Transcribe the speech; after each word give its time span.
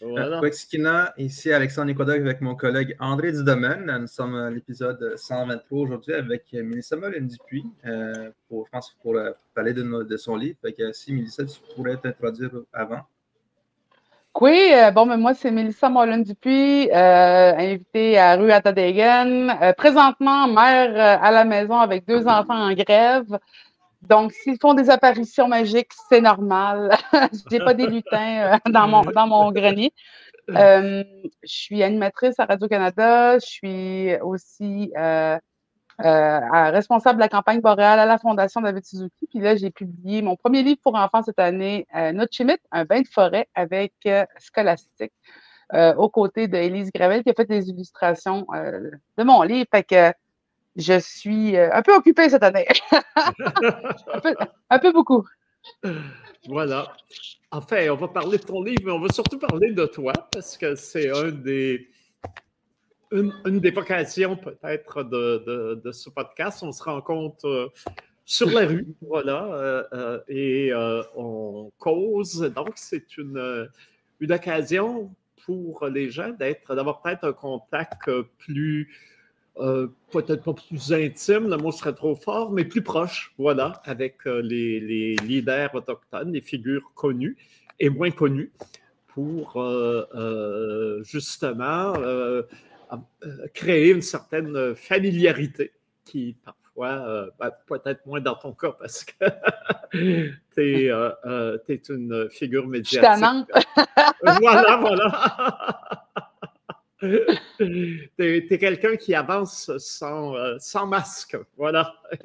voilà. 0.00 0.40
ici 1.18 1.52
Alexandre 1.52 1.88
Nicolas 1.88 2.14
avec 2.14 2.40
mon 2.40 2.54
collègue 2.54 2.96
André 2.98 3.32
Dudomaine. 3.32 3.98
Nous 4.00 4.06
sommes 4.06 4.34
à 4.34 4.50
l'épisode 4.50 5.14
123 5.16 5.78
aujourd'hui 5.78 6.14
avec 6.14 6.52
Mélissa 6.52 6.96
Molin 6.96 7.22
Dupuis, 7.22 7.64
euh, 7.86 8.30
pour, 8.48 8.66
je 8.66 8.70
pense 8.70 8.96
pour 9.02 9.16
euh, 9.16 9.30
parler 9.54 9.72
de, 9.72 9.82
de, 9.82 10.16
son 10.16 10.36
livre. 10.36 10.58
Fait 10.62 10.72
que, 10.72 10.92
si 10.92 11.12
Mélissa, 11.12 11.44
tu 11.44 11.58
pourrais 11.74 11.96
t'introduire 11.96 12.50
avant. 12.72 13.02
Oui, 14.40 14.70
euh, 14.72 14.90
bon, 14.90 15.06
mais 15.06 15.16
moi, 15.16 15.34
c'est 15.34 15.50
Mélissa 15.50 15.88
Molin 15.88 16.18
Dupuis, 16.18 16.88
euh, 16.90 17.52
invitée 17.58 18.16
à 18.16 18.36
Rue 18.36 18.52
Atadegen. 18.52 19.50
Euh, 19.60 19.72
présentement, 19.72 20.46
mère 20.46 21.20
à 21.22 21.30
la 21.30 21.44
maison 21.44 21.78
avec 21.78 22.06
deux 22.06 22.26
enfants 22.26 22.54
en 22.54 22.72
grève. 22.72 23.38
Donc, 24.02 24.32
s'ils 24.32 24.58
font 24.58 24.74
des 24.74 24.90
apparitions 24.90 25.48
magiques, 25.48 25.92
c'est 26.08 26.20
normal. 26.20 26.96
Je 27.12 27.56
n'ai 27.56 27.64
pas 27.64 27.74
des 27.74 27.86
lutins 27.86 28.58
dans, 28.68 28.88
mon, 28.88 29.02
dans 29.02 29.26
mon 29.26 29.52
grenier. 29.52 29.92
je 30.48 31.04
suis 31.44 31.82
animatrice 31.82 32.38
à 32.38 32.46
Radio-Canada. 32.46 33.38
Je 33.38 33.46
suis 33.46 34.20
aussi 34.22 34.92
euh, 36.04 36.70
responsable 36.70 37.18
de 37.18 37.20
la 37.20 37.28
campagne 37.28 37.60
boréale 37.60 37.98
à 37.98 38.06
la 38.06 38.18
Fondation 38.18 38.60
David 38.60 38.84
Suzuki. 38.84 39.26
Puis 39.28 39.40
là, 39.40 39.56
j'ai 39.56 39.70
publié 39.70 40.22
mon 40.22 40.36
premier 40.36 40.62
livre 40.62 40.80
pour 40.82 40.94
enfants 40.94 41.22
cette 41.22 41.38
année, 41.38 41.86
euh, 41.94 42.12
Notre 42.12 42.32
chimite, 42.32 42.60
un 42.70 42.84
bain 42.84 43.02
de 43.02 43.08
forêt 43.08 43.48
avec 43.54 43.92
euh, 44.06 44.24
Scholastique, 44.38 45.12
euh, 45.74 45.94
aux 45.96 46.08
côtés 46.08 46.48
d'Élise 46.48 46.90
Gravel, 46.94 47.22
qui 47.22 47.30
a 47.30 47.34
fait 47.34 47.44
des 47.44 47.68
illustrations 47.68 48.46
de 49.18 49.24
mon 49.24 49.42
livre. 49.42 49.66
Je 50.80 50.98
suis 50.98 51.56
un 51.56 51.82
peu 51.82 51.94
occupée 51.94 52.28
cette 52.28 52.42
année. 52.42 52.66
un, 54.70 54.78
peu, 54.78 54.92
beaucoup. 54.92 55.26
Voilà. 56.48 56.92
Enfin, 57.50 57.88
on 57.90 57.96
va 57.96 58.08
parler 58.08 58.38
de 58.38 58.44
ton 58.44 58.62
livre, 58.62 58.82
mais 58.84 58.92
on 58.92 59.00
va 59.00 59.08
surtout 59.12 59.38
parler 59.38 59.72
de 59.72 59.86
toi, 59.86 60.12
parce 60.32 60.56
que 60.56 60.74
c'est 60.74 61.10
un 61.10 61.30
des 61.30 61.88
une, 63.12 63.60
des 63.60 63.70
vocations 63.70 64.36
peut-être 64.36 65.02
de, 65.04 65.90
ce 65.92 66.10
podcast. 66.10 66.62
On 66.62 66.72
se 66.72 66.82
rencontre 66.82 67.46
euh, 67.46 67.72
sur 68.24 68.50
la 68.50 68.66
rue, 68.66 68.86
voilà, 69.00 69.44
euh, 69.44 69.84
euh, 69.92 70.20
et 70.28 70.72
on 71.16 71.72
cause. 71.78 72.40
Donc, 72.54 72.72
c'est 72.76 73.16
une, 73.16 73.68
une 74.20 74.32
occasion 74.32 75.12
pour 75.44 75.86
les 75.86 76.10
gens 76.10 76.30
d'être, 76.30 76.74
d'avoir 76.74 77.02
peut-être 77.02 77.24
un 77.24 77.32
contact 77.32 78.10
plus, 78.38 78.94
peut-être 80.10 80.42
pas 80.42 80.54
plus 80.54 80.92
intime, 80.92 81.48
le 81.48 81.56
mot 81.56 81.72
serait 81.72 81.94
trop 81.94 82.14
fort, 82.14 82.50
mais 82.50 82.64
plus 82.64 82.82
proche, 82.82 83.34
voilà, 83.38 83.80
avec 83.84 84.24
les, 84.24 84.80
les 84.80 85.16
leaders 85.16 85.74
autochtones, 85.74 86.32
les 86.32 86.40
figures 86.40 86.92
connues 86.94 87.36
et 87.78 87.90
moins 87.90 88.10
connues, 88.10 88.52
pour 89.08 89.62
justement 91.04 91.94
euh, 92.92 93.46
créer 93.54 93.90
une 93.90 94.02
certaine 94.02 94.74
familiarité 94.74 95.72
qui 96.04 96.34
parfois, 96.44 97.06
euh, 97.06 97.30
ben, 97.38 97.50
peut-être 97.66 98.04
moins 98.04 98.20
dans 98.20 98.34
ton 98.34 98.52
cas 98.52 98.72
parce 98.72 99.04
que 99.04 99.26
tu 99.92 100.30
es, 100.56 100.90
euh, 100.90 101.56
une 101.88 102.28
figure 102.30 102.66
médiatique. 102.66 103.00
voilà, 104.40 104.76
voilà. 104.78 105.96
tu 107.58 108.10
es, 108.18 108.58
quelqu'un 108.58 108.96
qui 108.96 109.14
avance 109.14 109.76
sans, 109.78 110.34
sans 110.58 110.86
masque. 110.86 111.36
Voilà. 111.56 111.94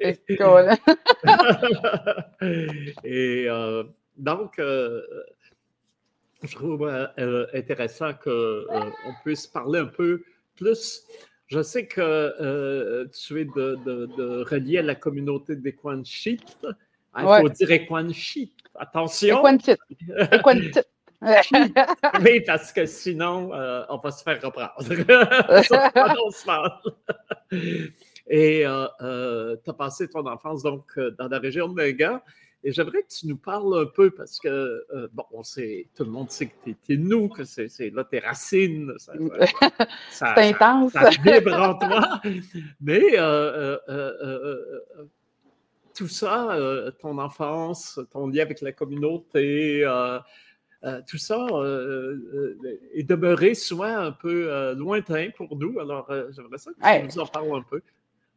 Et 3.04 3.48
donc, 4.16 4.54
je 4.58 6.54
trouve 6.54 6.88
intéressant 7.54 8.12
qu'on 8.14 9.14
puisse 9.24 9.46
parler 9.46 9.80
un 9.80 9.86
peu 9.86 10.22
plus. 10.56 11.04
Je 11.46 11.62
sais 11.62 11.86
que 11.86 12.00
euh, 12.00 13.06
tu 13.06 13.40
es 13.40 13.44
de, 13.44 13.76
de, 13.84 14.44
relié 14.50 14.78
à 14.78 14.82
la 14.82 14.96
communauté 14.96 15.54
des 15.54 15.70
Equanchit. 15.70 16.40
Il 17.16 17.40
faut 17.40 17.48
dire 17.48 17.70
Equanchit. 17.70 18.52
Attention. 18.74 19.42
Oui, 21.22 22.40
parce 22.46 22.72
que 22.72 22.86
sinon, 22.86 23.52
euh, 23.54 23.84
on 23.88 23.98
va 23.98 24.10
se 24.10 24.22
faire 24.22 24.40
reprendre. 24.42 24.72
Et 28.28 28.66
euh, 28.66 29.56
tu 29.62 29.70
as 29.70 29.74
passé 29.74 30.08
ton 30.08 30.26
enfance 30.26 30.62
donc 30.62 30.98
dans 31.18 31.28
la 31.28 31.38
région 31.38 31.68
de 31.68 31.74
Méga. 31.74 32.22
Et 32.66 32.72
j'aimerais 32.72 33.02
que 33.02 33.14
tu 33.20 33.28
nous 33.28 33.36
parles 33.36 33.82
un 33.82 33.86
peu 33.86 34.10
parce 34.10 34.40
que, 34.40 34.48
euh, 34.48 35.06
bon, 35.12 35.22
on 35.30 35.44
sait, 35.44 35.86
tout 35.94 36.02
le 36.02 36.10
monde 36.10 36.30
sait 36.30 36.46
que 36.46 36.70
tu 36.84 36.94
es, 36.94 36.96
nous, 36.96 37.28
que 37.28 37.44
c'est 37.44 37.68
là 37.90 38.02
tes 38.02 38.18
racines. 38.18 38.92
Ça, 38.98 39.12
c'est 40.10 40.52
intense. 40.52 40.92
Ça, 40.92 41.10
vibre 41.10 41.54
en 41.54 41.74
toi. 41.74 42.20
Mais 42.80 43.18
euh, 43.18 43.78
euh, 43.88 44.82
tout 45.94 46.08
ça, 46.08 46.58
ton 47.00 47.18
enfance, 47.18 48.00
ton 48.10 48.26
lien 48.26 48.42
avec 48.42 48.60
la 48.62 48.72
communauté, 48.72 49.84
tout 51.06 51.18
ça 51.18 51.46
est 52.94 53.02
demeuré 53.02 53.54
souvent 53.54 53.96
un 53.96 54.12
peu 54.12 54.74
lointain 54.74 55.28
pour 55.36 55.56
nous. 55.56 55.78
Alors, 55.80 56.10
j'aimerais 56.30 56.58
ça 56.58 56.70
que 56.70 57.08
tu 57.08 57.16
nous 57.16 57.22
en 57.22 57.26
parles 57.26 57.56
un 57.56 57.62
peu. 57.62 57.80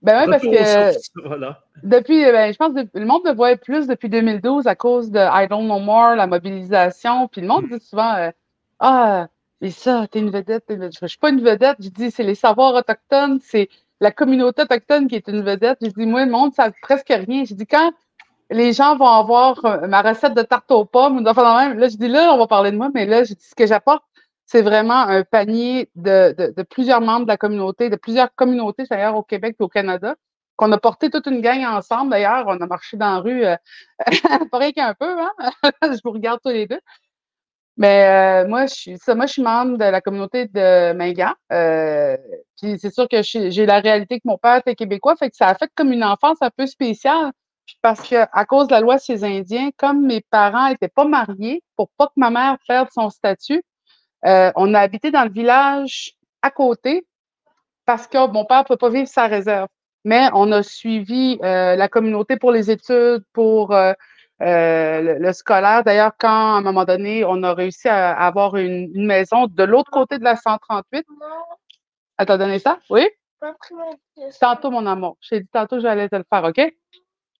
Ben 0.01 0.21
oui, 0.21 0.29
parce 0.29 0.43
que 0.43 1.87
depuis, 1.87 2.23
ben, 2.23 2.53
je 2.53 2.57
pense 2.57 2.73
que 2.73 2.87
le 2.97 3.05
monde 3.05 3.23
me 3.25 3.33
voit 3.33 3.57
plus 3.57 3.85
depuis 3.85 4.07
2012 4.07 4.65
à 4.67 4.75
cause 4.75 5.11
de 5.11 5.19
I 5.19 5.47
Don't 5.49 5.65
Know 5.65 5.79
More, 5.79 6.15
la 6.15 6.25
mobilisation. 6.25 7.27
Puis 7.27 7.41
le 7.41 7.47
monde 7.47 7.65
dit 7.69 7.79
souvent 7.81 8.15
euh, 8.15 8.31
Ah, 8.79 9.27
mais 9.59 9.71
ça, 9.71 10.07
t'es 10.09 10.19
une 10.19 10.31
vedette. 10.31 10.63
Je 10.69 10.75
ne 10.75 11.07
suis 11.07 11.17
pas 11.17 11.31
une 11.31 11.41
vedette. 11.41 11.77
Je 11.81 11.89
dis 11.89 12.11
c'est 12.11 12.23
les 12.23 12.35
savoirs 12.35 12.75
autochtones, 12.75 13.39
c'est 13.41 13.67
la 13.99 14.11
communauté 14.11 14.61
autochtone 14.61 15.09
qui 15.09 15.15
est 15.15 15.27
une 15.27 15.41
vedette. 15.41 15.79
Je 15.81 15.89
dis 15.89 16.05
moi, 16.05 16.23
le 16.23 16.31
monde, 16.31 16.53
ça 16.53 16.71
presque 16.81 17.09
rien. 17.09 17.43
Je 17.43 17.53
dis 17.53 17.67
quand 17.67 17.91
les 18.49 18.73
gens 18.73 18.97
vont 18.97 19.07
avoir 19.07 19.63
euh, 19.65 19.87
ma 19.87 20.01
recette 20.01 20.33
de 20.33 20.41
tarte 20.41 20.71
aux 20.71 20.85
pommes 20.85 21.23
même, 21.23 21.79
là, 21.79 21.87
je 21.87 21.97
dis 21.97 22.07
là, 22.07 22.33
on 22.33 22.37
va 22.37 22.47
parler 22.47 22.71
de 22.71 22.77
moi, 22.77 22.89
mais 22.93 23.05
là, 23.05 23.23
je 23.23 23.33
dis 23.33 23.43
ce 23.43 23.55
que 23.55 23.67
j'apporte, 23.67 24.03
c'est 24.45 24.61
vraiment 24.63 25.01
un 25.01 25.23
panier 25.23 25.89
de, 25.95 26.63
plusieurs 26.63 27.01
membres 27.01 27.25
de 27.25 27.31
la 27.31 27.37
communauté, 27.37 27.89
de 27.89 27.95
plusieurs 27.95 28.33
communautés 28.33 28.85
d'ailleurs 28.89 29.15
au 29.15 29.23
Québec 29.23 29.55
et 29.59 29.63
au 29.63 29.67
Canada, 29.67 30.15
qu'on 30.55 30.71
a 30.71 30.77
porté 30.79 31.09
toute 31.09 31.27
une 31.27 31.41
gang 31.41 31.63
ensemble. 31.65 32.11
D'ailleurs, 32.11 32.45
on 32.47 32.59
a 32.59 32.65
marché 32.65 32.97
dans 32.97 33.13
la 33.13 33.19
rue, 33.19 33.45
euh, 33.45 33.55
pas 34.51 34.71
qu'un 34.71 34.93
peu, 34.95 35.19
hein? 35.19 35.31
je 35.83 35.99
vous 36.03 36.11
regarde 36.11 36.39
tous 36.43 36.51
les 36.51 36.67
deux. 36.67 36.79
Mais 37.77 38.43
euh, 38.43 38.47
moi, 38.47 38.65
je 38.65 38.73
suis 38.73 38.97
ça, 38.97 39.15
moi, 39.15 39.25
je 39.25 39.33
suis 39.33 39.41
membre 39.41 39.77
de 39.77 39.85
la 39.85 40.01
communauté 40.01 40.47
de 40.47 40.91
Mingan. 40.93 41.33
Euh, 41.53 42.17
puis 42.59 42.77
c'est 42.77 42.93
sûr 42.93 43.07
que 43.07 43.21
j'ai 43.21 43.65
la 43.65 43.79
réalité 43.79 44.17
que 44.17 44.27
mon 44.27 44.37
père 44.37 44.57
était 44.57 44.75
québécois, 44.75 45.15
fait 45.15 45.29
que 45.29 45.37
ça 45.37 45.47
a 45.47 45.55
fait 45.55 45.71
comme 45.75 45.93
une 45.93 46.03
enfance 46.03 46.39
un 46.41 46.49
peu 46.49 46.65
spéciale. 46.65 47.31
Parce 47.81 48.07
que 48.07 48.15
à 48.31 48.45
cause 48.45 48.67
de 48.67 48.73
la 48.73 48.81
loi 48.81 48.97
ces 48.97 49.23
Indiens, 49.23 49.69
comme 49.77 50.05
mes 50.05 50.21
parents 50.29 50.69
n'étaient 50.69 50.87
pas 50.87 51.05
mariés, 51.05 51.63
pour 51.75 51.89
pas 51.97 52.07
que 52.07 52.13
ma 52.17 52.29
mère 52.29 52.57
perde 52.67 52.89
son 52.91 53.09
statut, 53.09 53.63
euh, 54.25 54.51
on 54.55 54.73
a 54.73 54.79
habité 54.79 55.11
dans 55.11 55.23
le 55.23 55.31
village 55.31 56.13
à 56.41 56.51
côté 56.51 57.05
parce 57.85 58.07
que 58.07 58.27
mon 58.27 58.45
père 58.45 58.59
ne 58.59 58.65
peut 58.65 58.77
pas 58.77 58.89
vivre 58.89 59.07
sa 59.07 59.27
réserve. 59.27 59.67
Mais 60.05 60.29
on 60.33 60.51
a 60.51 60.63
suivi 60.63 61.39
euh, 61.43 61.75
la 61.75 61.87
communauté 61.89 62.37
pour 62.37 62.51
les 62.51 62.71
études, 62.71 63.23
pour 63.33 63.73
euh, 63.73 63.93
le, 64.39 65.33
scolaire. 65.33 65.83
D'ailleurs, 65.83 66.11
quand 66.17 66.29
à 66.29 66.57
un 66.57 66.61
moment 66.61 66.85
donné, 66.85 67.25
on 67.25 67.43
a 67.43 67.53
réussi 67.53 67.89
à, 67.89 68.13
avoir 68.13 68.55
une, 68.55 68.91
maison 68.95 69.47
de 69.47 69.63
l'autre 69.63 69.91
côté 69.91 70.17
de 70.17 70.23
la 70.23 70.35
138. 70.35 71.05
Elle 72.17 72.25
t'a 72.25 72.37
donné 72.37 72.59
ça? 72.59 72.79
Oui? 72.89 73.09
Tantôt, 74.39 74.71
mon 74.71 74.85
amour. 74.85 75.17
J'ai 75.21 75.41
dit 75.41 75.49
tantôt 75.51 75.79
j'allais 75.79 76.09
te 76.09 76.15
le 76.15 76.25
faire, 76.29 76.43
OK? 76.43 76.73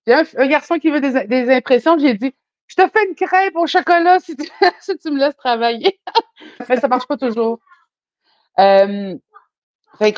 Y 0.07 0.13
a 0.13 0.23
un, 0.37 0.47
garçon 0.47 0.79
qui 0.79 0.89
veut 0.89 1.01
des, 1.01 1.25
des 1.25 1.49
impressions. 1.53 1.97
J'ai 1.99 2.13
dit, 2.15 2.33
je 2.69 2.75
te 2.75 2.87
fais 2.87 3.07
une 3.07 3.15
crêpe 3.15 3.55
au 3.55 3.67
chocolat 3.67 4.19
si 4.19 4.35
tu, 4.35 4.43
me 5.11 5.19
laisses 5.19 5.35
travailler. 5.35 5.99
Mais 6.69 6.77
ça 6.77 6.87
marche 6.87 7.07
pas 7.07 7.17
toujours. 7.17 7.59
Euh, 8.59 9.15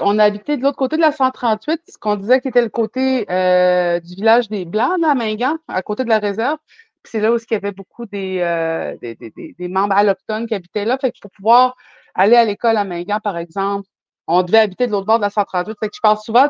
on 0.01 0.19
a 0.19 0.23
habité 0.23 0.57
de 0.57 0.61
l'autre 0.61 0.77
côté 0.77 0.97
de 0.97 1.01
la 1.01 1.11
138, 1.11 1.81
ce 1.87 1.97
qu'on 1.97 2.15
disait 2.15 2.41
qui 2.41 2.49
était 2.49 2.61
le 2.61 2.69
côté 2.69 3.25
euh, 3.31 3.99
du 3.99 4.15
village 4.15 4.49
des 4.49 4.65
Blancs, 4.65 5.01
à 5.03 5.15
Mingan, 5.15 5.57
à 5.67 5.81
côté 5.81 6.03
de 6.03 6.09
la 6.09 6.19
réserve. 6.19 6.57
c'est 7.03 7.19
là 7.19 7.31
où 7.31 7.37
il 7.37 7.53
y 7.53 7.55
avait 7.55 7.71
beaucoup 7.71 8.05
euh, 8.13 8.97
des, 9.01 9.67
membres 9.67 9.95
allochtones 9.95 10.45
qui 10.45 10.53
habitaient 10.53 10.85
là. 10.85 10.97
Fait 10.99 11.11
que 11.11 11.19
pour 11.21 11.31
pouvoir 11.31 11.75
aller 12.13 12.35
à 12.35 12.45
l'école 12.45 12.77
à 12.77 12.83
Mingan, 12.83 13.19
par 13.23 13.37
exemple, 13.37 13.87
on 14.27 14.43
devait 14.43 14.59
habiter 14.59 14.87
de 14.87 14.91
l'autre 14.91 15.07
bord 15.07 15.17
de 15.17 15.23
la 15.23 15.29
138. 15.29 15.77
Fait 15.79 15.89
que 15.89 15.95
je 15.95 16.01
parle 16.01 16.17
souvent 16.17 16.47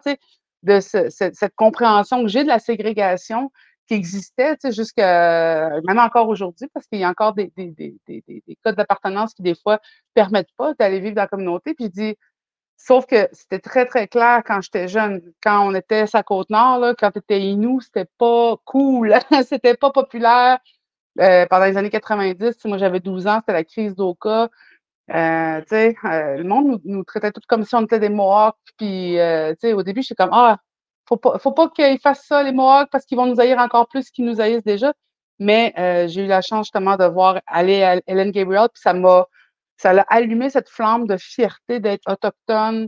de 0.63 0.79
cette 0.79 1.55
compréhension 1.55 2.21
que 2.21 2.27
j'ai 2.27 2.43
de 2.43 2.47
la 2.47 2.59
ségrégation 2.59 3.51
qui 3.87 3.95
existait, 3.95 4.57
jusqu'à 4.71 5.81
même 5.85 5.99
encore 5.99 6.29
aujourd'hui, 6.29 6.67
parce 6.73 6.87
qu'il 6.87 6.99
y 6.99 7.03
a 7.03 7.09
encore 7.09 7.33
des, 7.33 7.51
des, 7.57 7.71
des, 7.71 7.97
des 8.07 8.57
codes 8.63 8.75
d'appartenance 8.75 9.33
qui, 9.33 9.41
des 9.41 9.55
fois, 9.55 9.79
permettent 10.13 10.53
pas 10.55 10.73
d'aller 10.75 10.99
vivre 10.99 11.15
dans 11.15 11.23
la 11.23 11.27
communauté. 11.27 11.73
Puis 11.73 11.85
je 11.85 11.91
dis, 11.91 12.15
sauf 12.77 13.05
que 13.05 13.27
c'était 13.31 13.59
très, 13.59 13.85
très 13.85 14.07
clair 14.07 14.43
quand 14.45 14.61
j'étais 14.61 14.87
jeune. 14.87 15.21
Quand 15.43 15.67
on 15.67 15.75
était 15.75 16.01
à 16.01 16.07
sa 16.07 16.23
côte 16.23 16.49
nord, 16.49 16.79
là, 16.79 16.95
quand 16.97 17.11
tu 17.11 17.19
étais 17.19 17.41
Inou, 17.41 17.81
c'était 17.81 18.07
pas 18.17 18.55
cool, 18.65 19.13
c'était 19.47 19.75
pas 19.75 19.91
populaire. 19.91 20.59
pendant 21.17 21.65
les 21.65 21.77
années 21.77 21.89
90, 21.89 22.65
moi 22.65 22.77
j'avais 22.77 22.99
12 22.99 23.27
ans, 23.27 23.39
c'était 23.41 23.53
la 23.53 23.63
crise 23.63 23.95
d'Oka. 23.95 24.49
Euh, 25.09 25.61
le 25.67 26.43
monde 26.43 26.79
nous, 26.85 27.03
traitait 27.03 27.31
tous 27.31 27.41
comme 27.47 27.65
si 27.65 27.75
on 27.75 27.81
était 27.81 27.99
des 27.99 28.09
Mohawks. 28.09 28.55
Puis, 28.77 29.17
au 29.73 29.83
début, 29.83 30.01
j'étais 30.01 30.15
comme, 30.15 30.33
ah, 30.33 30.57
faut 31.07 31.17
pas, 31.17 31.37
faut 31.39 31.51
pas 31.51 31.69
qu'ils 31.69 31.99
fassent 31.99 32.25
ça, 32.25 32.43
les 32.43 32.51
Mohawks, 32.51 32.89
parce 32.91 33.05
qu'ils 33.05 33.17
vont 33.17 33.25
nous 33.25 33.39
haïr 33.39 33.57
encore 33.59 33.87
plus 33.87 34.09
qu'ils 34.11 34.25
nous 34.25 34.39
haïssent 34.41 34.63
déjà. 34.63 34.93
Mais 35.39 35.73
j'ai 36.07 36.23
eu 36.25 36.27
la 36.27 36.41
chance 36.41 36.67
justement 36.67 36.97
de 36.97 37.05
voir 37.05 37.41
aller 37.47 37.83
à 37.83 37.99
Hélène 38.07 38.31
Gabriel, 38.31 38.69
puis 38.73 38.81
ça 38.81 38.93
m'a 38.93 39.25
ça 39.81 39.91
a 39.91 40.01
allumé 40.15 40.49
cette 40.49 40.69
flamme 40.69 41.07
de 41.07 41.17
fierté 41.17 41.79
d'être 41.79 42.03
autochtone, 42.07 42.87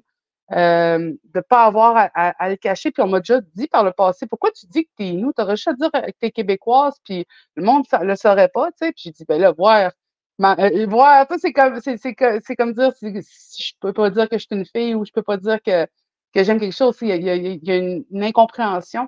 euh, 0.51 0.97
de 0.99 1.17
ne 1.35 1.41
pas 1.41 1.65
avoir 1.65 2.09
à, 2.13 2.49
le 2.49 2.55
cacher. 2.55 2.91
Puis 2.91 3.01
on 3.01 3.07
m'a 3.07 3.19
déjà 3.19 3.41
dit 3.55 3.67
par 3.67 3.83
le 3.83 3.91
passé, 3.91 4.27
pourquoi 4.27 4.51
tu 4.51 4.67
dis 4.67 4.85
que 4.85 4.89
tu 4.97 5.03
es 5.03 5.07
Inou? 5.09 5.33
Tu 5.35 5.41
aurais 5.41 5.55
juste 5.55 5.69
à 5.69 5.73
dire 5.73 5.91
que 5.91 6.11
tu 6.11 6.27
es 6.27 6.31
québécoise, 6.31 6.93
puis 7.03 7.25
le 7.55 7.63
monde 7.63 7.85
ne 7.91 8.05
le 8.05 8.15
saurait 8.15 8.49
pas, 8.49 8.67
tu 8.67 8.85
sais. 8.85 8.91
Puis 8.91 9.03
j'ai 9.05 9.11
dit, 9.11 9.25
ben 9.27 9.41
là, 9.41 9.51
voir, 9.51 9.91
euh, 10.41 10.85
voir, 10.87 11.27
c'est 11.39 11.53
comme, 11.53 11.79
c'est, 11.81 12.55
comme 12.55 12.73
dire, 12.73 12.91
si, 12.95 13.13
je 13.63 13.73
peux 13.79 13.93
pas 13.93 14.09
dire 14.09 14.29
que 14.29 14.37
je 14.37 14.45
suis 14.45 14.55
une 14.55 14.65
fille 14.65 14.95
ou 14.95 15.05
je 15.05 15.11
peux 15.11 15.21
pas 15.23 15.37
dire 15.37 15.61
que, 15.61 15.85
que 16.33 16.43
j'aime 16.43 16.59
quelque 16.59 16.75
chose, 16.75 16.97
il 17.01 17.09
y 17.09 17.29
a, 17.29 17.75
une, 17.75 18.05
incompréhension. 18.23 19.07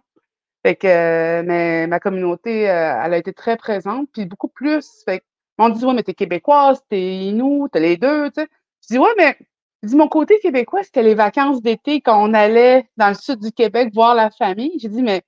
Fait 0.63 0.75
que, 0.75 0.88
euh, 0.88 1.44
mais 1.45 1.88
ma 1.88 2.00
communauté, 2.00 2.62
elle 2.62 3.13
a 3.13 3.18
été 3.18 3.33
très 3.33 3.57
présente, 3.57 4.10
puis 4.13 4.25
beaucoup 4.25 4.48
plus. 4.48 5.04
Fait 5.06 5.24
on 5.57 5.69
dit, 5.69 5.86
ouais, 5.86 5.94
mais 5.94 6.04
t'es 6.04 6.13
québécoise, 6.13 6.81
t'es 6.89 7.27
Inou, 7.27 7.68
t'as 7.72 7.80
les 7.80 7.98
deux, 7.98 8.30
tu 8.31 8.42
sais. 8.42 8.48
Je 8.83 8.88
dis, 8.95 8.98
ouais, 9.00 9.13
mais 9.18 9.38
dis, 9.83 9.95
mon 9.95 10.07
côté 10.07 10.39
québécois, 10.39 10.83
c'était 10.83 11.04
les 11.04 11.16
vacances 11.16 11.62
d'été 11.62 12.01
quand 12.01 12.22
on 12.22 12.33
allait 12.33 12.89
dans 12.98 13.10
le 13.10 13.13
sud 13.16 13.39
du 13.39 13.51
Québec 13.51 13.92
voir 13.94 14.16
la 14.16 14.31
famille? 14.31 14.77
J'ai 14.80 14.89
dit, 14.89 15.01
mais 15.01 15.24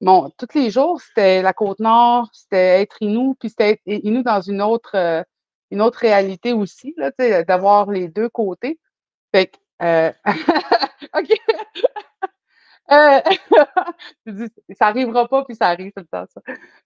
bon, 0.00 0.30
tous 0.38 0.58
les 0.58 0.70
jours, 0.70 1.00
c'était 1.00 1.42
la 1.42 1.52
Côte-Nord, 1.52 2.28
c'était 2.32 2.82
être 2.82 2.96
Inou, 3.00 3.36
puis 3.38 3.50
c'était 3.50 3.72
être 3.72 3.82
Inou 3.86 4.22
dans 4.22 4.40
une 4.40 4.62
autre, 4.62 4.92
euh, 4.94 5.22
une 5.70 5.82
autre 5.82 5.98
réalité 5.98 6.52
aussi, 6.52 6.94
d'avoir 7.46 7.90
les 7.90 8.08
deux 8.08 8.28
côtés. 8.28 8.78
Fait 9.34 9.46
que, 9.46 9.56
euh, 9.82 10.12
OK. 11.14 11.30
euh, 12.90 13.20
ça 14.78 14.86
arrivera 14.86 15.28
pas, 15.28 15.44
puis 15.44 15.54
ça 15.54 15.68
arrive 15.68 15.92
tout 15.92 16.02
le 16.02 16.06
temps, 16.06 16.26
ça. 16.32 16.40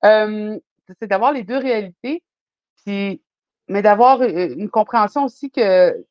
Euh, 0.04 0.58
c'est 1.00 1.06
d'avoir 1.06 1.32
les 1.32 1.44
deux 1.44 1.58
réalités 1.58 2.22
mais 3.68 3.82
d'avoir 3.82 4.22
une 4.22 4.70
compréhension 4.70 5.24
aussi 5.24 5.50
que 5.50 6.04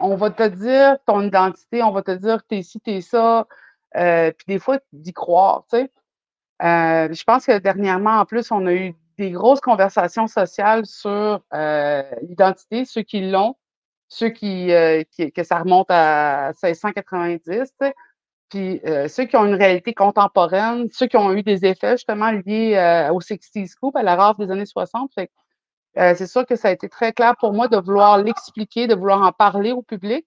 on 0.00 0.16
va 0.16 0.30
te 0.30 0.46
dire 0.48 0.96
ton 1.06 1.22
identité, 1.22 1.82
on 1.82 1.92
va 1.92 2.02
te 2.02 2.10
dire 2.10 2.42
t'es 2.44 2.62
ci, 2.62 2.80
t'es 2.80 3.00
ça, 3.00 3.46
euh, 3.96 4.32
puis 4.32 4.44
des 4.48 4.58
fois 4.58 4.78
d'y 4.92 5.12
croire, 5.12 5.64
tu 5.70 5.78
sais. 5.78 5.92
Euh, 6.62 7.12
je 7.12 7.24
pense 7.24 7.46
que 7.46 7.58
dernièrement, 7.58 8.18
en 8.18 8.24
plus, 8.26 8.50
on 8.50 8.66
a 8.66 8.72
eu 8.72 8.94
des 9.18 9.32
grosses 9.32 9.60
conversations 9.60 10.28
sociales 10.28 10.86
sur 10.86 11.40
euh, 11.52 12.02
l'identité, 12.22 12.84
ceux 12.84 13.02
qui 13.02 13.28
l'ont, 13.28 13.56
ceux 14.08 14.30
qui, 14.30 14.68
que 14.68 15.42
ça 15.42 15.58
remonte 15.58 15.90
à 15.90 16.52
1690, 16.62 17.42
tu 17.44 17.52
sais. 17.80 17.94
Puis 18.48 18.80
ceux 19.08 19.26
qui 19.26 19.36
ont 19.36 19.44
une 19.44 19.56
réalité 19.56 19.92
contemporaine, 19.92 20.88
ceux 20.90 21.06
qui 21.06 21.18
ont 21.18 21.32
eu 21.34 21.42
des 21.42 21.66
effets 21.66 21.98
justement 21.98 22.30
liés 22.30 23.08
au 23.12 23.20
60s 23.20 23.66
Scoop, 23.66 23.94
à 23.94 24.02
la 24.02 24.16
rave 24.16 24.38
des 24.38 24.50
années 24.50 24.64
60. 24.64 25.12
c'est 25.94 26.26
sûr 26.26 26.46
que 26.46 26.56
ça 26.56 26.68
a 26.68 26.70
été 26.70 26.88
très 26.88 27.12
clair 27.12 27.34
pour 27.38 27.52
moi 27.52 27.68
de 27.68 27.76
vouloir 27.76 28.16
l'expliquer, 28.16 28.86
de 28.86 28.94
vouloir 28.94 29.20
en 29.20 29.32
parler 29.32 29.72
au 29.72 29.82
public. 29.82 30.26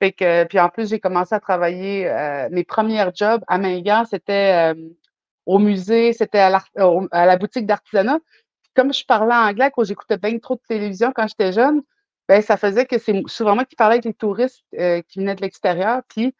Fait 0.00 0.12
que, 0.12 0.44
puis 0.44 0.60
en 0.60 0.68
plus, 0.68 0.90
j'ai 0.90 1.00
commencé 1.00 1.34
à 1.34 1.40
travailler. 1.40 2.12
mes 2.50 2.64
premiers 2.64 3.08
jobs 3.14 3.42
à 3.48 3.56
Mingan, 3.56 4.04
c'était 4.04 4.74
au 5.46 5.58
musée, 5.58 6.12
c'était 6.12 6.38
à, 6.38 6.62
la 7.12 7.36
boutique 7.36 7.66
d'artisanat. 7.66 8.18
Comme 8.74 8.92
je 8.92 9.04
parlais 9.04 9.34
anglais, 9.34 9.70
quand 9.74 9.84
j'écoutais 9.84 10.16
bien 10.16 10.38
trop 10.38 10.54
de 10.54 10.62
télévision 10.66 11.12
quand 11.14 11.26
j'étais 11.26 11.52
jeune, 11.52 11.82
ben 12.28 12.40
ça 12.40 12.56
faisait 12.56 12.86
que 12.86 12.98
c'est 12.98 13.22
souvent 13.26 13.54
moi 13.54 13.64
qui 13.64 13.76
parlais 13.76 13.94
avec 13.94 14.04
les 14.04 14.14
touristes 14.14 14.64
qui 14.72 15.18
venaient 15.18 15.34
de 15.34 15.42
l'extérieur. 15.42 16.02
Puis 16.08 16.34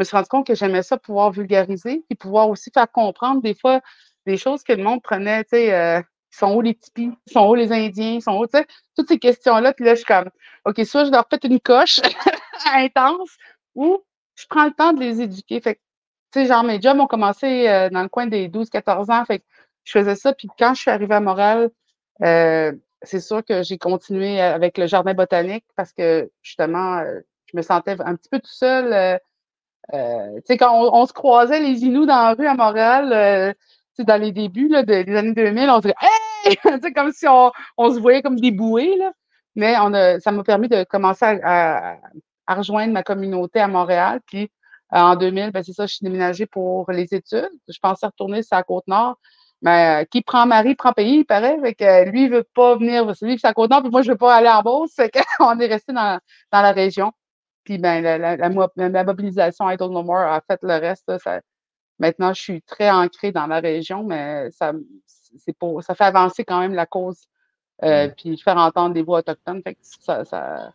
me 0.00 0.04
suis 0.04 0.16
rendu 0.16 0.28
compte 0.28 0.46
que 0.46 0.54
j'aimais 0.54 0.82
ça 0.82 0.98
pouvoir 0.98 1.30
vulgariser 1.30 2.04
et 2.10 2.14
pouvoir 2.14 2.48
aussi 2.48 2.70
faire 2.72 2.90
comprendre 2.90 3.42
des 3.42 3.54
fois 3.54 3.80
des 4.26 4.36
choses 4.36 4.64
que 4.64 4.72
le 4.72 4.82
monde 4.82 5.02
prenait, 5.02 5.44
tu 5.44 5.50
sais, 5.50 5.74
euh, 5.74 6.00
sont 6.30 6.54
où 6.54 6.60
les 6.60 6.74
tipis, 6.74 7.10
sont 7.26 7.48
où 7.48 7.54
les 7.54 7.72
Indiens, 7.72 8.20
sont 8.20 8.38
où, 8.38 8.46
tu 8.46 8.58
sais, 8.58 8.66
toutes 8.96 9.08
ces 9.08 9.18
questions-là. 9.18 9.72
Puis 9.72 9.84
là, 9.84 9.92
je 9.92 9.98
suis 9.98 10.06
comme, 10.06 10.30
OK, 10.64 10.80
soit 10.84 11.04
je 11.04 11.10
leur 11.10 11.26
fais 11.28 11.38
une 11.46 11.60
coche 11.60 12.00
intense 12.74 13.36
ou 13.74 13.98
je 14.36 14.46
prends 14.48 14.64
le 14.64 14.72
temps 14.72 14.92
de 14.92 15.00
les 15.00 15.20
éduquer. 15.20 15.60
Tu 16.32 16.40
sais, 16.40 16.46
genre, 16.46 16.62
mes 16.64 16.80
jobs 16.80 16.98
ont 17.00 17.06
commencé 17.06 17.68
euh, 17.68 17.90
dans 17.90 18.02
le 18.02 18.08
coin 18.08 18.26
des 18.26 18.48
12-14 18.48 19.12
ans. 19.12 19.24
Fait 19.24 19.40
que 19.40 19.44
je 19.84 19.92
faisais 19.92 20.16
ça. 20.16 20.32
Puis 20.32 20.48
quand 20.58 20.74
je 20.74 20.82
suis 20.82 20.90
arrivée 20.90 21.14
à 21.14 21.20
Montréal, 21.20 21.70
euh, 22.22 22.72
c'est 23.02 23.20
sûr 23.20 23.44
que 23.44 23.62
j'ai 23.62 23.78
continué 23.78 24.40
avec 24.40 24.78
le 24.78 24.86
jardin 24.86 25.14
botanique 25.14 25.64
parce 25.76 25.92
que 25.92 26.30
justement, 26.42 27.02
je 27.46 27.56
me 27.56 27.62
sentais 27.62 27.96
un 28.00 28.14
petit 28.16 28.28
peu 28.28 28.38
tout 28.38 28.52
seul 28.52 29.20
euh, 29.94 30.36
tu 30.36 30.42
sais, 30.46 30.56
quand 30.56 30.72
on, 30.72 31.06
se 31.06 31.12
croisait 31.12 31.60
les 31.60 31.84
Inuits 31.84 32.06
dans 32.06 32.22
la 32.22 32.34
rue 32.34 32.46
à 32.46 32.54
Montréal, 32.54 33.12
euh, 33.12 33.52
dans 34.04 34.20
les 34.20 34.32
débuts 34.32 34.68
là, 34.68 34.82
des 34.82 35.14
années 35.14 35.34
2000, 35.34 35.68
on 35.68 35.76
se 35.76 35.80
disait 35.82 35.94
Hey! 36.00 36.56
comme 36.94 37.12
si 37.12 37.28
on, 37.28 37.52
on, 37.76 37.92
se 37.92 38.00
voyait 38.00 38.22
comme 38.22 38.38
des 38.40 38.50
bouées. 38.50 38.96
Là. 38.96 39.12
Mais 39.56 39.74
on 39.78 39.92
a, 39.92 40.20
ça 40.20 40.32
m'a 40.32 40.42
permis 40.42 40.68
de 40.68 40.84
commencer 40.84 41.24
à, 41.24 41.98
à, 42.46 42.54
rejoindre 42.54 42.92
ma 42.94 43.02
communauté 43.02 43.60
à 43.60 43.68
Montréal. 43.68 44.20
Puis 44.26 44.44
euh, 44.44 44.46
en 44.92 45.16
2000, 45.16 45.50
ben, 45.52 45.62
c'est 45.62 45.72
ça, 45.72 45.86
je 45.86 45.94
suis 45.94 46.04
déménagée 46.04 46.46
pour 46.46 46.90
les 46.90 47.14
études. 47.14 47.50
Je 47.68 47.78
pensais 47.80 48.06
retourner 48.06 48.42
sur 48.42 48.56
la 48.56 48.62
Côte-Nord. 48.62 49.18
Mais 49.62 50.06
qui 50.10 50.22
prend 50.22 50.46
mari, 50.46 50.74
prend 50.74 50.92
pays, 50.92 51.18
il 51.18 51.24
paraît. 51.24 51.58
Fait 51.60 51.74
que 51.74 52.10
lui, 52.10 52.24
il 52.24 52.30
veut 52.30 52.46
pas 52.54 52.76
venir, 52.76 53.04
lui, 53.22 53.38
c'est 53.38 53.46
la 53.46 53.52
Côte-Nord, 53.54 53.82
puis 53.82 53.90
moi, 53.90 54.02
je 54.02 54.10
veux 54.10 54.16
pas 54.16 54.34
aller 54.34 54.48
en 54.48 54.62
Beauce. 54.62 54.94
Fait 54.94 55.10
qu'on 55.10 55.58
est 55.60 55.66
resté 55.66 55.92
dans, 55.92 56.18
dans 56.50 56.62
la 56.62 56.72
région. 56.72 57.12
Puis 57.64 57.78
ben, 57.78 58.02
la, 58.02 58.18
la, 58.18 58.36
la, 58.36 59.04
mobilisation 59.04 59.68
Idle 59.70 59.90
No 59.90 60.02
More 60.02 60.16
a 60.18 60.40
fait 60.40 60.58
le 60.62 60.74
reste. 60.76 61.16
Ça, 61.18 61.40
maintenant, 61.98 62.32
je 62.32 62.40
suis 62.40 62.62
très 62.62 62.90
ancrée 62.90 63.32
dans 63.32 63.46
la 63.46 63.60
région, 63.60 64.02
mais 64.02 64.50
ça, 64.50 64.72
c'est 65.36 65.56
pour, 65.56 65.82
ça 65.82 65.94
fait 65.94 66.04
avancer 66.04 66.44
quand 66.44 66.60
même 66.60 66.74
la 66.74 66.86
cause. 66.86 67.26
Euh, 67.82 68.08
puis 68.08 68.36
faire 68.38 68.58
entendre 68.58 68.94
des 68.94 69.02
voix 69.02 69.20
autochtones. 69.20 69.62
Fait 69.62 69.74
que 69.74 69.80
ça, 69.82 70.24
ça 70.24 70.72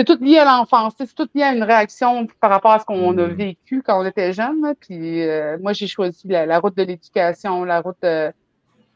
c'est 0.00 0.16
tout 0.16 0.24
lié 0.24 0.38
à 0.38 0.46
l'enfance, 0.46 0.94
c'est 0.96 1.14
tout 1.14 1.28
lié 1.34 1.42
à 1.42 1.52
une 1.54 1.62
réaction 1.62 2.26
par 2.40 2.48
rapport 2.48 2.72
à 2.72 2.78
ce 2.78 2.86
qu'on 2.86 3.18
a 3.18 3.26
mm. 3.26 3.32
vécu 3.32 3.82
quand 3.82 4.00
on 4.00 4.06
était 4.06 4.32
jeune. 4.32 4.74
Puis 4.80 5.22
euh, 5.22 5.58
moi, 5.60 5.74
j'ai 5.74 5.86
choisi 5.86 6.26
la, 6.26 6.58
route 6.58 6.74
de 6.74 6.84
l'éducation, 6.84 7.64
la 7.64 7.82
route 7.82 7.98
de, 8.02 8.32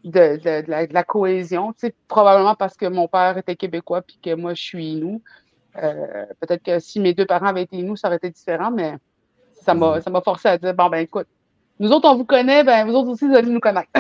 de, 0.05 0.39
de, 0.43 0.71
la, 0.71 0.87
de, 0.87 0.95
la, 0.95 1.05
cohésion. 1.05 1.75
Probablement 2.09 2.55
parce 2.55 2.75
que 2.77 2.87
mon 2.87 3.07
père 3.07 3.37
était 3.37 3.55
québécois 3.55 4.01
puis 4.01 4.19
que 4.23 4.35
moi, 4.35 4.55
je 4.55 4.63
suis 4.63 4.95
nous. 4.97 5.21
Euh, 5.77 6.25
peut-être 6.41 6.63
que 6.63 6.79
si 6.79 7.01
mes 7.01 7.13
deux 7.13 7.27
parents 7.27 7.49
avaient 7.49 7.65
été 7.65 7.83
nous, 7.83 7.97
ça 7.97 8.09
aurait 8.09 8.17
été 8.17 8.31
différent, 8.31 8.71
mais 8.71 8.95
ça 9.53 9.75
m'a, 9.75 10.01
ça 10.01 10.09
m'a 10.09 10.23
forcé 10.23 10.49
à 10.49 10.57
dire 10.57 10.73
bon, 10.73 10.89
ben 10.89 10.99
écoute, 10.99 11.27
nous 11.81 11.91
autres, 11.91 12.09
on 12.09 12.17
vous 12.17 12.25
connaît, 12.25 12.65
ben 12.65 12.87
vous 12.87 12.95
autres 12.95 13.11
aussi, 13.11 13.27
vous 13.27 13.35
allez 13.35 13.51
nous 13.51 13.61
connaître. 13.61 13.91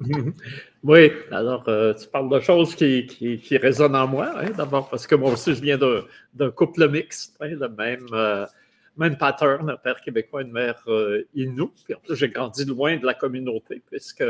oui, 0.84 1.12
alors 1.30 1.64
euh, 1.68 1.94
tu 1.94 2.08
parles 2.08 2.28
de 2.28 2.40
choses 2.40 2.74
qui, 2.74 3.06
qui, 3.06 3.56
résonnent 3.56 3.94
en 3.94 4.08
moi, 4.08 4.32
hein, 4.36 4.50
d'abord 4.56 4.88
parce 4.88 5.06
que 5.06 5.14
moi 5.14 5.32
aussi, 5.32 5.54
je 5.54 5.60
viens 5.60 5.78
d'un 5.78 6.50
couple 6.50 6.88
mixte, 6.88 7.36
hein, 7.40 7.48
le 7.48 7.68
même. 7.68 8.06
Euh, 8.12 8.46
même 8.94 9.16
pattern, 9.16 9.70
un 9.70 9.76
père 9.78 9.98
québécois, 10.02 10.42
une 10.42 10.52
mère 10.52 10.82
euh, 10.86 11.26
Inou. 11.34 11.72
Puis 11.82 11.94
en 11.94 11.98
plus, 12.00 12.14
j'ai 12.14 12.28
grandi 12.28 12.66
loin 12.66 12.98
de 12.98 13.06
la 13.06 13.14
communauté, 13.14 13.82
puisque 13.90 14.22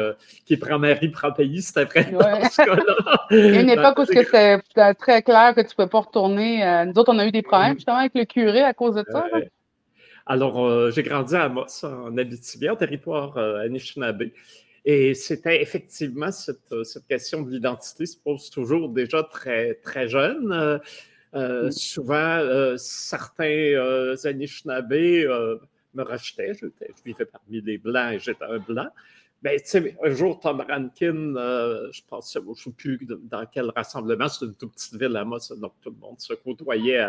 qui 0.47 0.57
prend 0.57 0.79
mari, 0.79 1.09
prend 1.09 1.33
pays, 1.33 1.63
c'était 1.63 1.85
vrai 1.85 2.13
dans 2.13 2.49
ce 2.49 2.65
cas-là. 2.65 3.27
Il 3.33 3.55
y 3.55 3.59
a 3.59 3.61
une 3.61 3.71
époque 3.71 3.99
où 3.99 4.05
c'était 4.05 4.61
très 4.95 5.23
clair 5.23 5.57
que 5.57 5.63
tu 5.63 5.67
ne 5.67 5.75
pouvais 5.75 5.89
pas 5.89 5.99
retourner. 5.99 6.65
Euh, 6.65 6.85
nous 6.85 6.93
autres, 6.93 7.13
on 7.13 7.19
a 7.19 7.27
eu 7.27 7.33
des 7.33 7.43
problèmes 7.43 7.75
justement 7.75 7.97
avec 7.97 8.13
le 8.15 8.25
curé 8.25 8.63
à 8.63 8.73
cause 8.73 8.95
de 8.95 9.05
ça. 9.11 9.27
Alors, 10.27 10.93
j'ai 10.93 11.03
grandi 11.03 11.35
à 11.35 11.43
Amos, 11.47 11.85
en 11.85 12.17
Abitibi, 12.17 12.71
en 12.71 12.77
territoire 12.77 13.37
Anishinaabe. 13.37 14.31
Et 14.85 15.15
c'était 15.15 15.62
effectivement 15.62 16.33
cette, 16.33 16.83
cette, 16.85 17.07
question 17.07 17.43
de 17.43 17.51
l'identité 17.51 18.05
se 18.05 18.17
pose 18.17 18.51
toujours 18.51 18.89
déjà 18.89 19.23
très, 19.23 19.75
très 19.75 20.09
jeune. 20.09 20.81
Euh, 21.35 21.71
souvent, 21.71 22.15
euh, 22.15 22.77
certains 22.77 23.45
euh, 23.45 24.17
Anishinaabe 24.25 24.93
me 24.93 26.03
rachetaient. 26.03 26.53
Je, 26.55 26.67
vivais 27.05 27.25
parmi 27.25 27.61
les 27.61 27.79
Blancs 27.79 28.15
et 28.15 28.19
j'étais 28.19 28.45
un 28.45 28.59
Blanc. 28.59 28.89
Mais 29.43 29.59
tu 29.59 29.67
sais, 29.67 29.97
un 30.05 30.11
jour, 30.11 30.39
Tom 30.39 30.61
Rankin, 30.61 31.35
je 31.91 32.01
pense, 32.09 32.33
je 32.33 32.39
ne 32.39 32.55
sais 32.55 32.71
plus 32.71 32.99
dans 33.25 33.45
quel 33.47 33.71
rassemblement, 33.75 34.29
c'est 34.29 34.45
une 34.45 34.55
toute 34.55 34.73
petite 34.73 34.95
ville 34.95 35.17
à 35.17 35.25
moi, 35.25 35.39
donc 35.57 35.73
tout 35.83 35.91
le 35.91 35.97
monde 35.97 36.21
se 36.21 36.33
côtoyait 36.35 37.05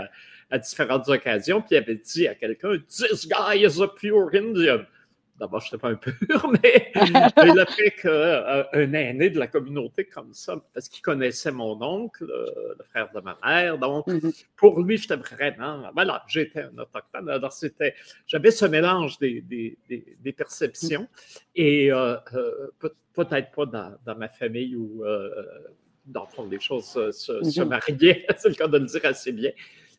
à, 0.49 0.57
différentes 0.57 1.07
occasions, 1.09 1.61
puis 1.61 1.75
il 1.75 1.77
avait 1.77 1.95
dit 1.95 2.27
à 2.27 2.33
quelqu'un 2.33 2.79
This 2.87 3.27
guy 3.27 3.63
is 3.63 3.79
a 3.83 3.87
pure 3.87 4.31
Indian. 4.33 4.81
D'abord, 5.39 5.61
je 5.61 5.67
n'étais 5.67 5.77
pas 5.77 5.89
un 5.89 5.95
pur, 5.95 6.51
mais, 6.63 6.91
le 6.95 7.65
fait 7.65 7.91
qu'un 7.91 8.93
aîné 8.93 9.29
de 9.29 9.39
la 9.39 9.47
communauté 9.47 10.05
comme 10.05 10.33
ça, 10.33 10.61
parce 10.73 10.89
qu'il 10.89 11.01
connaissait 11.01 11.51
mon 11.51 11.81
oncle, 11.81 12.25
le 12.25 12.83
frère 12.89 13.09
de 13.13 13.19
ma 13.21 13.37
mère, 13.43 13.77
donc 13.77 14.07
mm-hmm. 14.07 14.45
pour 14.55 14.81
lui, 14.81 14.97
j'étais 14.97 15.15
vraiment, 15.15 15.89
voilà, 15.93 16.23
j'étais 16.27 16.61
un 16.61 16.77
autochtone. 16.77 17.29
Alors, 17.29 17.53
c'était, 17.53 17.95
j'avais 18.27 18.51
ce 18.51 18.65
mélange 18.65 19.17
des, 19.19 19.41
des, 19.41 19.77
des, 19.89 20.33
perceptions 20.33 21.07
et 21.55 21.89
peut-être 23.13 23.51
pas 23.51 23.65
dans, 23.65 23.95
dans, 24.05 24.15
ma 24.15 24.29
famille 24.29 24.75
où 24.75 25.03
dans 26.05 26.23
le 26.23 26.27
fond, 26.27 26.47
les 26.49 26.59
choses 26.59 26.85
se, 26.85 27.11
se, 27.11 27.61
mhm. 27.61 27.69
mariaient, 27.69 28.25
c'est 28.37 28.49
le 28.49 28.55
cas 28.55 28.67
de 28.67 28.77
le 28.77 28.85
dire 28.85 29.01
assez 29.03 29.31
bien. 29.31 29.51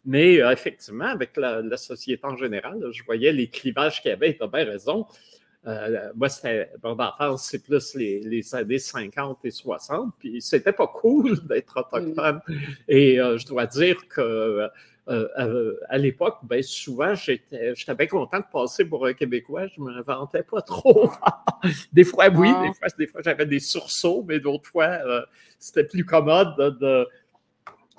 Mais 0.07 0.41
euh, 0.41 0.51
effectivement, 0.51 1.07
avec 1.07 1.37
la, 1.37 1.77
société 1.77 2.25
en 2.25 2.37
général, 2.37 2.79
je 2.93 3.03
voyais 3.05 3.33
les 3.33 3.49
clivages 3.49 4.03
qu'il 4.03 4.11
y 4.11 4.15
avait, 4.15 4.37
tu 4.37 4.43
as 4.43 4.47
bien 4.47 4.65
raison. 4.65 5.07
Euh, 5.67 6.11
moi, 6.15 6.29
c'était, 6.29 6.71
bon, 6.83 6.95
d'enfance, 6.95 7.49
c'est 7.51 7.63
plus 7.63 7.95
les, 7.95 8.55
années 8.55 8.79
50 8.79 9.39
et 9.45 9.51
60, 9.51 10.13
puis 10.19 10.43
c'était 10.43 10.73
pas 10.73 10.87
cool 10.87 11.39
d'être 11.49 11.79
autochtone. 11.79 12.41
Et 12.87 13.19
euh, 13.19 13.39
je 13.39 13.47
dois 13.47 13.67
dire 13.67 14.07
que 14.09 14.69
euh, 15.09 15.77
à, 15.89 15.99
l'époque, 15.99 16.39
ben, 16.43 16.63
souvent, 16.63 17.15
j'étais, 17.15 17.73
bien 17.97 18.07
content 18.07 18.41
de 18.41 18.45
passer 18.53 18.85
pour 18.85 19.07
un 19.07 19.15
Québécois. 19.15 19.67
Je 19.69 19.81
ne 19.81 19.87
me 19.87 20.03
vantais 20.03 20.43
pas 20.43 20.61
trop. 20.61 21.11
des 21.93 22.05
fois, 22.05 22.29
oui, 22.29 22.51
ah. 22.53 22.89
des 22.99 23.07
fois, 23.07 23.23
j'avais 23.23 23.47
des 23.47 23.61
sursauts, 23.61 24.25
mais 24.27 24.41
d'autres 24.41 24.69
fois, 24.69 24.99
c'était 25.59 25.85
plus 25.85 26.05
commode 26.05 26.57
de, 26.81 27.09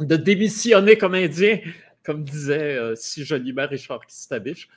de, 0.01 0.15
démissionner 0.15 0.97
comme 0.97 1.15
Indien, 1.15 1.59
comme 2.05 2.23
disait 2.23 2.75
euh, 2.75 2.95
si 2.95 3.25
joliment 3.25 3.67
Richard 3.67 4.05
Kistabiche. 4.05 4.67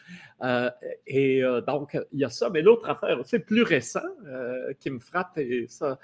et 1.07 1.43
donc, 1.67 1.99
il 2.13 2.21
y 2.21 2.25
a 2.25 2.31
ça. 2.31 2.51
Mais 2.51 2.63
l'autre 2.63 2.89
affaire, 2.89 3.19
c'est 3.25 3.41
plus 3.41 3.63
récent 3.63 4.01
qui 4.81 4.91
me 4.91 4.99
frappe, 4.99 5.37
et 5.39 5.67
ça, 5.69 5.99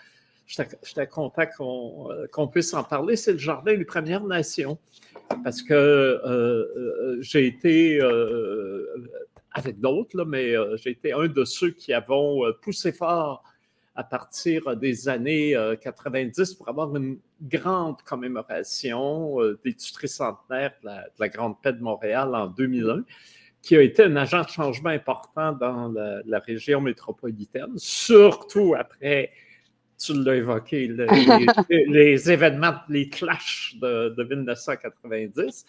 j'étais 0.47 1.07
content 1.07 1.47
qu'on 2.33 2.49
puisse 2.49 2.75
en 2.75 2.85
parler, 2.85 3.17
c'est 3.17 3.33
le 3.33 3.39
Jardin 3.39 3.77
des 3.77 3.85
Premières 3.85 4.25
Nations 4.25 4.79
parce 5.43 5.63
que 5.63 5.75
euh, 5.75 6.19
euh, 6.27 7.17
j'ai 7.21 7.47
été, 7.47 8.01
euh, 8.01 8.87
avec 9.53 9.81
d'autres, 9.81 10.25
mais 10.25 10.55
j'ai 10.77 10.91
été 10.91 11.13
un 11.13 11.29
de 11.29 11.45
ceux 11.45 11.71
qui 11.71 11.93
avons 11.93 12.43
poussé 12.61 12.93
fort 12.93 13.43
à 13.95 14.05
partir 14.05 14.77
des 14.77 15.09
années 15.09 15.55
90 15.81 16.55
pour 16.55 16.69
avoir 16.69 16.95
une 16.97 17.19
grande 17.41 18.03
commémoration 18.03 19.37
des 19.65 19.75
tueries 19.75 20.09
centenaires 20.09 20.73
de 20.83 20.89
la, 21.19 21.29
Grande 21.29 21.61
Paix 21.63 21.73
de 21.73 21.83
Montréal 21.83 22.35
en 22.35 22.47
2001 22.49 23.05
qui 23.63 23.77
a 23.77 23.83
été 23.83 24.03
un 24.03 24.17
agent 24.17 24.43
de 24.43 24.49
changement 24.49 24.91
important 24.91 25.53
dans 25.53 25.89
la, 25.89 26.21
la 26.27 26.39
région 26.39 26.83
métropolitaine, 26.83 27.73
surtout 27.77 28.75
après 28.77 29.31
tu 29.99 30.13
l'as 30.23 30.37
évoqué, 30.37 30.89
les, 31.69 32.31
événements, 32.31 32.75
les 32.89 33.09
clashs 33.09 33.77
de, 33.81 34.23
1990. 34.23 35.67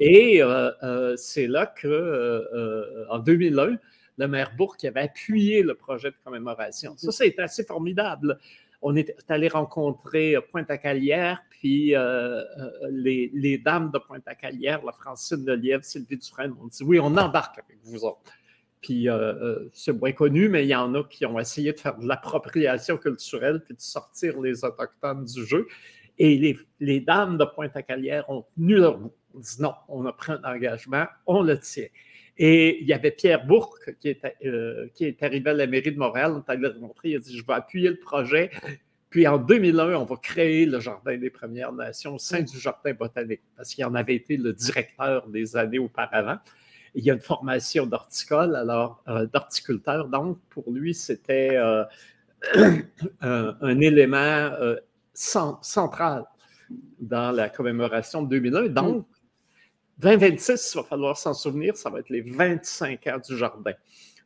Et 0.00 0.42
euh, 0.42 0.70
euh, 0.82 1.16
c'est 1.16 1.46
là 1.46 1.66
que, 1.66 1.88
euh, 1.88 3.06
en 3.10 3.18
2001, 3.18 3.76
le 4.16 4.28
maire 4.28 4.52
Bourque 4.56 4.84
avait 4.84 5.00
appuyé 5.00 5.62
le 5.62 5.74
projet 5.74 6.10
de 6.10 6.16
commémoration. 6.24 6.94
Ça, 6.96 7.12
c'était 7.12 7.42
assez 7.42 7.64
formidable. 7.64 8.38
On 8.82 8.96
est 8.96 9.14
allé 9.28 9.48
rencontrer 9.48 10.36
Pointe-à-Calière, 10.50 11.42
puis 11.50 11.94
les, 12.90 13.30
les, 13.34 13.58
dames 13.58 13.90
de 13.90 13.98
Pointe-à-Calière, 13.98 14.82
la 14.84 14.92
Francine 14.92 15.44
de 15.44 15.52
Lièvre, 15.52 15.84
Sylvie 15.84 16.16
Dufresne, 16.16 16.54
on 16.62 16.66
dit 16.66 16.82
oui, 16.82 16.98
on 16.98 17.14
embarque 17.16 17.58
avec 17.58 17.78
vous 17.84 18.04
autres. 18.04 18.32
Puis 18.80 19.08
euh, 19.08 19.14
euh, 19.14 19.70
c'est 19.72 19.92
moins 19.92 20.12
connu, 20.12 20.48
mais 20.48 20.64
il 20.64 20.68
y 20.68 20.74
en 20.74 20.94
a 20.94 21.04
qui 21.04 21.26
ont 21.26 21.38
essayé 21.38 21.72
de 21.72 21.78
faire 21.78 21.98
de 21.98 22.06
l'appropriation 22.06 22.96
culturelle 22.96 23.62
puis 23.64 23.74
de 23.74 23.80
sortir 23.80 24.40
les 24.40 24.64
Autochtones 24.64 25.24
du 25.24 25.44
jeu. 25.44 25.66
Et 26.18 26.56
les, 26.80 27.00
dames 27.00 27.38
de 27.38 27.44
Pointe-à-Calière 27.44 28.28
ont 28.28 28.44
tenu 28.56 28.76
leur 28.76 28.98
bout. 28.98 29.12
On 29.34 29.38
dit 29.38 29.56
non, 29.60 29.74
on 29.88 30.04
a 30.06 30.12
pris 30.12 30.32
un 30.32 30.42
engagement, 30.44 31.06
on 31.26 31.42
le 31.42 31.58
tient. 31.58 31.86
Et 32.42 32.80
il 32.80 32.88
y 32.88 32.94
avait 32.94 33.10
Pierre 33.10 33.44
Bourque 33.44 33.94
qui 34.00 34.08
est, 34.08 34.24
euh, 34.46 34.86
arrivé 35.20 35.50
à 35.50 35.52
la 35.52 35.66
mairie 35.66 35.92
de 35.92 35.98
Montréal. 35.98 36.42
On 36.48 36.52
le 36.54 36.78
montrer. 36.80 37.10
Il 37.10 37.16
a 37.16 37.18
dit 37.18 37.36
Je 37.36 37.44
vais 37.46 37.52
appuyer 37.52 37.90
le 37.90 37.98
projet. 37.98 38.50
Puis 39.10 39.28
en 39.28 39.36
2001, 39.36 39.96
on 39.96 40.04
va 40.06 40.16
créer 40.16 40.64
le 40.64 40.80
Jardin 40.80 41.18
des 41.18 41.28
Premières 41.28 41.72
Nations 41.72 42.14
au 42.14 42.18
sein 42.18 42.40
du 42.40 42.58
Jardin 42.58 42.94
botanique, 42.94 43.42
parce 43.56 43.74
qu'il 43.74 43.84
en 43.84 43.94
avait 43.94 44.14
été 44.14 44.38
le 44.38 44.54
directeur 44.54 45.28
des 45.28 45.54
années 45.54 45.78
auparavant 45.78 46.38
il 46.96 47.04
y 47.04 47.10
a 47.10 47.14
une 47.14 47.20
formation 47.20 47.86
d'horticole, 47.86 48.56
alors 48.56 49.00
euh, 49.06 49.24
d'horticulteur. 49.26 50.08
Donc, 50.08 50.40
pour 50.48 50.64
lui, 50.72 50.92
c'était 50.92 51.56
euh, 51.56 51.84
un, 53.20 53.80
élément 53.80 54.50
central 55.14 56.24
dans 56.98 57.30
la 57.30 57.48
commémoration 57.48 58.22
de 58.22 58.28
2001. 58.30 58.68
Donc, 58.70 59.06
2026, 60.00 60.72
il 60.74 60.78
va 60.78 60.84
falloir 60.84 61.16
s'en 61.16 61.34
souvenir, 61.34 61.76
ça 61.76 61.90
va 61.90 62.00
être 62.00 62.10
les 62.10 62.22
25 62.22 63.06
ans 63.06 63.18
du 63.18 63.36
jardin. 63.36 63.72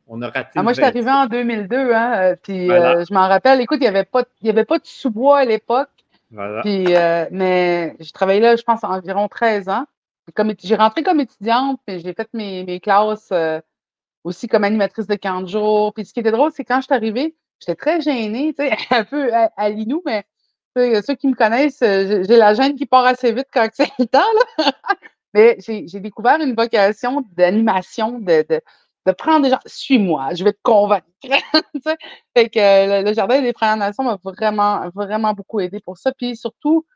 On 0.06 0.20
a 0.22 0.26
raté. 0.28 0.50
Ah, 0.56 0.62
moi, 0.62 0.72
je 0.72 0.76
suis 0.76 0.84
arrivée 0.84 1.10
en 1.10 1.26
2002, 1.26 1.92
hein, 1.92 2.36
puis 2.42 2.66
je 2.68 3.14
m'en 3.14 3.28
rappelle. 3.28 3.60
Écoute, 3.60 3.78
il 3.80 3.84
n'y 3.84 3.88
avait, 3.88 4.04
pas, 4.04 4.24
avait 4.44 4.64
pas 4.64 4.78
de 4.78 4.86
sous-bois 4.86 5.38
à 5.38 5.44
l'époque. 5.44 5.88
Puis, 6.62 6.84
mais 7.30 7.96
je 8.00 8.12
travaillais 8.12 8.40
là, 8.40 8.56
je 8.56 8.62
pense, 8.62 8.84
environ 8.84 9.28
13 9.28 9.68
ans 9.68 9.86
j'ai 10.62 10.76
rentré 10.76 11.02
comme 11.02 11.20
étudiante, 11.20 11.80
puis 11.86 12.00
j'ai 12.00 12.14
fait 12.14 12.28
mes, 12.32 12.64
mes 12.64 12.80
classes 12.80 13.28
euh, 13.32 13.60
aussi 14.24 14.48
comme 14.48 14.64
animatrice 14.64 15.06
de 15.06 15.16
camp 15.16 15.42
de 15.42 15.48
jour. 15.48 15.92
Puis 15.94 16.06
ce 16.06 16.12
qui 16.12 16.20
était 16.20 16.30
drôle, 16.30 16.52
c'est 16.54 16.64
quand 16.64 16.80
je 16.80 16.84
suis 16.84 16.94
arrivée, 16.94 17.36
j'étais 17.60 17.74
très 17.74 18.00
gênée, 18.00 18.54
tu 18.58 18.66
sais, 18.66 18.76
un 18.90 19.04
peu 19.04 19.30
à, 19.32 19.68
l'inou, 19.70 20.02
mais 20.04 20.24
ceux 20.76 21.14
qui 21.14 21.28
me 21.28 21.34
connaissent, 21.34 21.82
euh, 21.82 22.24
j'ai 22.26 22.36
la 22.36 22.54
gêne 22.54 22.74
qui 22.74 22.86
part 22.86 23.04
assez 23.04 23.32
vite 23.32 23.48
quand 23.52 23.68
c'est 23.72 23.90
le 23.98 24.06
temps. 24.06 24.20
Là. 24.58 24.72
mais 25.34 25.56
j'ai 25.58 26.00
découvert 26.00 26.40
une 26.40 26.54
vocation 26.54 27.24
d'animation, 27.32 28.20
de, 28.20 28.46
de, 28.48 28.60
de, 29.06 29.12
prendre 29.12 29.42
des 29.42 29.50
gens. 29.50 29.58
Suis-moi, 29.66 30.34
je 30.34 30.44
vais 30.44 30.52
te 30.52 30.60
convaincre. 30.62 31.06
fait 32.36 32.48
que 32.48 32.58
euh, 32.58 33.02
le, 33.02 33.12
Jardin 33.12 33.42
des 33.42 33.52
Premières 33.52 33.76
Nations 33.76 34.04
m'a 34.04 34.18
vraiment, 34.22 34.88
vraiment 34.94 35.34
beaucoup 35.34 35.58
aidé 35.60 35.80
pour 35.80 35.98
ça. 35.98 36.12
Puis 36.12 36.36
surtout, 36.36 36.86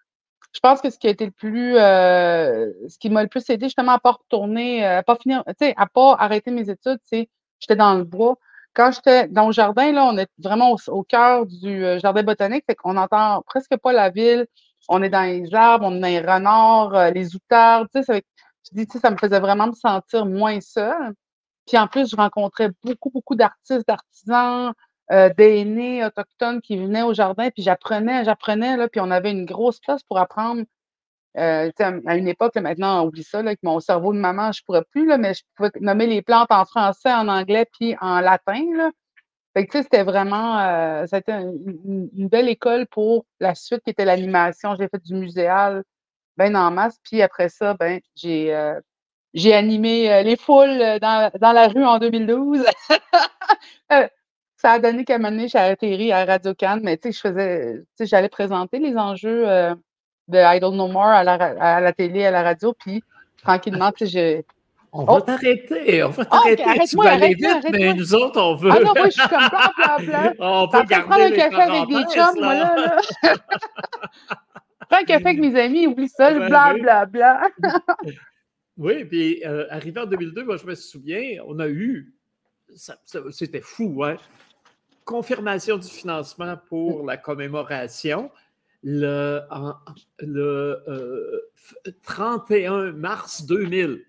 je 0.55 0.61
pense 0.61 0.81
que 0.81 0.89
ce 0.91 0.99
qui 0.99 1.09
a 1.09 1.11
été 1.11 1.27
le 1.27 1.33
plus, 1.33 1.77
euh, 1.77 2.73
ce 2.89 2.99
qui 2.99 3.11
m'a 3.11 3.23
le 3.23 3.29
plus 3.29 3.49
aidé 3.51 3.67
justement 3.67 3.93
à 3.93 3.99
pas 3.99 4.13
retourner, 4.13 4.87
euh, 4.87 4.99
à 4.99 5.03
pas 5.03 5.17
finir, 5.17 5.43
tu 5.49 5.55
sais, 5.59 5.75
à 5.77 5.87
pas 5.87 6.15
arrêter 6.19 6.53
mes 6.53 6.71
études, 6.71 7.01
c'est 7.05 7.29
j'étais 7.59 7.77
dans 7.77 7.95
le 7.95 8.05
bois. 8.05 8.39
Quand 8.73 8.93
j'étais 8.93 9.27
dans 9.29 9.47
le 9.49 9.53
jardin, 9.53 9.91
là, 9.93 10.05
on 10.07 10.17
est 10.17 10.29
vraiment 10.39 10.77
au, 10.89 11.03
cœur 11.03 11.47
du 11.47 11.85
jardin 11.99 12.23
botanique, 12.23 12.65
fait 12.69 12.77
qu'on 12.77 12.95
presque 13.47 13.77
pas 13.83 13.93
la 13.93 14.11
ville. 14.11 14.47
On 14.89 15.03
est 15.03 15.11
dans 15.11 15.23
les 15.23 15.55
arbres, 15.55 15.87
on 15.87 15.97
est 15.97 16.01
dans 16.01 16.07
les 16.07 16.21
renards, 16.21 17.11
les 17.13 17.35
outards, 17.35 17.87
tu 17.95 18.01
sais, 18.01 18.05
ça, 18.05 18.15
je 18.17 18.71
dis, 18.73 18.87
tu 18.87 18.99
ça 18.99 19.11
me 19.11 19.17
faisait 19.17 19.41
vraiment 19.41 19.69
me 19.69 19.75
sentir 19.75 20.27
moins 20.27 20.61
seule. 20.61 21.15
Puis 21.67 21.77
en 21.79 21.87
plus, 21.87 22.11
je 22.11 22.17
rencontrais 22.17 22.71
beaucoup, 22.83 23.11
beaucoup 23.11 23.35
d'artistes, 23.35 23.87
d'artisans, 23.87 24.73
euh, 25.13 25.31
d'aînés 25.35 26.05
autochtones 26.05 26.61
qui 26.61 26.77
venaient 26.77 27.03
au 27.03 27.15
jardin, 27.15 27.51
puis 27.51 27.63
j'apprenais, 27.63 28.25
j'apprenais, 28.25 28.89
puis 28.89 29.01
on 29.01 29.11
avait 29.11 29.31
une 29.31 29.45
grosse 29.45 29.81
place 29.81 30.03
pour 30.03 30.19
apprendre. 30.19 30.65
Euh, 31.37 31.71
à 31.79 32.17
une 32.17 32.29
époque, 32.29 32.57
maintenant, 32.57 33.03
on 33.03 33.09
oublie 33.09 33.23
ça, 33.23 33.43
là, 33.43 33.55
mon 33.63 33.81
cerveau 33.81 34.13
de 34.13 34.19
maman, 34.19 34.51
je 34.53 34.63
ne 34.63 34.65
pourrais 34.65 34.85
plus, 34.91 35.07
là, 35.07 35.19
mais 35.19 35.35
je 35.35 35.43
pouvais 35.55 35.71
nommer 35.81 36.07
les 36.07 36.23
plantes 36.23 36.51
en 36.51 36.65
français, 36.65 37.13
en 37.13 37.29
anglais, 37.29 37.67
puis 37.79 37.97
en 38.01 38.21
latin. 38.21 38.91
Fait 39.59 39.67
que, 39.67 39.83
c'était 39.83 40.05
vraiment, 40.05 40.61
euh, 40.61 41.07
ça 41.07 41.17
a 41.17 41.19
été 41.19 41.33
une, 41.33 42.29
belle 42.29 42.49
école 42.49 42.87
pour 42.87 43.27
la 43.41 43.57
suite 43.57 43.83
qui 43.83 43.91
était 43.91 44.05
l'animation. 44.05 44.77
J'ai 44.77 44.87
fait 44.87 45.03
du 45.03 45.15
muséal, 45.15 45.83
ben 46.37 46.55
en 46.55 46.71
masse, 46.71 47.01
puis 47.03 47.23
après 47.23 47.49
ça, 47.49 47.75
ben, 47.75 47.99
j'ai, 48.15 48.57
j'ai 49.35 49.55
animé 49.55 50.23
les 50.23 50.37
foules 50.37 50.79
dans, 51.01 51.33
dans, 51.41 51.53
la 51.53 51.67
rue 51.67 51.85
en 51.85 51.99
2012. 51.99 52.65
ça 54.59 54.73
a 54.73 54.79
donné 54.79 55.05
qu'à 55.05 55.17
un 55.17 55.19
moment 55.19 55.47
j'ai 55.47 55.59
atterri 55.59 56.13
à 56.13 56.25
Radio 56.25 56.55
Cannes, 56.55 56.81
mais 56.85 56.97
tu 56.97 57.09
sais, 57.09 57.13
je 57.13 57.21
faisais, 57.21 57.75
tu 57.79 57.87
sais, 57.97 58.07
j'allais 58.07 58.29
présenter 58.29 58.79
les 58.79 58.97
enjeux 58.97 59.49
euh, 59.49 59.75
de 60.29 60.39
Idle 60.57 60.77
No 60.77 60.89
More 60.89 61.07
à 61.07 61.25
la, 61.25 61.35
à 61.35 61.81
la 61.81 61.93
télé, 61.93 62.27
à 62.27 62.31
la 62.31 62.43
radio, 62.43 62.73
puis 62.73 63.03
tranquillement, 63.43 63.93
tu 63.93 64.07
sais, 64.07 64.11
j'ai. 64.11 64.47
On 64.93 65.05
va 65.05 65.15
oh! 65.15 65.21
t'arrêter, 65.21 66.03
on 66.03 66.11
va 66.11 66.25
t'arrêter. 66.25 66.65
tu 66.89 66.97
vas 66.97 67.13
aller 67.13 67.35
vite, 67.35 67.67
mais 67.71 67.93
nous 67.95 68.15
autres, 68.15 68.41
on 68.41 68.55
veut. 68.55 68.71
Ah 68.73 68.81
non, 68.81 68.93
moi, 68.97 69.07
je 69.07 69.21
suis 69.21 69.29
comme 69.29 70.35
on 70.39 70.69
peut 70.69 70.85
garder 70.85 71.07
prendre 71.07 71.25
un 71.25 71.31
café 71.31 71.63
avec 71.63 71.89
des 71.89 72.15
chums, 72.15 72.41
moi, 72.41 72.55
là. 72.55 72.77
là. 73.23 73.37
Prends 74.89 74.99
un 74.99 75.05
café 75.05 75.27
avec 75.27 75.41
mes 75.41 75.61
amis, 75.61 75.87
oublie 75.87 76.09
ça, 76.09 76.33
bla 76.33 76.75
bla 76.75 77.05
bla. 77.05 77.51
oui, 78.79 79.05
puis 79.05 79.43
euh, 79.45 79.67
arrivé 79.71 80.01
en 80.01 80.07
2002, 80.07 80.45
moi, 80.45 80.57
je 80.57 80.67
me 80.67 80.75
souviens, 80.75 81.43
on 81.47 81.59
a 81.59 81.69
eu 81.69 82.15
c'était 83.31 83.61
fou, 83.61 84.05
hein? 84.05 84.17
Confirmation 85.05 85.79
du 85.79 85.89
financement 85.89 86.57
pour 86.69 87.05
la 87.05 87.17
commémoration. 87.17 88.31
Le, 88.85 89.41
le 90.21 91.51
31 92.03 92.73
euh, 92.73 92.93
mars 92.93 93.45
2000, 93.45 94.05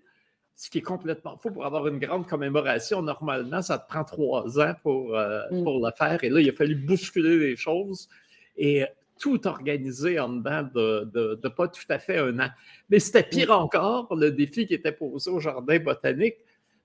ce 0.60 0.68
qui 0.68 0.76
est 0.76 0.82
complètement 0.82 1.38
faux. 1.38 1.50
Pour 1.50 1.64
avoir 1.64 1.88
une 1.88 1.98
grande 1.98 2.26
commémoration, 2.26 3.00
normalement, 3.00 3.62
ça 3.62 3.78
te 3.78 3.88
prend 3.88 4.04
trois 4.04 4.60
ans 4.60 4.74
pour, 4.82 5.16
euh, 5.16 5.40
mm. 5.50 5.64
pour 5.64 5.86
le 5.86 5.90
faire. 5.96 6.22
Et 6.22 6.28
là, 6.28 6.38
il 6.38 6.50
a 6.50 6.52
fallu 6.52 6.74
bousculer 6.74 7.38
les 7.38 7.56
choses 7.56 8.10
et 8.58 8.84
tout 9.18 9.46
organiser 9.46 10.20
en 10.20 10.28
dedans 10.28 10.68
de, 10.74 11.10
de, 11.34 11.48
pas 11.48 11.66
tout 11.66 11.86
à 11.88 11.98
fait 11.98 12.18
un 12.18 12.38
an. 12.40 12.50
Mais 12.90 12.98
c'était 12.98 13.22
pire 13.22 13.48
mm. 13.48 13.62
encore, 13.62 14.14
le 14.14 14.32
défi 14.32 14.66
qui 14.66 14.74
était 14.74 14.92
posé 14.92 15.30
au 15.30 15.40
jardin 15.40 15.78
botanique, 15.78 16.36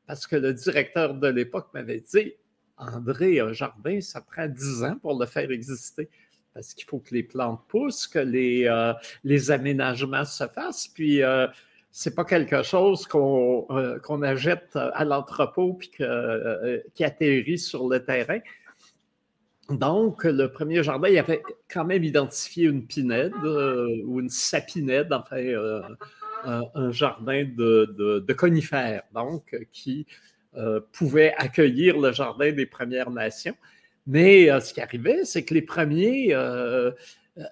parce 0.08 0.26
que 0.26 0.38
le 0.38 0.54
directeur 0.54 1.14
de 1.14 1.28
l'époque 1.28 1.68
m'avait 1.74 2.00
dit 2.00 2.32
André, 2.78 3.42
un 3.42 3.52
jardin, 3.52 4.00
ça 4.00 4.22
prend 4.22 4.48
dix 4.48 4.86
ans 4.86 4.96
pour 5.02 5.20
le 5.20 5.26
faire 5.26 5.52
exister 5.52 6.10
parce 6.54 6.74
qu'il 6.74 6.88
faut 6.88 7.00
que 7.00 7.14
les 7.14 7.24
plantes 7.24 7.60
poussent, 7.68 8.08
que 8.08 8.20
les, 8.20 8.68
euh, 8.68 8.94
les 9.26 9.52
aménagements 9.52 10.24
se 10.24 10.48
fassent. 10.48 10.88
Puis, 10.88 11.22
euh, 11.22 11.48
c'est 11.98 12.14
pas 12.14 12.26
quelque 12.26 12.62
chose 12.62 13.08
qu'on 13.08 13.66
euh, 13.70 14.22
achète 14.24 14.76
à 14.76 15.06
l'entrepôt 15.06 15.76
puis 15.76 15.90
euh, 16.02 16.82
qui 16.94 17.06
atterrit 17.06 17.58
sur 17.58 17.88
le 17.88 18.04
terrain. 18.04 18.40
Donc, 19.70 20.26
le 20.26 20.48
premier 20.52 20.84
jardin, 20.84 21.08
il 21.08 21.18
avait 21.18 21.42
quand 21.70 21.86
même 21.86 22.04
identifié 22.04 22.66
une 22.66 22.86
pinède 22.86 23.32
euh, 23.46 24.02
ou 24.04 24.20
une 24.20 24.28
sapinède, 24.28 25.14
enfin, 25.14 25.38
un, 26.44 26.92
jardin 26.92 27.46
de, 27.46 28.20
de, 28.20 28.34
conifères, 28.34 29.04
donc, 29.14 29.56
qui 29.72 30.06
pouvait 30.92 31.34
accueillir 31.38 31.98
le 31.98 32.12
jardin 32.12 32.52
des 32.52 32.66
Premières 32.66 33.10
Nations. 33.10 33.56
Mais 34.06 34.48
ce 34.60 34.74
qui 34.74 34.82
arrivait, 34.82 35.24
c'est 35.24 35.46
que 35.46 35.54
les 35.54 35.62
premiers 35.62 36.36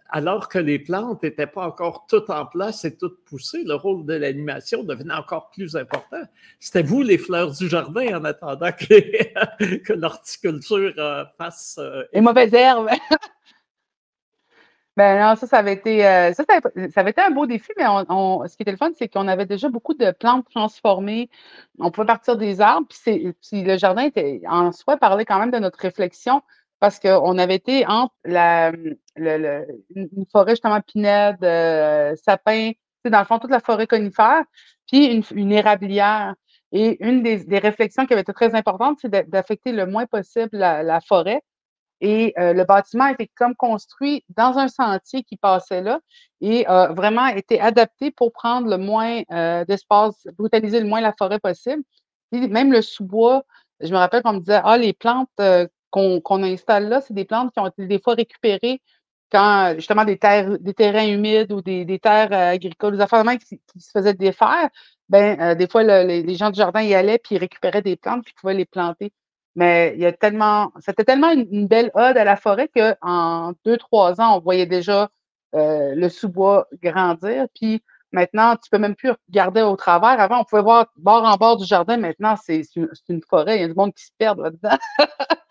alors 0.09 0.47
que 0.47 0.59
les 0.59 0.79
plantes 0.79 1.23
n'étaient 1.23 1.47
pas 1.47 1.65
encore 1.65 2.05
toutes 2.07 2.29
en 2.29 2.45
place 2.45 2.85
et 2.85 2.95
toutes 2.95 3.23
poussées, 3.25 3.63
le 3.65 3.75
rôle 3.75 4.05
de 4.05 4.13
l'animation 4.13 4.83
devenait 4.83 5.13
encore 5.13 5.49
plus 5.49 5.75
important. 5.75 6.21
C'était 6.59 6.83
vous, 6.83 7.01
les 7.01 7.17
fleurs 7.17 7.51
du 7.51 7.67
jardin, 7.67 8.17
en 8.17 8.23
attendant 8.23 8.71
que, 8.71 9.93
l'horticulture 9.93 10.93
euh, 10.97 11.25
fasse. 11.37 11.75
Euh, 11.79 12.03
les 12.13 12.21
mauvaises 12.21 12.53
herbes. 12.53 12.87
ben 14.95 15.19
non, 15.19 15.35
ça, 15.35 15.47
ça 15.47 15.57
avait 15.57 15.73
été, 15.73 16.07
euh, 16.07 16.31
ça, 16.31 16.45
ça, 16.45 17.25
un 17.25 17.31
beau 17.31 17.45
défi, 17.45 17.73
mais 17.75 17.83
ce 17.83 18.55
qui 18.55 18.63
était 18.63 18.71
le 18.71 18.77
fun, 18.77 18.91
c'est 18.97 19.09
qu'on 19.09 19.27
avait 19.27 19.45
déjà 19.45 19.67
beaucoup 19.67 19.95
de 19.95 20.11
plantes 20.11 20.45
transformées. 20.49 21.29
On 21.79 21.91
pouvait 21.91 22.07
partir 22.07 22.37
des 22.37 22.61
arbres, 22.61 22.87
puis, 22.87 23.33
puis 23.41 23.63
le 23.63 23.77
jardin 23.77 24.03
était, 24.03 24.41
en 24.47 24.71
soi 24.71 24.95
parlait 24.95 25.25
quand 25.25 25.39
même 25.39 25.51
de 25.51 25.59
notre 25.59 25.79
réflexion 25.79 26.41
parce 26.83 26.99
qu'on 26.99 27.37
avait 27.37 27.55
été 27.55 27.87
entre 27.87 28.13
la, 28.25 28.73
une 29.15 30.25
forêt 30.29 30.51
justement 30.51 30.81
pinède, 30.81 31.41
euh, 31.41 32.13
sapin, 32.17 32.71
dans 33.05 33.19
le 33.19 33.25
fond, 33.25 33.39
toute 33.39 33.51
la 33.51 33.61
forêt 33.61 33.87
conifère, 33.87 34.43
puis 34.91 35.23
une, 35.31 35.51
érablière. 35.53 36.35
Et 36.73 37.01
une 37.01 37.23
des, 37.23 37.57
réflexions 37.57 38.05
qui 38.05 38.11
avait 38.11 38.23
été 38.23 38.33
très 38.33 38.53
importante, 38.53 38.97
c'est 39.01 39.09
d'affecter 39.29 39.71
le 39.71 39.85
moins 39.85 40.05
possible 40.07 40.49
la, 40.51 40.99
forêt. 40.99 41.41
Et 42.01 42.33
euh, 42.37 42.51
le 42.51 42.65
bâtiment 42.65 43.07
était 43.07 43.31
comme 43.33 43.55
construit 43.55 44.25
dans 44.35 44.57
un 44.57 44.67
sentier 44.67 45.23
qui 45.23 45.37
passait 45.37 45.81
là 45.81 46.01
et 46.41 46.65
a 46.67 46.91
vraiment 46.91 47.27
été 47.27 47.61
adapté 47.61 48.11
pour 48.11 48.33
prendre 48.33 48.67
le 48.67 48.77
moins 48.77 49.21
euh, 49.31 49.63
d'espace, 49.63 50.27
brutaliser 50.37 50.81
le 50.81 50.87
moins 50.87 50.99
la 50.99 51.13
forêt 51.17 51.39
possible. 51.39 51.81
Et 52.33 52.45
même 52.49 52.73
le 52.73 52.81
sous-bois, 52.81 53.45
je 53.79 53.93
me 53.93 53.97
rappelle 53.97 54.21
qu'on 54.21 54.33
me 54.33 54.39
disait, 54.39 54.59
ah, 54.65 54.77
les 54.77 54.91
plantes 54.91 55.29
qu'on 55.93 56.43
installe 56.43 56.89
là, 56.89 57.01
c'est 57.01 57.13
des 57.13 57.25
plantes 57.25 57.53
qui 57.53 57.59
ont 57.59 57.67
été 57.67 57.85
des 57.85 57.99
fois 57.99 58.15
récupérées 58.15 58.81
quand 59.31 59.73
justement 59.75 60.05
des 60.05 60.17
terres, 60.17 60.59
des 60.59 60.73
terrains 60.73 61.07
humides 61.07 61.51
ou 61.51 61.61
des, 61.61 61.99
terres 61.99 62.31
euh, 62.31 62.53
agricoles, 62.53 62.95
des 62.95 63.01
affaires 63.01 63.23
qui, 63.39 63.59
qui, 63.59 63.79
se 63.79 63.91
faisaient 63.91 64.13
défaire, 64.13 64.69
ben, 65.09 65.39
euh, 65.41 65.55
des 65.55 65.67
fois, 65.67 65.83
les, 65.83 66.35
gens 66.35 66.51
du 66.51 66.57
jardin 66.57 66.81
y 66.81 66.93
allaient 66.93 67.17
puis 67.17 67.37
récupéraient 67.37 67.81
des 67.81 67.95
plantes 67.95 68.23
puis 68.23 68.33
pouvaient 68.39 68.53
les 68.53 68.65
planter. 68.65 69.11
Mais 69.55 69.93
il 69.95 70.01
y 70.01 70.05
a 70.05 70.13
tellement, 70.13 70.71
c'était 70.79 71.03
tellement 71.03 71.31
une, 71.31 71.67
belle 71.67 71.91
ode 71.95 72.17
à 72.17 72.23
la 72.23 72.35
forêt 72.35 72.69
qu'en 72.75 73.53
deux, 73.65 73.77
trois 73.77 74.21
ans, 74.21 74.37
on 74.37 74.39
voyait 74.39 74.65
déjà 74.65 75.09
euh, 75.55 75.93
le 75.95 76.09
sous-bois 76.09 76.67
grandir. 76.81 77.47
Puis 77.55 77.83
maintenant, 78.11 78.55
tu 78.55 78.69
peux 78.71 78.79
même 78.79 78.95
plus 78.95 79.11
regarder 79.29 79.61
au 79.61 79.75
travers. 79.75 80.19
Avant, 80.19 80.41
on 80.41 80.43
pouvait 80.43 80.61
voir 80.63 80.87
bord 80.95 81.23
en 81.23 81.37
bord 81.37 81.57
du 81.57 81.65
jardin. 81.65 81.97
Maintenant, 81.97 82.35
c'est 82.43 82.63
une, 82.75 82.89
une, 83.09 83.21
forêt. 83.29 83.57
Il 83.57 83.61
y 83.61 83.65
a 83.65 83.67
du 83.67 83.75
monde 83.75 83.93
qui 83.93 84.05
se 84.05 84.11
perd 84.17 84.39
là-dedans. 84.39 84.77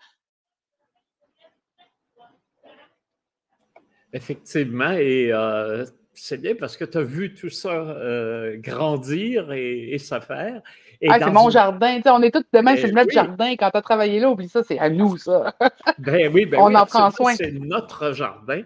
Effectivement, 4.13 4.91
et 4.91 5.33
euh, 5.33 5.85
c'est 6.13 6.39
bien 6.39 6.53
parce 6.55 6.77
que 6.77 6.85
tu 6.85 6.99
as 6.99 7.03
vu 7.03 7.33
tout 7.33 7.49
ça 7.49 7.71
euh, 7.71 8.57
grandir 8.57 9.51
et, 9.51 9.93
et, 9.93 9.97
se 9.97 10.19
faire. 10.19 10.61
Ah, 11.09 11.17
c'est 11.19 11.31
mon 11.31 11.49
jardin. 11.49 11.99
on 12.05 12.21
est 12.21 12.31
tous 12.31 12.45
demain, 12.53 12.75
c'est 12.77 12.91
notre 12.91 13.11
jardin. 13.11 13.55
Quand 13.57 13.71
tu 13.71 13.77
as 13.77 13.81
travaillé 13.81 14.19
là, 14.19 14.29
oublie 14.29 14.47
ça, 14.47 14.61
c'est 14.63 14.79
à 14.79 14.89
nous, 14.89 15.17
ça. 15.17 15.53
ben 15.97 16.31
oui, 16.33 16.45
ben 16.45 16.59
on 16.61 16.73
en 16.75 16.85
prend 16.85 17.11
soin. 17.11 17.35
C'est 17.35 17.51
notre 17.51 18.13
jardin. 18.13 18.61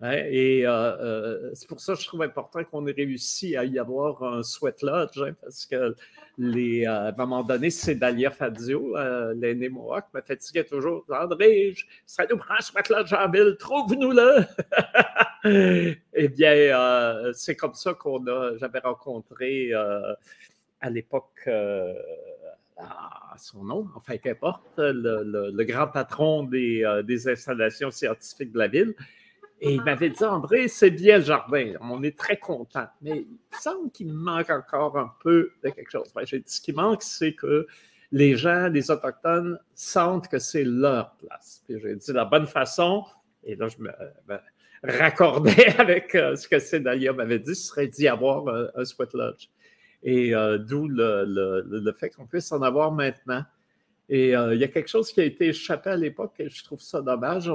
Hein, 0.00 0.12
et 0.30 0.64
euh, 0.64 0.70
euh, 0.70 1.50
c'est 1.54 1.66
pour 1.66 1.80
ça 1.80 1.94
que 1.94 2.00
je 2.00 2.06
trouve 2.06 2.22
important 2.22 2.62
qu'on 2.62 2.86
ait 2.86 2.92
réussi 2.92 3.56
à 3.56 3.64
y 3.64 3.80
avoir 3.80 4.22
un 4.22 4.44
sweat 4.44 4.80
lodge, 4.82 5.18
hein, 5.18 5.34
parce 5.42 5.66
que 5.66 5.96
les, 6.36 6.86
euh, 6.86 7.08
à 7.08 7.08
un 7.08 7.16
moment 7.16 7.42
donné, 7.42 7.68
c'est 7.70 7.96
Dalia 7.96 8.30
Fadio, 8.30 8.94
l'aîné 9.34 9.68
Mohawk, 9.68 10.04
me 10.14 10.20
fatiguait 10.20 10.62
toujours. 10.62 11.04
André, 11.10 11.74
ça 12.06 12.24
nous 12.30 12.36
prend 12.36 12.54
un 12.54 12.60
sweat 12.60 12.88
lodge 12.90 13.12
en 13.12 13.28
ville, 13.28 13.56
trouve-nous-le! 13.58 14.44
eh 16.14 16.28
bien, 16.28 17.32
c'est 17.32 17.56
comme 17.56 17.74
ça 17.74 17.94
qu'on 17.94 18.24
a, 18.28 18.56
j'avais 18.56 18.78
rencontré 18.78 19.72
à 19.72 20.90
l'époque 20.90 21.48
son 23.36 23.64
nom, 23.64 23.88
enfin 23.96 24.16
qu'importe, 24.18 24.62
le, 24.78 25.50
le, 25.52 25.64
grand 25.64 25.88
patron 25.88 26.44
des, 26.44 26.84
installations 27.28 27.90
scientifiques 27.90 28.52
de 28.52 28.58
la 28.58 28.68
ville, 28.68 28.94
et 29.60 29.74
il 29.74 29.82
m'avait 29.82 30.10
dit, 30.10 30.24
André, 30.24 30.68
c'est 30.68 30.90
bien 30.90 31.18
le 31.18 31.24
jardin, 31.24 31.72
on 31.80 32.02
est 32.02 32.16
très 32.16 32.36
content, 32.36 32.86
mais 33.02 33.26
il 33.28 33.58
semble 33.58 33.90
qu'il 33.90 34.12
manque 34.12 34.50
encore 34.50 34.96
un 34.96 35.12
peu 35.20 35.50
de 35.64 35.70
quelque 35.70 35.90
chose. 35.90 36.12
Ben, 36.14 36.24
j'ai 36.24 36.38
dit, 36.38 36.50
ce 36.50 36.60
qui 36.60 36.72
manque, 36.72 37.02
c'est 37.02 37.34
que 37.34 37.66
les 38.12 38.36
gens, 38.36 38.68
les 38.68 38.90
Autochtones, 38.90 39.58
sentent 39.74 40.28
que 40.28 40.38
c'est 40.38 40.64
leur 40.64 41.16
place. 41.16 41.64
J'ai 41.68 41.96
dit, 41.96 42.12
la 42.12 42.24
bonne 42.24 42.46
façon, 42.46 43.04
et 43.42 43.56
là, 43.56 43.66
je 43.68 43.82
me, 43.82 43.90
raccordais 44.84 45.66
avec 45.78 46.14
euh, 46.14 46.36
ce 46.36 46.46
que 46.46 46.60
Cédalia 46.60 47.12
m'avait 47.12 47.40
dit, 47.40 47.56
ce 47.56 47.66
serait 47.66 47.88
d'y 47.88 48.06
avoir 48.06 48.46
euh, 48.46 48.68
un 48.76 48.84
sweat 48.84 49.12
lodge. 49.12 49.48
Et 50.04 50.34
euh, 50.34 50.58
d'où 50.58 50.86
le, 50.86 51.92
fait 51.98 52.10
qu'on 52.10 52.26
puisse 52.26 52.52
en 52.52 52.62
avoir 52.62 52.92
maintenant. 52.92 53.42
Et 54.08 54.30
il 54.30 54.58
y 54.58 54.64
a 54.64 54.68
quelque 54.68 54.88
chose 54.88 55.12
qui 55.12 55.20
a 55.20 55.24
été 55.24 55.48
échappé 55.48 55.90
à 55.90 55.96
l'époque 55.96 56.32
et 56.38 56.48
je 56.48 56.64
trouve 56.64 56.80
ça 56.80 57.02
dommage. 57.02 57.50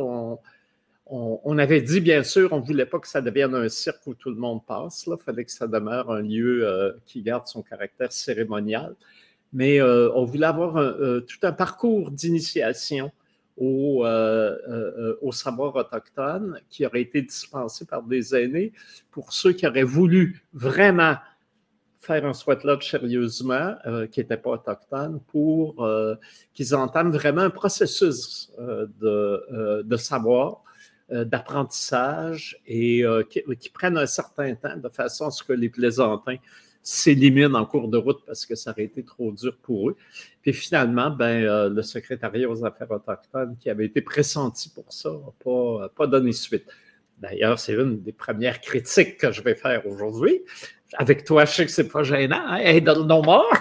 On, 1.06 1.58
avait 1.58 1.82
dit, 1.82 2.00
bien 2.00 2.24
sûr, 2.24 2.54
on 2.54 2.62
ne 2.62 2.66
voulait 2.66 2.86
pas 2.86 3.00
que 3.00 3.08
ça 3.08 3.22
devienne 3.22 3.54
un 3.56 3.68
cirque 3.68 4.08
où 4.08 4.14
tout 4.14 4.30
le 4.30 4.38
monde 4.38 4.66
passe. 4.66 5.06
Il 5.06 5.18
fallait 5.24 5.44
que 5.44 5.52
ça 5.52 5.68
demeure 5.68 6.10
un 6.12 6.22
lieu 6.22 6.66
euh, 6.66 6.94
qui 7.06 7.22
garde 7.22 7.46
son 7.48 7.62
caractère 7.62 8.12
cérémonial. 8.12 8.96
Mais 9.52 9.82
euh, 9.82 10.10
on 10.16 10.24
voulait 10.24 10.46
avoir 10.46 10.78
euh, 10.78 11.20
tout 11.20 11.40
un 11.46 11.52
parcours 11.52 12.10
d'initiation 12.10 13.12
au, 13.58 14.04
savoir 15.32 15.76
autochtone 15.76 16.60
qui 16.70 16.86
aurait 16.86 17.02
été 17.02 17.22
dispensé 17.22 17.86
par 17.86 18.02
des 18.02 18.36
aînés 18.36 18.72
pour 19.12 19.34
ceux 19.34 19.52
qui 19.52 19.68
auraient 19.68 19.84
voulu 19.84 20.42
vraiment 20.54 21.18
faire 22.00 22.26
un 22.26 22.34
sweat 22.34 22.64
lodge 22.64 22.90
sérieusement, 22.90 23.76
qui 24.12 24.22
n'était 24.22 24.38
pas 24.38 24.52
autochtone, 24.52 25.22
pour 25.28 25.88
qu'ils 26.54 26.76
entament 26.76 27.12
vraiment 27.12 27.42
un 27.42 27.52
processus 27.52 28.52
de, 28.58 29.96
savoir 29.98 30.64
d'apprentissage 31.14 32.60
et 32.66 33.06
euh, 33.06 33.24
qui, 33.24 33.70
prennent 33.70 33.98
un 33.98 34.08
certain 34.08 34.56
temps 34.56 34.76
de 34.76 34.90
façon 34.90 35.28
à 35.28 35.32
ce 35.32 35.44
que 35.44 35.54
les 35.54 35.70
plaisantins 35.70 36.38
s'éliminent 36.82 37.54
en 37.54 37.66
cours 37.66 37.88
de 37.88 37.98
route 37.98 38.24
parce 38.26 38.46
que 38.46 38.56
ça 38.56 38.72
aurait 38.72 38.86
été 38.86 39.04
trop 39.04 39.32
dur 39.32 39.56
pour 39.62 39.90
eux. 39.90 39.98
Puis 40.42 40.54
finalement, 40.54 41.12
ben, 41.12 41.44
euh, 41.44 41.70
le 41.70 41.82
secrétariat 41.84 42.50
aux 42.50 42.66
affaires 42.66 42.90
autochtones 42.90 43.56
qui 43.60 43.70
avait 43.70 43.86
été 43.86 44.02
pressenti 44.02 44.70
pour 44.70 44.92
ça 44.92 45.12
n'a 45.12 45.32
pas, 45.44 45.90
pas 45.96 46.08
donné 46.08 46.32
suite. 46.32 46.66
D'ailleurs, 47.20 47.60
c'est 47.60 47.74
une 47.74 48.02
des 48.02 48.12
premières 48.12 48.60
critiques 48.60 49.18
que 49.18 49.32
je 49.32 49.42
vais 49.44 49.56
faire 49.56 49.86
aujourd'hui. 49.86 50.42
Avec 50.96 51.24
toi, 51.26 51.46
je 51.46 51.52
sais 51.52 51.66
que 51.66 51.72
c'est 51.72 51.88
pas 51.88 52.04
gênant, 52.04 52.44
hein? 52.44 52.58
Hey, 52.58 52.82
dans 52.82 53.06
nos 53.06 53.22
morts! 53.22 53.54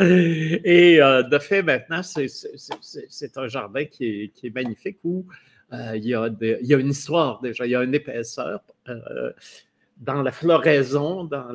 Et 0.00 0.96
de 0.98 1.38
fait, 1.38 1.62
maintenant, 1.62 2.02
c'est 2.02 3.38
un 3.38 3.48
jardin 3.48 3.84
qui 3.84 4.06
est, 4.06 4.28
qui 4.34 4.48
est 4.48 4.54
magnifique 4.54 4.98
où 5.04 5.26
euh, 5.74 5.96
il, 5.96 6.06
y 6.06 6.74
a 6.74 6.78
une 6.78 6.90
histoire 6.90 7.40
déjà, 7.40 7.66
il 7.66 7.70
y 7.70 7.76
a 7.76 7.82
une 7.82 7.94
épaisseur 7.94 8.60
euh, 8.88 9.32
dans 9.98 10.22
la 10.22 10.32
floraison, 10.32 11.24
dans 11.24 11.48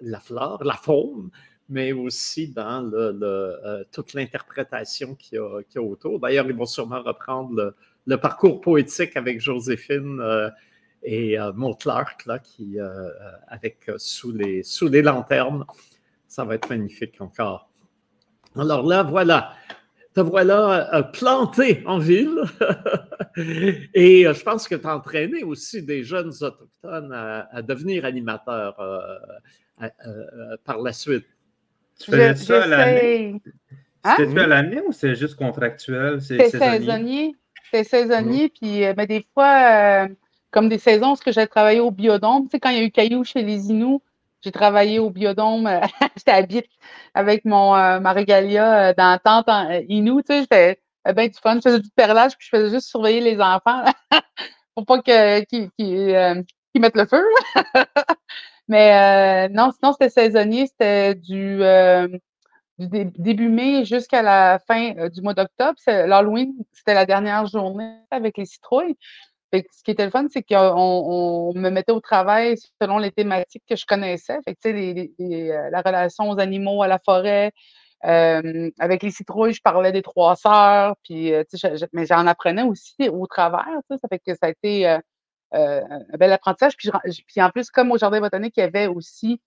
la 0.00 0.20
flore, 0.20 0.62
la 0.64 0.74
faune, 0.74 1.30
mais 1.68 1.92
aussi 1.92 2.48
dans 2.48 2.90
euh, 2.92 3.84
toute 3.92 4.14
l'interprétation 4.14 5.14
qu'il 5.14 5.36
y, 5.36 5.78
a 5.78 5.82
autour. 5.82 6.20
D'ailleurs, 6.20 6.46
ils 6.46 6.56
vont 6.56 6.66
sûrement 6.66 7.02
reprendre 7.02 7.74
le, 8.06 8.16
parcours 8.16 8.60
poétique 8.60 9.16
avec 9.16 9.40
Joséphine 9.40 10.22
et 11.02 11.36
Maud 11.54 11.78
Clark, 11.78 12.26
là, 12.26 12.38
qui, 12.38 12.76
avec 13.48 13.90
sous 13.98 14.32
les 14.32 15.02
lanternes. 15.02 15.64
Ça 16.26 16.44
va 16.44 16.54
être 16.54 16.70
magnifique 16.70 17.20
encore. 17.20 17.68
Alors 18.56 18.84
là, 18.86 19.02
voilà 19.02 19.52
te 20.14 20.20
voilà 20.20 20.94
euh, 20.94 21.02
planté 21.02 21.82
en 21.86 21.98
ville. 21.98 22.42
Et 23.94 24.26
euh, 24.26 24.34
je 24.34 24.42
pense 24.42 24.66
que 24.66 24.74
tu 24.74 24.86
as 24.86 24.96
entraîné 24.96 25.44
aussi 25.44 25.82
des 25.82 26.02
jeunes 26.02 26.32
autochtones 26.40 27.12
à, 27.12 27.62
devenir 27.62 28.04
animateurs 28.04 28.78
euh, 28.80 30.56
par 30.64 30.78
la 30.78 30.92
suite. 30.92 31.26
Tu 32.00 32.10
faisais 32.10 32.34
ça 32.34 32.64
à 32.64 32.66
l'année? 32.66 33.40
Hein? 34.02 34.14
C'était 34.16 34.40
à 34.40 34.46
l'année 34.46 34.80
ou 34.86 34.92
c'est 34.92 35.14
juste 35.14 35.36
contractuel? 35.36 36.20
C'est 36.22 36.48
saisonnier? 36.48 37.36
C'est 37.70 37.84
saisonnier. 37.84 38.46
Mm-hmm. 38.46 38.58
Puis, 38.60 38.94
mais 38.96 39.06
des 39.06 39.26
fois, 39.34 40.08
comme 40.50 40.68
des 40.68 40.78
saisons, 40.78 41.08
parce 41.08 41.20
que 41.20 41.32
j'ai 41.32 41.46
travaillé 41.46 41.80
au 41.80 41.90
biodôme, 41.90 42.44
tu 42.44 42.52
sais, 42.52 42.60
quand 42.60 42.70
il 42.70 42.78
y 42.78 42.80
a 42.80 42.84
eu 42.84 42.90
Caillou 42.90 43.22
chez 43.24 43.42
les 43.42 43.70
Inuits, 43.70 44.00
j'ai 44.42 44.52
travaillé 44.52 44.98
au 44.98 45.10
biodôme, 45.10 45.66
euh, 45.66 45.80
j'étais 46.16 46.30
habite 46.30 46.66
avec 47.14 47.44
mon 47.44 47.74
euh, 47.74 48.00
ma 48.00 48.12
régalia 48.12 48.90
euh, 48.90 48.94
dans 48.96 49.18
en, 49.24 49.70
Inou, 49.88 50.22
tu 50.22 50.32
sais, 50.32 50.40
j'étais 50.40 50.78
bien 51.14 51.28
du 51.28 51.38
fun. 51.42 51.56
Je 51.56 51.60
faisais 51.60 51.80
du 51.80 51.90
perlage, 51.90 52.32
je 52.38 52.48
faisais 52.48 52.70
juste 52.70 52.88
surveiller 52.88 53.20
les 53.20 53.40
enfants 53.40 53.84
pour 54.74 54.86
pas 54.86 55.00
qu'ils 55.02 55.70
mettent 55.78 56.96
le 56.96 57.06
feu. 57.06 57.24
Mais 58.68 59.48
non, 59.48 59.72
sinon, 59.72 59.92
c'était 59.92 60.10
saisonnier, 60.10 60.66
c'était 60.66 61.16
du, 61.16 61.60
du 62.78 63.04
début 63.18 63.48
mai 63.48 63.84
jusqu'à 63.84 64.22
la 64.22 64.60
fin 64.64 65.08
du 65.08 65.22
mois 65.22 65.34
d'octobre. 65.34 65.76
L'Halloween, 65.86 66.52
c'était 66.72 66.94
la 66.94 67.04
dernière 67.04 67.46
journée 67.46 67.96
avec 68.12 68.38
les 68.38 68.46
citrouilles 68.46 68.96
ce 69.52 69.82
qui 69.82 69.90
était 69.90 70.04
le 70.04 70.10
fun, 70.10 70.26
c'est 70.30 70.42
qu'on 70.42 71.52
me 71.54 71.70
mettait 71.70 71.92
au 71.92 72.00
travail 72.00 72.56
selon 72.80 72.98
les 72.98 73.10
thématiques 73.10 73.64
que 73.68 73.76
je 73.76 73.84
connaissais. 73.84 74.38
Fait 74.44 74.56
euh, 74.66 75.70
la 75.70 75.82
relation 75.82 76.30
aux 76.30 76.38
animaux, 76.38 76.82
à 76.82 76.88
la 76.88 76.98
forêt. 76.98 77.52
Euh, 78.06 78.70
avec 78.78 79.02
les 79.02 79.10
citrouilles, 79.10 79.52
je 79.52 79.60
parlais 79.60 79.92
des 79.92 80.00
trois 80.00 80.34
sœurs, 80.34 80.94
puis, 81.04 81.34
euh, 81.34 81.44
mais 81.92 82.06
j'en 82.06 82.26
apprenais 82.26 82.62
aussi 82.62 83.08
au 83.10 83.26
travers. 83.26 83.66
Ça 83.90 84.08
fait 84.08 84.20
que 84.20 84.34
ça 84.34 84.46
a 84.46 84.48
été 84.50 84.86
un 85.52 86.16
bel 86.18 86.32
apprentissage. 86.32 86.76
Puis, 86.76 87.42
en 87.42 87.50
plus, 87.50 87.70
comme 87.70 87.90
au 87.90 87.98
Jardin 87.98 88.20
botanique, 88.20 88.54
il 88.56 88.60
y 88.60 88.62
avait 88.62 88.86
aussi 88.86 89.40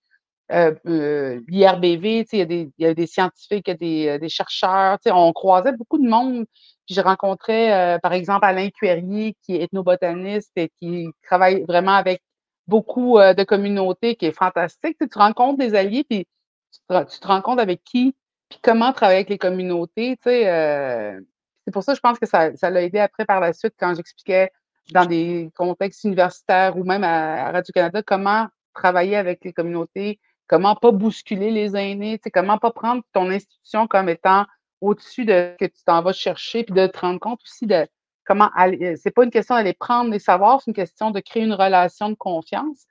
l'IRBV, 0.50 2.26
il 2.32 2.70
y, 2.78 2.86
a 2.86 2.94
des 2.94 3.06
scientifiques, 3.06 3.68
il 3.68 3.86
y 3.86 4.08
a 4.08 4.18
des, 4.18 4.28
chercheurs. 4.28 4.98
On 5.06 5.32
croisait 5.32 5.72
beaucoup 5.72 5.98
de 5.98 6.08
monde 6.08 6.46
puis 6.86 6.94
je 6.94 7.00
rencontrais, 7.00 7.72
euh, 7.72 7.98
par 7.98 8.12
exemple, 8.12 8.44
Alain 8.44 8.68
Cuerrier, 8.70 9.36
qui 9.42 9.56
est 9.56 9.62
ethnobotaniste 9.62 10.52
et 10.56 10.70
qui 10.78 11.08
travaille 11.22 11.62
vraiment 11.62 11.94
avec 11.94 12.22
beaucoup 12.66 13.18
euh, 13.18 13.32
de 13.32 13.42
communautés, 13.42 14.16
qui 14.16 14.26
est 14.26 14.36
fantastique. 14.36 14.98
Tu, 14.98 15.18
rencontres 15.18 15.58
des 15.58 15.74
alliés, 15.74 16.04
puis 16.04 16.26
tu 16.72 16.80
te, 17.20 17.40
compte 17.40 17.58
avec 17.58 17.82
qui, 17.84 18.14
puis 18.50 18.58
comment 18.62 18.92
travailler 18.92 19.18
avec 19.18 19.30
les 19.30 19.38
communautés. 19.38 20.18
Euh, 20.26 21.20
c'est 21.64 21.72
pour 21.72 21.82
ça 21.82 21.92
que 21.92 21.96
je 21.96 22.00
pense 22.02 22.18
que 22.18 22.26
ça 22.26 22.70
l'a 22.70 22.82
aidé 22.82 22.98
après 22.98 23.24
par 23.24 23.40
la 23.40 23.54
suite 23.54 23.74
quand 23.78 23.94
j'expliquais 23.94 24.50
dans 24.92 25.06
des 25.06 25.50
contextes 25.56 26.04
universitaires 26.04 26.76
ou 26.76 26.84
même 26.84 27.04
à, 27.04 27.50
Radio-Canada 27.50 28.02
comment 28.02 28.48
travailler 28.74 29.16
avec 29.16 29.42
les 29.44 29.54
communautés, 29.54 30.20
comment 30.46 30.76
pas 30.76 30.92
bousculer 30.92 31.50
les 31.50 31.76
aînés, 31.76 32.20
comment 32.32 32.58
pas 32.58 32.70
prendre 32.70 33.02
ton 33.12 33.30
institution 33.30 33.86
comme 33.86 34.08
étant 34.08 34.46
au-dessus 34.80 35.24
de 35.24 35.54
ce 35.58 35.64
que 35.64 35.70
tu 35.70 35.82
t'en 35.84 36.02
vas 36.02 36.12
chercher, 36.12 36.64
puis 36.64 36.74
de 36.74 36.86
te 36.86 36.98
rendre 36.98 37.20
compte 37.20 37.40
aussi 37.42 37.66
de 37.66 37.86
comment 38.24 38.50
aller. 38.54 38.94
Euh, 38.94 38.96
c'est 39.00 39.10
pas 39.10 39.24
une 39.24 39.30
question 39.30 39.54
d'aller 39.54 39.72
prendre 39.72 40.10
les 40.10 40.18
savoirs, 40.18 40.60
c'est 40.60 40.70
une 40.70 40.74
question 40.74 41.10
de 41.10 41.20
créer 41.20 41.42
une 41.44 41.54
relation 41.54 42.08
de 42.10 42.14
confiance. 42.14 42.84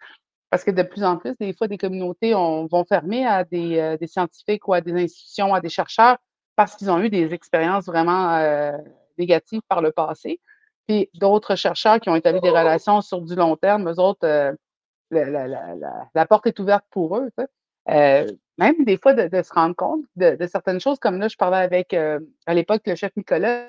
Parce 0.49 0.63
que 0.63 0.71
de 0.71 0.83
plus 0.83 1.03
en 1.03 1.17
plus, 1.17 1.35
des 1.39 1.53
fois, 1.53 1.67
des 1.67 1.79
communautés 1.79 2.33
vont 2.33 2.85
fermer 2.87 3.25
à 3.25 3.39
euh, 3.53 3.97
des, 3.97 4.07
scientifiques 4.07 4.67
ou 4.67 4.73
à 4.73 4.81
des 4.81 4.93
institutions, 4.93 5.53
à 5.53 5.61
des 5.61 5.69
chercheurs, 5.69 6.17
parce 6.55 6.75
qu'ils 6.75 6.91
ont 6.91 6.99
eu 6.99 7.09
des 7.09 7.33
expériences 7.33 7.85
vraiment 7.85 8.35
euh, 8.35 8.77
négatives 9.17 9.61
par 9.67 9.81
le 9.81 9.91
passé. 9.91 10.39
Puis 10.87 11.09
d'autres 11.15 11.55
chercheurs 11.55 11.99
qui 11.99 12.09
ont 12.09 12.15
établi 12.15 12.39
des 12.41 12.51
relations 12.51 13.01
sur 13.01 13.21
du 13.21 13.35
long 13.35 13.55
terme, 13.55 13.89
eux 13.89 13.99
autres, 13.99 14.55
la, 15.11 16.25
porte 16.27 16.47
est 16.47 16.59
ouverte 16.59 16.85
pour 16.89 17.17
eux 17.17 17.31
même 18.57 18.83
des 18.85 18.97
fois 18.97 19.13
de, 19.13 19.41
se 19.41 19.53
rendre 19.53 19.75
compte 19.75 20.05
de, 20.15 20.37
certaines 20.47 20.79
choses, 20.79 20.99
comme 20.99 21.19
là, 21.19 21.27
je 21.27 21.37
parlais 21.37 21.57
avec, 21.57 21.93
euh, 21.93 22.19
à 22.45 22.53
l'époque, 22.53 22.83
le 22.85 22.95
chef 22.95 23.15
Nicolas, 23.15 23.67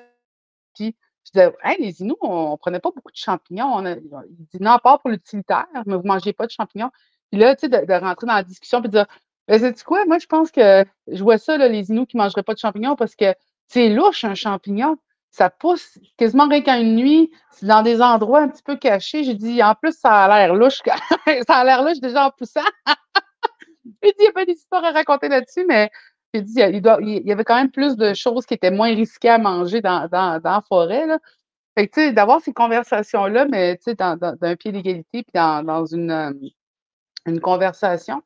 puis 0.75 0.95
je 1.25 1.31
disais, 1.31 1.53
les 1.79 2.01
Inuits, 2.01 2.15
on, 2.21 2.51
ne 2.51 2.55
prenait 2.57 2.79
pas 2.79 2.91
beaucoup 2.95 3.11
de 3.11 3.17
champignons. 3.17 3.83
il 3.83 4.45
dit, 4.53 4.61
non, 4.61 4.77
part 4.83 5.01
pour 5.01 5.09
l'utilitaire, 5.09 5.67
mais 5.85 5.95
vous 5.95 6.03
ne 6.03 6.07
mangez 6.07 6.33
pas 6.33 6.45
de 6.45 6.51
champignons. 6.51 6.91
Puis 7.31 7.39
là, 7.39 7.55
tu 7.55 7.67
sais, 7.67 7.69
de, 7.69 7.93
rentrer 7.93 8.27
dans 8.27 8.35
la 8.35 8.43
discussion, 8.43 8.79
puis 8.81 8.89
de 8.89 8.97
dire, 8.97 9.07
ben, 9.47 9.59
sais-tu 9.59 9.83
quoi? 9.83 10.05
Moi, 10.05 10.19
je 10.19 10.27
pense 10.27 10.51
que 10.51 10.85
je 11.07 11.23
vois 11.23 11.37
ça, 11.39 11.57
là, 11.57 11.67
les 11.67 11.89
Inuits 11.89 12.05
qui 12.05 12.17
ne 12.17 12.21
mangeraient 12.21 12.43
pas 12.43 12.53
de 12.53 12.59
champignons 12.59 12.95
parce 12.95 13.15
que 13.15 13.33
c'est 13.67 13.89
louche, 13.89 14.23
un 14.23 14.35
champignon. 14.35 14.97
Ça 15.35 15.49
pousse 15.49 15.99
quasiment 16.15 16.47
rien 16.47 16.61
qu'à 16.61 16.79
une 16.79 16.95
nuit, 16.95 17.29
dans 17.61 17.81
des 17.81 18.01
endroits 18.01 18.39
un 18.39 18.47
petit 18.47 18.63
peu 18.63 18.77
cachés. 18.77 19.25
J'ai 19.25 19.33
dit, 19.33 19.61
en 19.61 19.75
plus, 19.75 19.91
ça 19.91 20.23
a 20.23 20.27
l'air 20.29 20.55
louche. 20.55 20.81
ça 21.47 21.55
a 21.55 21.63
l'air 21.65 21.83
louche 21.83 21.99
déjà 21.99 22.27
en 22.27 22.31
poussant. 22.31 22.61
J'ai 24.01 24.11
dit, 24.11 24.17
il 24.19 24.25
y 24.25 24.27
a 24.27 24.31
pas 24.31 24.45
des 24.45 24.53
histoires 24.53 24.85
à 24.85 24.91
raconter 24.91 25.27
là-dessus, 25.27 25.65
mais 25.67 25.91
j'ai 26.33 26.41
dit, 26.41 26.53
il, 26.57 26.81
il, 27.01 27.27
y 27.27 27.31
avait 27.33 27.43
quand 27.43 27.55
même 27.55 27.69
plus 27.69 27.97
de 27.97 28.13
choses 28.13 28.45
qui 28.45 28.53
étaient 28.53 28.71
moins 28.71 28.95
risquées 28.95 29.29
à 29.29 29.37
manger 29.37 29.81
dans, 29.81 30.07
dans, 30.07 30.39
dans 30.39 30.51
la 30.51 30.61
forêt. 30.61 31.05
Là. 31.05 31.19
Fait 31.77 31.87
que, 31.87 31.93
tu 31.93 32.01
sais, 32.01 32.13
d'avoir 32.13 32.39
ces 32.41 32.53
conversations-là, 32.53 33.45
mais, 33.45 33.75
tu 33.77 33.91
sais, 33.91 33.95
d'un 33.95 34.55
pied 34.55 34.71
d'égalité, 34.71 35.23
puis 35.23 35.31
dans, 35.33 35.63
dans 35.63 35.85
une, 35.85 36.11
euh, 36.11 36.31
une 37.25 37.41
conversation. 37.41 38.21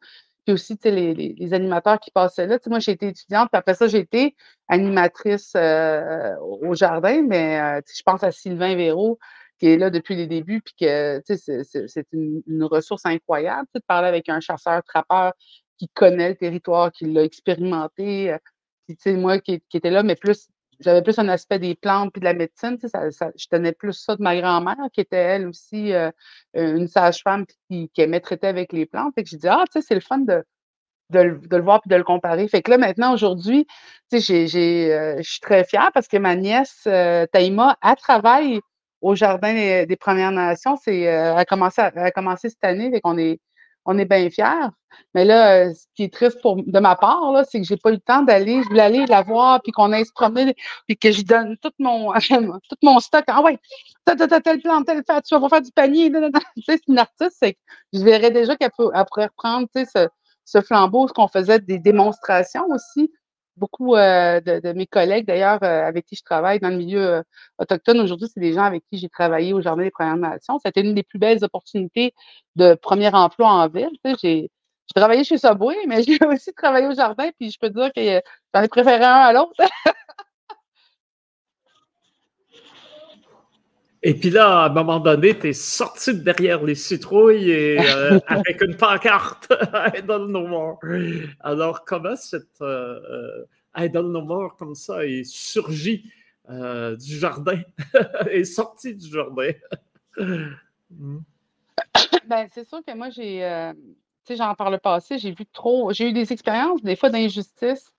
Aussi, 0.52 0.78
les, 0.84 1.14
les, 1.14 1.54
animateurs 1.54 2.00
qui 2.00 2.12
passaient 2.12 2.48
là. 2.48 2.58
Moi, 2.68 2.80
j'ai 2.80 2.94
été 2.94 3.08
étudiante, 3.08 3.50
puis 3.52 3.60
après 3.60 3.76
ça, 3.76 3.88
j'ai 3.88 4.00
été 4.00 4.36
animatrice 4.68 5.54
euh, 5.56 6.36
au 6.40 6.74
jardin, 6.76 7.22
mais 7.22 7.60
euh, 7.60 7.82
je 7.86 8.02
pense 8.04 8.24
à 8.24 8.32
Sylvain 8.32 8.76
Véraud, 8.76 9.20
qui 9.60 9.68
est 9.68 9.78
là 9.78 9.90
depuis 9.90 10.16
les 10.16 10.28
débuts, 10.28 10.62
puis 10.62 10.74
que 10.80 11.22
c'est 11.26 12.08
une, 12.14 12.64
ressource 12.64 13.06
incroyable 13.06 13.68
de 13.76 13.82
parler 13.86 14.08
avec 14.08 14.30
un 14.30 14.40
chasseur-trappeur 14.40 15.34
qui 15.78 15.90
connaît 15.90 16.30
le 16.30 16.36
territoire, 16.36 16.92
qui 16.92 17.06
l'a 17.06 17.24
expérimenté. 17.24 18.32
Euh, 18.32 18.38
puis, 18.88 19.14
moi 19.14 19.40
qui, 19.40 19.62
qui, 19.70 19.78
était 19.78 19.92
là, 19.92 20.04
mais 20.04 20.16
plus, 20.16 20.50
j'avais 20.80 21.02
plus 21.02 21.20
un 21.20 21.28
aspect 21.30 21.60
des 21.60 21.76
plantes 21.76 22.12
puis 22.14 22.20
de 22.20 22.26
la 22.26 22.34
médecine. 22.34 22.78
Ça, 22.80 23.12
ça, 23.12 23.32
je 23.36 23.48
tenais 23.48 23.74
plus 23.74 23.94
ça 23.94 24.16
de 24.16 24.22
ma 24.22 24.40
grand-mère, 24.40 24.78
qui 24.94 25.02
était 25.02 25.18
elle 25.18 25.48
aussi 25.48 25.94
euh, 25.94 26.12
une 26.54 26.88
sage-femme 26.88 27.46
qui, 27.70 27.90
qui, 27.90 28.02
aimait 28.02 28.20
traiter 28.22 28.48
avec 28.48 28.74
les 28.74 28.86
plantes. 28.86 29.14
Fait 29.16 29.24
que 29.24 29.30
je 29.30 29.38
dis, 29.38 29.48
ah, 29.48 29.64
tu 29.72 29.82
sais, 29.82 29.88
c'est 29.88 29.96
le 29.96 30.02
fun 30.02 30.20
de, 30.20 30.44
de 31.10 31.20
le, 31.20 31.62
voir 31.62 31.82
puis 31.82 31.90
de 31.90 31.96
le 31.96 32.04
comparer. 32.04 32.48
Fait 32.48 32.62
que 32.62 32.72
là, 32.72 32.78
maintenant, 32.78 33.14
aujourd'hui, 33.14 33.66
tu 34.12 34.22
sais, 34.22 34.46
euh, 34.56 35.18
je 35.18 35.30
suis 35.30 35.42
très 35.42 35.64
fière 35.64 35.92
parce 35.94 36.08
que 36.08 36.18
ma 36.18 36.36
nièce, 36.36 36.88
Taïma, 37.32 37.78
elle 37.84 37.96
travaille 37.96 38.62
au 39.02 39.16
Jardin 39.16 39.54
des, 39.86 39.98
Premières 39.98 40.32
Nations. 40.32 40.78
C'est, 40.78 41.08
euh, 41.08 41.36
a, 41.36 41.46
commencé, 41.46 41.82
a 41.82 42.12
commencé 42.12 42.50
cette 42.50 42.64
année, 42.64 42.92
et 42.94 43.02
qu'on 43.02 43.18
est, 43.18 43.40
on 43.90 43.98
est 43.98 44.06
bien 44.06 44.30
fiers. 44.30 44.70
Mais 45.16 45.26
là, 45.26 45.66
euh, 45.66 45.74
ce 45.74 45.86
qui 45.96 46.04
est 46.04 46.14
triste 46.14 46.42
pour, 46.42 46.58
de 46.58 46.80
ma 46.80 46.96
part, 46.96 47.44
c'est 47.50 47.60
que 47.60 47.66
j'ai 47.66 47.78
pas 47.78 47.90
eu 47.90 47.94
le 47.94 48.00
temps 48.00 48.22
d'aller. 48.22 48.62
Je 48.64 48.70
voulais 48.70 48.84
aller 48.84 49.06
la 49.08 49.24
voir, 49.24 49.62
puis 49.62 49.72
qu'on 49.72 49.92
aille 49.92 50.06
se 50.06 50.12
promener, 50.14 50.56
puis 50.88 50.98
que 50.98 51.12
je 51.12 51.24
donne 51.24 51.58
tout 51.58 51.72
mon, 51.80 52.14
mon 52.84 53.00
stock. 53.00 53.24
Ah 53.28 53.42
ouais, 53.42 53.58
t'as 54.06 54.16
tel 54.16 54.62
plan, 54.62 54.84
tel 54.84 55.04
fait, 55.06 55.22
tu 55.24 55.38
vas 55.38 55.50
faire 55.50 55.62
du 55.62 55.72
panier. 55.72 56.12
tu 56.56 56.62
sais, 56.64 56.78
c'est 56.78 56.88
une 56.88 57.00
artiste, 57.00 57.38
c'est 57.42 57.58
je 57.94 58.04
verrais 58.04 58.32
déjà 58.32 58.56
qu'elle 58.56 58.72
pourrait 58.72 59.26
reprendre, 59.26 59.68
tu 59.76 59.86
ce, 59.86 60.08
ce 60.46 60.62
flambeau, 60.62 61.08
ce 61.08 61.14
qu'on 61.14 61.28
faisait 61.28 61.60
des 61.60 61.80
démonstrations 61.80 62.66
aussi 62.70 63.12
beaucoup 63.60 63.96
euh, 63.96 64.42
de, 64.42 64.74
mes 64.74 64.88
collègues, 64.88 65.26
d'ailleurs, 65.28 65.62
euh, 65.64 65.86
avec 65.86 66.06
qui 66.06 66.16
je 66.16 66.24
travaille 66.24 66.60
dans 66.60 66.70
le 66.70 66.78
milieu 66.78 67.06
euh, 67.06 67.24
autochtone 67.60 68.00
aujourd'hui, 68.00 68.28
c'est 68.34 68.40
des 68.40 68.54
gens 68.54 68.64
avec 68.64 68.84
qui 68.92 68.98
j'ai 68.98 69.10
travaillé 69.10 69.54
au 69.54 69.62
Jardin 69.62 69.84
des 69.84 69.92
Premières 69.92 70.18
Nations. 70.18 70.60
C'était 70.64 70.82
une 70.82 70.96
des 70.96 71.04
plus 71.04 71.20
belles 71.20 71.44
opportunités 71.44 72.14
de 72.56 72.76
premier 72.76 73.14
emploi 73.14 73.50
en 73.50 73.68
ville. 73.68 73.92
j'ai 74.24 74.50
travaillé 74.96 75.24
chez 75.24 75.38
Subway, 75.38 75.76
mais 75.88 76.04
j'ai 76.04 76.18
aussi 76.26 76.54
travaillé 76.54 76.88
au 76.88 76.94
jardin, 76.96 77.30
puis 77.40 77.52
je 77.52 77.60
peux 77.60 77.70
dire 77.70 77.92
que 77.96 78.22
j'en 78.54 78.64
ai 78.64 78.68
préféré 78.68 79.04
un 79.04 79.14
à 79.14 79.34
l'autre. 79.34 79.54
Et 84.02 84.14
puis 84.14 84.30
là, 84.30 84.64
à 84.64 84.70
un 84.70 84.74
moment 84.74 85.00
donné, 85.00 85.38
tu 85.38 85.50
es 85.50 85.54
sorti 85.54 86.14
de 86.14 86.20
derrière 86.20 86.64
les 86.64 86.76
citrouilles 86.76 87.52
et, 87.52 87.78
avec 88.28 88.62
une 88.62 88.78
pancarte 88.78 89.52
I 89.96 90.02
don't 90.02 90.28
know 90.28 90.48
more. 90.48 90.80
Alors, 91.42 91.84
comment 91.84 92.16
cette 92.16 92.62
euh, 92.62 93.44
I 93.76 93.90
don't 93.90 94.10
know 94.10 94.22
more 94.22 94.56
comme 94.56 94.76
ça 94.76 95.06
est 95.06 95.26
surgi 95.26 96.10
euh, 96.50 96.96
du 96.96 97.18
jardin, 97.18 97.62
est 98.32 98.46
sorti 98.46 98.96
du 98.96 99.10
jardin? 99.10 99.52
Hmm. 100.92 101.20
ben, 102.28 102.48
c'est 102.52 102.68
sûr 102.68 102.80
que 102.84 102.96
moi, 102.96 103.12
j'ai, 103.12 103.46
euh, 103.46 103.74
tu 104.26 104.34
sais, 104.34 104.36
genre 104.36 104.56
par 104.56 104.72
le 104.72 104.80
passé, 104.80 105.20
j'ai 105.20 105.30
vu 105.30 105.46
trop, 105.46 105.94
j'ai 105.94 106.10
eu 106.10 106.14
des 106.14 106.34
expériences, 106.34 106.82
des 106.82 106.96
fois 106.96 107.12
d'injustice. 107.12 107.92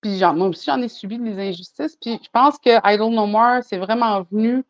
Puis 0.00 0.20
moi 0.20 0.46
aussi, 0.46 0.66
j'en 0.66 0.80
ai 0.80 0.86
subi 0.86 1.18
des 1.18 1.36
injustices. 1.40 1.96
Puis 1.96 2.20
je 2.22 2.28
pense 2.32 2.56
que 2.58 2.70
I 2.84 2.96
don't 2.96 3.10
know 3.10 3.26
more, 3.26 3.64
c'est 3.64 3.78
vraiment 3.78 4.22
venu 4.30 4.62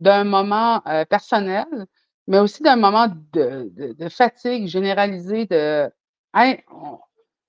d'un 0.00 0.24
moment 0.24 0.82
euh, 0.86 1.04
personnel, 1.04 1.66
mais 2.26 2.38
aussi 2.38 2.62
d'un 2.62 2.76
moment 2.76 3.08
de, 3.32 4.08
fatigue 4.08 4.66
généralisée, 4.66 5.46
de 5.46 5.90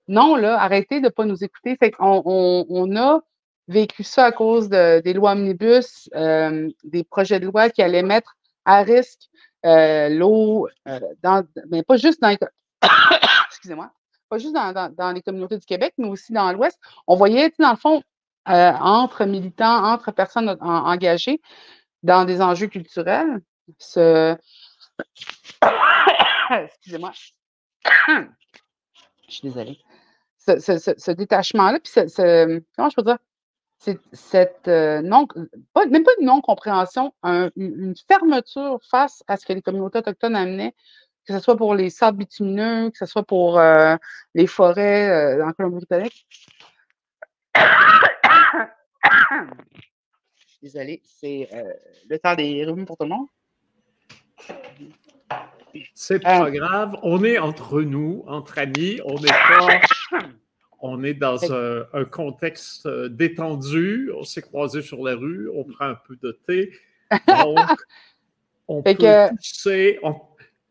non, 0.08 0.36
là, 0.36 0.62
arrêtez 0.62 1.00
de 1.00 1.06
ne 1.06 1.10
pas 1.10 1.26
nous 1.26 1.44
écouter. 1.44 1.78
On, 2.00 2.96
a 2.98 3.22
vécu 3.68 4.04
ça 4.04 4.26
à 4.26 4.32
cause 4.32 4.70
des 4.70 5.14
lois 5.14 5.32
omnibus, 5.32 6.10
euh, 6.16 6.70
des 6.84 7.04
projets 7.04 7.40
de 7.40 7.46
loi 7.46 7.70
qui 7.70 7.82
allaient 7.82 8.04
mettre 8.04 8.36
à 8.66 8.84
risque 8.84 9.30
euh, 9.66 10.10
l'eau, 10.10 10.68
euh, 10.88 11.00
mais 11.70 11.84
pas 11.84 11.96
juste 11.96 12.22
dans 12.22 12.30
les, 12.30 12.38
excusez-moi, 13.48 13.92
pas 14.28 14.38
juste 14.38 14.54
dans, 14.54 15.12
les 15.14 15.22
communautés 15.22 15.58
du 15.58 15.66
Québec, 15.66 15.94
mais 15.98 16.10
aussi 16.10 16.34
dans 16.34 16.52
l'Ouest. 16.52 16.78
On 17.08 17.16
voyait, 17.16 17.54
dans 17.60 17.72
le 17.72 17.78
fond, 17.78 18.04
entre 18.46 19.26
militants, 19.26 19.86
entre 19.86 20.12
personnes 20.12 20.58
engagées 20.60 21.40
dans 22.04 22.26
des 22.26 22.42
enjeux 22.42 22.68
culturels, 22.68 23.42
ce, 23.78 24.38
excusez-moi, 26.52 27.12
je 28.08 29.34
suis 29.34 29.42
désolée, 29.44 29.80
ce, 30.38 31.12
détachement-là, 31.12 31.80
puis 31.80 31.92
comment 32.76 32.90
je 32.90 32.96
peux 32.96 33.04
dire, 33.04 33.18
cette 34.14 34.68
euh, 34.68 35.02
non, 35.02 35.28
même 35.76 36.04
pas 36.04 36.12
une 36.20 36.28
non-compréhension, 36.28 37.14
une 37.24 37.96
fermeture 38.08 38.80
face 38.90 39.24
à 39.28 39.38
ce 39.38 39.46
que 39.46 39.54
les 39.54 39.62
communautés 39.62 40.00
autochtones 40.00 40.36
amenaient, 40.36 40.76
que 41.26 41.34
ce 41.34 41.40
soit 41.40 41.56
pour 41.56 41.76
les 41.76 41.90
sables 41.90 42.20
bitumineux, 42.20 42.90
que 42.92 42.98
ce 42.98 43.06
soit 43.06 43.24
pour 43.24 43.60
euh, 43.60 43.96
les 44.36 44.48
forêts 44.48 45.10
euh, 45.10 45.46
en 45.46 45.52
Colombie-Britannique. 45.54 46.28
Désolée, 50.62 51.02
c'est 51.04 51.50
le 52.08 52.20
temps 52.20 52.36
des 52.36 52.66
rhumes 52.66 52.86
pour 52.86 52.98
tout 52.98 53.06
le 53.06 53.10
monde. 53.10 53.28
C'est 55.94 56.20
pas 56.20 56.52
grave, 56.52 56.98
on 57.02 57.24
est 57.24 57.38
entre 57.40 57.82
nous, 57.82 58.24
entre 58.28 58.60
amis, 58.60 59.00
on 59.06 59.20
n'est 59.20 59.28
pas 59.28 59.80
on 60.82 61.04
est 61.04 61.14
dans 61.14 61.40
un, 61.54 62.06
contexte 62.06 62.86
euh, 62.88 63.08
détendu, 63.08 64.12
on 64.18 64.24
s'est 64.24 64.42
croisé 64.42 64.82
sur 64.82 65.04
la 65.04 65.16
rue, 65.16 65.50
on 65.56 65.64
prend 65.64 65.86
un 65.86 65.98
peu 66.08 66.18
de 66.22 66.40
thé. 66.48 66.72
Donc, 67.28 67.60
on 68.68 68.82
peut 68.82 68.96
pousser, 69.30 70.00
on, 70.02 70.16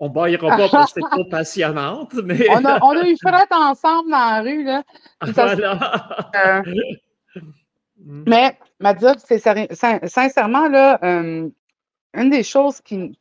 on 0.01 0.09
baillera 0.09 0.57
pas 0.57 0.69
parce 0.69 0.93
que 0.93 1.01
c'est 1.01 1.11
trop 1.11 1.25
passionnante, 1.27 2.15
mais... 2.25 2.49
on, 2.51 2.65
a, 2.65 3.07
eu 3.07 3.17
frette 3.23 3.53
ensemble 3.53 4.11
dans 4.11 4.19
la 4.19 4.43
rue, 4.43 4.65
là. 4.65 4.83
Voilà. 5.33 6.31
Euh, 6.47 6.63
mm. 8.05 8.25
mais, 8.27 8.59
Madia, 8.81 9.15
c'est 9.19 9.39
sincèrement, 9.39 10.69
là, 10.69 10.99
euh, 11.03 11.49
une 12.15 12.31
des 12.31 12.43
choses 12.43 12.81
qui, 12.81 13.17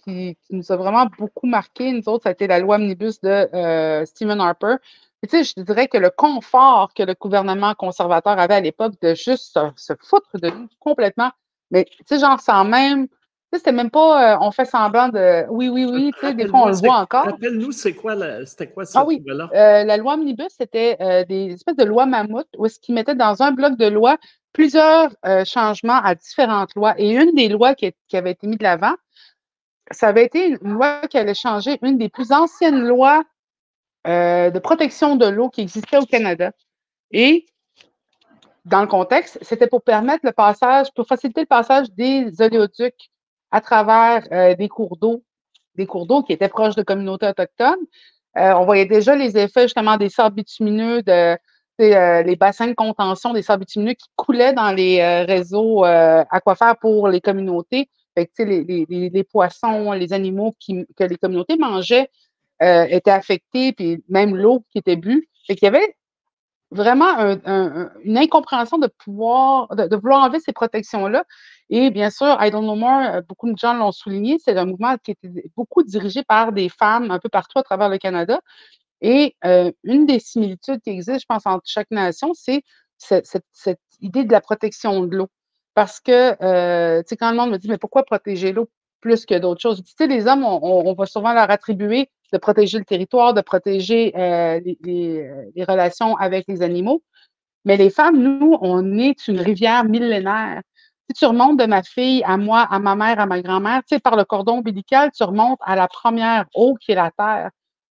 nous 0.50 0.72
a 0.72 0.76
vraiment 0.76 1.08
beaucoup 1.18 1.48
marqué, 1.48 1.92
nous 1.92 2.08
autres, 2.10 2.24
ça 2.24 2.30
a 2.30 2.32
été 2.32 2.48
la 2.48 2.60
loi 2.60 2.76
omnibus 2.76 3.22
de 3.22 4.06
Stephen 4.06 4.40
Harper 4.40 4.78
tu 5.28 5.30
sais, 5.30 5.44
je 5.44 5.64
dirais 5.64 5.88
que 5.88 5.98
le 5.98 6.10
confort 6.10 6.94
que 6.94 7.04
le 7.04 7.14
gouvernement 7.14 7.74
conservateur 7.76 8.40
avait 8.40 8.56
à 8.56 8.62
l'époque 8.62 8.94
de 9.02 9.14
juste 9.16 9.60
se, 9.76 9.94
foutre 10.02 10.40
de 10.40 10.50
nous 10.50 10.68
complètement, 10.80 11.32
mais 11.72 11.86
tu 11.86 12.04
sais, 12.06 12.20
genre 12.20 12.40
sans 12.40 12.64
même, 12.64 13.08
tu 13.08 13.14
sais, 13.52 13.58
c'était 13.58 13.72
même 13.74 13.90
pas, 13.90 14.36
euh, 14.36 14.38
on 14.42 14.52
fait 14.52 14.66
semblant 14.66 15.10
de, 15.10 15.46
oui, 15.50 15.68
oui, 15.68 15.86
oui, 15.86 16.12
tu 16.20 16.26
sais, 16.26 16.34
des 16.34 16.48
fois 16.48 16.62
on 16.62 16.68
le 16.68 16.76
voit 16.76 16.98
encore. 16.98 17.26
Rappelle-nous, 17.26 17.74
c'est 17.74 17.94
quoi, 17.94 18.16
c'était 18.46 18.68
quoi 18.68 18.86
ça? 18.86 19.02
Ah 19.02 19.06
oui, 19.06 19.22
euh, 19.28 19.84
la 19.84 19.98
loi 19.98 20.14
Omnibus, 20.14 20.54
c'était 20.58 20.96
euh, 21.02 21.26
des 21.26 21.54
espèces 21.54 21.76
de 21.76 21.86
lois 21.86 22.06
mammouth 22.06 22.48
où 22.58 22.66
est-ce 22.66 22.80
qu'ils 22.80 22.96
mettaient 22.96 23.16
dans 23.16 23.42
un 23.44 23.52
bloc 23.52 23.78
de 23.78 23.88
loi 23.88 24.18
plusieurs 24.54 25.10
changements 25.46 26.02
à 26.04 26.16
différentes 26.16 26.76
lois. 26.76 26.96
Et 26.98 27.16
une 27.16 27.34
des 27.36 27.50
lois 27.50 27.76
qui, 27.76 27.94
avait 28.14 28.32
été 28.32 28.48
mise 28.48 28.58
de 28.58 28.64
l'avant, 28.64 28.96
ça 29.92 30.08
avait 30.08 30.26
été 30.26 30.50
une 30.50 30.74
loi 30.74 31.02
qui 31.10 31.18
allait 31.18 31.34
changer 31.34 31.80
une 31.82 31.98
des 31.98 32.10
plus 32.10 32.32
anciennes 32.32 32.86
lois 32.86 33.24
euh, 34.08 34.50
de 34.50 34.60
protection 34.60 35.16
de 35.18 35.26
l'eau 35.26 35.50
qui 35.50 35.62
existait 35.62 35.98
au 35.98 36.06
Canada. 36.06 36.52
Et 37.12 37.46
dans 38.66 38.82
le 38.82 38.88
contexte, 38.88 39.40
c'était 39.42 39.68
pour 39.68 39.82
permettre 39.82 40.26
le 40.26 40.32
passage, 40.32 40.88
pour 40.96 41.06
faciliter 41.06 41.42
le 41.42 41.48
passage 41.48 41.92
des 41.92 42.42
oléoducs 42.42 43.10
à 43.52 43.62
travers 43.62 44.26
euh, 44.32 44.56
des 44.56 44.70
cours 44.70 44.96
d'eau, 44.96 45.24
des 45.76 45.86
cours 45.86 46.06
d'eau 46.06 46.24
qui 46.24 46.34
étaient 46.34 46.50
proches 46.50 46.76
de 46.76 46.84
communautés 46.84 47.28
autochtones. 47.28 47.86
Euh, 48.38 48.54
on 48.54 48.66
voyait 48.66 48.86
déjà 48.86 49.16
les 49.16 49.38
effets 49.38 49.64
justement 49.64 49.98
des 49.98 50.10
sables 50.10 50.36
bitumineux, 50.36 51.02
de, 51.02 51.38
les 51.80 52.36
bassins 52.36 52.68
de 52.68 52.74
contention 52.74 53.34
des 53.34 53.42
sables 53.42 53.62
bitumineux 53.62 53.94
qui 53.94 54.08
coulaient 54.16 54.54
dans 54.54 54.72
les 54.72 55.24
réseaux 55.24 55.84
aquafères 55.84 56.78
pour 56.78 57.08
les 57.08 57.22
communautés. 57.22 57.90
Fait 58.16 58.30
les, 58.40 58.64
les, 58.64 59.10
les, 59.10 59.24
poissons, 59.24 59.94
les 59.94 60.12
animaux 60.14 60.54
que 60.68 61.04
les 61.04 61.16
communautés 61.16 61.58
mangeaient 61.58 62.10
euh, 62.62 62.86
était 62.90 63.12
affectée, 63.12 63.72
puis 63.72 64.04
même 64.10 64.36
l'eau 64.36 64.66
qui 64.72 64.80
était 64.80 64.98
bue. 64.98 65.30
Fait 65.48 65.56
qu'il 65.56 65.66
y 65.66 65.70
avait 65.70 65.96
vraiment 66.72 67.18
une 68.04 68.18
incompréhension 68.18 68.78
de 68.78 68.88
pouvoir, 68.88 69.74
de, 69.76 69.96
vouloir 69.96 70.24
enlever 70.24 70.42
ces 70.42 70.52
protections-là. 70.52 71.24
Et 71.70 71.90
bien 71.90 72.10
sûr, 72.10 72.38
I 72.42 72.52
Don't 72.52 72.64
Know 72.64 72.76
More, 72.76 73.02
euh, 73.02 73.22
beaucoup 73.22 73.52
de 73.52 73.58
gens 73.58 73.74
l'ont 73.74 73.92
souligné, 73.92 74.38
c'est 74.44 74.58
un 74.58 74.66
mouvement 74.66 74.98
qui 74.98 75.12
était 75.12 75.50
beaucoup 75.56 75.84
dirigé 75.84 76.24
par 76.24 76.52
des 76.52 76.68
femmes 76.68 77.12
un 77.12 77.20
peu 77.20 77.30
partout 77.30 77.60
à 77.60 77.64
travers 77.64 77.90
le 77.90 77.98
Canada. 77.98 78.42
Et 79.02 79.36
euh, 79.46 79.72
une 79.84 80.06
des 80.06 80.20
similitudes 80.20 80.82
qui 80.82 80.90
existent, 80.90 81.20
je 81.20 81.26
pense, 81.28 81.46
entre 81.46 81.64
chaque 81.66 81.92
nation, 81.92 82.34
c'est 82.34 82.64
cette, 82.98 83.80
idée 84.02 84.24
de 84.24 84.32
la 84.32 84.42
protection 84.42 85.06
de 85.06 85.16
l'eau. 85.16 85.28
Parce 85.74 86.00
que, 86.00 86.32
tu 87.02 87.08
sais, 87.08 87.18
quand 87.18 87.32
le 87.32 87.38
monde 87.38 87.52
me 87.52 87.58
dit, 87.58 87.70
mais 87.70 87.78
pourquoi 87.78 88.04
protéger 88.04 88.52
l'eau 88.52 88.70
plus 89.02 89.26
que 89.26 89.38
d'autres 89.38 89.62
choses? 89.62 89.84
Tu 89.84 89.94
sais, 89.98 90.08
les 90.08 90.28
hommes, 90.28 90.44
on, 90.44 90.94
va 90.94 91.06
souvent 91.06 91.34
leur 91.34 91.50
attribuer 91.50 92.10
de 92.32 92.38
protéger 92.38 92.78
le 92.78 92.86
territoire, 92.86 93.34
de 93.34 93.42
protéger 93.42 94.14
euh, 94.18 94.60
les, 94.84 95.64
relations 95.68 96.16
avec 96.18 96.46
les 96.48 96.62
animaux. 96.62 97.04
Mais 97.66 97.78
les 97.78 97.90
femmes, 97.90 98.22
nous, 98.22 98.58
on 98.62 98.98
est 98.98 99.28
une 99.28 99.40
rivière 99.40 99.84
millénaire. 99.84 100.62
Si 101.10 101.14
tu 101.14 101.26
remontes 101.26 101.60
de 101.60 101.66
ma 101.66 101.84
fille 101.84 102.24
à 102.24 102.38
moi, 102.38 102.62
à 102.62 102.80
ma 102.80 102.96
mère, 102.96 103.20
à 103.20 103.26
ma 103.26 103.42
grand-mère, 103.42 103.82
tu 103.82 103.96
sais, 103.96 104.00
par 104.00 104.16
le 104.16 104.26
cordon 104.26 104.60
ombilical, 104.60 105.12
tu 105.12 105.24
remontes 105.24 105.60
à 105.62 105.76
la 105.76 105.88
première 105.88 106.46
eau 106.54 106.76
qui 106.76 106.92
est 106.92 106.96
la 106.96 107.12
terre. 107.12 107.50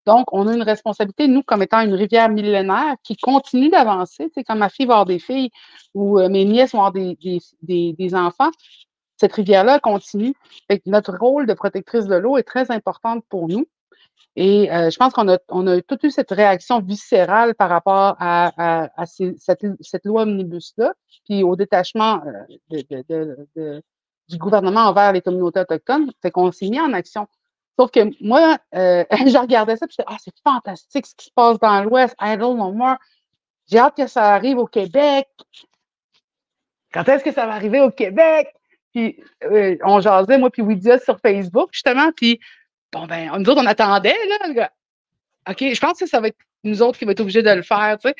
Donc, 0.08 0.24
on 0.32 0.46
a 0.48 0.54
une 0.54 0.62
responsabilité, 0.62 1.28
nous, 1.28 1.42
comme 1.42 1.62
étant 1.62 1.82
une 1.82 1.92
rivière 1.92 2.30
millénaire 2.30 2.94
qui 3.04 3.14
continue 3.14 3.68
d'avancer. 3.68 4.30
Sais, 4.34 4.42
quand 4.42 4.56
ma 4.56 4.70
fille 4.70 4.86
va 4.86 4.94
avoir 4.94 5.04
des 5.04 5.18
filles 5.18 5.50
ou 5.92 6.18
euh, 6.18 6.30
mes 6.30 6.46
nièces 6.46 6.72
vont 6.72 6.82
avoir 6.82 6.92
des, 6.92 7.40
des 7.62 8.14
enfants, 8.14 8.50
cette 9.18 9.34
rivière-là 9.34 9.80
continue. 9.80 10.32
notre 10.86 11.14
rôle 11.14 11.46
de 11.46 11.52
protectrice 11.52 12.06
de 12.06 12.14
l'eau 12.14 12.38
est 12.38 12.42
très 12.42 12.70
important 12.70 13.20
pour 13.28 13.48
nous. 13.48 13.66
Et 14.34 14.72
euh, 14.72 14.88
je 14.88 14.96
pense 14.96 15.12
qu'on 15.12 15.28
a, 15.28 15.36
on 15.50 15.66
a 15.66 15.82
toute 15.82 16.04
eu 16.04 16.10
cette 16.10 16.30
réaction 16.30 16.80
viscérale 16.80 17.54
par 17.54 17.68
rapport 17.68 18.16
à, 18.18 18.88
cette, 19.04 20.04
loi 20.04 20.22
omnibus-là, 20.22 20.94
puis 21.26 21.42
au 21.42 21.54
détachement 21.54 22.22
euh, 22.72 23.80
du 24.30 24.38
gouvernement 24.38 24.86
envers 24.86 25.12
les 25.12 25.20
communautés 25.20 25.60
autochtones. 25.60 26.10
Fait 26.22 26.30
qu'on 26.30 26.50
s'est 26.50 26.70
mis 26.70 26.80
en 26.80 26.94
action. 26.94 27.26
Sauf 27.78 27.90
que 27.90 28.00
moi, 28.24 28.58
euh, 28.74 29.04
je 29.10 29.38
regardais 29.38 29.76
ça, 29.76 29.86
je 29.86 29.96
disais, 29.96 30.04
ah, 30.06 30.16
c'est 30.18 30.34
fantastique 30.42 31.06
ce 31.06 31.14
qui 31.14 31.26
se 31.26 31.30
passe 31.34 31.58
dans 31.58 31.82
l'Ouest, 31.82 32.14
Idle 32.20 32.56
No 32.56 32.72
More. 32.72 32.96
J'ai 33.70 33.78
hâte 33.78 33.96
que 33.96 34.06
ça 34.06 34.34
arrive 34.34 34.58
au 34.58 34.66
Québec. 34.66 35.28
Quand 36.92 37.06
est-ce 37.08 37.22
que 37.22 37.32
ça 37.32 37.46
va 37.46 37.52
arriver 37.52 37.80
au 37.80 37.90
Québec? 37.90 38.54
Puis 38.94 39.22
on 39.84 40.00
jasait, 40.00 40.38
moi, 40.38 40.50
puis 40.50 40.62
Widia 40.62 40.98
sur 40.98 41.20
Facebook, 41.20 41.68
justement, 41.72 42.10
puis 42.16 42.40
Bon, 42.92 43.06
ben, 43.06 43.30
nous 43.38 43.50
autres, 43.50 43.60
on 43.62 43.66
attendait, 43.66 44.16
là, 44.54 44.70
OK, 45.48 45.58
je 45.60 45.80
pense 45.80 45.98
que 45.98 46.06
ça 46.06 46.20
va 46.20 46.28
être 46.28 46.38
nous 46.64 46.82
autres 46.82 46.98
qui 46.98 47.04
va 47.04 47.12
être 47.12 47.20
obligés 47.20 47.42
de 47.42 47.50
le 47.50 47.62
faire, 47.62 47.98
tu 47.98 48.08
sais. 48.08 48.14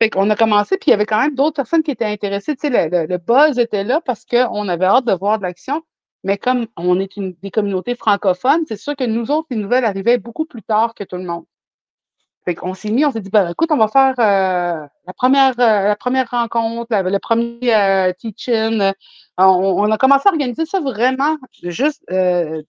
Fait 0.00 0.10
qu'on 0.10 0.30
a 0.30 0.36
commencé, 0.36 0.78
puis 0.78 0.88
il 0.88 0.90
y 0.90 0.94
avait 0.94 1.06
quand 1.06 1.20
même 1.20 1.34
d'autres 1.34 1.56
personnes 1.56 1.82
qui 1.82 1.92
étaient 1.92 2.06
intéressées. 2.06 2.56
Tu 2.56 2.68
sais, 2.68 2.88
le, 2.88 3.18
buzz 3.18 3.58
était 3.58 3.84
là 3.84 4.00
parce 4.00 4.24
qu'on 4.24 4.68
avait 4.68 4.86
hâte 4.86 5.04
de 5.04 5.12
voir 5.12 5.38
de 5.38 5.44
l'action. 5.44 5.82
Mais 6.24 6.38
comme 6.38 6.66
on 6.76 7.00
est 7.00 7.16
une, 7.16 7.34
des 7.42 7.50
communautés 7.50 7.96
francophones, 7.96 8.64
c'est 8.68 8.76
sûr 8.76 8.94
que 8.96 9.04
nous 9.04 9.30
autres, 9.30 9.48
les 9.50 9.56
nouvelles 9.56 9.84
arrivaient 9.84 10.18
beaucoup 10.18 10.44
plus 10.44 10.62
tard 10.62 10.94
que 10.94 11.04
tout 11.04 11.16
le 11.16 11.24
monde. 11.24 11.44
Fait 12.44 12.54
qu'on 12.56 12.74
s'est 12.74 12.90
mis, 12.90 13.04
on 13.04 13.12
s'est 13.12 13.20
dit, 13.20 13.30
ben, 13.30 13.50
écoute, 13.50 13.70
on 13.70 13.76
va 13.76 13.86
faire 13.86 14.14
euh, 14.18 14.86
la, 15.06 15.12
première, 15.14 15.58
euh, 15.60 15.88
la 15.88 15.96
première 15.96 16.28
rencontre, 16.28 16.88
le 16.90 17.18
premier 17.18 17.74
euh, 17.74 18.12
teach-in. 18.18 18.92
On, 19.38 19.90
a 19.90 19.98
commencé 19.98 20.28
à 20.28 20.32
organiser 20.32 20.66
ça 20.66 20.80
vraiment 20.80 21.36
juste 21.62 22.02
de, 22.08 22.64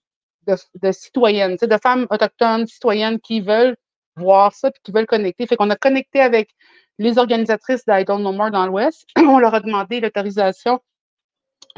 citoyennes, 0.92 1.56
de 1.60 1.78
femmes 1.82 2.06
autochtones, 2.10 2.66
citoyennes 2.66 3.18
qui 3.20 3.40
veulent 3.40 3.76
voir 4.16 4.52
ça 4.52 4.68
et 4.68 4.72
qui 4.84 4.92
veulent 4.92 5.06
connecter. 5.06 5.46
Fait 5.46 5.56
qu'on 5.56 5.70
a 5.70 5.76
connecté 5.76 6.20
avec 6.20 6.50
les 6.98 7.18
organisatrices 7.18 7.84
d'I 7.84 8.04
Don't 8.04 8.20
Know 8.20 8.32
More 8.32 8.52
dans 8.52 8.66
l'Ouest. 8.66 9.06
On 9.18 9.38
leur 9.38 9.54
a 9.54 9.60
demandé 9.60 10.00
l'autorisation 10.00 10.80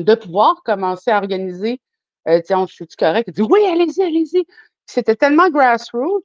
de 0.05 0.15
pouvoir 0.15 0.63
commencer 0.63 1.11
à 1.11 1.19
organiser. 1.19 1.81
Euh, 2.29 2.41
on 2.51 2.67
c'est 2.67 2.97
correct? 2.97 3.29
Ils 3.29 3.35
dit 3.35 3.43
oui, 3.43 3.61
allez-y, 3.67 4.03
allez-y. 4.03 4.45
C'était 4.87 5.17
tellement 5.17 5.51
grassroots 5.51 6.25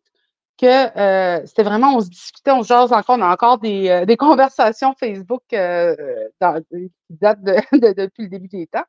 que 0.58 0.98
euh, 0.98 1.46
c'était 1.46 1.64
vraiment, 1.64 1.96
on 1.96 2.02
se 2.02 2.10
discutait, 2.10 2.52
on 2.52 2.64
se 2.64 2.68
jase 2.68 2.92
encore, 2.92 3.18
on 3.18 3.22
a 3.22 3.32
encore 3.32 3.58
des, 3.60 3.90
euh, 3.90 4.16
conversations 4.18 4.94
Facebook 5.00 5.42
qui 5.48 5.56
datent 5.56 7.44
depuis 7.44 8.24
le 8.24 8.30
début 8.30 8.48
des 8.48 8.68
temps. 8.68 8.86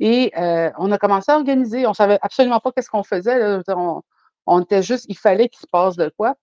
Et 0.00 0.32
on 0.78 0.92
a 0.92 0.98
commencé 0.98 1.32
à 1.32 1.36
organiser. 1.36 1.86
On 1.86 1.90
ne 1.90 1.94
savait 1.94 2.18
absolument 2.22 2.60
pas 2.60 2.72
qu'est-ce 2.72 2.90
qu'on 2.90 3.02
faisait. 3.02 3.60
On, 4.46 4.60
était 4.62 4.82
juste, 4.82 5.06
il 5.08 5.18
fallait 5.18 5.48
qu'il 5.48 5.60
se 5.60 5.66
passe 5.66 5.96
de 5.96 6.10
quoi. 6.16 6.36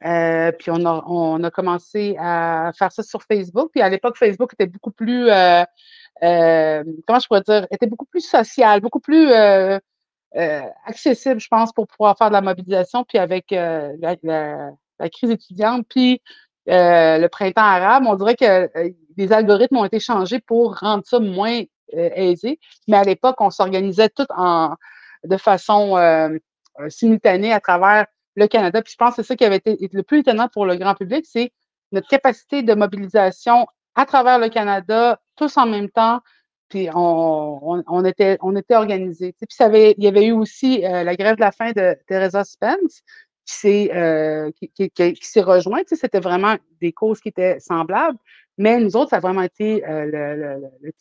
Puis 0.00 0.70
on 0.70 0.84
a, 0.84 1.04
on 1.06 1.42
a 1.42 1.50
commencé 1.50 2.16
à 2.18 2.72
faire 2.78 2.92
ça 2.92 3.02
sur 3.02 3.22
Facebook. 3.22 3.70
Puis 3.72 3.80
à 3.80 3.88
l'époque, 3.88 4.16
Facebook 4.16 4.52
était 4.54 4.66
beaucoup 4.66 4.90
plus, 4.90 5.26
comment 5.26 7.18
je 7.20 7.26
pourrais 7.26 7.42
dire, 7.42 7.66
était 7.70 7.86
beaucoup 7.86 8.06
plus 8.06 8.20
social, 8.20 8.80
beaucoup 8.80 9.00
plus 9.00 9.32
accessible, 10.32 11.40
je 11.40 11.48
pense, 11.48 11.72
pour 11.72 11.86
pouvoir 11.86 12.16
faire 12.18 12.28
de 12.28 12.34
la 12.34 12.42
mobilisation. 12.42 13.04
Puis 13.04 13.18
avec 13.18 13.46
la, 13.50 14.16
la, 14.22 15.10
crise 15.10 15.30
étudiante, 15.30 15.86
puis 15.88 16.20
le 16.66 17.26
printemps 17.28 17.62
arabe, 17.62 18.04
on 18.06 18.14
dirait 18.16 18.36
que 18.36 18.70
les 19.16 19.32
algorithmes 19.32 19.78
ont 19.78 19.84
été 19.84 20.00
changés 20.00 20.40
pour 20.40 20.78
rendre 20.78 21.04
ça 21.06 21.18
moins 21.18 21.62
euh, 21.94 22.10
aisé. 22.14 22.58
Mais 22.88 22.96
à 22.96 23.04
l'époque, 23.04 23.36
on 23.40 23.50
s'organisait 23.50 24.08
tout 24.08 24.26
en, 24.36 24.74
de 25.22 25.36
façon 25.36 25.96
euh, 25.96 26.36
euh, 26.80 26.90
simultanée 26.90 27.52
à 27.52 27.60
travers 27.60 28.06
le 28.36 28.46
Canada. 28.46 28.82
Puis 28.82 28.92
je 28.92 28.96
pense 28.96 29.16
que 29.16 29.22
c'est 29.22 29.28
ça 29.28 29.36
qui 29.36 29.44
avait 29.44 29.56
été 29.56 29.76
le 29.92 30.02
plus 30.02 30.20
étonnant 30.20 30.48
pour 30.48 30.66
le 30.66 30.76
grand 30.76 30.94
public, 30.94 31.26
c'est 31.28 31.52
notre 31.92 32.08
capacité 32.08 32.62
de 32.62 32.74
mobilisation 32.74 33.66
à 33.94 34.06
travers 34.06 34.38
le 34.38 34.48
Canada, 34.48 35.20
tous 35.36 35.56
en 35.56 35.66
même 35.66 35.88
temps. 35.90 36.20
Puis 36.68 36.88
on, 36.92 38.04
était, 38.04 38.38
on 38.40 38.56
était 38.56 38.74
organisés. 38.74 39.34
Puis 39.38 39.46
ça 39.50 39.66
avait, 39.66 39.94
il 39.98 40.04
y 40.04 40.08
avait 40.08 40.26
eu 40.26 40.32
aussi 40.32 40.80
la 40.80 41.14
grève 41.14 41.36
de 41.36 41.40
la 41.40 41.52
faim 41.52 41.70
de 41.70 41.96
Teresa 42.08 42.42
Spence 42.42 43.02
qui 43.46 43.54
s'est 43.54 44.52
qui, 44.74 44.90
qui, 44.90 45.16
s'est 45.20 45.42
rejointe. 45.42 45.86
C'était 45.88 46.18
vraiment 46.18 46.56
des 46.80 46.92
causes 46.92 47.20
qui 47.20 47.28
étaient 47.28 47.60
semblables. 47.60 48.18
Mais 48.58 48.80
nous 48.80 48.96
autres, 48.96 49.10
ça 49.10 49.16
a 49.16 49.20
vraiment 49.20 49.42
été 49.42 49.86
euh, 49.86 50.04
le, 50.04 50.60
le, 50.80 50.92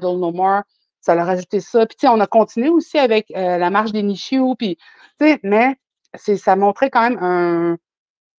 le 0.00 0.18
No 0.18 0.32
More. 0.32 0.62
Ça 1.00 1.14
leur 1.14 1.24
a 1.24 1.26
rajouté 1.28 1.60
ça. 1.60 1.86
Puis, 1.86 1.96
tu 1.96 2.06
sais, 2.06 2.12
on 2.12 2.20
a 2.20 2.26
continué 2.26 2.70
aussi 2.70 2.98
avec 2.98 3.30
euh, 3.32 3.58
la 3.58 3.70
marche 3.70 3.92
des 3.92 4.02
Nishiu. 4.02 4.54
Puis, 4.56 4.76
tu 5.20 5.26
sais, 5.26 5.40
mais 5.42 5.76
ça 6.16 6.56
montrait 6.56 6.90
quand 6.90 7.02
même 7.02 7.18
un, 7.20 7.76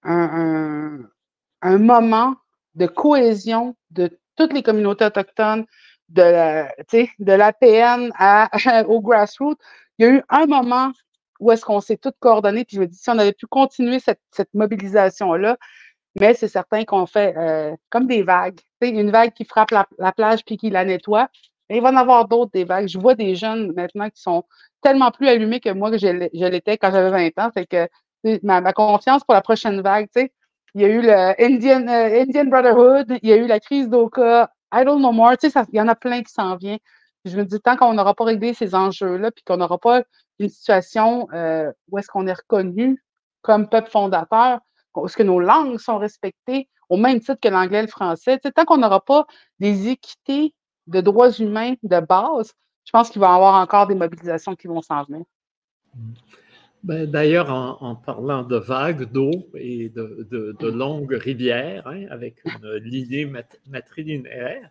un, 0.04 1.00
un, 1.62 1.78
moment 1.78 2.36
de 2.76 2.88
cohésion 2.88 3.76
de 3.92 4.18
toutes 4.36 4.54
les 4.54 4.64
communautés 4.64 5.06
autochtones, 5.06 5.66
de 6.10 6.22
la, 6.22 6.74
de 6.92 7.34
l'APN 7.34 8.12
à, 8.18 8.50
au 8.88 9.02
grassroots. 9.02 9.58
Il 9.98 10.06
y 10.06 10.10
a 10.10 10.12
eu 10.12 10.24
un 10.30 10.46
moment 10.46 10.92
où 11.40 11.52
est-ce 11.52 11.66
qu'on 11.66 11.82
s'est 11.82 11.98
tous 11.98 12.14
coordonnés, 12.20 12.66
puis 12.66 12.78
je 12.78 12.82
me 12.82 12.88
dis, 12.88 12.98
si 12.98 13.10
on 13.10 13.18
avait 13.18 13.34
pu 13.34 13.46
continuer 13.48 14.00
cette, 14.00 14.22
cette 14.32 14.54
mobilisation-là, 14.54 15.58
mais 16.20 16.34
c'est 16.34 16.48
certain 16.48 16.86
qu'on 16.86 17.06
fait 17.06 17.36
euh, 17.38 17.76
comme 17.90 18.08
des 18.08 18.24
vagues. 18.24 18.60
une 18.82 19.12
vague 19.12 19.34
qui 19.34 19.46
frappe 19.46 19.72
la, 19.72 20.12
plage 20.14 20.46
puis 20.46 20.58
qui 20.58 20.70
la 20.70 20.86
nettoie. 20.86 21.30
Il 21.70 21.82
va 21.82 21.90
en 21.90 21.96
avoir 21.96 22.28
d'autres 22.28 22.52
des 22.52 22.64
vagues. 22.64 22.88
Je 22.88 23.00
vois 23.00 23.16
des 23.16 23.36
jeunes 23.36 23.74
maintenant 23.76 24.10
qui 24.10 24.22
sont 24.22 24.44
tellement 24.82 25.12
plus 25.12 25.28
allumés 25.28 25.60
que 25.60 25.70
moi 25.70 25.92
que 25.92 25.98
je, 25.98 26.08
l'étais 26.08 26.78
quand 26.78 26.92
j'avais 26.92 27.32
20 27.36 27.44
ans. 27.44 27.52
Que 27.70 27.88
ma, 28.44 28.74
confiance 28.74 29.24
pour 29.24 29.34
la 29.34 29.42
prochaine 29.42 29.82
vague, 29.82 30.08
tu 30.16 30.22
sais, 30.22 30.34
il 30.76 30.82
y 30.82 30.86
a 30.86 30.88
eu 30.90 31.02
le 31.02 31.42
Indian, 31.42 31.88
euh, 31.88 32.22
Indian 32.22 32.46
Brotherhood, 32.46 33.18
il 33.24 33.30
y 33.30 33.34
a 33.34 33.38
eu 33.38 33.48
la 33.48 33.60
crise 33.60 33.90
d'Oka, 33.90 34.52
I 34.74 34.84
don't 34.84 35.00
know 35.00 35.12
more, 35.12 35.38
tu 35.38 35.50
sais, 35.50 35.60
il 35.72 35.78
y 35.78 35.82
en 35.82 35.88
a 35.88 35.96
plein 35.96 36.22
qui 36.22 36.32
s'en 36.32 36.56
viennent. 36.58 36.80
Je 37.24 37.38
me 37.38 37.44
dis, 37.44 37.60
tant 37.60 37.76
qu'on 37.76 37.94
n'aura 37.94 38.14
pas 38.14 38.26
réglé 38.26 38.54
ces 38.54 38.76
enjeux-là, 38.76 39.32
puis 39.32 39.44
qu'on 39.44 39.58
n'aura 39.58 39.80
pas 39.80 40.04
une 40.38 40.50
situation 40.50 41.28
euh, 41.34 41.72
où 41.90 41.98
est-ce 41.98 42.08
qu'on 42.08 42.28
est 42.28 42.34
reconnu 42.34 43.02
comme 43.42 43.70
peuple 43.70 43.90
fondateur, 43.90 44.60
est-ce 45.04 45.18
que 45.18 45.24
nos 45.24 45.40
langues 45.40 45.78
sont 45.78 45.98
respectées 45.98 46.70
au 46.90 46.98
même 46.98 47.20
titre 47.20 47.40
que 47.42 47.48
l'anglais 47.48 47.80
et 47.80 47.84
le 47.84 47.88
français? 47.88 48.40
tant 48.40 48.66
qu'on 48.66 48.78
n'aura 48.78 49.04
pas 49.04 49.26
des 49.60 49.90
équités 49.90 50.54
de 50.88 51.02
droits 51.02 51.32
humains 51.32 51.74
de 51.84 52.00
base, 52.00 52.54
je 52.86 52.92
pense 52.92 53.10
qu'il 53.10 53.20
va 53.20 53.28
y 53.28 53.36
avoir 53.36 53.56
encore 53.56 53.88
des 53.88 53.96
mobilisations 53.96 54.56
qui 54.56 54.68
vont 54.68 54.82
s'en 54.82 55.04
venir. 55.04 55.26
Ben, 56.84 57.10
D'ailleurs, 57.10 57.50
en, 57.50 57.96
parlant 57.96 58.44
de 58.44 58.58
vagues 58.58 59.12
d'eau 59.12 59.32
et 59.56 59.90
de, 59.90 60.68
longues 60.68 61.14
rivières, 61.14 61.88
hein, 61.88 62.06
avec 62.10 62.42
une 62.46 62.76
lignée 62.84 63.32
matrilinéaire, 63.68 64.70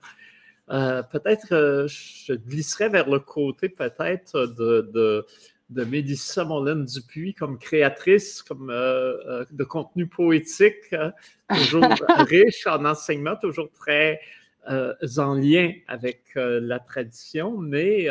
euh, 0.70 1.02
peut-être 1.02 1.52
euh, 1.52 1.86
je 1.88 2.32
glisserais 2.32 2.88
vers 2.88 3.10
le 3.10 3.18
côté 3.18 3.68
peut-être 3.68 4.46
de, 4.56 5.26
de 5.70 5.84
Mélissa 5.84 6.44
Molène 6.44 6.84
Dupuis 6.84 7.34
comme 7.34 7.58
créatrice 7.58 8.42
comme, 8.42 8.70
euh, 8.70 9.16
euh, 9.26 9.44
de 9.50 9.64
contenu 9.64 10.06
poétique, 10.06 10.92
hein, 10.92 11.12
toujours 11.48 11.82
riche 12.28 12.66
en 12.66 12.84
enseignement, 12.84 13.36
toujours 13.36 13.70
très 13.72 14.20
en 14.66 15.34
lien 15.34 15.72
avec 15.88 16.22
la 16.34 16.78
tradition, 16.78 17.56
mais 17.56 18.08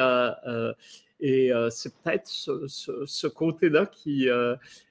et 1.20 1.52
c'est 1.70 1.94
peut-être 1.96 2.28
ce, 2.28 3.28
côté-là 3.28 3.86
qui 3.86 4.28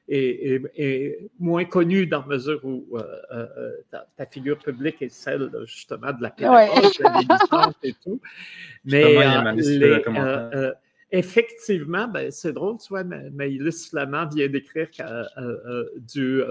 est, 0.09 1.31
moins 1.39 1.65
connu 1.65 2.07
dans 2.07 2.27
mesure 2.27 2.65
où 2.65 2.97
ta, 3.91 4.27
figure 4.27 4.59
publique 4.59 5.03
est 5.03 5.13
celle 5.13 5.51
justement 5.67 6.13
de 6.13 6.23
la 6.23 6.31
pédagogie, 6.31 6.99
de 6.99 7.87
et 7.89 7.95
tout. 8.03 8.21
Mais 8.85 9.15
effectivement, 11.13 12.09
ben, 12.09 12.31
c'est 12.31 12.53
drôle, 12.53 12.79
tu 12.79 12.89
vois, 12.89 13.05
Maïlis 13.05 13.89
Flamand 13.91 14.27
vient 14.27 14.49
d'écrire 14.49 14.89
euh, 15.01 15.25
euh, 15.37 15.57
euh, 15.67 15.85
du 15.97 16.43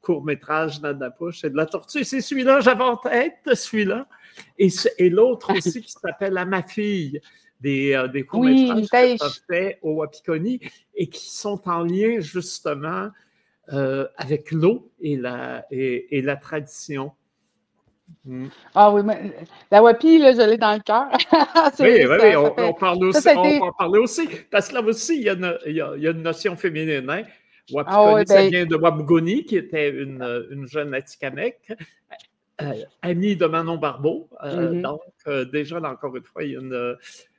court-métrage 0.00 0.80
Nadapouche 0.80 1.44
et 1.44 1.50
de 1.50 1.56
la 1.56 1.66
tortue. 1.66 2.04
C'est 2.04 2.22
celui-là, 2.22 2.60
j'avais 2.60 2.82
en 2.82 2.96
tête 2.96 3.54
celui-là. 3.54 4.08
Et, 4.58 4.68
et 4.98 5.10
l'autre 5.10 5.52
aussi 5.56 5.82
qui 5.82 5.92
s'appelle 5.92 6.36
À 6.38 6.44
ma 6.44 6.62
fille, 6.62 7.20
des, 7.60 8.02
des 8.12 8.24
courts-métrages 8.24 8.90
oui, 8.92 9.18
fait 9.48 9.78
au 9.82 9.94
Wapikoni 9.96 10.60
et 10.94 11.08
qui 11.08 11.30
sont 11.30 11.60
en 11.68 11.82
lien 11.82 12.20
justement 12.20 13.10
avec 14.16 14.50
l'eau 14.50 14.90
et 15.00 15.16
la, 15.16 15.64
et, 15.70 16.18
et 16.18 16.22
la 16.22 16.36
tradition. 16.36 17.12
Mm. 18.24 18.46
Ah 18.74 18.92
oui, 18.92 19.02
mais 19.04 19.32
la 19.70 19.82
WAPI, 19.82 20.18
là, 20.18 20.32
je 20.32 20.48
l'ai 20.48 20.58
dans 20.58 20.74
le 20.74 20.80
cœur. 20.80 21.08
oui, 21.80 22.06
oui, 22.06 22.16
oui, 22.22 22.36
on, 22.36 22.54
on, 22.58 22.74
parle 22.74 23.04
aussi, 23.04 23.28
on 23.28 23.62
en 23.62 23.72
parler 23.72 23.98
aussi. 23.98 24.28
Parce 24.50 24.68
que 24.68 24.74
là 24.74 24.82
aussi, 24.82 25.16
il 25.16 25.22
y 25.22 25.28
a 25.28 25.34
une, 25.34 25.58
il 25.66 25.72
y 25.72 25.80
a, 25.80 25.92
il 25.96 26.02
y 26.02 26.06
a 26.06 26.10
une 26.10 26.22
notion 26.22 26.56
féminine. 26.56 27.08
Hein? 27.08 27.22
ah, 27.86 28.14
oui, 28.14 28.22
ça 28.26 28.36
ben 28.36 28.50
vient 28.50 28.66
de 28.66 28.76
Wabugoni, 28.76 29.44
qui 29.44 29.56
était 29.56 29.90
une, 29.90 30.22
une 30.50 30.66
jeune 30.66 30.92
Atikamek, 30.94 31.72
euh, 32.62 32.84
amie 33.02 33.36
de 33.36 33.46
Manon 33.46 33.76
Barbeau. 33.76 34.28
Euh, 34.42 34.72
mm-hmm. 34.72 34.82
Donc, 34.82 35.00
euh, 35.26 35.44
déjà, 35.44 35.80
là, 35.80 35.90
encore 35.90 36.16
une 36.16 36.24
fois, 36.24 36.44
il 36.44 36.52
y 36.52 36.56
a 36.56 36.60
une, 36.60 36.96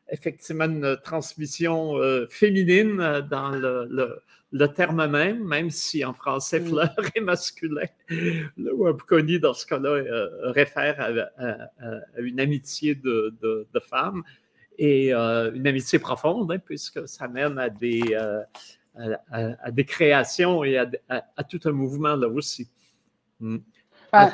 effectivement 0.10 0.66
une 0.66 0.98
transmission 1.04 1.96
féminine 2.30 3.26
dans 3.30 3.52
le, 3.52 3.88
le 3.90 4.22
le 4.52 4.68
terme 4.68 5.08
même, 5.08 5.44
même 5.44 5.70
si 5.70 6.04
en 6.04 6.14
français 6.14 6.60
mm. 6.60 6.66
fleur 6.68 6.96
est 7.16 7.22
masculin. 7.22 7.86
Le 8.10 8.74
wabkoni, 8.74 9.40
dans 9.40 9.54
ce 9.54 9.66
cas-là, 9.66 9.90
euh, 9.90 10.52
réfère 10.52 11.00
à, 11.00 12.22
une 12.22 12.40
amitié 12.40 12.96
de, 12.96 13.34
de, 13.42 13.80
femmes 13.80 14.24
et 14.78 15.14
une 15.14 15.68
amitié 15.68 16.00
profonde, 16.00 16.52
hein, 16.52 16.60
puisque 16.60 17.08
ça 17.08 17.28
mène 17.28 17.58
à 17.58 17.70
des, 17.70 18.14
à, 19.32 19.72
des 19.72 19.86
créations 19.86 20.64
et 20.64 20.78
à, 20.78 21.44
tout 21.50 21.62
un 21.66 21.72
mouvement 21.72 22.16
là 22.16 22.28
aussi. 22.28 22.70
Mm. 23.40 23.58
Ah, 24.14 24.30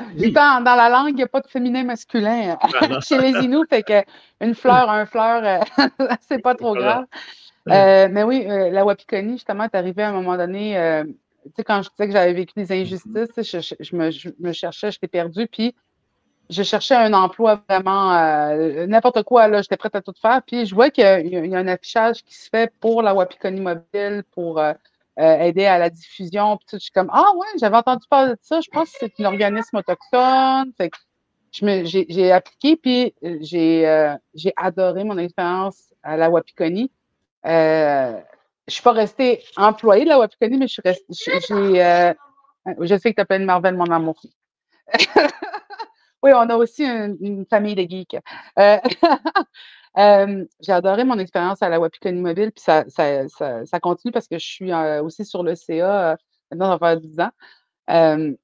dans, 0.61 0.75
la 0.75 0.89
langue, 0.89 1.09
il 1.09 1.15
n'y 1.15 1.23
a 1.23 1.27
pas 1.27 1.41
de 1.41 1.47
féminin 1.47 1.83
masculin 1.83 2.57
chez 3.01 3.19
les 3.19 3.31
Inuits, 3.43 3.67
fait 3.69 3.83
que 3.83 4.03
une 4.41 4.55
fleur, 4.55 4.89
un 4.89 5.05
fleur, 5.05 5.65
c'est 6.27 6.41
pas 6.41 6.55
trop 6.55 6.73
grave. 6.73 7.05
Euh, 7.69 8.07
mais 8.09 8.23
oui, 8.23 8.45
euh, 8.47 8.69
la 8.69 8.85
Wapikoni, 8.85 9.33
justement, 9.33 9.65
est 9.65 9.75
arrivée 9.75 10.03
à 10.03 10.09
un 10.09 10.13
moment 10.13 10.37
donné. 10.37 10.77
Euh, 10.77 11.03
tu 11.03 11.51
sais, 11.57 11.63
quand 11.63 11.81
je 11.81 11.89
disais 11.89 12.07
que 12.07 12.13
j'avais 12.13 12.33
vécu 12.33 12.53
des 12.55 12.71
injustices, 12.71 13.29
je, 13.37 13.75
je, 13.79 13.95
me, 13.95 14.11
je 14.11 14.29
me, 14.39 14.51
cherchais, 14.51 14.91
j'étais 14.91 15.07
perdue. 15.07 15.47
Puis, 15.47 15.75
je 16.49 16.63
cherchais 16.63 16.95
un 16.95 17.13
emploi 17.13 17.61
vraiment, 17.69 18.11
n'importe 18.87 19.23
quoi, 19.23 19.49
là, 19.49 19.61
j'étais 19.61 19.75
prête 19.75 19.95
à 19.95 20.01
tout 20.01 20.13
faire. 20.21 20.41
Puis, 20.47 20.65
je 20.65 20.73
vois 20.73 20.89
qu'il 20.89 21.03
y, 21.03 21.55
a 21.55 21.59
un 21.59 21.67
affichage 21.67 22.23
qui 22.23 22.35
se 22.35 22.49
fait 22.49 22.71
pour 22.79 23.01
la 23.01 23.13
Wapikoni 23.13 23.59
Mobile, 23.59 24.23
pour 24.31 24.61
aider 25.17 25.65
à 25.65 25.77
la 25.77 25.89
diffusion. 25.89 26.57
Puis, 26.57 26.65
tout, 26.69 26.75
je 26.77 26.83
suis 26.83 26.91
comme, 26.91 27.09
ah 27.11 27.31
ouais, 27.35 27.47
j'avais 27.59 27.77
entendu 27.77 28.05
parler 28.09 28.33
de 28.33 28.39
ça. 28.41 28.61
Je 28.61 28.69
pense 28.69 28.91
que 28.91 28.97
c'est 28.99 29.13
un 29.19 29.25
organisme 29.25 29.77
autochtone. 29.77 30.71
J'ai 31.51 32.31
appliqué, 32.31 32.75
puis 32.75 33.13
j'ai 33.41 34.15
j'ai 34.35 34.53
adoré 34.55 35.03
mon 35.03 35.17
expérience 35.17 35.87
à 36.03 36.17
la 36.17 36.29
Wapikoni. 36.29 36.91
Euh, 37.45 38.11
je 38.67 38.71
ne 38.71 38.73
suis 38.73 38.81
pas 38.81 38.91
restée 38.91 39.43
employée 39.55 40.03
de 40.03 40.09
la 40.09 40.19
Wapikoni, 40.19 40.57
mais 40.57 40.67
je 40.67 40.73
suis 40.73 40.81
restée. 40.83 41.83
Euh, 41.83 42.13
je 42.81 42.97
sais 42.97 43.11
que 43.11 43.15
tu 43.15 43.21
appelles 43.21 43.45
Marvel 43.45 43.75
mon 43.75 43.85
amour. 43.85 44.19
oui, 46.23 46.31
on 46.33 46.49
a 46.49 46.55
aussi 46.55 46.83
une, 46.85 47.45
famille 47.49 47.75
de 47.75 47.83
geeks. 47.83 48.17
J'ai 49.97 50.71
adoré 50.71 51.03
mon 51.03 51.17
expérience 51.17 51.61
à 51.61 51.69
la 51.69 51.79
Wapikoni 51.79 52.21
Mobile, 52.21 52.51
puis 52.51 52.63
ça, 52.63 53.79
continue 53.81 54.11
parce 54.11 54.27
que 54.27 54.37
je 54.37 54.45
suis 54.45 54.73
aussi 55.01 55.25
sur 55.25 55.43
le 55.43 55.55
CA, 55.55 56.17
maintenant, 56.51 56.67
ça 56.67 56.77
va 56.77 56.87
faire 56.87 57.01
10 57.01 57.19
ans. 57.19 58.35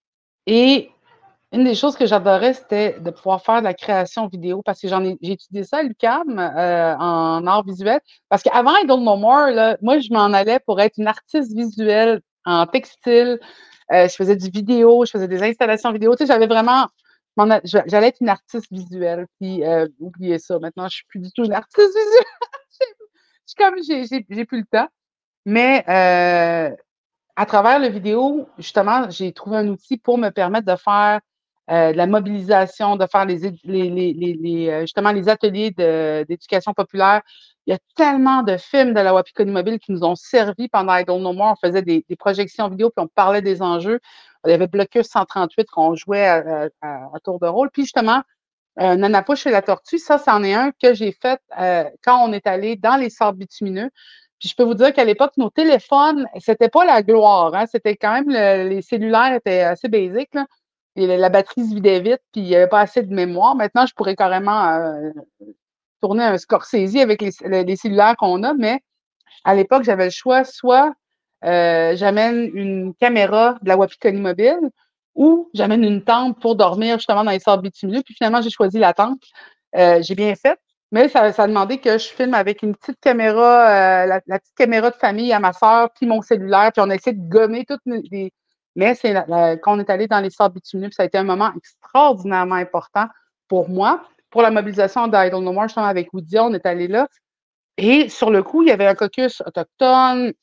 et 0.48 0.90
une 1.54 1.66
des 1.66 1.76
choses 1.76 1.96
que 1.96 2.08
j'adorais, 2.08 2.56
c'était 2.56 3.00
de 3.00 3.12
pouvoir 3.12 3.44
faire 3.44 3.60
de 3.60 3.66
la 3.66 3.76
création 3.76 4.28
vidéo 4.28 4.64
parce 4.64 4.82
que 4.82 4.88
j'en 4.88 5.04
ai, 5.06 5.20
j'ai 5.22 5.34
étudié 5.34 5.64
ça 5.64 5.78
à 5.78 5.84
l'UQAM 5.84 6.40
euh, 6.40 6.96
en 6.98 7.46
art 7.46 7.64
visuel. 7.64 8.00
Parce 8.28 8.42
qu'avant 8.42 8.76
I 8.76 8.88
Don't 8.88 9.02
Know 9.02 9.16
More, 9.18 9.52
là, 9.52 9.78
moi, 9.84 10.00
je 10.00 10.12
m'en 10.12 10.34
allais 10.34 10.60
pour 10.60 10.82
être 10.82 10.98
une 10.98 11.06
artiste 11.06 11.56
visuelle 11.56 12.22
en 12.46 12.66
textile. 12.66 13.40
Je 13.92 14.16
faisais 14.18 14.36
du 14.36 14.50
vidéo, 14.50 15.06
je 15.06 15.12
faisais 15.12 15.28
des 15.28 15.44
installations 15.44 15.92
vidéo. 15.92 16.16
Tu 16.16 16.26
sais, 16.26 16.34
j'avais 16.34 16.48
vraiment. 16.48 16.88
J'allais 17.64 18.08
être 18.08 18.22
une 18.22 18.30
artiste 18.30 18.72
visuelle. 18.72 19.28
Puis, 19.40 19.66
euh, 19.66 19.88
oubliez 20.00 20.40
ça. 20.40 20.60
Maintenant, 20.60 20.88
je 20.88 20.98
suis 20.98 21.06
plus 21.08 21.20
du 21.20 21.32
tout 21.32 21.44
une 21.46 21.54
artiste 21.54 21.78
visuelle. 21.96 22.26
je 23.48 23.56
comme, 23.58 23.76
j'ai 24.30 24.46
plus 24.46 24.60
le 24.60 24.66
temps. 24.66 24.88
Mais 25.46 25.84
euh, 25.90 26.76
à 27.36 27.46
travers 27.46 27.80
le 27.80 27.88
vidéo, 27.88 28.48
justement, 28.58 29.10
j'ai 29.10 29.34
trouvé 29.34 29.58
un 29.58 29.68
outil 29.68 29.98
pour 29.98 30.18
me 30.18 30.30
permettre 30.30 30.68
de 30.68 30.78
faire 30.78 31.20
euh, 31.72 31.92
de 31.92 31.98
la 31.98 32.08
mobilisation, 32.08 32.98
de 32.98 33.06
faire 33.08 33.26
les, 33.26 33.40
justement 34.82 35.12
les 35.12 35.30
ateliers 35.30 35.72
d'éducation 35.72 36.74
populaire. 36.74 37.22
Il 37.66 37.72
y 37.72 37.74
a 37.74 37.80
tellement 37.96 38.44
de 38.44 38.58
films 38.58 38.94
de 38.94 39.00
la 39.00 39.14
Wapikoni 39.14 39.52
Mobile 39.52 39.80
qui 39.80 39.94
nous 39.94 40.04
ont 40.04 40.16
servi 40.16 40.68
pendant 40.68 40.96
I 40.96 41.06
Don't 41.06 41.22
Know 41.22 41.32
More. 41.32 41.54
On 41.54 41.68
faisait 41.68 41.82
des, 41.82 42.04
projections 42.20 42.68
vidéo, 42.68 42.90
puis 42.90 43.04
on 43.04 43.08
parlait 43.08 43.42
des 43.42 43.62
enjeux. 43.62 44.00
Il 44.46 44.52
y 44.52 44.54
avait 44.54 44.68
Blocus 44.68 45.08
138 45.08 45.68
qu'on 45.70 45.96
jouait 45.96 46.28
à, 46.28 46.70
tour 47.24 47.40
de 47.40 47.48
rôle. 47.48 47.70
Puis 47.72 47.84
justement, 47.84 48.22
euh, 48.80 48.96
Nana 48.96 49.24
Push 49.24 49.46
et 49.48 49.52
la 49.52 49.62
tortue, 49.62 50.00
ça, 50.00 50.18
c'en 50.18 50.44
est 50.44 50.54
un 50.54 50.72
que 50.72 50.94
j'ai 50.94 51.12
fait 51.12 51.40
euh, 51.60 51.86
quand 52.04 52.28
on 52.28 52.34
est 52.34 52.48
allé 52.48 52.76
dans 52.76 52.96
les 52.96 53.10
sables 53.10 53.38
bitumineux. 53.38 53.90
Puis 54.40 54.50
je 54.50 54.56
peux 54.56 54.64
vous 54.64 54.74
dire 54.74 54.92
qu'à 54.94 55.06
l'époque, 55.06 55.34
nos 55.38 55.50
téléphones, 55.50 56.28
c'était 56.40 56.70
pas 56.70 56.84
la 56.84 57.02
gloire. 57.02 57.54
Hein? 57.56 57.66
C'était 57.68 57.96
quand 57.96 58.14
même, 58.14 58.30
les 58.30 58.82
cellulaires 58.82 59.34
étaient 59.34 59.62
assez 59.62 59.88
basiques. 59.88 60.36
La 60.96 61.30
batterie 61.30 61.66
se 61.68 61.74
vidait 61.74 62.02
vite, 62.02 62.22
puis 62.32 62.42
il 62.42 62.48
n'y 62.48 62.56
avait 62.56 62.68
pas 62.68 62.82
assez 62.82 63.02
de 63.02 63.14
mémoire. 63.14 63.56
Maintenant, 63.56 63.86
je 63.86 63.94
pourrais 63.96 64.16
carrément 64.16 64.70
euh, 64.70 65.12
tourner 66.02 66.24
un 66.24 66.38
Scorsese 66.38 66.98
avec 66.98 67.22
les, 67.22 67.76
cellulaires 67.76 68.16
qu'on 68.18 68.44
a, 68.44 68.54
mais 68.54 68.82
à 69.44 69.56
l'époque, 69.56 69.84
j'avais 69.84 70.06
le 70.06 70.12
choix, 70.12 70.44
soit 70.44 70.94
euh, 71.44 71.96
j'amène 71.96 72.50
une 72.54 72.94
caméra 72.96 73.58
de 73.62 73.70
la 73.70 73.78
Wapikoni 73.78 74.20
mobile 74.20 74.70
ou 75.16 75.50
j'amène 75.54 75.84
une 75.84 76.04
tente 76.04 76.40
pour 76.42 76.56
dormir 76.56 76.98
justement 76.98 77.24
dans 77.24 77.32
les 77.32 77.40
sables 77.40 77.64
bitumineux. 77.64 78.02
Puis 78.04 78.16
finalement, 78.16 78.42
j'ai 78.42 78.50
choisi 78.50 78.80
la 78.80 78.94
tente. 78.94 79.22
Euh, 79.76 80.02
j'ai 80.02 80.16
bien 80.16 80.36
fait, 80.36 80.60
mais 80.92 81.08
ça, 81.10 81.22
a 81.22 81.48
demandé 81.48 81.80
que 81.80 81.98
je 81.98 82.08
filme 82.08 82.34
avec 82.34 82.62
une 82.62 82.76
petite 82.76 83.00
caméra, 83.00 84.06
la, 84.06 84.22
la, 84.28 84.40
petite 84.40 84.56
caméra 84.56 84.92
de 84.92 84.96
famille 84.96 85.34
à 85.34 85.40
ma 85.40 85.54
soeur, 85.54 85.90
puis 85.96 86.06
mon 86.06 86.22
cellulaire, 86.22 86.72
puis 86.72 86.82
on 86.86 86.90
a 86.90 86.96
essayé 86.96 87.16
de 87.16 87.28
gommer 87.28 87.66
toutes 87.66 87.82
les, 87.86 88.32
mais 88.76 88.96
c'est 88.96 89.14
quand 89.62 89.78
on 89.78 89.80
est 89.80 89.90
allé 89.90 90.08
dans 90.08 90.20
les 90.20 90.30
sables 90.30 90.56
bitumineux, 90.56 90.90
ça 90.92 91.04
a 91.04 91.06
été 91.06 91.18
un 91.18 91.24
moment 91.24 91.52
extraordinairement 91.56 92.56
important 92.56 93.08
pour 93.48 93.70
moi. 93.70 94.04
Pour 94.30 94.42
la 94.42 94.50
mobilisation 94.50 95.08
d'Idle 95.08 95.44
No 95.44 95.54
More, 95.54 95.68
justement, 95.68 95.86
avec 95.86 96.12
Woody, 96.12 96.40
on 96.40 96.54
est 96.54 96.66
allé 96.66 96.88
là. 96.88 97.08
Et 97.78 98.10
sur 98.10 98.32
le 98.32 98.42
coup, 98.42 98.64
il 98.64 98.70
y 98.70 98.72
avait 98.72 98.88
un 98.88 98.96
caucus 98.96 99.42
autochtone 99.46 100.34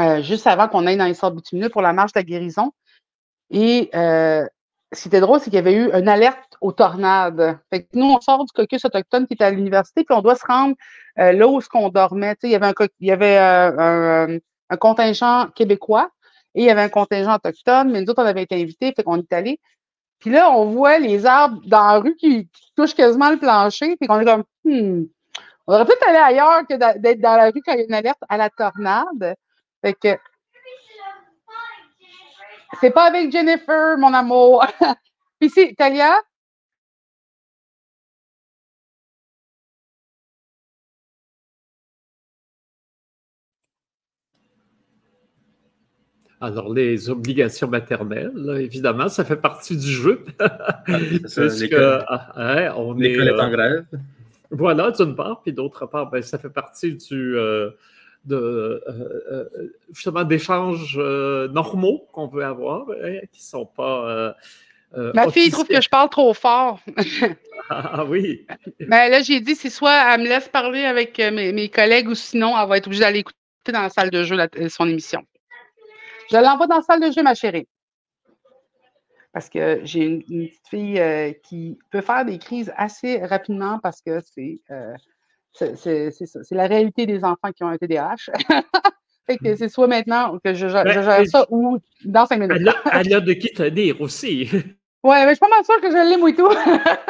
euh, 0.00 0.22
juste 0.22 0.46
avant 0.46 0.68
qu'on 0.68 0.86
aille 0.86 0.96
dans 0.96 1.06
les 1.06 1.14
sables 1.14 1.36
bitumineux 1.36 1.68
pour 1.68 1.82
la 1.82 1.92
marche 1.92 2.12
de 2.12 2.18
la 2.18 2.24
guérison. 2.24 2.72
Et 3.50 3.90
euh, 3.94 4.46
ce 4.92 5.02
qui 5.02 5.08
était 5.08 5.20
drôle, 5.20 5.38
c'est 5.40 5.46
qu'il 5.46 5.54
y 5.54 5.58
avait 5.58 5.74
eu 5.74 5.90
une 5.92 6.08
alerte 6.08 6.56
aux 6.60 6.72
tornades. 6.72 7.58
Fait 7.70 7.82
que 7.82 7.88
nous, 7.94 8.06
on 8.06 8.20
sort 8.20 8.44
du 8.44 8.52
caucus 8.52 8.84
autochtone 8.84 9.26
qui 9.26 9.34
était 9.34 9.44
à 9.44 9.50
l'université, 9.50 10.04
puis 10.04 10.16
on 10.16 10.22
doit 10.22 10.36
se 10.36 10.46
rendre 10.46 10.74
euh, 11.18 11.32
là 11.32 11.48
où 11.48 11.60
on 11.74 11.88
dormait. 11.88 12.36
il 12.42 12.50
y 12.50 12.54
avait, 12.54 12.66
un, 12.66 12.74
il 13.00 13.06
y 13.06 13.10
avait 13.10 14.40
un 14.68 14.76
contingent 14.76 15.48
québécois 15.54 16.10
et 16.54 16.62
il 16.62 16.66
y 16.66 16.70
avait 16.70 16.82
un 16.82 16.88
contingent 16.88 17.34
autochtone, 17.34 17.92
mais 17.92 18.00
nous 18.00 18.10
autres, 18.10 18.22
on 18.22 18.26
avait 18.26 18.42
été 18.42 18.60
invités, 18.60 18.92
fait 18.94 19.02
qu'on 19.02 19.18
est 19.18 19.32
allé. 19.32 19.60
Puis 20.18 20.30
là, 20.30 20.50
on 20.50 20.66
voit 20.66 20.98
les 20.98 21.26
arbres 21.26 21.60
dans 21.66 21.84
la 21.84 21.98
rue 21.98 22.16
qui, 22.16 22.48
touchent 22.76 22.94
quasiment 22.94 23.30
le 23.30 23.38
plancher, 23.38 23.96
puis 23.96 24.06
qu'on 24.06 24.20
est 24.20 24.24
comme, 24.24 24.44
hmm, 24.64 25.04
on 25.66 25.74
aurait 25.74 25.84
peut-être 25.86 26.08
aller 26.08 26.18
ailleurs 26.18 26.66
que 26.68 26.98
d'être 26.98 27.20
dans 27.20 27.36
la 27.36 27.46
rue 27.50 27.62
quand 27.64 27.72
il 27.72 27.78
y 27.78 27.82
a 27.82 27.84
une 27.84 27.94
alerte 27.94 28.18
à 28.28 28.36
la 28.36 28.50
tornade. 28.50 29.36
Fait 29.82 29.94
que. 29.94 30.18
C'est 32.80 32.90
pas 32.90 33.04
avec 33.04 33.30
Jennifer, 33.30 33.96
mon 33.98 34.12
amour. 34.12 34.66
puis 35.40 35.50
c'est, 35.50 35.74
Talia, 35.76 36.20
Alors, 46.40 46.72
les 46.72 47.08
obligations 47.08 47.66
maternelles, 47.66 48.58
évidemment, 48.60 49.08
ça 49.08 49.24
fait 49.24 49.36
partie 49.36 49.76
du 49.76 49.86
jeu. 49.90 50.24
L'école 50.88 52.04
ah, 52.08 52.74
on 52.76 53.00
est, 53.00 53.12
est, 53.12 53.30
en 53.30 53.38
euh, 53.38 53.50
grève. 53.50 53.84
Voilà, 54.50 54.90
d'une 54.90 55.16
part. 55.16 55.40
Puis 55.42 55.54
d'autre 55.54 55.86
part, 55.86 56.10
ben, 56.10 56.22
ça 56.22 56.38
fait 56.38 56.50
partie 56.50 56.94
du, 56.94 57.36
euh, 57.36 57.70
de, 58.26 58.82
euh, 58.88 59.48
justement 59.92 60.24
d'échanges 60.24 60.98
normaux 60.98 62.06
qu'on 62.12 62.26
veut 62.26 62.44
avoir, 62.44 62.86
hein, 63.02 63.20
qui 63.32 63.40
ne 63.40 63.44
sont 63.44 63.66
pas. 63.66 64.34
Ma 65.14 65.30
fille 65.30 65.50
trouve 65.50 65.66
que 65.66 65.80
je 65.80 65.88
parle 65.88 66.08
trop 66.08 66.32
fort. 66.34 66.80
ah 67.70 68.04
oui. 68.04 68.46
Ben, 68.80 69.10
là, 69.10 69.22
j'ai 69.22 69.40
dit, 69.40 69.54
c'est 69.54 69.70
soit 69.70 70.14
elle 70.14 70.22
me 70.22 70.28
laisse 70.28 70.48
parler 70.48 70.84
avec 70.84 71.18
mes, 71.18 71.52
mes, 71.52 71.68
collègues 71.68 72.08
ou 72.08 72.14
sinon, 72.14 72.58
elle 72.58 72.68
va 72.68 72.76
être 72.78 72.86
obligée 72.86 73.02
d'aller 73.02 73.20
écouter 73.20 73.36
dans 73.72 73.82
la 73.82 73.90
salle 73.90 74.10
de 74.10 74.22
jeu 74.22 74.36
son 74.68 74.88
émission. 74.88 75.22
Je 76.30 76.36
l'envoie 76.36 76.66
dans 76.66 76.76
la 76.76 76.82
salle 76.82 77.00
de 77.00 77.10
jeu, 77.10 77.22
ma 77.22 77.34
chérie. 77.34 77.66
Parce 79.32 79.50
que 79.50 79.80
j'ai 79.84 80.04
une, 80.04 80.22
petite 80.22 80.68
fille 80.68 80.98
euh, 80.98 81.32
qui 81.44 81.78
peut 81.90 82.00
faire 82.00 82.24
des 82.24 82.38
crises 82.38 82.72
assez 82.76 83.18
rapidement 83.18 83.78
parce 83.82 84.00
que 84.00 84.20
c'est 84.20 84.60
euh, 84.70 84.94
c'est 85.56 86.52
la 86.52 86.66
réalité 86.66 87.06
des 87.06 87.24
enfants 87.24 87.52
qui 87.54 87.64
ont 87.64 87.68
un 87.68 87.76
TDAH. 87.76 88.30
fait 89.26 89.38
que 89.38 89.56
c'est 89.56 89.68
soit 89.68 89.86
maintenant 89.86 90.38
que 90.44 90.54
je, 90.54 90.66
ben, 90.66 90.88
gère 90.88 91.26
ça 91.26 91.46
ou 91.50 91.78
dans 92.04 92.26
cinq 92.26 92.40
minutes. 92.40 92.58
Elle 92.92 93.14
a, 93.14 93.20
de 93.20 93.32
qui 93.32 93.48
te 93.48 93.68
dire 93.68 94.00
aussi. 94.00 94.48
Oui, 94.52 95.16
mais 95.24 95.28
je 95.28 95.34
suis 95.34 95.40
pas 95.40 95.48
mal 95.48 95.64
sûre 95.64 95.80
que 95.80 95.90
je 95.90 96.10
l'aime 96.10 96.28
et 96.28 96.34
tout. 96.34 96.50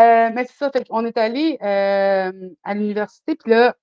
Euh, 0.00 0.30
mais 0.34 0.46
c'est 0.46 0.56
ça, 0.56 0.70
fait 0.70 0.86
on 0.88 1.04
est 1.04 1.18
allé 1.18 1.58
à 1.60 2.74
l'université, 2.74 3.34
puis 3.36 3.52
là, 3.52 3.76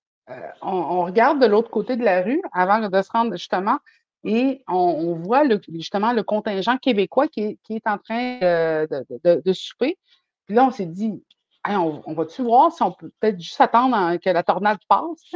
on, 0.63 0.71
on, 0.71 1.03
regarde 1.03 1.39
de 1.39 1.45
l'autre 1.45 1.69
côté 1.69 1.97
de 1.97 2.03
la 2.03 2.23
rue 2.23 2.41
avant 2.51 2.79
de 2.79 3.01
se 3.03 3.11
rendre 3.11 3.33
justement 3.33 3.77
et 4.23 4.63
on, 4.67 5.13
voit 5.15 5.43
justement 5.69 6.11
le 6.13 6.23
contingent 6.23 6.77
québécois 6.77 7.27
qui 7.27 7.57
est, 7.69 7.87
en 7.87 7.97
train 7.97 8.39
euh, 8.41 8.85
de, 9.23 9.53
souper. 9.53 9.97
Puis 10.45 10.55
là, 10.55 10.65
on 10.65 10.71
s'est 10.71 10.85
dit, 10.85 11.23
on, 11.68 12.14
va-tu 12.14 12.43
voir 12.43 12.72
si 12.72 12.84
on 12.84 12.91
peut 12.91 13.12
peut-être 13.20 13.39
juste 13.39 13.60
attendre 13.62 14.18
que 14.18 14.30
la 14.30 14.43
tornade 14.43 14.80
passe? 14.88 15.36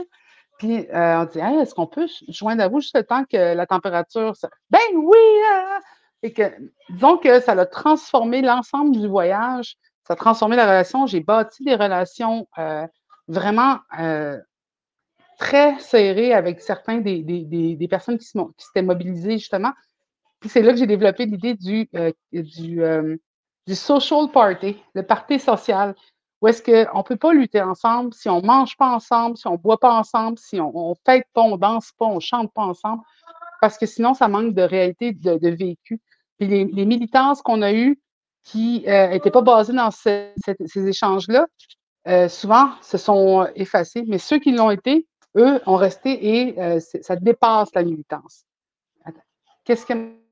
Puis 0.59 0.87
euh, 0.89 1.21
on 1.21 1.25
dit, 1.25 1.39
est-ce 1.39 1.73
qu'on 1.73 1.87
peut 1.87 2.07
joindre 2.29 2.63
à 2.63 2.67
vous 2.67 2.79
juste 2.79 2.95
le 2.95 3.03
temps 3.03 3.25
que 3.25 3.53
la 3.53 3.65
température. 3.65 4.33
Ben 4.69 4.79
oui! 4.95 5.17
Et 6.21 6.31
que, 6.31 6.43
disons 6.89 7.17
que 7.17 7.39
ça 7.39 7.51
a 7.53 7.65
transformé 7.65 8.41
l'ensemble 8.41 8.97
du 8.97 9.07
voyage, 9.07 9.75
ça 10.07 10.13
a 10.13 10.15
transformé 10.15 10.55
la 10.55 10.63
relation. 10.63 11.05
J'ai 11.05 11.19
bâti 11.19 11.63
des 11.63 11.75
relations 11.75 12.47
euh, 12.57 12.87
vraiment 13.27 13.79
très 15.37 15.77
serré 15.79 16.33
avec 16.33 16.61
certains 16.61 16.99
des, 16.99 17.87
personnes 17.89 18.17
qui, 18.17 18.25
s'étaient 18.25 18.81
mobilisées 18.81 19.37
justement. 19.37 19.71
Puis 20.39 20.49
c'est 20.49 20.61
là 20.61 20.73
que 20.73 20.77
j'ai 20.77 20.87
développé 20.87 21.25
l'idée 21.25 21.53
du, 21.53 21.89
euh, 21.95 22.11
euh, 22.35 23.17
du, 23.65 23.75
social 23.75 24.29
party, 24.31 24.77
le 24.93 25.03
party 25.03 25.39
social, 25.39 25.95
où 26.43 26.47
est-ce 26.49 26.61
qu'on 26.61 26.97
ne 26.97 27.03
peut 27.03 27.15
pas 27.15 27.31
lutter 27.31 27.61
ensemble? 27.61 28.13
Si 28.13 28.27
on 28.27 28.41
ne 28.41 28.45
mange 28.45 28.75
pas 28.75 28.93
ensemble, 28.93 29.37
si 29.37 29.47
on 29.47 29.53
ne 29.53 29.57
boit 29.57 29.79
pas 29.79 29.93
ensemble, 29.93 30.37
si 30.37 30.59
on 30.59 30.89
ne 30.89 30.93
fête 31.05 31.25
pas, 31.33 31.39
on 31.39 31.51
ne 31.51 31.57
danse 31.57 31.93
pas, 31.97 32.05
on 32.05 32.15
ne 32.15 32.19
chante 32.19 32.51
pas 32.53 32.63
ensemble, 32.63 33.01
parce 33.61 33.77
que 33.77 33.85
sinon, 33.85 34.13
ça 34.13 34.27
manque 34.27 34.53
de 34.53 34.61
réalité, 34.61 35.13
de, 35.13 35.49
vécu. 35.49 36.01
Puis 36.37 36.49
les, 36.49 36.85
militances 36.85 37.41
qu'on 37.41 37.61
a 37.61 37.71
eues 37.71 37.97
qui 38.43 38.79
n'étaient 38.79 39.29
euh, 39.29 39.31
pas 39.31 39.41
basées 39.41 39.71
dans 39.71 39.89
ces 39.89 40.33
échanges-là, 40.75 41.47
souvent 42.27 42.71
se 42.81 42.97
sont 42.97 43.47
effacées, 43.55 44.03
mais 44.05 44.17
ceux 44.17 44.39
qui 44.39 44.51
l'ont 44.51 44.69
été, 44.69 45.07
eux 45.37 45.61
ont 45.65 45.77
resté 45.77 46.41
et 46.41 46.59
euh, 46.59 46.81
ça 46.81 47.15
dépasse 47.15 47.69
la 47.73 47.83
militance. 47.83 48.43
Qu'est-ce 49.63 49.85
que. 49.85 50.22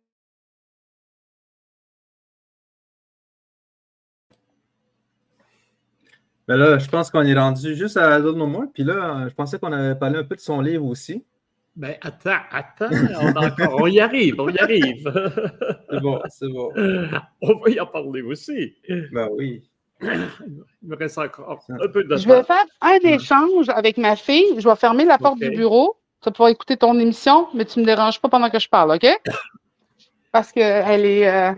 Ben 6.52 6.58
là, 6.58 6.78
je 6.78 6.90
pense 6.90 7.10
qu'on 7.10 7.24
est 7.24 7.34
rendu 7.34 7.76
juste 7.76 7.96
à 7.96 8.20
l'autre 8.20 8.38
moment. 8.38 8.66
Puis 8.74 8.84
là, 8.84 9.26
je 9.30 9.34
pensais 9.34 9.58
qu'on 9.58 9.72
avait 9.72 9.96
parlé 9.96 10.20
un 10.20 10.26
peu 10.26 10.36
de 10.36 10.42
son 10.42 10.60
livre 10.60 10.84
aussi. 10.84 11.24
Ben 11.78 11.96
attends, 12.02 12.42
attends, 12.52 12.90
on, 13.80 13.88
y 13.88 14.02
arrive, 14.02 14.36
on 14.38 14.50
y 14.50 14.58
arrive. 14.58 15.10
c'est 15.90 16.02
bon, 16.02 16.20
c'est 16.28 16.50
bon. 16.50 16.74
On 17.42 17.58
va 17.58 17.70
y 17.70 17.80
en 17.80 17.86
parler 17.86 18.22
aussi. 18.22 18.76
Ben 19.14 19.30
oui. 19.32 19.64
Il 20.02 20.10
me 20.84 20.98
reste 20.98 21.20
encore 21.20 21.64
un 21.70 21.88
peu 21.88 22.04
de 22.04 22.10
temps. 22.10 22.18
Je 22.18 22.28
vais 22.28 22.44
faire 22.44 22.66
un 22.82 22.98
échange 23.02 23.70
avec 23.70 23.98
ma 23.98 24.18
fille. 24.18 24.60
Je 24.60 24.68
vais 24.68 24.76
fermer 24.76 25.06
la 25.06 25.18
porte 25.18 25.40
du 25.40 25.52
bureau. 25.52 25.96
Tu 26.20 26.26
vas 26.26 26.32
pouvoir 26.34 26.50
écouter 26.50 26.76
ton 26.76 27.00
émission, 27.00 27.48
mais 27.54 27.64
tu 27.64 27.80
ne 27.80 27.86
me 27.86 27.88
déranges 27.88 28.20
pas 28.20 28.28
pendant 28.28 28.50
que 28.50 28.60
je 28.60 28.68
parle, 28.68 28.92
OK? 28.92 29.08
Parce 30.34 30.52
qu'elle 30.52 31.06
est. 31.06 31.30
Euh, 31.30 31.54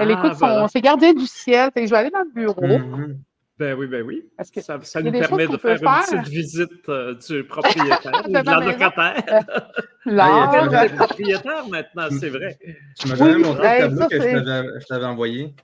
Elle 0.00 0.10
écoute 0.10 0.36
son, 0.36 0.68
ses 0.68 0.80
gardiens 0.80 1.12
du 1.12 1.26
ciel. 1.26 1.70
je 1.76 1.82
vais 1.82 1.96
aller 1.96 2.10
dans 2.10 2.20
le 2.20 2.32
bureau. 2.32 2.62
Mm-hmm. 2.62 3.16
Ben 3.58 3.74
oui, 3.78 3.86
ben 3.86 4.02
oui. 4.02 4.28
Parce 4.36 4.50
que 4.50 4.60
ça, 4.60 4.78
ça 4.82 5.00
nous 5.00 5.10
permet 5.12 5.46
de 5.46 5.56
faire, 5.56 5.78
une 5.82 6.20
petite 6.20 6.28
visite 6.28 6.88
euh, 6.90 7.14
du 7.14 7.42
propriétaire, 7.44 8.22
de, 8.28 8.32
la 8.32 8.60
locataire. 8.60 9.24
Là, 10.04 10.68
il 10.70 10.74
est 10.74 10.94
propriétaire 10.94 11.66
maintenant, 11.68 12.08
c'est 12.20 12.28
vrai. 12.28 12.58
Tu 12.98 13.08
m'as 13.08 13.14
jamais 13.14 13.38
montré 13.38 13.80
le 13.80 13.88
tableau 13.88 14.08
que 14.08 14.20
je 14.20 14.86
t'avais 14.86 15.06
envoyé. 15.06 15.54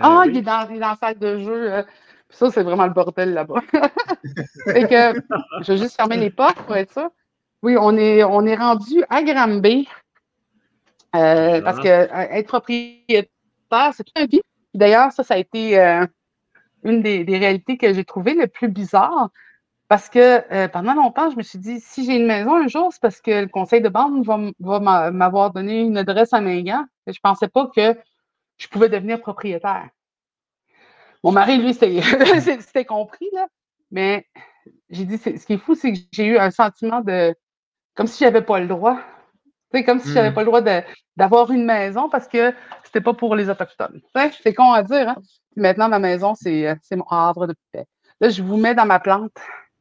Ah, 0.00 0.22
oh, 0.22 0.28
il, 0.28 0.38
est 0.38 0.42
dans, 0.42 0.66
il 0.70 0.76
est 0.76 0.80
dans 0.80 0.90
la 0.90 0.96
salle 0.96 1.18
de 1.18 1.38
jeu. 1.38 1.72
Euh. 1.72 1.82
Ça, 2.30 2.50
c'est 2.50 2.62
vraiment 2.62 2.86
le 2.86 2.94
bordel 2.94 3.34
là-bas. 3.34 3.60
fait 4.64 4.88
que, 4.88 5.20
je 5.60 5.72
vais 5.72 5.78
juste 5.78 5.96
fermer 5.96 6.16
les 6.16 6.30
portes 6.30 6.58
pour 6.62 6.74
être 6.74 6.92
ça. 6.92 7.10
Oui, 7.62 7.76
on 7.78 7.96
est, 7.96 8.24
on 8.24 8.44
est 8.46 8.56
rendu 8.56 9.04
à 9.10 9.22
Granby. 9.22 9.86
Euh, 11.14 11.60
parce 11.60 11.78
que 11.78 11.88
être 11.88 12.48
propriétaire, 12.48 13.28
c'est 13.92 14.02
tout 14.02 14.12
un 14.16 14.26
vie. 14.26 14.40
D'ailleurs, 14.72 15.12
ça, 15.12 15.22
ça 15.22 15.34
a 15.34 15.38
été 15.38 15.78
une 16.84 17.02
des, 17.02 17.24
réalités 17.26 17.76
que 17.76 17.92
j'ai 17.92 18.04
trouvées 18.04 18.34
le 18.34 18.46
plus 18.46 18.68
bizarre. 18.68 19.30
Parce 19.88 20.08
que 20.08 20.42
euh, 20.52 20.68
pendant 20.68 20.94
longtemps, 20.94 21.30
je 21.30 21.36
me 21.36 21.42
suis 21.42 21.58
dit, 21.58 21.80
si 21.80 22.04
j'ai 22.04 22.16
une 22.16 22.26
maison 22.26 22.54
un 22.54 22.68
jour, 22.68 22.90
c'est 22.92 23.02
parce 23.02 23.20
que 23.20 23.42
le 23.42 23.48
conseil 23.48 23.82
de 23.82 23.88
banque 23.88 24.24
va, 24.24 25.10
m'avoir 25.10 25.52
donné 25.52 25.82
une 25.82 25.98
adresse 25.98 26.32
à 26.32 26.40
Mingan. 26.40 26.86
Je 27.06 27.12
ne 27.12 27.16
pensais 27.22 27.48
pas 27.48 27.70
que 27.74 27.96
je 28.56 28.68
pouvais 28.68 28.88
devenir 28.88 29.20
propriétaire. 29.20 29.88
Mon 31.22 31.32
mari, 31.32 31.58
lui, 31.58 31.74
c'était 31.74 32.84
compris, 32.86 33.28
là. 33.32 33.46
Mais 33.90 34.26
j'ai 34.90 35.04
dit, 35.04 35.18
ce 35.18 35.30
qui 35.30 35.54
est 35.54 35.58
fou, 35.58 35.74
c'est 35.74 35.92
que 35.92 35.98
j'ai 36.12 36.26
eu 36.26 36.38
un 36.38 36.50
sentiment 36.50 37.00
de. 37.00 37.34
comme 37.94 38.06
si 38.06 38.20
je 38.20 38.24
n'avais 38.24 38.42
pas 38.42 38.60
le 38.60 38.66
droit. 38.66 38.98
C'est 39.74 39.82
comme 39.82 39.98
si 39.98 40.10
je 40.10 40.14
n'avais 40.14 40.30
hmm. 40.30 40.34
pas 40.34 40.40
le 40.42 40.46
droit 40.46 40.60
d'avoir 41.16 41.50
une 41.50 41.64
maison 41.64 42.08
parce 42.08 42.28
que 42.28 42.54
c'était 42.84 43.00
pas 43.00 43.12
pour 43.12 43.34
les 43.34 43.50
Autochtones. 43.50 44.00
C'est 44.40 44.54
con 44.54 44.72
à 44.72 44.84
dire, 44.84 45.08
hein? 45.08 45.16
Maintenant, 45.56 45.88
ma 45.88 45.98
maison, 45.98 46.34
c'est 46.36 46.78
mon 46.92 47.06
havre 47.10 47.48
de 47.48 47.54
paix. 47.72 47.84
Là, 48.20 48.28
je 48.28 48.40
vous 48.40 48.56
mets 48.56 48.76
dans 48.76 48.86
ma 48.86 49.00
plante, 49.00 49.32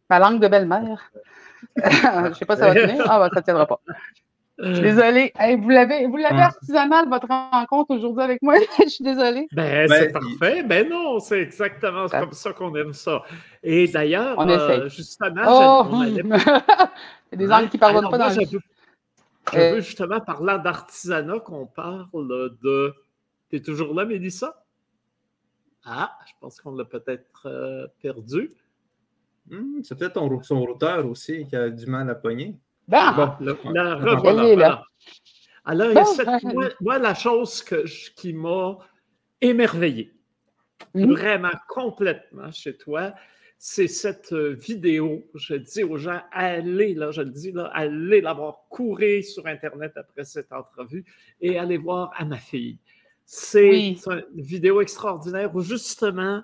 ma 0.10 0.18
langue 0.18 0.40
de 0.40 0.48
belle-mère. 0.48 1.12
je 1.76 2.30
ne 2.30 2.34
sais 2.34 2.46
pas 2.46 2.56
si 2.56 2.62
ça 2.62 2.74
va 2.74 2.74
tenir. 2.74 3.06
Ah, 3.08 3.20
ben, 3.20 3.30
ça 3.34 3.40
ne 3.40 3.46
tiendra 3.46 3.68
pas. 3.68 3.80
Désolée. 4.58 5.32
vous 5.60 5.70
l'avez 5.70 6.08
vous 6.08 6.18
l'avez 6.18 6.42
artisanal, 6.42 7.08
votre 7.10 7.28
rencontre 7.28 7.96
aujourd'hui 7.96 8.24
avec 8.24 8.42
moi. 8.42 8.56
je 8.84 8.90
suis 8.90 9.04
désolée. 9.04 9.48
Ben, 9.52 9.88
c'est 9.88 10.12
ben, 10.12 10.14
parfait. 10.14 10.64
Ben 10.64 10.90
non, 10.90 11.20
c'est 11.20 11.42
exactement 11.42 12.08
comme 12.08 12.34
ça 12.34 12.52
qu'on 12.54 12.74
aime 12.76 12.94
ça. 12.94 13.22
Et 13.62 13.88
d'ailleurs, 13.88 14.40
euh, 14.40 14.90
justement, 14.90 15.44
oh! 15.48 16.04
Il 16.06 16.18
y 16.18 17.46
a 17.46 17.48
des 17.48 17.52
angles 17.52 17.70
qui 17.70 17.78
ne 17.78 17.80
parlent 17.80 18.10
pas 18.10 18.18
dans 18.18 18.30
je, 18.30 18.42
veux, 18.42 18.60
je 19.52 19.76
veux 19.76 19.82
justement, 19.82 20.20
parlant 20.20 20.58
d'artisanat, 20.58 21.40
qu'on 21.40 21.66
parle 21.66 22.58
de. 22.62 22.94
Tu 23.50 23.58
es 23.58 23.62
toujours 23.62 23.94
là, 23.94 24.06
Mélissa? 24.06 24.64
Ah, 25.86 26.18
je 26.26 26.32
pense 26.40 26.62
qu'on 26.62 26.76
l'a 26.76 26.86
peut-être 26.86 27.46
euh, 27.46 27.88
perdu. 28.02 28.54
Hmm, 29.50 29.82
c'est 29.84 29.98
peut-être 29.98 30.20
son 30.44 30.62
routeur 30.62 31.06
aussi 31.06 31.46
qui 31.48 31.56
a 31.56 31.70
du 31.70 31.86
mal 31.88 32.10
à 32.10 32.16
pogner. 32.16 32.58
Ben, 32.88 33.12
bon, 33.12 33.72
la, 33.72 33.96
revoilà. 33.96 34.84
Alors, 35.66 35.94
moi, 36.82 37.00
la 37.00 37.14
chose 37.14 37.64
qui 38.16 38.34
m'a 38.34 38.78
émerveillé, 39.42 40.14
hmm? 40.94 41.12
vraiment 41.12 41.52
complètement 41.68 42.52
chez 42.52 42.78
toi, 42.78 43.14
c'est 43.66 43.88
cette 43.88 44.34
euh, 44.34 44.58
vidéo. 44.60 45.24
Je 45.36 45.56
dis 45.56 45.86
aux 45.86 45.96
gens, 45.96 46.20
allez, 46.34 46.94
là, 46.96 47.12
je 47.12 47.22
le 47.22 47.30
dis, 47.30 47.54
là, 47.54 47.72
allez 47.74 48.20
la 48.20 48.34
voir, 48.34 48.66
courez 48.68 49.22
sur 49.22 49.48
Internet 49.48 49.94
après 49.96 50.26
cette 50.26 50.52
entrevue 50.52 51.06
et 51.40 51.58
allez 51.58 51.78
voir 51.78 52.12
à 52.18 52.26
ma 52.26 52.40
fille. 52.40 52.78
C'est 53.26 53.96
une 54.06 54.26
vidéo 54.36 54.82
extraordinaire 54.82 55.56
où 55.56 55.62
justement, 55.62 56.44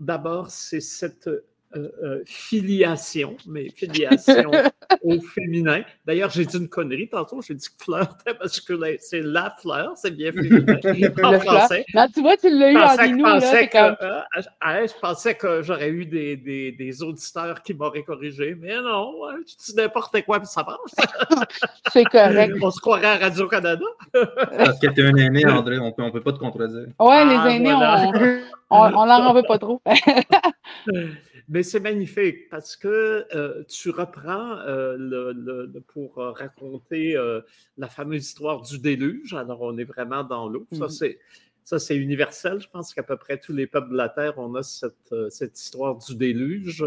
d'abord, 0.00 0.48
c'est 0.50 0.80
cette 0.80 1.28
euh, 1.76 1.90
euh, 2.02 2.22
filiation, 2.24 3.36
mais 3.46 3.68
filiation 3.68 4.50
au 5.02 5.20
féminin. 5.20 5.82
D'ailleurs, 6.06 6.30
j'ai 6.30 6.46
dit 6.46 6.56
une 6.56 6.68
connerie 6.68 7.10
tantôt, 7.10 7.42
j'ai 7.42 7.54
dit 7.54 7.66
que 7.68 7.84
fleur 7.84 8.16
masculin. 8.40 8.94
C'est 9.00 9.20
la 9.20 9.54
fleur, 9.60 9.92
c'est 9.96 10.12
bien 10.12 10.32
féminin 10.32 10.76
en 11.22 11.38
français. 11.40 11.84
tu 12.14 12.22
vois, 12.22 12.38
tu 12.38 12.48
l'as 12.48 12.72
eu 12.72 12.76
en 12.78 13.04
inou. 13.04 13.26
Euh, 13.26 14.86
je 14.86 14.98
pensais 14.98 15.34
que 15.34 15.62
j'aurais 15.62 15.90
eu 15.90 16.06
des, 16.06 16.38
des, 16.38 16.72
des, 16.72 17.02
auditeurs 17.02 17.62
qui 17.62 17.74
m'auraient 17.74 18.02
corrigé, 18.02 18.56
mais 18.58 18.80
non, 18.80 19.12
tu 19.46 19.54
dis 19.58 19.76
n'importe 19.76 20.22
quoi 20.22 20.38
puis 20.38 20.48
ça 20.48 20.64
passe. 20.64 21.46
c'est 21.92 22.04
correct. 22.04 22.56
On 22.62 22.70
se 22.70 22.80
croirait 22.80 23.06
à 23.06 23.16
Radio-Canada. 23.16 23.84
Parce 24.12 24.78
que 24.78 24.86
tu 24.86 25.00
es 25.02 25.04
un 25.04 25.16
aîné, 25.16 25.44
André, 25.46 25.78
on 25.78 25.92
peut, 25.92 26.02
ne 26.02 26.10
peut 26.10 26.22
pas 26.22 26.32
te 26.32 26.38
contredire. 26.38 26.86
Oui, 26.98 27.16
les 27.28 27.36
ah, 27.36 27.50
aînés, 27.50 27.74
on, 28.70 28.78
on, 28.78 29.10
en 29.10 29.34
veut 29.34 29.42
pas 29.46 29.58
trop. 29.58 29.82
Mais 31.48 31.62
c'est 31.62 31.80
magnifique 31.80 32.50
parce 32.50 32.76
que 32.76 33.26
euh, 33.34 33.64
tu 33.68 33.88
reprends 33.88 34.58
euh, 34.58 34.96
le, 34.98 35.80
pour 35.80 36.18
euh, 36.18 36.32
raconter 36.32 37.16
la 37.78 37.88
fameuse 37.88 38.26
histoire 38.26 38.60
du 38.62 38.78
déluge. 38.78 39.34
Alors, 39.34 39.62
on 39.62 39.78
est 39.78 39.84
vraiment 39.84 40.24
dans 40.24 40.48
l'eau. 40.48 40.66
Ça, 40.72 40.86
mmh 40.86 40.90
c'est. 40.90 41.18
Ça, 41.64 41.78
c'est 41.78 41.96
universel. 41.96 42.60
Je 42.60 42.68
pense 42.70 42.94
qu'à 42.94 43.02
peu 43.02 43.18
près 43.18 43.36
tous 43.36 43.52
les 43.52 43.66
peuples 43.66 43.90
de 43.90 43.96
la 43.96 44.08
Terre, 44.08 44.38
on 44.38 44.54
a 44.54 44.62
cette, 44.62 45.14
cette 45.28 45.58
histoire 45.60 45.98
du 45.98 46.16
déluge. 46.16 46.82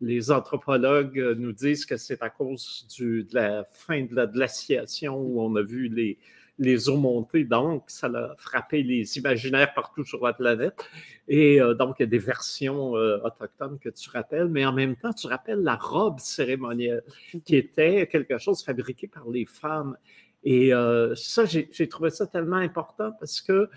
Les 0.00 0.32
anthropologues 0.32 1.36
nous 1.38 1.52
disent 1.52 1.86
que 1.86 1.96
c'est 1.96 2.20
à 2.20 2.28
cause 2.28 2.88
du, 2.96 3.22
de 3.22 3.34
la 3.36 3.62
fin 3.62 4.02
de 4.02 4.14
la 4.16 4.26
glaciation 4.26 5.16
où 5.16 5.40
on 5.40 5.54
a 5.54 5.62
vu 5.62 5.86
les, 5.86 6.18
les 6.60 6.90
eaux 6.90 6.98
montées, 6.98 7.44
donc 7.44 7.84
ça 7.86 8.06
a 8.08 8.36
frappé 8.36 8.82
les 8.82 9.16
imaginaires 9.16 9.72
partout 9.72 10.04
sur 10.04 10.24
la 10.24 10.34
planète. 10.34 10.84
Et 11.26 11.60
euh, 11.60 11.74
donc, 11.74 11.96
il 11.98 12.02
y 12.02 12.04
a 12.04 12.08
des 12.08 12.18
versions 12.18 12.96
euh, 12.96 13.18
autochtones 13.24 13.78
que 13.78 13.88
tu 13.88 14.10
rappelles, 14.10 14.48
mais 14.48 14.66
en 14.66 14.72
même 14.72 14.94
temps, 14.94 15.12
tu 15.12 15.26
rappelles 15.26 15.62
la 15.62 15.76
robe 15.76 16.20
cérémonielle, 16.20 17.02
qui 17.44 17.56
était 17.56 18.06
quelque 18.06 18.36
chose 18.36 18.62
fabriqué 18.62 19.08
par 19.08 19.28
les 19.28 19.46
femmes. 19.46 19.96
Et 20.44 20.74
euh, 20.74 21.14
ça, 21.14 21.46
j'ai 21.46 21.88
trouvé 21.88 22.10
ça 22.10 22.26
tellement 22.26 22.56
important 22.56 23.12
parce 23.18 23.40
que 23.40 23.70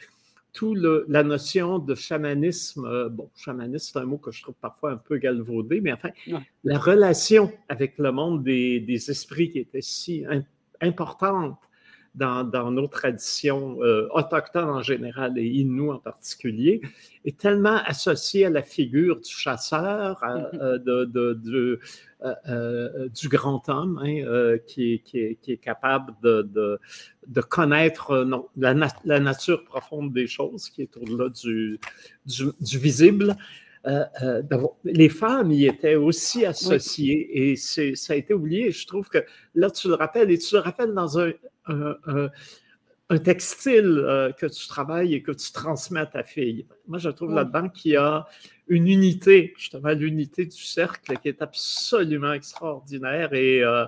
tout 0.51 0.75
la 0.75 1.23
notion 1.23 1.79
de 1.79 1.95
chamanisme, 1.95 3.09
bon, 3.09 3.29
chamanisme, 3.36 3.91
c'est 3.93 3.99
un 3.99 4.05
mot 4.05 4.17
que 4.17 4.31
je 4.31 4.43
trouve 4.43 4.55
parfois 4.61 4.91
un 4.91 4.97
peu 4.97 5.17
galvaudé, 5.17 5.81
mais 5.81 5.93
enfin, 5.93 6.09
la 6.63 6.77
relation 6.77 7.51
avec 7.69 7.97
le 7.97 8.11
monde 8.11 8.43
des, 8.43 8.79
des 8.79 9.09
esprits 9.09 9.49
qui 9.49 9.59
était 9.59 9.81
si 9.81 10.23
importante 10.79 11.57
dans, 12.16 12.72
nos 12.72 12.88
traditions 12.88 13.82
euh, 13.82 14.07
autochtones 14.11 14.70
en 14.70 14.84
général 14.84 15.38
et 15.38 15.45
Inuits 15.45 15.91
en 15.91 15.99
particulier, 15.99 16.82
est 17.26 17.38
tellement 17.38 17.80
associé 17.86 18.45
à 18.45 18.49
la 18.49 18.61
figure 18.61 19.20
du 19.20 19.32
chasseur, 19.32 20.20
mm-hmm. 20.22 20.59
euh, 20.61 21.05
de, 21.05 21.80
euh, 22.24 23.09
du 23.09 23.30
grand 23.30 23.68
homme 23.68 23.99
hein, 24.03 24.57
qui, 24.68 25.01
est, 25.14 25.57
capable 25.57 26.14
de, 26.22 26.80
connaître 27.49 28.28
la, 28.55 29.20
nature 29.20 29.64
profonde 29.64 30.14
des 30.14 30.28
choses, 30.28 30.70
qui 30.70 30.84
est 30.84 30.97
au-delà 30.97 31.30
du, 31.30 31.80
du, 32.26 32.78
visible. 32.78 33.36
Les 34.84 35.09
femmes 35.09 35.51
y 35.51 35.65
étaient 35.65 35.95
aussi 35.95 36.45
associées 36.45 37.51
et 37.51 37.55
ça 37.55 38.13
a 38.13 38.15
été 38.15 38.34
oublié. 38.34 38.71
Je 38.71 38.88
trouve 38.88 39.09
que 39.09 39.25
là, 39.55 39.69
tu 39.69 39.88
le 39.88 39.95
rappelles 39.95 40.31
et 40.31 40.38
tu 40.38 40.55
le 40.55 40.61
rappelles 40.61 40.93
dans 40.93 41.19
un, 41.19 41.31
un, 41.65 42.29
textile 43.19 43.99
euh, 43.99 44.31
que 44.31 44.47
tu 44.47 44.67
travailles 44.67 45.13
et 45.13 45.21
que 45.21 45.31
tu 45.31 45.51
transmets 45.51 45.99
à 45.99 46.05
ta 46.05 46.23
fille. 46.23 46.65
Moi, 46.88 46.97
je 46.97 47.09
trouve 47.09 47.34
là-dedans 47.34 47.69
qu'il 47.69 47.91
y 47.91 47.95
a 47.95 48.25
une 48.67 48.88
unité, 48.88 49.53
justement 49.57 49.89
l'unité 49.89 50.45
du 50.45 50.57
cercle 50.57 51.17
qui 51.17 51.27
est 51.27 51.41
absolument 51.41 52.34
extraordinaire 52.34 53.34
et 53.34 53.61
euh, 53.61 53.86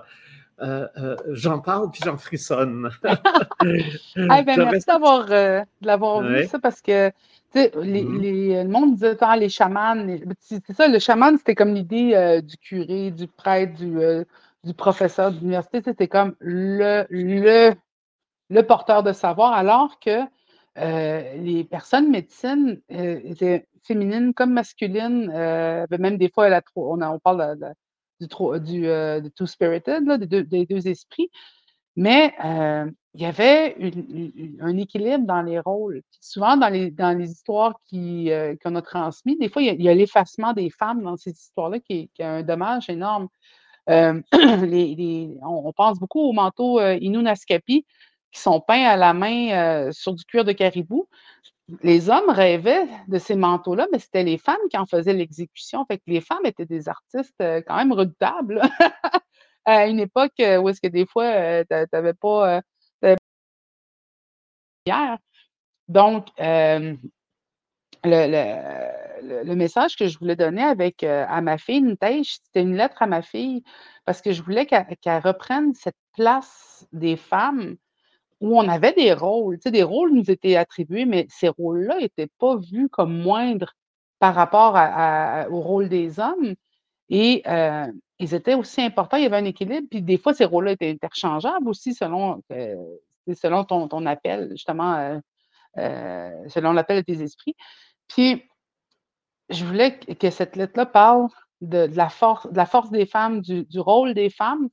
euh, 0.62 1.16
j'en 1.32 1.58
parle 1.58 1.90
puis 1.90 2.00
j'en 2.04 2.16
frissonne. 2.16 2.90
ben, 3.02 3.82
merci 4.46 4.86
d'avoir 4.86 6.22
vu 6.22 6.46
ça 6.46 6.58
parce 6.58 6.80
que 6.80 7.10
mm-hmm. 7.64 8.62
le 8.62 8.68
monde 8.68 8.94
disait 8.94 9.16
ah, 9.20 9.36
les 9.36 9.48
chamans. 9.48 10.06
C'est 10.40 10.72
ça, 10.72 10.88
le 10.88 10.98
chaman, 10.98 11.36
c'était 11.38 11.54
comme 11.54 11.74
l'idée 11.74 12.40
du 12.42 12.56
curé, 12.56 13.10
du 13.10 13.26
prêtre, 13.26 13.74
du 13.74 14.24
du 14.66 14.74
professeur 14.74 15.30
d'université, 15.32 15.80
c'était 15.82 16.08
comme 16.08 16.34
le, 16.40 17.06
le, 17.08 17.72
le, 18.50 18.62
porteur 18.62 19.02
de 19.04 19.12
savoir, 19.12 19.52
alors 19.52 20.00
que 20.00 20.20
euh, 20.78 21.36
les 21.36 21.64
personnes 21.64 22.10
médecines 22.10 22.80
euh, 22.90 23.20
étaient 23.24 23.68
féminines 23.84 24.34
comme 24.34 24.52
masculines, 24.52 25.30
euh, 25.32 25.86
ben, 25.88 26.00
même 26.00 26.18
des 26.18 26.28
fois, 26.28 26.48
on, 26.74 27.00
on, 27.00 27.18
parle 27.20 27.56
du, 28.20 28.28
du 28.28 29.30
two-spirited, 29.30 30.04
des, 30.24 30.66
deux 30.66 30.88
esprits, 30.88 31.30
mais 31.96 32.34
il 33.14 33.22
y 33.22 33.24
avait 33.24 33.76
un 34.60 34.76
équilibre 34.76 35.26
dans 35.26 35.42
les 35.42 35.58
rôles. 35.58 36.02
souvent, 36.20 36.56
dans 36.56 36.68
les, 36.68 36.90
dans 36.90 37.16
les 37.16 37.30
histoires 37.30 37.74
qu'on 37.90 38.74
a 38.74 38.82
transmises, 38.82 39.38
des 39.38 39.48
fois, 39.48 39.62
il 39.62 39.82
y 39.82 39.88
a, 39.88 39.94
l'effacement 39.94 40.52
des 40.52 40.70
femmes 40.70 41.02
dans 41.02 41.16
ces 41.16 41.30
histoires-là 41.30 41.80
qui, 41.80 42.10
qui, 42.14 42.22
a 42.22 42.34
un 42.34 42.42
dommage 42.42 42.90
énorme. 42.90 43.28
Euh, 43.88 44.20
on, 45.42 45.72
pense 45.72 45.98
beaucoup 45.98 46.20
aux 46.20 46.32
manteaux 46.32 46.80
euh, 46.80 46.98
Inunaskapi 47.00 47.86
qui 48.32 48.40
sont 48.40 48.60
peints 48.60 48.84
à 48.84 48.96
la 48.96 49.14
main 49.14 49.50
euh, 49.52 49.92
sur 49.92 50.12
du 50.12 50.24
cuir 50.24 50.44
de 50.44 50.52
caribou. 50.52 51.08
les 51.82 52.10
hommes 52.10 52.28
rêvaient 52.28 52.86
de 53.08 53.18
ces 53.18 53.36
manteaux-là, 53.36 53.86
mais 53.92 53.98
c'était 53.98 54.24
les 54.24 54.38
femmes 54.38 54.56
qui 54.70 54.76
en 54.76 54.86
faisaient 54.86 55.14
l'exécution. 55.14 55.84
Fait 55.86 56.02
les 56.06 56.20
femmes 56.20 56.44
étaient 56.44 56.66
des 56.66 56.88
artistes 56.88 57.40
euh, 57.40 57.62
quand 57.66 57.76
même 57.76 57.92
redoutables 57.92 58.60
à 59.66 59.86
une 59.86 60.00
époque 60.00 60.32
euh, 60.40 60.58
où 60.58 60.68
est-ce 60.68 60.80
que 60.80 60.88
des 60.88 61.06
fois, 61.06 61.24
euh, 61.24 61.64
tu 61.68 61.76
n'avais 61.92 62.14
pas. 62.14 62.60
Donc, 65.88 66.28
le, 66.38 66.96
le, 68.04 69.54
message 69.54 69.96
que 69.96 70.06
je 70.08 70.18
voulais 70.18 70.36
donner 70.36 70.62
avec, 70.62 71.02
à 71.04 71.40
ma 71.40 71.58
fille, 71.58 71.96
c'était 72.00 72.62
une 72.62 72.76
lettre 72.76 73.02
à 73.02 73.06
ma 73.06 73.22
fille, 73.22 73.62
parce 74.04 74.22
que 74.22 74.32
je 74.32 74.42
voulais 74.42 74.66
qu'elle 74.66 75.20
reprenne 75.22 75.74
cette 75.74 75.96
place 76.14 76.86
des 76.92 77.16
femmes 77.16 77.76
où 78.40 78.58
on 78.58 78.68
avait 78.68 78.92
des 78.92 79.12
rôles. 79.12 79.56
Tu 79.56 79.62
sais, 79.64 79.70
des 79.70 79.82
rôles 79.82 80.12
nous 80.12 80.30
étaient 80.30 80.56
attribués, 80.56 81.04
mais 81.06 81.26
ces 81.30 81.48
rôles-là 81.48 81.98
n'étaient 81.98 82.30
pas 82.38 82.56
vus 82.56 82.88
comme 82.88 83.16
moindres 83.16 83.74
par 84.18 84.34
rapport 84.34 84.74
au 85.50 85.60
rôle 85.60 85.88
des 85.88 86.20
hommes. 86.20 86.54
Et 87.08 87.42
euh, 87.46 87.86
ils 88.18 88.34
étaient 88.34 88.54
aussi 88.54 88.80
importants, 88.80 89.16
il 89.16 89.24
y 89.24 89.26
avait 89.26 89.36
un 89.36 89.44
équilibre, 89.44 89.86
puis 89.90 90.02
des 90.02 90.18
fois, 90.18 90.32
ces 90.32 90.44
rôles-là 90.44 90.72
étaient 90.72 90.90
interchangeables 90.90 91.68
aussi 91.68 91.94
selon, 91.94 92.42
euh, 92.52 92.74
selon 93.34 93.64
ton, 93.64 94.06
appel, 94.06 94.48
justement, 94.52 95.20
euh, 95.78 96.30
selon 96.48 96.72
l'appel 96.72 96.98
de 96.98 97.02
tes 97.02 97.22
esprits. 97.22 97.54
Puis, 98.08 98.42
je 99.50 99.64
voulais 99.64 99.98
que 99.98 100.30
cette 100.30 100.56
lettre-là 100.56 100.86
parle 100.86 101.28
de, 101.60 101.88
la 101.94 102.08
force, 102.08 102.50
de 102.50 102.56
la 102.56 102.66
force 102.66 102.90
des 102.90 103.06
femmes, 103.06 103.40
du, 103.42 103.80
rôle 103.80 104.14
des 104.14 104.30
femmes, 104.30 104.68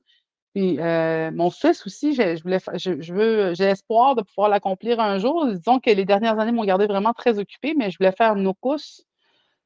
puis 0.54 0.78
euh, 0.78 1.30
mon 1.32 1.50
fils 1.50 1.84
aussi, 1.84 2.14
je, 2.14 2.40
voulais, 2.42 2.60
je, 2.76 3.12
veux, 3.12 3.54
j'ai 3.54 3.64
espoir 3.64 4.14
de 4.14 4.22
pouvoir 4.22 4.48
l'accomplir 4.48 5.00
un 5.00 5.18
jour. 5.18 5.46
Disons 5.46 5.80
que 5.80 5.90
les 5.90 6.04
dernières 6.04 6.38
années 6.38 6.52
m'ont 6.52 6.64
gardé 6.64 6.86
vraiment 6.86 7.12
très 7.12 7.40
occupée, 7.40 7.74
mais 7.76 7.90
je 7.90 7.98
voulais 7.98 8.12
faire 8.12 8.36
nos 8.36 8.54
courses 8.54 9.04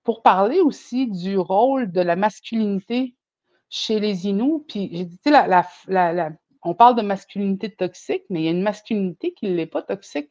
pour 0.02 0.22
parler 0.22 0.60
aussi 0.60 1.06
du 1.06 1.36
rôle 1.36 1.92
de 1.92 2.00
la 2.00 2.16
masculinité 2.16 3.14
chez 3.70 4.00
les 4.00 4.26
Inuits. 4.26 4.64
Puis 4.68 4.90
j'ai 4.92 5.04
dit, 5.04 5.18
la, 5.26 5.64
la, 5.86 6.30
on 6.62 6.74
parle 6.74 6.96
de 6.96 7.02
masculinité 7.02 7.70
toxique, 7.70 8.24
mais 8.30 8.42
il 8.42 8.44
y 8.44 8.48
a 8.48 8.52
une 8.52 8.62
masculinité 8.62 9.32
qui 9.34 9.46
ne 9.46 9.54
l'est 9.54 9.66
pas 9.66 9.82
toxique. 9.82 10.30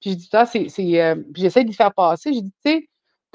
Puis 0.00 0.10
j'ai 0.10 0.16
dit, 0.16 0.28
ça, 0.30 0.46
c'est, 0.46 0.68
euh, 1.00 1.16
j'essaie 1.34 1.64
d'y 1.64 1.74
faire 1.74 1.92
passer. 1.94 2.32
J'ai 2.32 2.42
dit, 2.42 2.54
tu 2.64 2.70
sais, 2.70 2.88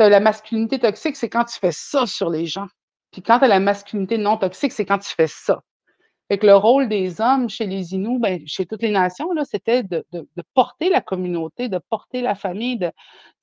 la 0.10 0.20
masculinité 0.20 0.80
toxique, 0.80 1.16
c'est 1.16 1.30
quand 1.30 1.46
tu 1.46 1.60
fais 1.60 1.72
ça 1.72 2.06
sur 2.06 2.30
les 2.30 2.46
gens. 2.46 2.68
Puis 3.12 3.22
quand 3.22 3.40
tu 3.40 3.46
as 3.46 3.50
la 3.50 3.60
masculinité 3.60 4.18
non 4.18 4.38
toxique, 4.38 4.72
c'est 4.72 4.86
quand 4.86 5.00
tu 5.00 5.14
fais 5.14 5.28
ça. 5.28 5.62
Fait 6.30 6.38
que 6.38 6.46
le 6.46 6.56
rôle 6.56 6.88
des 6.90 7.22
hommes 7.22 7.50
chez 7.50 7.66
les 7.66 7.96
Inuits, 7.96 8.20
ben, 8.20 8.40
chez 8.46 8.68
toutes 8.68 8.84
les 8.84 8.92
nations, 8.92 9.30
c'était 9.46 9.82
de, 9.82 10.06
porter 10.54 10.90
la 10.90 11.02
communauté, 11.02 11.70
de 11.70 11.80
porter 11.90 12.22
la 12.22 12.36
famille. 12.36 12.78
De, 12.78 12.92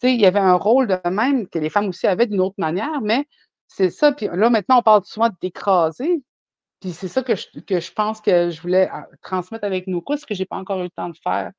il 0.04 0.20
y 0.20 0.26
avait 0.26 0.38
un 0.38 0.54
rôle 0.54 0.86
de 0.86 1.10
même 1.10 1.48
que 1.48 1.58
les 1.58 1.68
femmes 1.68 1.88
aussi 1.88 2.06
avaient 2.06 2.28
d'une 2.28 2.40
autre 2.40 2.54
manière, 2.58 3.00
mais 3.02 3.26
c'est 3.68 3.90
ça. 3.90 4.12
Puis 4.12 4.28
là, 4.32 4.50
maintenant, 4.50 4.78
on 4.78 4.82
parle 4.82 5.04
souvent 5.04 5.30
d'écraser. 5.40 6.22
Puis 6.80 6.92
c'est 6.92 7.08
ça 7.08 7.22
que 7.22 7.34
je, 7.34 7.46
que 7.60 7.80
je 7.80 7.92
pense 7.92 8.20
que 8.20 8.50
je 8.50 8.60
voulais 8.60 8.90
euh, 8.92 9.00
transmettre 9.22 9.64
avec 9.64 9.86
nos 9.86 10.00
cours, 10.00 10.18
ce 10.18 10.26
que 10.26 10.34
je 10.34 10.40
n'ai 10.40 10.46
pas 10.46 10.56
encore 10.56 10.80
eu 10.80 10.84
le 10.84 10.90
temps 10.90 11.08
de 11.08 11.16
faire, 11.22 11.52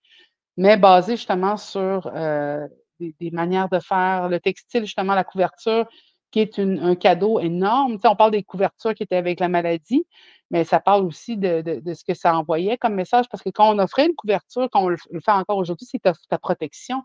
mais 0.58 0.78
basé 0.78 1.16
justement 1.16 1.58
sur 1.58 2.12
euh, 2.16 2.68
des, 3.00 3.32
manières 3.32 3.70
de 3.70 3.80
faire, 3.80 4.30
le 4.30 4.40
textile, 4.40 4.86
justement, 4.86 5.16
la 5.16 5.24
couverture, 5.24 5.88
qui 6.32 6.40
est 6.40 6.58
une, 6.58 6.80
un 6.80 6.96
cadeau 6.96 7.40
énorme. 7.40 7.98
on 8.04 8.16
parle 8.16 8.32
des 8.32 8.44
couvertures 8.44 8.94
qui 8.94 9.04
étaient 9.04 9.16
avec 9.16 9.40
la 9.40 9.50
maladie, 9.50 10.06
mais 10.52 10.64
ça 10.64 10.80
parle 10.80 11.04
aussi 11.06 11.38
de, 11.38 11.82
ce 11.94 12.04
que 12.04 12.14
ça 12.14 12.36
envoyait 12.36 12.78
comme 12.78 12.96
message, 12.96 13.26
parce 13.30 13.44
que 13.44 13.50
quand 13.50 13.74
on 13.74 13.80
offrait 13.80 14.08
une 14.08 14.16
couverture, 14.16 14.68
quand 14.72 14.84
on 14.84 14.90
le, 14.90 14.98
fait 14.98 15.32
encore 15.32 15.58
aujourd'hui, 15.58 15.88
c'est 15.90 16.02
ta, 16.02 16.38
protection. 16.38 17.04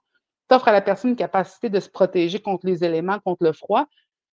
Tu 0.49 0.55
offres 0.55 0.69
à 0.69 0.73
la 0.73 0.81
personne 0.81 1.11
une 1.11 1.17
capacité 1.17 1.71
de 1.71 1.81
se 1.81 1.89
protéger 1.89 2.41
contre 2.41 2.67
les 2.67 2.85
éléments, 2.85 3.19
contre 3.21 3.45
le 3.45 3.53
froid, 3.53 3.87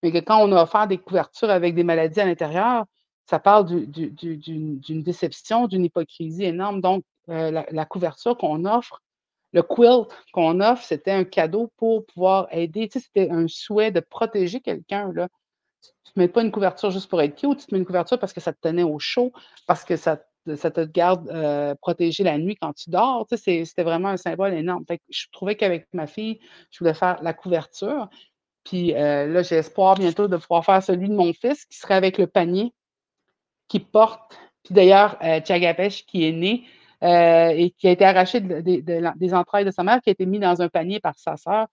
mais 0.04 0.12
que 0.12 0.20
quand 0.20 0.40
on 0.44 0.52
a 0.52 0.64
offert 0.64 0.88
des 0.88 0.98
couvertures 0.98 1.50
avec 1.50 1.76
des 1.76 1.84
maladies 1.84 2.20
à 2.20 2.26
l'intérieur, 2.26 2.86
ça 3.28 3.40
parle 3.40 3.66
d'une 3.66 5.04
déception, 5.04 5.68
d'une 5.68 5.86
hypocrisie 5.86 6.46
énorme. 6.46 6.82
Donc, 6.82 7.04
euh, 7.30 7.50
la, 7.52 7.86
couverture 7.86 8.38
qu'on 8.38 8.66
offre, 8.66 9.02
le 9.52 9.64
quilt 9.64 10.08
qu'on 10.32 10.60
offre, 10.60 10.84
c'était 10.84 11.12
un 11.12 11.24
cadeau 11.24 11.72
pour 11.78 12.06
pouvoir 12.06 12.48
aider. 12.52 12.88
Tu 12.88 13.00
sais, 13.00 13.06
c'était 13.06 13.32
un 13.32 13.48
souhait 13.48 13.92
de 13.92 14.00
protéger 14.00 14.60
quelqu'un. 14.60 15.12
Tu 15.12 16.12
ne 16.16 16.22
mets 16.22 16.28
pas 16.28 16.44
une 16.44 16.52
couverture 16.52 16.92
juste 16.92 17.10
pour 17.10 17.22
être 17.22 17.36
cute, 17.36 17.60
tu 17.60 17.66
te 17.66 17.74
mets 17.74 17.80
une 17.80 17.86
couverture 17.86 18.20
parce 18.20 18.34
que 18.34 18.42
ça 18.42 18.54
te 18.54 18.60
tenait 18.62 18.84
au 18.84 19.00
chaud, 19.00 19.32
parce 19.66 19.84
que 19.84 19.96
ça, 19.96 20.18
te 20.18 20.86
garde 20.86 21.28
euh, 21.30 21.74
protégé 21.76 22.24
la 22.24 22.38
nuit 22.38 22.56
quand 22.62 22.74
tu 22.74 22.92
dors. 22.92 23.26
Tu 23.28 23.38
sais, 23.38 23.66
c'était 23.66 23.84
vraiment 23.84 24.10
un 24.10 24.18
symbole 24.18 24.54
énorme. 24.54 24.86
je 25.10 25.26
trouvais 25.32 25.56
qu'avec 25.56 25.88
ma 25.94 26.06
fille, 26.06 26.40
je 26.70 26.80
voulais 26.80 26.94
faire 26.94 27.18
la 27.24 27.34
couverture. 27.34 28.08
Puis 28.66 28.94
euh, 28.96 29.28
là, 29.28 29.44
j'ai 29.44 29.56
espoir 29.56 29.96
bientôt 29.96 30.28
de 30.28 30.38
pouvoir 30.38 30.66
faire 30.66 30.84
celui 30.84 31.08
de 31.08 31.16
mon 31.16 31.32
fils 31.34 31.66
qui 31.66 31.78
serait 31.78 31.96
avec 31.96 32.18
le 32.18 32.28
panier 32.28 32.74
qui 33.68 33.80
porte. 33.80 34.38
Puis 34.64 34.74
d'ailleurs, 34.74 35.18
euh, 35.24 35.40
qui 35.40 36.28
est 36.28 36.32
né 36.32 36.66
et 37.02 37.72
qui 37.78 37.88
a 37.88 37.92
été 37.92 38.04
arraché 38.04 38.42
des 38.42 39.34
entrailles 39.34 39.66
de 39.66 39.72
sa 39.72 39.84
mère, 39.84 40.02
qui 40.02 40.10
a 40.10 40.12
été 40.12 40.26
mis 40.26 40.40
dans 40.40 40.62
un 40.62 40.70
panier 40.70 41.00
par 41.00 41.18
sa 41.18 41.38
sœur. 41.38 41.68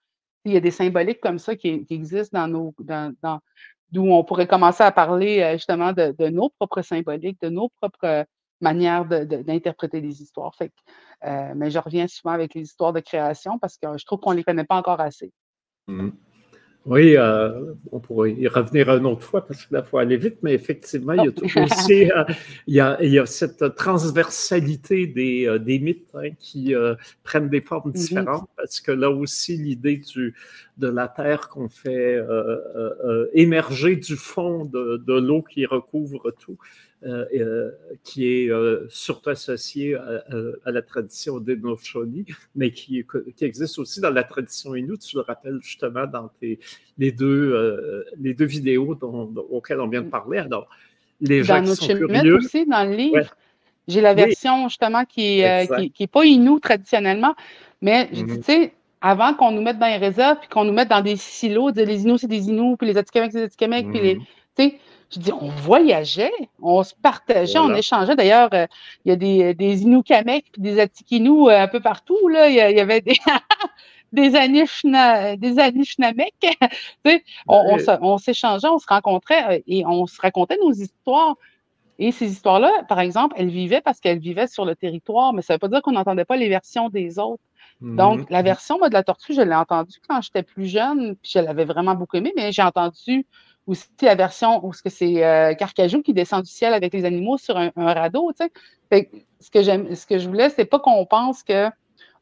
Il 0.45 0.53
y 0.53 0.57
a 0.57 0.59
des 0.59 0.71
symboliques 0.71 1.21
comme 1.21 1.39
ça 1.39 1.55
qui, 1.55 1.85
existent 1.89 2.39
dans 2.39 2.47
nos, 2.47 2.73
dans, 2.79 3.39
d'où 3.93 4.07
on 4.11 4.23
pourrait 4.23 4.47
commencer 4.47 4.83
à 4.83 4.91
parler 4.91 5.41
euh, 5.41 5.53
justement 5.53 5.93
de, 5.93 6.29
nos 6.29 6.49
propres 6.49 6.81
symboliques, 6.81 7.39
de 7.41 7.49
nos 7.49 7.69
propres 7.69 8.05
euh, 8.05 8.23
manières 8.59 9.05
d'interpréter 9.05 10.01
les 10.01 10.21
histoires. 10.21 10.53
Euh, 10.61 11.53
mais 11.55 11.69
je 11.69 11.79
reviens 11.79 12.07
souvent 12.07 12.33
avec 12.33 12.53
les 12.55 12.61
histoires 12.61 12.91
de 12.91 13.01
création 13.01 13.59
parce 13.59 13.77
que 13.77 13.97
je 13.97 14.05
trouve 14.05 14.19
qu'on 14.19 14.31
ne 14.31 14.37
les 14.37 14.43
connaît 14.43 14.63
pas 14.63 14.75
encore 14.75 14.99
assez. 14.99 15.31
Mmh. 15.87 16.09
Oui, 16.85 17.15
euh, 17.15 17.73
on 17.93 17.99
pourrait 18.01 18.33
y 18.33 18.45
revenir 18.47 18.89
une 18.89 19.05
autre 19.05 19.23
fois 19.23 19.45
parce 19.45 19.65
que 19.65 19.73
là, 19.73 19.83
il 19.85 19.89
faut 19.89 19.99
aller 19.99 20.17
vite, 20.17 20.39
mais 20.41 20.53
effectivement, 20.53 21.13
il 21.13 21.23
y 21.23 21.27
a 21.27 21.63
aussi 21.63 22.11
euh, 22.11 22.25
il, 22.67 22.75
y 22.75 22.81
a, 22.81 23.01
il 23.01 23.11
y 23.11 23.19
a 23.19 23.25
cette 23.25 23.75
transversalité 23.75 25.07
des, 25.07 25.47
euh, 25.47 25.59
des 25.59 25.79
mythes 25.79 26.09
hein, 26.13 26.31
qui 26.37 26.75
prennent 27.23 27.49
des 27.49 27.61
formes 27.61 27.93
différentes 27.93 28.49
parce 28.57 28.81
que 28.81 28.91
là 28.91 29.09
aussi, 29.09 29.55
l'idée 29.55 29.97
du, 29.97 30.35
de 30.77 30.87
la 30.87 31.07
Terre 31.07 31.47
qu'on 31.47 31.69
fait 31.69 32.21
émerger 33.33 33.95
du 33.95 34.17
fond 34.17 34.65
de, 34.65 34.97
de 34.97 35.13
l'eau 35.13 35.41
qui 35.41 35.65
recouvre 35.65 36.31
tout, 36.31 36.57
euh, 36.57 36.57
euh, 36.57 36.92
qui 38.03 38.27
est 38.27 38.49
euh, 38.49 38.85
surtout 38.89 39.29
associé 39.29 39.95
à, 39.95 40.71
la 40.71 40.81
tradition 40.81 41.39
des 41.39 41.55
Noshoni, 41.55 42.25
mais 42.55 42.71
qui, 42.71 43.05
qui, 43.35 43.45
existe 43.45 43.79
aussi 43.79 44.01
dans 44.01 44.09
la 44.09 44.23
tradition 44.23 44.75
Inuit. 44.75 44.99
Tu 44.99 45.17
le 45.17 45.21
rappelles 45.21 45.59
justement 45.61 46.05
dans 46.07 46.29
tes, 46.39 46.59
les, 46.97 47.11
deux, 47.11 48.05
les 48.19 48.33
deux 48.33 48.45
vidéos 48.45 48.95
dont, 48.95 49.33
auxquelles 49.49 49.79
on 49.79 49.87
vient 49.87 50.01
de 50.01 50.09
parler. 50.09 50.37
Alors, 50.37 50.67
les 51.21 51.43
gens 51.43 51.61
qui 51.63 51.75
sont 51.75 51.87
curieux, 51.87 52.35
aussi, 52.35 52.65
dans 52.65 52.89
le 52.89 52.95
livre. 52.95 53.35
J'ai 53.87 53.99
la 53.99 54.13
version 54.13 54.69
justement 54.69 55.03
qui 55.03 55.39
n'est 55.39 55.67
qui, 55.67 55.91
qui 55.91 56.03
est 56.03 56.07
pas 56.07 56.23
Inuit 56.23 56.61
traditionnellement, 56.61 57.35
mais 57.81 58.07
je 58.13 58.23
dis, 58.23 58.31
mm-hmm. 58.31 58.37
tu 58.37 58.43
sais, 58.43 58.73
avant 59.01 59.33
qu'on 59.33 59.51
nous 59.51 59.61
mette 59.61 59.77
dans 59.77 59.87
les 59.87 59.97
réserves 59.97 60.39
puis 60.39 60.47
qu'on 60.47 60.63
nous 60.63 60.71
mette 60.71 60.87
dans 60.87 61.01
des 61.01 61.17
silos, 61.17 61.71
les 61.75 62.03
Inuits, 62.03 62.19
c'est 62.19 62.27
des 62.27 62.47
Inuits, 62.47 62.77
puis 62.77 62.87
les 62.87 62.97
Atikamekw, 62.97 63.31
c'est 63.31 63.39
des 63.39 63.45
Atikamekw, 63.45 63.89
puis 63.91 63.99
les. 63.99 64.15
Mm-hmm. 64.15 64.25
Tu 64.55 64.63
sais, 64.63 64.79
je 65.13 65.19
dis, 65.19 65.31
on 65.31 65.49
voyageait, 65.49 66.31
on 66.61 66.83
se 66.83 66.93
partageait, 66.95 67.59
on 67.59 67.73
échangeait. 67.75 68.15
D'ailleurs, 68.15 68.49
euh, 68.53 68.65
il 69.05 69.09
y 69.09 69.11
a 69.11 69.15
des, 69.15 69.53
des 69.53 69.83
Inukamek 69.83 70.45
et 70.57 70.61
des 70.61 70.79
Atikinous 70.79 71.49
euh, 71.49 71.61
un 71.61 71.67
peu 71.67 71.79
partout. 71.79 72.27
Là. 72.29 72.49
Il, 72.49 72.55
y, 72.55 72.79
avait 72.79 73.01
des, 73.01 73.15
des 74.11 74.35
Anishna, 74.35 75.35
des 75.35 75.59
Anishnamek. 75.59 76.33
on, 77.47 77.77
on 78.01 78.17
s'échangeait, 78.17 78.67
on 78.67 78.79
se 78.79 78.87
rencontrait 78.87 79.57
euh, 79.57 79.61
et 79.67 79.85
on 79.85 80.07
se 80.07 80.19
racontait 80.19 80.57
nos 80.61 80.71
histoires. 80.71 81.35
Et 81.99 82.11
ces 82.11 82.31
histoires-là, 82.31 82.71
par 82.89 82.99
exemple, 82.99 83.35
elles 83.37 83.49
vivaient 83.49 83.81
parce 83.81 83.99
qu'elles 83.99 84.19
vivaient 84.19 84.47
sur 84.47 84.65
le 84.65 84.75
territoire, 84.75 85.31
mais 85.31 85.43
ça 85.43 85.53
ne 85.53 85.55
veut 85.55 85.59
pas 85.59 85.67
dire 85.67 85.81
qu'on 85.83 85.91
n'entendait 85.91 86.25
pas 86.25 86.37
les 86.37 86.49
versions 86.49 86.89
des 86.89 87.19
autres. 87.19 87.43
Donc, 87.81 88.21
mm-hmm. 88.21 88.25
la 88.31 88.41
version 88.41 88.77
de 88.77 88.93
la 88.93 89.03
tortue, 89.03 89.33
je 89.33 89.41
l'ai 89.41 89.53
entendue 89.53 89.97
quand 90.07 90.21
j'étais 90.21 90.43
plus 90.43 90.65
jeune, 90.65 91.15
puis 91.17 91.31
je 91.35 91.39
l'avais 91.39 91.65
vraiment 91.65 91.95
beaucoup 91.95 92.17
aimée, 92.17 92.33
mais 92.35 92.51
j'ai 92.51 92.61
entendu 92.61 93.27
aussi 93.67 93.87
la 94.01 94.15
version 94.15 94.65
où 94.65 94.73
c'est 94.73 95.23
euh, 95.23 95.53
Carcajou 95.53 96.01
qui 96.01 96.13
descend 96.13 96.43
du 96.43 96.51
ciel 96.51 96.73
avec 96.73 96.93
les 96.93 97.05
animaux 97.05 97.37
sur 97.37 97.57
un, 97.57 97.71
radeau. 97.75 98.31
Tu 98.39 98.45
sais. 98.91 99.09
ce 99.39 99.49
que 99.49 99.61
j'aime, 99.61 99.95
ce 99.95 100.05
que 100.05 100.17
je 100.17 100.27
voulais, 100.27 100.49
c'est 100.49 100.65
pas 100.65 100.79
qu'on 100.79 101.05
pense 101.05 101.43
que 101.43 101.69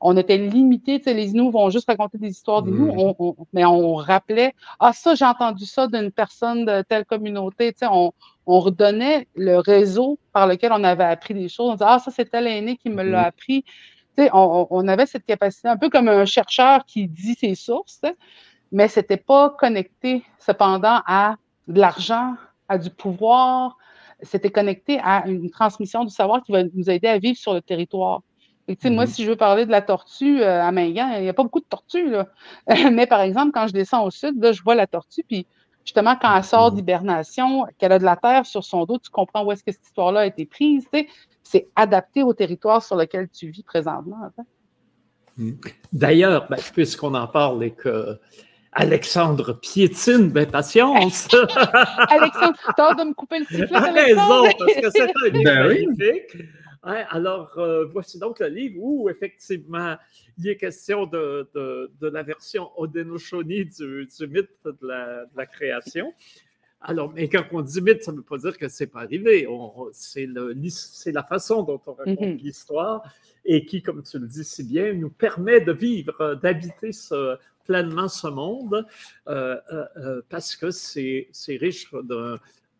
on 0.01 0.17
était 0.17 0.37
limité, 0.37 0.97
tu 0.97 1.05
sais, 1.05 1.13
les 1.13 1.29
Inuits 1.29 1.51
vont 1.51 1.69
juste 1.69 1.87
raconter 1.87 2.17
des 2.17 2.29
histoires 2.29 2.63
d'Inuits, 2.63 2.91
mm. 2.91 3.33
mais 3.53 3.65
on 3.65 3.93
rappelait, 3.93 4.55
ah 4.79 4.93
ça, 4.93 5.13
j'ai 5.13 5.25
entendu 5.25 5.65
ça 5.65 5.87
d'une 5.87 6.11
personne 6.11 6.65
de 6.65 6.81
telle 6.81 7.05
communauté, 7.05 7.71
tu 7.71 7.79
sais, 7.79 7.87
on, 7.89 8.11
on, 8.47 8.59
redonnait 8.59 9.27
le 9.35 9.57
réseau 9.57 10.17
par 10.33 10.47
lequel 10.47 10.71
on 10.73 10.83
avait 10.83 11.03
appris 11.03 11.35
des 11.35 11.47
choses, 11.47 11.69
on 11.69 11.73
disait, 11.73 11.85
ah 11.87 11.99
ça, 11.99 12.09
c'est 12.09 12.25
tel 12.25 12.47
aîné 12.47 12.77
qui 12.77 12.89
me 12.89 13.03
l'a 13.03 13.21
mm. 13.21 13.25
appris, 13.25 13.63
tu 14.17 14.23
sais, 14.23 14.29
on, 14.33 14.67
on, 14.71 14.87
avait 14.87 15.05
cette 15.05 15.25
capacité, 15.25 15.67
un 15.67 15.77
peu 15.77 15.89
comme 15.89 16.07
un 16.07 16.25
chercheur 16.25 16.83
qui 16.85 17.07
dit 17.07 17.35
ses 17.35 17.53
sources, 17.53 18.01
mais 18.71 18.87
ce 18.87 18.99
n'était 18.99 19.17
pas 19.17 19.49
connecté 19.49 20.23
cependant 20.39 21.01
à 21.05 21.35
de 21.67 21.79
l'argent, 21.79 22.35
à 22.69 22.77
du 22.77 22.89
pouvoir. 22.89 23.77
C'était 24.21 24.51
connecté 24.51 24.99
à 25.03 25.27
une 25.27 25.49
transmission 25.49 26.05
du 26.05 26.13
savoir 26.13 26.43
qui 26.43 26.51
va 26.51 26.63
nous 26.63 26.89
aider 26.89 27.07
à 27.07 27.17
vivre 27.17 27.37
sur 27.37 27.53
le 27.53 27.61
territoire. 27.61 28.21
Moi, 28.67 28.75
mm-hmm. 29.05 29.07
si 29.07 29.23
je 29.23 29.29
veux 29.29 29.35
parler 29.35 29.65
de 29.65 29.71
la 29.71 29.81
tortue 29.81 30.41
euh, 30.41 30.61
à 30.61 30.71
Mingan, 30.71 31.13
il 31.17 31.23
n'y 31.23 31.29
a 31.29 31.33
pas 31.33 31.43
beaucoup 31.43 31.59
de 31.59 31.65
tortues. 31.65 32.09
Là. 32.09 32.27
Mais 32.91 33.07
par 33.07 33.21
exemple, 33.21 33.51
quand 33.53 33.67
je 33.67 33.73
descends 33.73 34.05
au 34.05 34.11
sud, 34.11 34.41
là, 34.41 34.51
je 34.51 34.61
vois 34.61 34.75
la 34.75 34.87
tortue, 34.87 35.23
puis 35.27 35.45
justement, 35.83 36.15
quand 36.15 36.33
elle 36.35 36.43
sort 36.43 36.71
mm-hmm. 36.71 36.75
d'hibernation, 36.75 37.65
qu'elle 37.77 37.91
a 37.91 37.99
de 37.99 38.05
la 38.05 38.15
terre 38.15 38.45
sur 38.45 38.63
son 38.63 38.85
dos, 38.85 38.97
tu 38.99 39.09
comprends 39.09 39.43
où 39.43 39.51
est-ce 39.51 39.63
que 39.63 39.71
cette 39.71 39.85
histoire-là 39.85 40.21
a 40.21 40.25
été 40.25 40.45
prise. 40.45 40.87
C'est 41.43 41.67
adapté 41.75 42.23
au 42.23 42.33
territoire 42.33 42.81
sur 42.83 42.95
lequel 42.95 43.27
tu 43.29 43.49
vis 43.49 43.63
présentement. 43.63 44.17
Mm. 45.37 45.51
D'ailleurs, 45.91 46.47
ben, 46.49 46.57
puisqu'on 46.73 47.13
en 47.15 47.27
parle 47.27 47.63
et 47.63 47.71
que 47.71 48.19
Alexandre 48.73 49.53
piétine, 49.53 50.29
ben 50.29 50.49
patience. 50.49 51.27
Alexandre, 52.09 52.57
t'as 52.77 52.93
de 52.95 53.03
me 53.09 53.13
couper 53.13 53.39
le 53.39 53.45
sifflet. 53.45 53.79
raison, 53.79 54.43
parce 54.57 54.75
que 54.75 54.89
c'est 54.89 55.01
un 55.01 55.29
livre 55.31 55.43
ben 55.43 55.67
magnifique. 55.67 56.37
alors, 56.83 57.51
euh, 57.57 57.85
voici 57.91 58.17
donc 58.17 58.39
le 58.39 58.47
livre 58.47 58.77
où, 58.79 59.09
effectivement, 59.09 59.97
il 60.37 60.47
est 60.47 60.55
question 60.55 61.05
de, 61.05 61.49
de, 61.53 62.07
la 62.07 62.23
version 62.23 62.69
Haudenosaunee 62.77 63.65
du, 63.65 64.07
du 64.07 64.27
mythe 64.27 64.49
de 64.63 64.87
la, 64.87 65.25
de 65.25 65.37
la, 65.37 65.45
création. 65.45 66.13
Alors, 66.79 67.11
mais 67.13 67.27
quand 67.27 67.43
on 67.51 67.61
dit 67.61 67.81
mythe, 67.81 68.03
ça 68.03 68.13
ne 68.13 68.17
veut 68.17 68.23
pas 68.23 68.37
dire 68.37 68.57
que 68.57 68.69
ce 68.69 68.83
n'est 68.83 68.89
pas 68.89 69.01
arrivé. 69.01 69.47
C'est 69.91 71.11
la 71.11 71.23
façon 71.23 71.61
dont 71.63 71.81
on 71.85 71.93
raconte 71.93 72.19
mm-hmm. 72.19 72.41
l'histoire 72.41 73.03
et 73.43 73.65
qui, 73.65 73.81
comme 73.81 74.01
tu 74.01 74.17
le 74.17 74.27
dis 74.27 74.45
si 74.45 74.63
bien, 74.63 74.93
nous 74.93 75.09
permet 75.09 75.59
de 75.59 75.73
vivre, 75.73 76.35
d'habiter 76.41 76.91
ce, 76.91 77.37
pleinement 77.63 78.07
ce 78.07 78.27
monde 78.27 78.85
euh, 79.27 79.57
euh, 79.71 79.85
euh, 79.97 80.21
parce 80.29 80.55
que 80.55 80.71
c'est 80.71 81.29
riche 81.47 81.87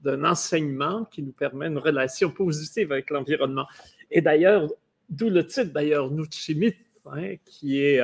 d'un 0.02 0.24
enseignement 0.24 1.06
qui 1.06 1.22
nous 1.24 1.32
permet 1.32 1.68
une 1.68 1.78
relation 1.78 2.32
positive 2.32 2.92
avec 2.92 3.10
l'environnement. 3.10 3.68
Et 4.10 4.22
d'ailleurs, 4.22 4.68
d'où 5.10 5.30
le 5.30 5.46
titre 5.46 5.72
d'ailleurs, 5.74 6.12
Nuchimit, 6.12 6.76
hein, 7.06 7.36
qui 7.46 7.98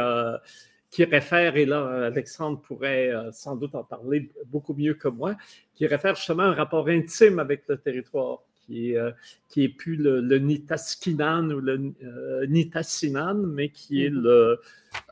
qui 0.89 1.03
réfère, 1.03 1.57
et 1.57 1.65
là, 1.65 2.05
Alexandre 2.05 2.61
pourrait 2.61 3.11
sans 3.33 3.57
doute 3.57 3.75
en 3.75 3.83
parler 3.83 4.31
beaucoup 4.45 4.73
mieux 4.73 4.93
que 4.93 5.09
moi, 5.09 5.35
qui 5.75 5.85
réfère 5.85 6.15
justement 6.15 6.43
à 6.43 6.47
un 6.47 6.53
rapport 6.53 6.87
intime 6.87 7.39
avec 7.39 7.67
le 7.67 7.77
territoire 7.77 8.39
qui 8.67 8.91
est, 8.91 8.97
euh, 8.97 9.11
qui 9.47 9.63
est 9.63 9.69
plus 9.69 9.95
le, 9.95 10.37
Nitaskinan 10.37 11.49
ou 11.49 11.59
le 11.59 11.93
euh, 12.03 12.45
Nitasinan, 12.47 13.35
mais 13.35 13.69
qui 13.69 14.05
est 14.05 14.09
mhm. 14.09 14.21
le, 14.21 14.61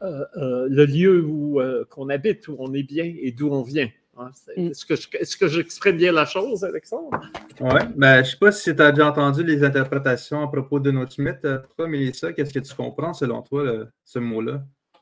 euh, 0.02 0.68
le 0.70 0.86
lieu 0.86 1.24
où 1.24 1.60
qu'on 1.90 2.10
habite, 2.10 2.48
où 2.48 2.56
on 2.60 2.74
est 2.74 2.84
bien 2.84 3.12
et 3.20 3.32
d'où 3.32 3.50
on 3.50 3.64
vient. 3.64 3.90
Hein. 4.18 4.30
Mm. 4.56 4.68
Est-ce 4.68 5.36
que, 5.36 5.48
j'exprime 5.48 5.98
bien 5.98 6.12
la 6.12 6.26
chose, 6.26 6.64
Alexandre? 6.64 7.20
Oui, 7.60 7.82
ben, 7.96 8.16
je 8.16 8.20
ne 8.20 8.24
sais 8.24 8.38
pas 8.38 8.52
si 8.52 8.76
tu 8.76 8.82
as 8.82 8.92
déjà 8.92 9.10
entendu 9.10 9.44
les 9.44 9.64
interprétations 9.64 10.42
à 10.42 10.48
propos 10.48 10.80
de 10.80 10.92
notre 10.92 11.20
mythe. 11.22 11.48
Toi, 11.78 11.88
Mélissa, 11.88 12.32
qu'est-ce 12.32 12.54
que 12.54 12.60
tu 12.60 12.74
comprends 12.74 13.14
selon 13.14 13.42
toi, 13.42 13.88
ce 14.06 14.20
mot-là? 14.20 14.62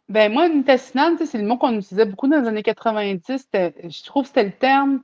Ben 0.10 0.32
moi, 0.32 0.50
Nitasinan, 0.50 1.16
c'est 1.24 1.38
le 1.38 1.46
mot 1.46 1.58
qu'on 1.58 1.78
utilisait 1.78 2.06
beaucoup 2.06 2.28
dans 2.28 2.42
les 2.42 2.48
années 2.48 2.64
90. 2.64 3.50
Je 3.54 4.04
trouve 4.04 4.24
que 4.24 4.30
c'était 4.30 4.44
le 4.44 4.52
terme 4.52 5.02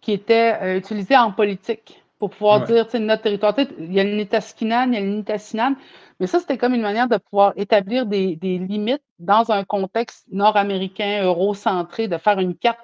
qui 0.00 0.12
était 0.12 0.76
utilisé 0.78 1.16
en 1.16 1.32
politique 1.32 2.02
pour 2.18 2.30
pouvoir 2.30 2.64
dire, 2.64 2.86
tu 2.86 2.92
sais, 2.92 2.98
notre 2.98 3.22
territoire. 3.22 3.54
Il 3.78 3.92
y 3.92 4.00
a 4.00 4.04
le 4.04 4.16
Nitaskinan, 4.16 4.88
il 4.88 4.94
y 4.94 4.96
a 4.96 5.00
le 5.00 5.08
Nitasinan, 5.08 5.74
mais 6.20 6.26
ça, 6.26 6.40
c'était 6.40 6.58
comme 6.58 6.74
une 6.74 6.82
manière 6.82 7.08
de 7.08 7.16
pouvoir 7.16 7.52
établir 7.56 8.06
des, 8.06 8.36
limites 8.42 9.02
dans 9.18 9.50
un 9.52 9.64
contexte 9.64 10.26
nord-américain, 10.32 11.22
eurocentré, 11.22 12.08
de 12.08 12.18
faire 12.18 12.38
une 12.40 12.56
carte. 12.56 12.80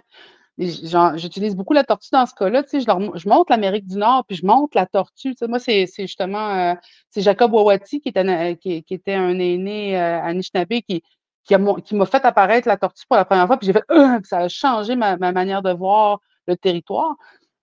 J'utilise 0.56 1.56
beaucoup 1.56 1.72
la 1.72 1.82
tortue 1.82 2.10
dans 2.12 2.26
ce 2.26 2.34
cas-là. 2.34 2.62
Tu 2.62 2.68
sais, 2.68 2.80
je, 2.80 3.18
je 3.18 3.28
montre 3.28 3.50
l'Amérique 3.50 3.88
du 3.88 3.96
Nord, 3.96 4.24
puis 4.24 4.36
je 4.36 4.46
montre 4.46 4.76
la 4.76 4.86
tortue. 4.86 5.32
Tu 5.32 5.38
sais, 5.38 5.48
moi, 5.48 5.58
c'est 5.58 5.86
justement 5.98 6.50
euh, 6.50 6.74
c'est 7.10 7.22
Jacob 7.22 7.52
Wawati, 7.52 8.00
qui 8.00 8.08
était, 8.08 8.56
qui, 8.60 8.84
était 8.88 9.14
un 9.14 9.36
aîné 9.40 9.98
euh, 9.98 10.20
à 10.20 10.26
Anishinaabe, 10.26 10.80
qui, 10.88 11.02
qui 11.44 11.94
m'a 11.94 12.06
fait 12.06 12.24
apparaître 12.24 12.68
la 12.68 12.76
tortue 12.76 13.04
pour 13.08 13.16
la 13.16 13.24
première 13.24 13.46
fois, 13.46 13.58
puis 13.58 13.66
j'ai 13.66 13.72
fait 13.72 13.84
euh, 13.90 14.20
ça 14.24 14.38
a 14.38 14.48
changé 14.48 14.96
ma, 14.96 15.16
ma, 15.16 15.32
manière 15.32 15.62
de 15.62 15.72
voir 15.72 16.20
le 16.46 16.56
territoire. 16.56 17.16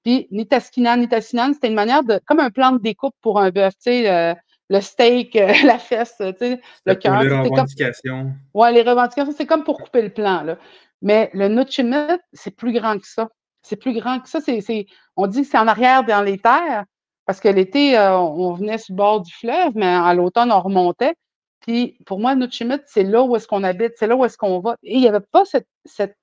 Puis 0.04 0.28
Nitaskinan, 0.32 0.97
Nitasinan, 0.97 1.54
c'était 1.54 1.68
une 1.68 1.76
manière 1.76 2.04
de, 2.04 2.20
comme 2.26 2.39
un 2.39 2.49
plan 2.49 2.72
de 2.72 2.80
découpe 2.80 3.16
pour 3.22 3.39
un 3.39 3.52
bœuf, 3.52 3.74
tu 3.76 3.91
sais, 3.91 4.36
le 4.70 4.82
steak, 4.82 5.34
la 5.66 5.78
fesse, 5.78 6.16
tu 6.18 6.34
sais, 6.39 6.62
le 6.86 6.95
cœur. 6.95 7.22
Les 7.22 7.30
revendications. 7.30 8.32
Oui, 8.54 8.74
les 8.74 8.82
revendications, 8.82 9.34
c'est 9.38 9.45
comme 9.45 9.64
pour 9.64 9.80
couper 9.80 10.02
le 10.02 10.10
plan, 10.10 10.41
là. 10.41 10.58
Mais 11.02 11.30
le 11.34 11.47
Nutchimit, 11.47 12.20
c'est 12.34 12.56
plus 12.56 12.72
grand 12.72 12.97
que 12.97 13.08
ça. 13.08 13.30
C'est 13.64 13.76
plus 13.76 13.93
grand 13.93 14.20
que 14.20 14.30
ça. 14.30 14.39
C'est, 14.39 14.86
on 15.16 15.28
dit 15.28 15.41
que 15.41 15.47
c'est 15.47 15.58
en 15.58 15.68
arrière 15.68 16.04
dans 16.04 16.22
les 16.22 16.38
terres, 16.38 16.86
parce 17.26 17.39
que 17.39 17.49
l'été, 17.49 17.97
euh, 17.97 18.18
on 18.18 18.54
venait 18.54 18.78
sur 18.78 18.93
le 18.93 18.97
bord 18.97 19.22
du 19.22 19.34
fleuve, 19.34 19.72
mais 19.76 19.86
à 19.86 20.14
l'automne, 20.14 20.52
on 20.52 20.62
remontait. 20.62 21.16
Puis 21.62 21.97
pour 22.06 22.20
moi, 22.20 22.36
Nutchimit, 22.36 22.80
c'est 22.88 23.04
là 23.04 23.24
où 23.24 23.36
est-ce 23.36 23.47
qu'on 23.47 23.64
habite, 23.64 23.93
c'est 23.97 24.08
là 24.08 24.16
où 24.16 24.26
est-ce 24.26 24.38
qu'on 24.38 24.60
va. 24.60 24.76
Et 24.84 24.95
il 24.95 25.02
n'y 25.02 25.08
avait 25.08 25.20
pas 25.20 25.45
cette, 25.45 25.68
cette 25.86 26.18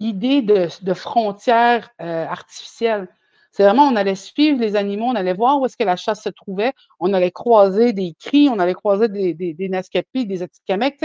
idée 0.00 0.42
de, 0.42 0.68
de 0.82 0.94
frontières 0.94 1.90
euh, 2.00 2.26
artificielles. 2.26 3.08
C'est 3.52 3.64
vraiment, 3.64 3.84
on 3.84 3.96
allait 3.96 4.14
suivre 4.14 4.58
les 4.58 4.76
animaux, 4.76 5.06
on 5.06 5.14
allait 5.14 5.34
voir 5.34 5.60
où 5.60 5.66
est-ce 5.66 5.76
que 5.76 5.84
la 5.84 5.96
chasse 5.96 6.22
se 6.22 6.30
trouvait, 6.30 6.72
on 6.98 7.12
allait 7.12 7.30
croiser 7.30 7.92
des 7.92 8.14
cris, 8.18 8.48
on 8.48 8.58
allait 8.58 8.72
croiser 8.74 9.08
des, 9.08 9.34
des, 9.34 9.52
des 9.52 9.68
nascapis, 9.68 10.26
des 10.26 10.42
atikameks. 10.42 11.04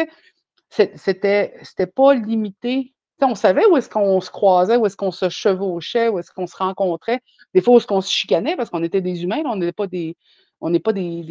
C'était, 0.69 1.53
c'était 1.61 1.87
pas 1.87 2.13
limité. 2.13 2.93
on 3.21 3.35
savait 3.35 3.65
où 3.65 3.75
est-ce 3.75 3.89
qu'on 3.89 4.21
se 4.21 4.29
croisait, 4.31 4.77
où 4.77 4.85
est-ce 4.85 4.95
qu'on 4.97 5.11
se 5.11 5.27
chevauchait, 5.29 6.07
où 6.07 6.19
est-ce 6.19 6.31
qu'on 6.31 6.47
se 6.47 6.55
rencontrait. 6.55 7.19
Des 7.53 7.61
fois, 7.61 7.75
où 7.75 7.77
est-ce 7.77 7.87
qu'on 7.87 8.01
se 8.01 8.11
chicanait 8.11 8.55
parce 8.55 8.69
qu'on 8.69 8.83
était 8.83 9.01
des 9.01 9.23
humains, 9.23 9.43
on 9.45 9.57
n'est 9.57 9.71
pas 9.71 9.87
des. 9.87 10.15
On 10.59 10.71
n'est 10.71 10.79
pas 10.79 10.91
des, 10.91 11.21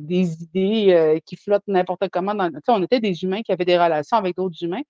des 0.00 0.42
idées 0.44 0.92
euh, 0.92 1.18
qui 1.26 1.34
flottent 1.34 1.66
n'importe 1.66 2.08
comment. 2.08 2.34
On 2.68 2.82
était 2.84 3.00
des 3.00 3.24
humains 3.24 3.42
qui 3.42 3.50
avaient 3.50 3.64
des 3.64 3.76
relations 3.76 4.16
avec 4.16 4.36
d'autres 4.36 4.62
humains, 4.62 4.82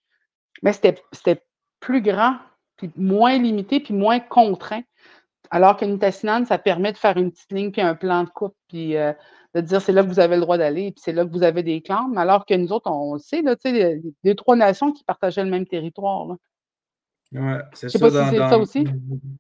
mais 0.63 0.75
c'était 0.75 1.43
plus 1.81 2.03
grand, 2.03 2.37
puis 2.77 2.91
moins 2.97 3.39
limité, 3.39 3.81
puis 3.81 3.95
moins 3.95 4.21
contraint. 4.21 4.83
Alors 5.51 5.77
qu'une 5.77 5.99
tassinane, 5.99 6.47
ça 6.47 6.59
permet 6.59 6.93
de 6.93 6.99
faire 6.99 7.17
une 7.17 7.31
petite 7.31 7.53
ligne 7.53 7.71
puis 7.71 7.83
un 7.83 7.95
plan 7.95 8.25
de 8.25 8.31
coupe, 8.31 8.57
puis 8.69 8.97
euh, 8.97 9.13
de 9.55 9.61
dire 9.61 9.81
c'est 9.81 9.93
là 9.93 10.03
que 10.03 10.09
vous 10.09 10.21
avez 10.21 10.37
le 10.37 10.43
droit 10.43 10.59
d'aller, 10.59 10.93
puis 10.93 11.03
c'est 11.05 11.13
là 11.13 11.25
que 11.25 11.31
vous 11.31 11.43
avez 11.43 11.63
des 11.63 11.81
clans. 11.81 12.13
Alors 12.17 12.47
que 12.47 12.55
nous 12.55 12.73
autres, 12.73 12.91
on 12.91 13.15
le 13.15 13.19
sait, 13.19 13.43
là, 13.43 13.57
tu 13.57 13.71
sais, 13.71 14.35
trois 14.37 14.57
nations 14.57 14.93
qui 14.93 15.05
partageaient 15.05 15.45
le 15.45 15.51
même 15.51 15.67
territoire. 15.67 16.37
Oui, 17.33 17.53
c'est 17.73 17.89
ça. 17.89 17.99
Pas 17.99 18.11
dans, 18.11 18.31
si 18.31 18.37
ça 18.37 18.59
aussi. 18.59 18.85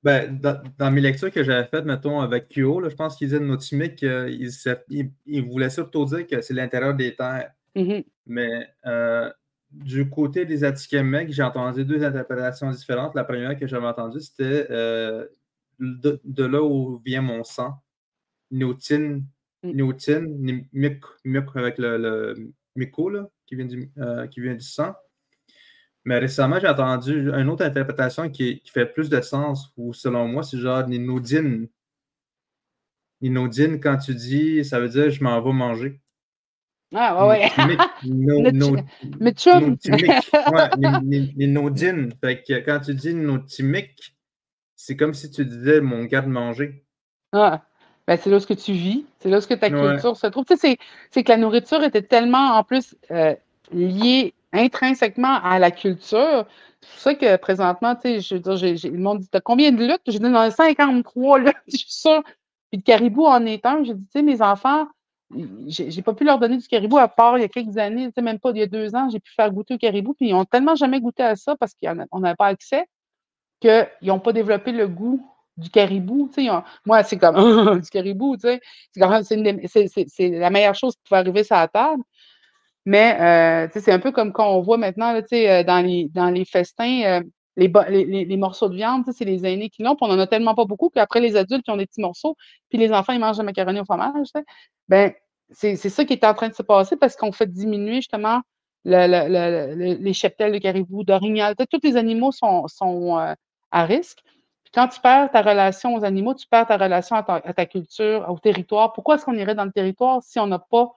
Ben, 0.02 0.40
dans, 0.40 0.90
mes 0.90 1.00
lectures 1.00 1.30
que 1.30 1.44
j'avais 1.44 1.66
faites, 1.68 1.84
mettons, 1.84 2.20
avec 2.20 2.48
Kyo, 2.48 2.82
je 2.88 2.94
pense 2.94 3.16
qu'ils 3.16 3.28
disaient 3.28 3.40
de 3.40 3.44
Notimic, 3.44 4.02
ils, 4.02 4.50
ils, 5.26 5.44
voulaient 5.44 5.70
surtout 5.70 6.04
dire 6.04 6.26
que 6.26 6.40
c'est 6.40 6.54
l'intérieur 6.54 6.94
des 6.94 7.14
terres. 7.14 7.52
Mm-hmm. 7.76 8.04
Mais 8.26 8.68
euh, 8.86 9.30
du 9.70 10.08
côté 10.08 10.44
des 10.44 10.64
Atikamekw, 10.64 11.30
j'ai 11.30 11.42
entendu 11.42 11.84
deux 11.84 12.02
interprétations 12.02 12.70
différentes. 12.70 13.14
La 13.14 13.24
première 13.24 13.56
que 13.58 13.66
j'avais 13.66 13.86
entendue, 13.86 14.20
c'était 14.20 14.66
euh, 14.70 15.26
de, 15.78 16.44
là 16.44 16.62
où 16.62 17.00
vient 17.04 17.22
mon 17.22 17.44
sang. 17.44 17.82
Néotine, 18.50 19.26
mm. 19.62 19.70
néotine, 19.70 20.68
avec 21.54 21.78
le, 21.78 21.98
le 21.98 22.52
myco, 22.76 23.10
qui, 23.46 23.56
vient 23.56 23.66
du, 23.66 23.90
euh, 23.98 24.26
qui 24.26 24.40
vient 24.40 24.54
du 24.54 24.64
sang. 24.64 24.94
Mais 26.04 26.18
récemment, 26.18 26.60
j'ai 26.60 26.68
entendu 26.68 27.30
une 27.30 27.48
autre 27.48 27.64
interprétation 27.64 28.30
qui, 28.30 28.62
fait 28.72 28.86
plus 28.86 29.08
de 29.08 29.20
sens, 29.20 29.72
ou 29.76 29.92
selon 29.92 30.28
moi, 30.28 30.44
c'est 30.44 30.58
genre 30.58 30.86
ninodine. 30.86 31.68
Ninodine, 33.20 33.80
quand 33.80 33.98
tu 33.98 34.14
dis, 34.14 34.64
ça 34.64 34.78
veut 34.78 34.88
dire 34.88 35.10
je 35.10 35.24
m'en 35.24 35.42
vais 35.42 35.52
manger. 35.52 36.00
Ah, 36.94 37.26
ouais, 37.26 37.40
ouais. 37.40 37.50
Mais 39.20 39.34
tu 39.34 39.50
Ninodine. 41.36 42.12
Fait 42.20 42.42
que 42.42 42.60
quand 42.60 42.78
tu 42.80 42.94
dis 42.94 43.12
notimique, 43.12 44.15
c'est 44.76 44.96
comme 44.96 45.14
si 45.14 45.30
tu 45.30 45.44
disais 45.44 45.80
mon 45.80 46.04
gars 46.04 46.20
de 46.20 46.28
manger. 46.28 46.84
Ah, 47.32 47.62
ben 48.06 48.16
c'est 48.16 48.30
là 48.30 48.36
où 48.36 48.40
que 48.40 48.54
tu 48.54 48.72
vis, 48.72 49.04
c'est 49.18 49.30
là 49.30 49.38
où 49.38 49.40
ta 49.40 49.70
culture 49.70 50.16
se 50.16 50.26
trouve. 50.28 50.44
Tu 50.44 50.56
sais, 50.56 50.76
c'est 51.10 51.24
que 51.24 51.32
la 51.32 51.38
nourriture 51.38 51.82
était 51.82 52.02
tellement 52.02 52.56
en 52.56 52.62
plus 52.62 52.94
euh, 53.10 53.34
liée 53.72 54.34
intrinsèquement 54.52 55.42
à 55.42 55.58
la 55.58 55.70
culture. 55.70 56.46
C'est 56.80 56.90
pour 56.90 56.98
ça 57.00 57.14
que 57.14 57.36
présentement, 57.36 57.96
tu 57.96 58.02
sais, 58.02 58.20
je 58.20 58.34
veux 58.36 58.40
dire, 58.40 58.92
le 58.92 58.98
monde 58.98 59.20
dit 59.20 59.28
T'as 59.28 59.40
combien 59.40 59.72
de 59.72 59.84
luttes? 59.84 60.02
J'ai 60.06 60.18
dit 60.18 60.30
dans 60.30 60.50
53 60.50 61.38
luttes, 61.38 61.56
je 61.66 61.78
suis 61.78 61.92
sûre. 61.92 62.22
Puis 62.70 62.78
le 62.78 62.82
caribou 62.82 63.24
en 63.26 63.44
est 63.46 63.64
un. 63.66 63.82
J'ai 63.82 63.94
dit 63.94 64.06
Tu 64.06 64.18
sais, 64.18 64.22
mes 64.22 64.42
enfants, 64.42 64.86
j'ai, 65.66 66.02
pas 66.02 66.14
pu 66.14 66.24
leur 66.24 66.38
donner 66.38 66.58
du 66.58 66.68
caribou 66.68 66.98
à 66.98 67.08
part 67.08 67.38
il 67.38 67.40
y 67.40 67.44
a 67.44 67.48
quelques 67.48 67.78
années, 67.78 68.06
tu 68.06 68.12
sais, 68.14 68.22
même 68.22 68.38
pas 68.38 68.50
il 68.50 68.58
y 68.58 68.62
a 68.62 68.66
deux 68.66 68.94
ans, 68.94 69.08
j'ai 69.10 69.18
pu 69.18 69.32
faire 69.32 69.50
goûter 69.50 69.74
au 69.74 69.78
caribou. 69.78 70.14
Puis 70.14 70.28
ils 70.28 70.32
n'ont 70.32 70.44
tellement 70.44 70.76
jamais 70.76 71.00
goûté 71.00 71.22
à 71.22 71.34
ça 71.34 71.56
parce 71.56 71.74
qu'on 71.74 72.20
n'avait 72.20 72.36
pas 72.36 72.46
accès 72.46 72.86
qu'ils 73.60 73.88
n'ont 74.02 74.20
pas 74.20 74.32
développé 74.32 74.72
le 74.72 74.88
goût 74.88 75.26
du 75.56 75.70
caribou. 75.70 76.30
moi, 76.84 77.02
c'est 77.02 77.16
comme 77.16 77.80
du 77.80 77.88
caribou, 77.88 78.36
c'est 78.38 78.60
la 80.18 80.50
meilleure 80.50 80.74
chose 80.74 80.94
qui 80.96 81.02
pouvait 81.08 81.20
arriver 81.20 81.44
sur 81.44 81.56
la 81.56 81.68
table. 81.68 82.02
Mais 82.84 83.20
euh, 83.20 83.68
c'est 83.74 83.90
un 83.90 83.98
peu 83.98 84.12
comme 84.12 84.32
quand 84.32 84.48
on 84.48 84.60
voit 84.60 84.78
maintenant 84.78 85.12
là, 85.12 85.20
euh, 85.32 85.64
dans, 85.64 85.84
les, 85.84 86.08
dans 86.14 86.30
les 86.30 86.44
festins, 86.44 87.02
euh, 87.02 87.20
les, 87.56 87.68
les, 88.24 88.36
morceaux 88.36 88.68
de 88.68 88.76
viande, 88.76 89.02
c'est 89.12 89.24
les 89.24 89.44
aînés 89.44 89.70
qui 89.70 89.82
l'ont, 89.82 89.96
puis 89.96 90.06
on 90.06 90.14
n'en 90.14 90.20
a 90.20 90.26
tellement 90.28 90.54
pas 90.54 90.66
beaucoup 90.66 90.88
qu'après 90.90 91.20
les 91.20 91.34
adultes 91.34 91.64
qui 91.64 91.70
ont 91.72 91.76
des 91.76 91.86
petits 91.86 92.00
morceaux, 92.00 92.36
puis 92.68 92.78
les 92.78 92.92
enfants, 92.92 93.12
ils 93.12 93.18
mangent 93.18 93.38
la 93.38 93.44
macaroni 93.44 93.80
au 93.80 93.84
fromage. 93.84 94.28
Ben, 94.88 95.12
c'est 95.50 95.76
ça 95.76 96.04
qui 96.04 96.12
est 96.12 96.24
en 96.24 96.34
train 96.34 96.48
de 96.48 96.54
se 96.54 96.62
passer 96.62 96.96
parce 96.96 97.16
qu'on 97.16 97.32
fait 97.32 97.50
diminuer 97.50 97.96
justement 97.96 98.42
les 98.86 100.12
cheptels 100.12 100.52
de 100.52 100.58
caribou, 100.58 101.04
d'orignal. 101.04 101.54
Tous 101.56 101.80
les 101.82 101.96
animaux 101.96 102.32
sont, 102.32 102.68
sont 102.68 103.18
euh, 103.18 103.34
à 103.70 103.84
risque. 103.84 104.22
Puis 104.64 104.72
quand 104.72 104.88
tu 104.88 105.00
perds 105.00 105.30
ta 105.30 105.42
relation 105.42 105.94
aux 105.94 106.04
animaux, 106.04 106.34
tu 106.34 106.46
perds 106.46 106.66
ta 106.66 106.76
relation 106.76 107.16
à 107.16 107.22
ta, 107.22 107.66
culture, 107.66 108.26
au 108.28 108.38
territoire. 108.38 108.92
Pourquoi 108.92 109.16
est-ce 109.16 109.24
qu'on 109.24 109.36
irait 109.36 109.54
dans 109.54 109.64
le 109.64 109.72
territoire 109.72 110.22
si 110.22 110.38
on 110.38 110.46
n'a 110.46 110.58
pas 110.58 110.92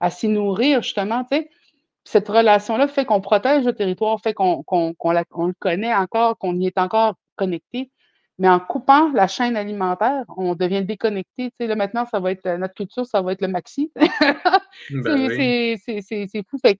à 0.00 0.10
s'y 0.10 0.28
nourrir, 0.28 0.82
justement? 0.82 1.26
Cette 2.04 2.28
relation-là 2.28 2.88
fait 2.88 3.04
qu'on 3.04 3.20
protège 3.20 3.64
le 3.64 3.72
territoire, 3.72 4.20
fait 4.20 4.34
qu'on 4.34 4.64
le 4.64 5.52
connaît 5.58 5.94
encore, 5.94 6.36
qu'on 6.38 6.56
y 6.56 6.66
est 6.66 6.78
encore 6.78 7.14
connecté. 7.36 7.90
Mais 8.38 8.48
en 8.48 8.58
coupant 8.58 9.12
la 9.12 9.28
chaîne 9.28 9.56
alimentaire, 9.56 10.24
on 10.36 10.54
devient 10.54 10.84
déconnecté. 10.84 11.50
Tu 11.50 11.56
sais, 11.60 11.66
là, 11.66 11.76
maintenant, 11.76 12.06
ça 12.10 12.18
va 12.18 12.32
être 12.32 12.48
notre 12.56 12.74
culture, 12.74 13.06
ça 13.06 13.22
va 13.22 13.32
être 13.32 13.42
le 13.42 13.48
maxi. 13.48 13.92
Ben 14.90 15.28
c'est 15.28 16.42
fou. 16.48 16.58
Fait 16.60 16.78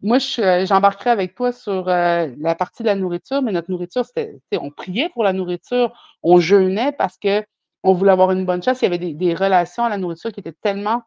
moi, 0.00 0.18
j'embarquerai 0.18 1.10
avec 1.10 1.34
toi 1.34 1.52
sur 1.52 1.88
euh, 1.88 2.28
la 2.38 2.54
partie 2.54 2.82
de 2.82 2.88
la 2.88 2.94
nourriture, 2.94 3.42
mais 3.42 3.52
notre 3.52 3.70
nourriture, 3.70 4.04
c'était, 4.04 4.40
on 4.56 4.70
priait 4.70 5.10
pour 5.10 5.24
la 5.24 5.32
nourriture, 5.32 5.92
on 6.22 6.38
jeûnait 6.38 6.92
parce 6.92 7.18
qu'on 7.18 7.92
voulait 7.92 8.12
avoir 8.12 8.30
une 8.32 8.44
bonne 8.44 8.62
chasse. 8.62 8.82
Il 8.82 8.84
y 8.84 8.86
avait 8.86 8.98
des, 8.98 9.34
relations 9.34 9.84
à 9.84 9.88
la 9.88 9.98
nourriture 9.98 10.32
qui 10.32 10.40
étaient 10.40 10.52
tellement. 10.52 11.02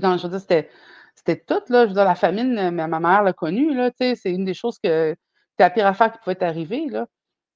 Quand 0.00 0.16
je 0.16 0.24
veux 0.24 0.30
dire, 0.30 0.40
c'était, 0.40 0.70
c'était 1.14 1.36
tout. 1.36 1.60
Là, 1.68 1.84
je 1.84 1.88
veux 1.88 1.94
dire, 1.94 2.04
la 2.04 2.14
famine, 2.14 2.70
ma, 2.70 2.86
ma 2.86 3.00
mère 3.00 3.22
l'a 3.22 3.32
connue. 3.32 3.74
Là, 3.74 3.90
c'est 3.98 4.16
une 4.26 4.44
des 4.44 4.54
choses 4.54 4.78
que 4.78 5.14
c'était 5.50 5.64
la 5.64 5.70
pire 5.70 5.86
affaire 5.86 6.12
qui 6.12 6.18
pouvait 6.18 6.42
arriver. 6.42 6.86
Là. 6.88 7.06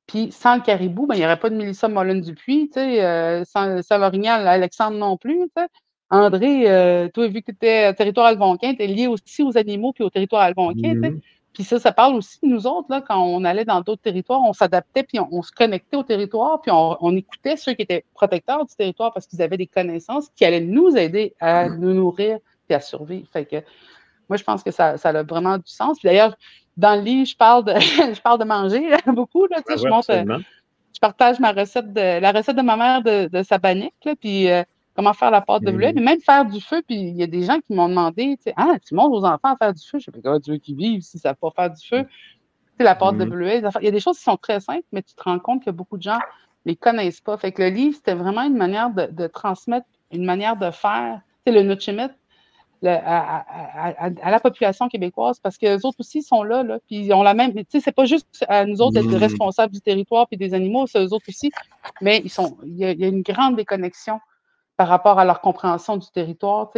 Puis 0.07 0.33
sans 0.33 0.57
le 0.57 0.63
caribou, 0.63 1.07
ben, 1.07 1.15
il 1.15 1.19
n'y 1.21 1.25
aurait 1.25 1.39
pas 1.39 1.51
de 1.51 1.57
Mélissa 1.57 1.89
Mollen-Dupuis, 1.89 2.71
euh, 2.77 3.45
sans, 3.45 3.83
sans 3.83 3.99
l'orignal, 3.99 4.47
Alexandre 4.47 4.99
non 4.99 5.17
plus. 5.17 5.49
André, 6.15 6.71
euh, 6.71 7.09
toi, 7.09 7.27
vu 7.27 7.43
que 7.43 7.47
tu 7.47 7.53
étais 7.53 7.93
territoire 7.95 8.27
algonquin, 8.27 8.75
tu 8.75 8.83
es 8.83 8.87
lié 8.87 9.09
aussi 9.09 9.43
aux 9.43 9.59
animaux 9.59 9.93
puis 9.93 10.05
au 10.05 10.11
territoire 10.11 10.43
algonquin. 10.43 10.95
Mm-hmm. 10.95 11.21
Puis 11.53 11.65
ça, 11.65 11.81
ça 11.81 11.91
parle 11.91 12.15
aussi 12.15 12.39
de 12.43 12.49
nous 12.49 12.67
autres, 12.67 12.87
là, 12.91 13.01
quand 13.01 13.21
on 13.21 13.45
allait 13.45 13.65
dans 13.65 13.81
d'autres 13.81 14.03
territoires, 14.03 14.41
on 14.45 14.53
s'adaptait, 14.53 15.03
puis 15.03 15.19
on, 15.21 15.43
se 15.43 15.53
connectait 15.53 15.97
au 15.97 16.03
territoire, 16.03 16.61
puis 16.61 16.71
on, 16.73 17.17
écoutait 17.17 17.57
ceux 17.57 17.75
qui 17.75 17.83
étaient 17.83 18.05
protecteurs 18.15 18.65
du 18.65 18.75
territoire 18.75 19.13
parce 19.13 19.27
qu'ils 19.27 19.43
avaient 19.43 19.57
des 19.57 19.67
connaissances 19.67 20.29
qui 20.37 20.45
allaient 20.45 20.61
nous 20.61 20.97
aider 20.97 21.35
à 21.41 21.69
mm-hmm. 21.69 21.79
nous 21.79 21.95
nourrir 21.95 22.39
et 22.69 22.75
à 22.75 22.81
survivre. 22.81 23.29
Fait 23.33 23.45
que 23.45 23.57
moi, 24.29 24.37
je 24.37 24.45
pense 24.45 24.63
que 24.63 24.71
ça, 24.71 24.97
ça 24.97 25.09
a 25.11 25.23
vraiment 25.23 25.59
du 25.59 25.67
sens. 25.67 25.99
D'ailleurs, 26.03 26.37
dans 26.77 26.95
le 26.97 27.03
livre, 27.03 27.27
je 27.27 27.37
parle 27.37 27.65
de, 27.65 27.75
je 27.81 28.21
parle 28.21 28.39
de 28.39 28.45
manger 28.45 28.91
beaucoup. 29.07 29.47
Là, 29.47 29.59
je, 29.69 29.89
montre, 29.89 30.13
je 30.13 31.01
partage 31.01 31.41
ma 31.41 31.53
recette 31.53 31.93
de 31.93 32.21
la 32.21 32.33
recette 32.33 32.57
de 32.57 32.63
ma 32.63 32.77
mère 32.77 33.03
de, 33.03 33.29
de 33.29 33.43
sa 33.43 33.59
panique, 33.59 33.95
là, 34.05 34.15
puis 34.17 34.49
euh, 34.49 34.63
comment 34.95 35.13
faire 35.13 35.31
la 35.31 35.41
pâte 35.41 35.63
de 35.63 35.71
mm. 35.71 35.77
mais 35.77 35.93
même 35.93 36.21
faire 36.21 36.45
du 36.45 36.61
feu. 36.61 36.83
Puis 36.87 36.97
il 36.97 37.17
y 37.17 37.23
a 37.23 37.27
des 37.27 37.43
gens 37.43 37.59
qui 37.61 37.75
m'ont 37.75 37.89
demandé, 37.89 38.37
tu 38.37 38.45
sais, 38.45 38.55
ah, 38.57 38.77
tu 38.87 38.95
montres 38.95 39.13
aux 39.13 39.25
enfants 39.25 39.53
à 39.53 39.57
faire 39.57 39.75
du 39.75 39.83
feu? 39.83 39.99
Je 39.99 40.11
fais, 40.11 40.21
comment 40.23 40.41
tu 40.41 40.53
veux 40.53 40.59
qu'ils 40.59 40.77
vivent 40.77 41.03
si 41.03 41.19
ça 41.19 41.31
ne 41.31 41.35
pas 41.35 41.51
faire 41.51 41.71
du 41.71 41.87
feu? 41.87 42.07
C'est 42.79 42.85
la 42.85 42.95
pâte 42.95 43.19
de 43.19 43.25
mm. 43.25 43.73
Il 43.81 43.85
y 43.85 43.89
a 43.89 43.91
des 43.91 44.01
choses 44.01 44.19
qui 44.19 44.25
sont 44.25 44.37
très 44.37 44.61
simples, 44.61 44.87
mais 44.93 45.03
tu 45.03 45.15
te 45.15 45.23
rends 45.23 45.39
compte 45.39 45.65
que 45.65 45.71
beaucoup 45.71 45.97
de 45.97 46.03
gens 46.03 46.19
ne 46.67 46.73
les 46.73 46.77
connaissent 46.77 47.21
pas. 47.21 47.37
Fait 47.37 47.53
que 47.53 47.63
le 47.63 47.69
livre, 47.69 47.97
c'était 47.97 48.15
vraiment 48.15 48.43
une 48.43 48.57
manière 48.57 48.91
de, 48.91 49.27
transmettre, 49.27 49.87
une 50.13 50.25
manière 50.25 50.57
de 50.57 50.71
faire. 50.71 51.21
Tu 51.47 51.53
sais, 51.53 51.59
le 51.59 51.69
Nutrimet, 51.69 52.09
à, 52.87 54.31
la 54.31 54.41
population 54.41 54.89
québécoise 54.89 55.39
parce 55.41 55.57
que 55.57 55.67
les 55.67 55.85
autres 55.85 56.01
aussi 56.01 56.23
sont 56.23 56.43
là, 56.43 56.63
là 56.63 56.79
puis 56.87 57.13
ont 57.13 57.23
la 57.23 57.35
même. 57.35 57.53
Tu 57.53 57.65
sais, 57.69 57.81
c'est 57.81 57.93
pas 57.93 58.05
juste 58.05 58.45
à 58.49 58.67
nous 58.67 58.81
autres 58.81 58.95
d'être 58.95 59.07
mm. 59.07 59.17
responsables 59.17 59.73
du 59.73 59.81
territoire 59.81 60.27
puis 60.29 60.37
des 60.37 60.55
animaux, 60.55 60.87
c'est 60.87 61.03
eux 61.03 61.13
autres 61.13 61.27
aussi, 61.29 61.51
mais 62.01 62.21
ils 62.25 62.31
sont. 62.31 62.57
Il 62.65 62.77
y, 62.77 62.85
a, 62.85 63.09
une 63.09 63.23
grande 63.23 63.57
déconnexion 63.57 64.21
par 64.77 64.89
rapport 64.89 65.19
à 65.19 65.25
leur 65.25 65.41
compréhension 65.41 65.97
du 65.97 66.11
territoire. 66.11 66.71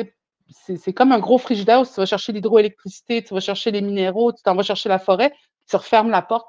c'est 0.50 0.92
comme 0.92 1.12
un 1.12 1.18
gros 1.18 1.38
frigidaire 1.38 1.80
où 1.80 1.86
tu 1.86 1.94
vas 1.94 2.06
chercher 2.06 2.32
l'hydroélectricité, 2.32 3.22
tu 3.22 3.34
vas 3.34 3.40
chercher 3.40 3.70
les 3.70 3.80
minéraux, 3.80 4.32
tu 4.32 4.42
t'en 4.42 4.54
vas 4.54 4.62
chercher 4.62 4.88
la 4.88 4.98
forêt, 4.98 5.32
tu 5.68 5.76
refermes 5.76 6.10
la 6.10 6.22
porte, 6.22 6.48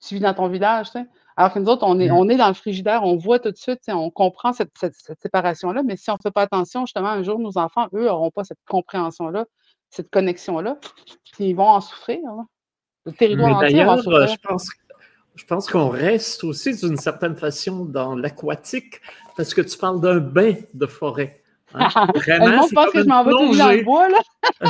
tu 0.00 0.14
vis 0.14 0.20
dans 0.20 0.34
ton 0.34 0.48
village. 0.48 0.88
Alors 1.36 1.52
que 1.52 1.58
nous 1.58 1.68
autres, 1.68 1.84
on 1.86 1.98
est, 1.98 2.10
on 2.10 2.28
est 2.28 2.36
dans 2.36 2.48
le 2.48 2.54
frigidaire, 2.54 3.04
on 3.04 3.16
voit 3.16 3.38
tout 3.38 3.50
de 3.50 3.56
suite, 3.56 3.80
on 3.88 4.10
comprend 4.10 4.52
cette, 4.52 4.70
séparation-là, 5.20 5.82
mais 5.82 5.96
si 5.96 6.10
on 6.10 6.14
ne 6.14 6.18
fait 6.22 6.30
pas 6.30 6.42
attention, 6.42 6.86
justement, 6.86 7.08
un 7.08 7.22
jour, 7.22 7.38
nos 7.38 7.58
enfants, 7.58 7.88
eux, 7.94 8.04
n'auront 8.04 8.30
pas 8.30 8.44
cette 8.44 8.60
compréhension-là, 8.68 9.46
cette 9.90 10.10
connexion-là, 10.10 10.78
puis 11.32 11.48
ils 11.48 11.56
vont 11.56 11.68
en 11.68 11.80
souffrir. 11.80 12.20
Le 13.04 13.12
territoire 13.12 13.56
entier 13.56 13.84
va 13.84 13.92
en 13.92 13.96
souffrir. 13.96 14.28
Je 14.28 14.48
pense 14.48 14.68
je 15.34 15.46
pense 15.46 15.68
qu'on 15.68 15.88
reste 15.88 16.44
aussi 16.44 16.76
d'une 16.76 16.96
certaine 16.96 17.36
façon 17.36 17.84
dans 17.84 18.14
l'aquatique 18.14 19.00
parce 19.36 19.54
que 19.54 19.60
tu 19.60 19.76
parles 19.78 20.00
d'un 20.00 20.18
bain 20.18 20.54
de 20.74 20.86
forêt. 20.86 21.42
Hein? 21.74 21.88
Vraiment, 22.14 22.66
c'est 22.66 22.74
comme, 22.74 22.90
une 22.94 23.24
plongée, 23.24 23.84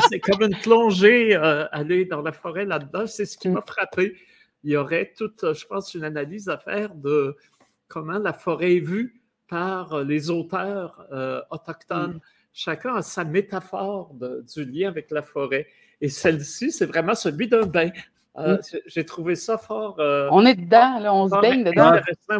c'est 0.09 0.21
comme 0.21 0.43
une 0.43 0.57
plongée, 0.57 1.37
euh, 1.37 1.67
aller 1.73 2.05
dans 2.05 2.23
la 2.23 2.33
forêt 2.33 2.65
là-dedans. 2.65 3.07
C'est 3.07 3.27
ce 3.27 3.37
qui 3.37 3.49
m'a 3.49 3.61
frappé. 3.61 4.17
Il 4.65 4.71
y 4.71 4.77
aurait 4.77 5.13
toute, 5.17 5.53
je 5.53 5.67
pense, 5.67 5.95
une 5.95 6.05
analyse 6.05 6.49
à 6.49 6.59
faire 6.59 6.95
de 6.95 7.37
comment 7.89 8.19
la 8.19 8.33
forêt 8.33 8.77
est 8.77 8.81
vue 8.81 9.21
par 9.49 10.03
les 10.05 10.31
auteurs 10.31 11.07
euh, 11.13 11.41
autochtones. 11.51 12.15
Mm. 12.15 12.21
Chacun 12.53 12.95
a 12.95 13.03
sa 13.03 13.25
métaphore 13.25 14.15
du 14.15 14.65
lien 14.65 14.89
avec 14.89 15.11
la 15.11 15.23
forêt. 15.23 15.67
Et 16.01 16.09
celle-ci, 16.09 16.71
c'est 16.71 16.87
vraiment 16.87 17.15
celui 17.15 17.49
d'un 17.49 17.67
bain. 17.67 17.91
Euh, 18.39 18.59
j'ai 18.87 19.05
trouvé 19.05 19.35
ça 19.35 19.59
fort. 19.59 19.97
Euh, 19.99 20.28
on 20.30 20.47
est 20.47 20.55
dedans, 20.55 20.99
là, 20.99 21.14
on 21.14 21.28
se 21.28 21.41
baigne 21.41 21.64
dedans. 21.64 21.93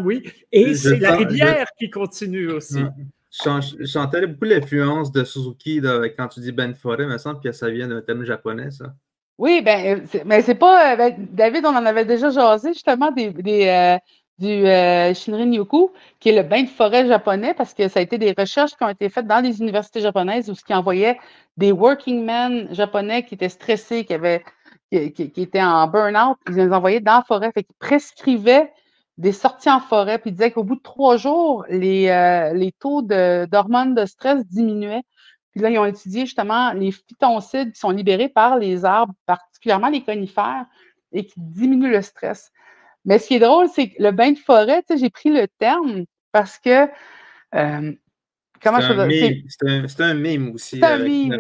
oui. 0.03 0.23
Et 0.51 0.75
c'est 0.75 0.99
la 0.99 1.17
rivière 1.17 1.67
qui 1.79 1.91
continue 1.91 2.51
aussi. 2.51 2.83
Je 3.31 3.85
sentais 3.85 4.27
beaucoup 4.27 4.45
l'influence 4.45 5.13
de 5.13 5.25
Suzuki 5.25 5.81
quand 6.17 6.29
tu 6.29 6.41
dis 6.41 6.53
Ben 6.53 6.75
Forêt, 6.75 7.05
il 7.05 7.09
me 7.09 7.19
semble 7.19 7.41
que 7.41 7.53
ça 7.53 7.69
vient 7.69 7.89
d'un 7.89 8.01
thème 8.01 8.25
japonais, 8.25 8.71
ça. 8.71 8.87
Oui, 9.39 9.63
ben, 9.63 10.03
mais 10.25 10.43
c'est 10.43 10.55
pas. 10.55 10.97
Ben, 10.97 11.15
David, 11.33 11.67
on 11.67 11.75
en 11.75 11.85
avait 11.85 12.05
déjà 12.05 12.31
jasé 12.31 12.73
justement 12.73 13.11
des, 13.11 13.31
des 13.31 13.99
du 14.39 14.65
Shinrin 15.15 15.53
Yoku, 15.53 15.93
qui 16.21 16.31
est 16.31 16.43
le 16.43 16.43
bain 16.43 16.63
de 16.63 16.69
forêt 16.69 17.07
japonais, 17.07 17.55
parce 17.55 17.75
que 17.75 17.89
ça 17.89 18.01
a 18.01 18.03
été 18.03 18.17
des 18.17 18.35
recherches 18.37 18.73
qui 18.77 18.83
ont 18.83 18.89
été 18.89 19.09
faites 19.11 19.27
dans 19.27 19.41
les 19.41 19.61
universités 19.61 20.01
japonaises 20.01 20.51
où 20.51 20.55
ce 20.55 20.65
qui 20.65 20.75
envoyait 20.75 21.19
des 21.59 21.71
working 21.71 22.25
men 22.25 22.75
japonais 22.75 23.25
qui 23.25 23.35
étaient 23.35 23.51
stressés, 23.51 24.05
qui 24.05 24.15
avaient 24.15 24.43
qui, 24.93 25.33
étaient 25.41 25.63
en 25.63 25.87
burn-out, 25.87 26.37
ils 26.49 26.55
les 26.55 26.73
envoyaient 26.73 27.01
dans 27.01 27.17
la 27.17 27.23
forêt. 27.23 27.51
Fait 27.53 27.65
qu'ils 27.65 27.77
prescrivaient 27.79 28.71
des 29.19 29.33
sorties 29.33 29.71
en 29.71 29.81
forêt, 29.81 30.19
puis 30.19 30.31
ils 30.31 30.35
disaient 30.35 30.51
qu'au 30.51 30.65
bout 30.65 30.77
de 30.77 30.83
trois 30.83 31.17
jours, 31.17 31.65
les, 31.69 32.09
euh, 32.09 32.53
les 32.55 32.73
taux 32.73 33.03
d'hormones 33.03 33.95
de, 33.95 34.05
stress 34.07 34.47
diminuaient. 34.47 35.03
Puis 35.53 35.61
là, 35.61 35.71
ils 35.71 35.79
ont 35.79 35.85
étudié 35.85 36.25
justement 36.25 36.73
les 36.73 36.93
phytoncides 36.93 37.73
qui 37.73 37.81
sont 37.81 37.91
libérés 37.91 38.29
par 38.29 38.59
les 38.59 38.85
arbres, 38.85 39.15
particulièrement 39.27 39.89
les 39.89 40.03
conifères, 40.03 40.67
et 41.13 41.27
qui 41.27 41.35
diminuent 41.37 41.91
le 41.91 42.03
stress. 42.03 42.51
Mais 43.05 43.19
ce 43.19 43.29
qui 43.29 43.35
est 43.35 43.41
drôle, 43.41 43.69
c'est 43.69 43.91
que 43.91 44.03
le 44.03 44.13
bain 44.13 44.33
de 44.33 44.39
forêt, 44.39 44.83
j'ai 44.95 45.11
pris 45.11 45.31
le 45.31 45.47
terme 45.59 46.05
parce 46.33 46.59
que. 46.59 46.89
Euh, 47.55 47.93
comment 48.63 48.81
je 48.81 48.89
peux 48.89 49.89
C'est 49.89 50.03
un, 50.03 50.15
mime 50.15 50.53
aussi. 50.55 50.79
C'est 50.79 50.85
un 50.85 50.99
mime, 50.99 51.39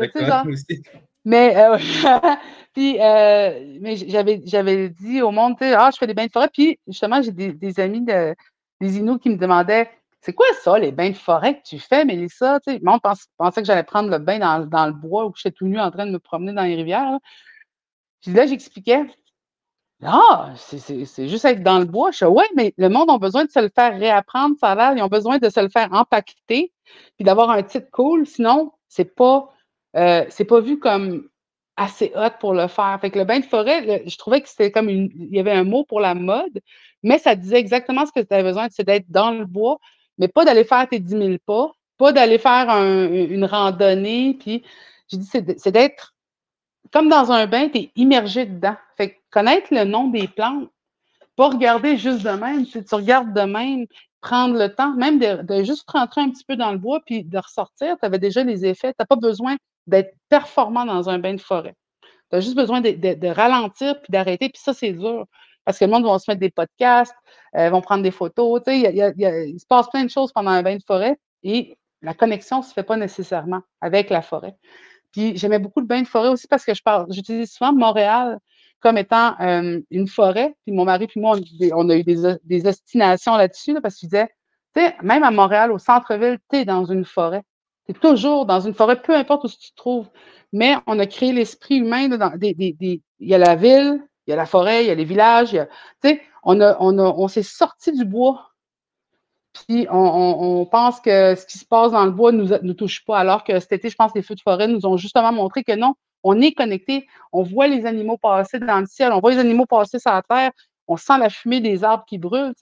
aussi. 0.49 0.83
Mais, 1.25 1.57
euh, 1.57 1.79
puis, 2.75 3.01
euh, 3.01 3.79
mais 3.81 3.97
j'avais, 3.97 4.43
j'avais 4.45 4.89
dit 4.89 5.23
au 5.23 5.31
monde, 5.31 5.57
ah, 5.61 5.91
je 5.93 5.99
fais 5.99 6.07
des 6.07 6.15
bains 6.15 6.27
de 6.27 6.33
forêt. 6.33 6.49
Puis, 6.53 6.79
justement, 6.87 7.23
j'ai 7.23 7.33
des, 7.33 7.81
amis, 7.81 8.03
de, 8.03 8.35
des 8.81 8.99
Inuits 8.99 9.19
qui 9.21 9.31
me 9.31 9.37
demandaient, 9.37 9.91
c'est 10.21 10.33
quoi 10.33 10.47
ça, 10.63 10.79
les 10.79 10.93
bains 10.93 11.11
de 11.11 11.17
forêt 11.17 11.59
que 11.59 11.63
tu 11.65 11.79
fais, 11.79 12.05
Mélissa? 12.05 12.61
Le 12.67 12.79
monde 12.85 13.01
pensait 13.37 13.61
que 13.61 13.67
j'allais 13.67 13.83
prendre 13.83 14.09
le 14.09 14.19
bain 14.19 14.39
dans, 14.39 14.87
le 14.87 14.93
bois 14.93 15.27
ou 15.27 15.31
que 15.31 15.39
j'étais 15.39 15.55
tout 15.57 15.67
nu 15.67 15.81
en 15.81 15.91
train 15.91 16.07
de 16.07 16.13
me 16.13 16.19
promener 16.19 16.53
dans 16.53 16.63
les 16.63 16.77
rivières. 16.77 17.19
Puis 18.21 18.33
là, 18.33 18.47
j'expliquais, 18.47 19.05
ah, 20.05 20.53
c'est 20.57 21.29
juste 21.29 21.45
être 21.45 21.63
dans 21.63 21.79
le 21.79 21.85
bois. 21.85 22.11
Je 22.11 22.25
ouais, 22.25 22.49
mais 22.57 22.75
le 22.77 22.89
monde 22.89 23.11
a 23.11 23.19
besoin 23.19 23.45
de 23.45 23.51
se 23.51 23.61
le 23.61 23.71
faire 23.75 23.97
réapprendre, 23.99 24.57
ça 24.61 24.73
a 24.73 24.75
l'air. 24.75 24.95
Ils 24.97 25.03
ont 25.03 25.09
besoin 25.09 25.39
de 25.39 25.49
se 25.49 25.61
le 25.61 25.69
faire 25.69 25.93
empaqueter, 25.93 26.73
puis 27.17 27.25
d'avoir 27.25 27.51
un 27.51 27.63
titre 27.63 27.89
cool. 27.93 28.27
Sinon, 28.27 28.73
c'est 28.89 29.15
pas 29.15 29.49
euh, 29.97 30.25
c'est 30.29 30.45
pas 30.45 30.61
vu 30.61 30.79
comme 30.79 31.29
assez 31.77 32.13
hot 32.15 32.31
pour 32.41 32.55
le 32.55 32.69
faire. 32.69 32.99
Fait 33.01 33.11
que 33.11 33.19
le 33.19 33.25
bain 33.25 33.41
de 33.41 33.45
forêt, 33.45 34.03
je 34.07 34.17
trouvais 34.17 34.41
que 34.41 34.49
c'était 34.49 34.71
comme 34.71 34.89
une, 34.89 35.11
il 35.15 35.35
y 35.35 35.41
avait 35.41 35.53
un 35.53 35.65
mot 35.65 35.85
pour 35.85 36.01
la 36.01 36.15
mode, 36.15 36.61
mais 37.03 37.19
ça 37.19 37.35
disait 37.35 37.59
exactement 37.59 38.07
ce 38.07 38.13
que 38.13 38.21
tu 38.21 38.33
avais 38.35 38.43
besoin, 38.43 38.69
c'est 38.71 38.85
d'être 38.85 39.11
dans 39.11 39.31
le 39.31 39.47
bois, 39.47 39.79
mais 40.19 40.29
pas 40.29 40.45
d'aller 40.45 40.65
faire 40.65 40.89
tes 40.89 41.01
10 41.01 41.11
000 41.11 41.35
pas, 41.47 41.73
pas 41.99 42.13
d'aller 42.13 42.39
faire 42.39 42.69
une 42.71 43.45
randonnée, 43.45 44.37
puis 44.39 44.63
je 45.11 45.17
dis, 45.17 45.27
c'est 45.27 45.73
d'être 45.73 46.15
comme 46.93 47.09
dans 47.09 47.33
un 47.33 47.47
bain, 47.47 47.69
tu 47.69 47.79
es 47.79 47.93
immergé 47.97 48.45
dedans. 48.45 48.77
Fait 48.97 49.11
que 49.11 49.17
connaître 49.31 49.69
le 49.71 49.85
nom 49.85 50.09
des 50.09 50.29
plantes, 50.29 50.71
pas 51.37 51.49
regarder 51.49 51.97
juste 51.97 52.23
de 52.23 52.31
même, 52.31 52.67
tu, 52.67 52.85
tu 52.85 52.95
regardes 52.95 53.33
de 53.33 53.43
même, 53.43 53.87
prendre 54.21 54.59
le 54.59 54.75
temps, 54.75 54.93
même 54.95 55.19
de, 55.19 55.43
de, 55.43 55.65
juste 55.65 55.91
rentrer 55.91 56.21
un 56.21 56.31
petit 56.31 56.45
peu 56.45 56.57
dans 56.57 56.71
le 56.71 56.79
bois, 56.79 57.01
puis 57.05 57.25
de 57.25 57.39
ressortir, 57.39 57.97
tu 57.99 58.05
avais 58.05 58.19
déjà 58.19 58.45
les 58.45 58.67
effets, 58.67 58.93
tu 58.93 58.97
n'as 59.01 59.07
pas 59.07 59.17
besoin 59.17 59.57
d'être 59.87 60.15
performant 60.29 60.85
dans 60.85 61.09
un 61.09 61.19
bain 61.19 61.35
de 61.35 61.41
forêt. 61.41 61.75
Tu 62.31 62.37
as 62.37 62.41
juste 62.41 62.57
besoin 62.57 62.81
de, 62.81 63.27
ralentir 63.29 64.01
puis 64.01 64.11
d'arrêter. 64.11 64.49
Puis 64.49 64.63
ça, 64.63 64.73
c'est 64.73 64.93
dur. 64.93 65.27
Parce 65.65 65.79
que 65.79 65.85
le 65.85 65.91
monde 65.91 66.05
va 66.05 66.19
se 66.19 66.31
mettre 66.31 66.41
des 66.41 66.51
podcasts, 66.51 67.15
euh, 67.57 67.71
vont 67.71 67.83
prendre 67.83 68.03
des 68.03 68.11
photos. 68.11 68.63
il, 68.67 69.61
se 69.61 69.67
passe 69.67 69.89
plein 69.91 70.05
de 70.05 70.11
choses 70.11 70.33
pendant 70.33 70.51
un 70.51 70.63
bain 70.63 70.77
de 70.77 70.83
forêt. 70.83 71.19
Et 71.43 71.77
la 72.01 72.15
connexion 72.15 72.59
ne 72.59 72.63
se 72.63 72.73
fait 72.73 72.83
pas 72.83 72.97
nécessairement 72.97 73.61
avec 73.81 74.11
la 74.11 74.23
forêt. 74.23 74.55
Puis 75.13 75.37
j'aimais 75.37 75.59
beaucoup 75.59 75.81
le 75.81 75.87
bain 75.87 76.03
de 76.03 76.09
forêt 76.09 76.29
aussi 76.29 76.49
parce 76.49 76.65
que 76.65 76.75
je 76.75 76.83
parle, 76.83 77.07
j'utilise 77.11 77.53
souvent 77.53 77.73
Montréal 77.73 78.39
comme 78.81 78.99
étant 78.99 79.37
une 79.39 80.09
forêt. 80.09 80.55
Puis 80.65 80.75
mon 80.75 80.85
mari 80.85 81.07
puis 81.07 81.21
moi, 81.21 81.37
on, 81.75 81.89
a 81.91 81.97
eu 81.97 82.03
des, 82.03 82.37
des 82.43 82.67
ostinations 82.67 83.37
là-dessus 83.37 83.81
parce 83.81 83.97
qu'il 83.97 84.09
disait, 84.09 84.29
tu 84.75 84.83
sais, 84.83 84.97
même 85.03 85.23
à 85.23 85.31
Montréal, 85.31 85.71
au 85.71 85.79
centre-ville, 85.79 86.39
tu 86.51 86.57
es 86.57 86.65
dans 86.65 86.85
une 86.87 87.05
forêt. 87.05 87.43
Toujours 88.01 88.47
dans 88.47 88.61
une 88.61 88.75
forêt, 88.75 89.01
peu 89.01 89.15
importe 89.15 89.45
où 89.45 89.49
tu 89.49 89.71
te 89.71 89.77
trouves. 89.77 90.09
Mais 90.53 90.75
on 90.87 90.99
a 90.99 91.07
créé 91.07 91.33
l'esprit 91.33 91.77
humain. 91.77 92.09
il 92.41 93.01
y 93.21 93.35
a 93.35 93.39
la 93.39 93.57
ville, 93.57 94.03
il 94.27 94.31
y 94.31 94.33
a 94.33 94.37
la 94.37 94.47
forêt, 94.47 94.85
il 94.85 94.89
y 94.89 94.91
a 94.91 94.95
les 94.95 95.05
villages. 95.05 95.59
On, 96.45 97.29
s'est 97.29 97.43
sorti 97.43 97.93
du 97.93 98.05
bois. 98.05 98.51
Puis 99.53 99.87
on, 99.91 100.67
pense 100.71 101.01
que 101.01 101.35
ce 101.35 101.47
qui 101.47 101.59
se 101.59 101.65
passe 101.65 101.93
dans 101.93 102.05
le 102.05 102.11
bois 102.11 102.33
ne 102.33 102.43
nous, 102.43 102.59
nous 102.63 102.75
touche 102.75 103.05
pas, 103.05 103.19
alors 103.19 103.45
que 103.45 103.59
cet 103.61 103.73
été, 103.73 103.91
je 103.91 103.97
pense 103.97 104.13
que 104.13 104.19
les 104.19 104.23
feux 104.23 104.35
de 104.35 104.41
forêt 104.41 104.69
nous 104.69 104.87
ont 104.87 104.97
justement 104.97 105.33
montré 105.33 105.63
que 105.63 105.77
non, 105.77 105.95
on 106.23 106.41
est 106.41 106.53
connecté, 106.53 107.07
on 107.33 107.43
voit 107.43 107.67
les 107.67 107.85
animaux 107.87 108.17
passer 108.17 108.59
dans 108.59 108.81
le 108.81 108.87
ciel, 108.87 109.13
on 109.13 109.21
voit 109.21 109.33
les 109.33 109.39
animaux 109.39 109.67
passer 109.67 109.99
sur 109.99 110.13
la 110.13 110.23
terre, 110.23 110.53
on 110.93 110.97
sent 110.97 111.19
la 111.19 111.31
fumée 111.31 111.61
des 111.61 111.85
arbres 111.85 112.05
qui 112.07 112.19
brûlent. 112.19 112.53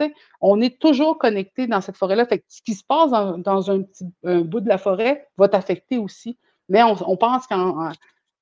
On 0.41 0.61
est 0.61 0.79
toujours 0.79 1.19
connecté 1.19 1.67
dans 1.67 1.81
cette 1.81 1.97
forêt-là. 1.97 2.27
Ce 2.49 2.63
qui 2.63 2.75
se 2.75 2.85
passe 2.85 3.11
dans, 3.11 3.71
un 3.71 3.83
petit 3.83 4.05
bout 4.23 4.61
de 4.61 4.69
la 4.69 4.79
forêt 4.79 5.29
va 5.37 5.49
t'affecter 5.49 5.99
aussi. 5.99 6.39
Mais 6.69 6.83
on, 6.85 7.17
pense 7.17 7.47
qu'en 7.49 7.91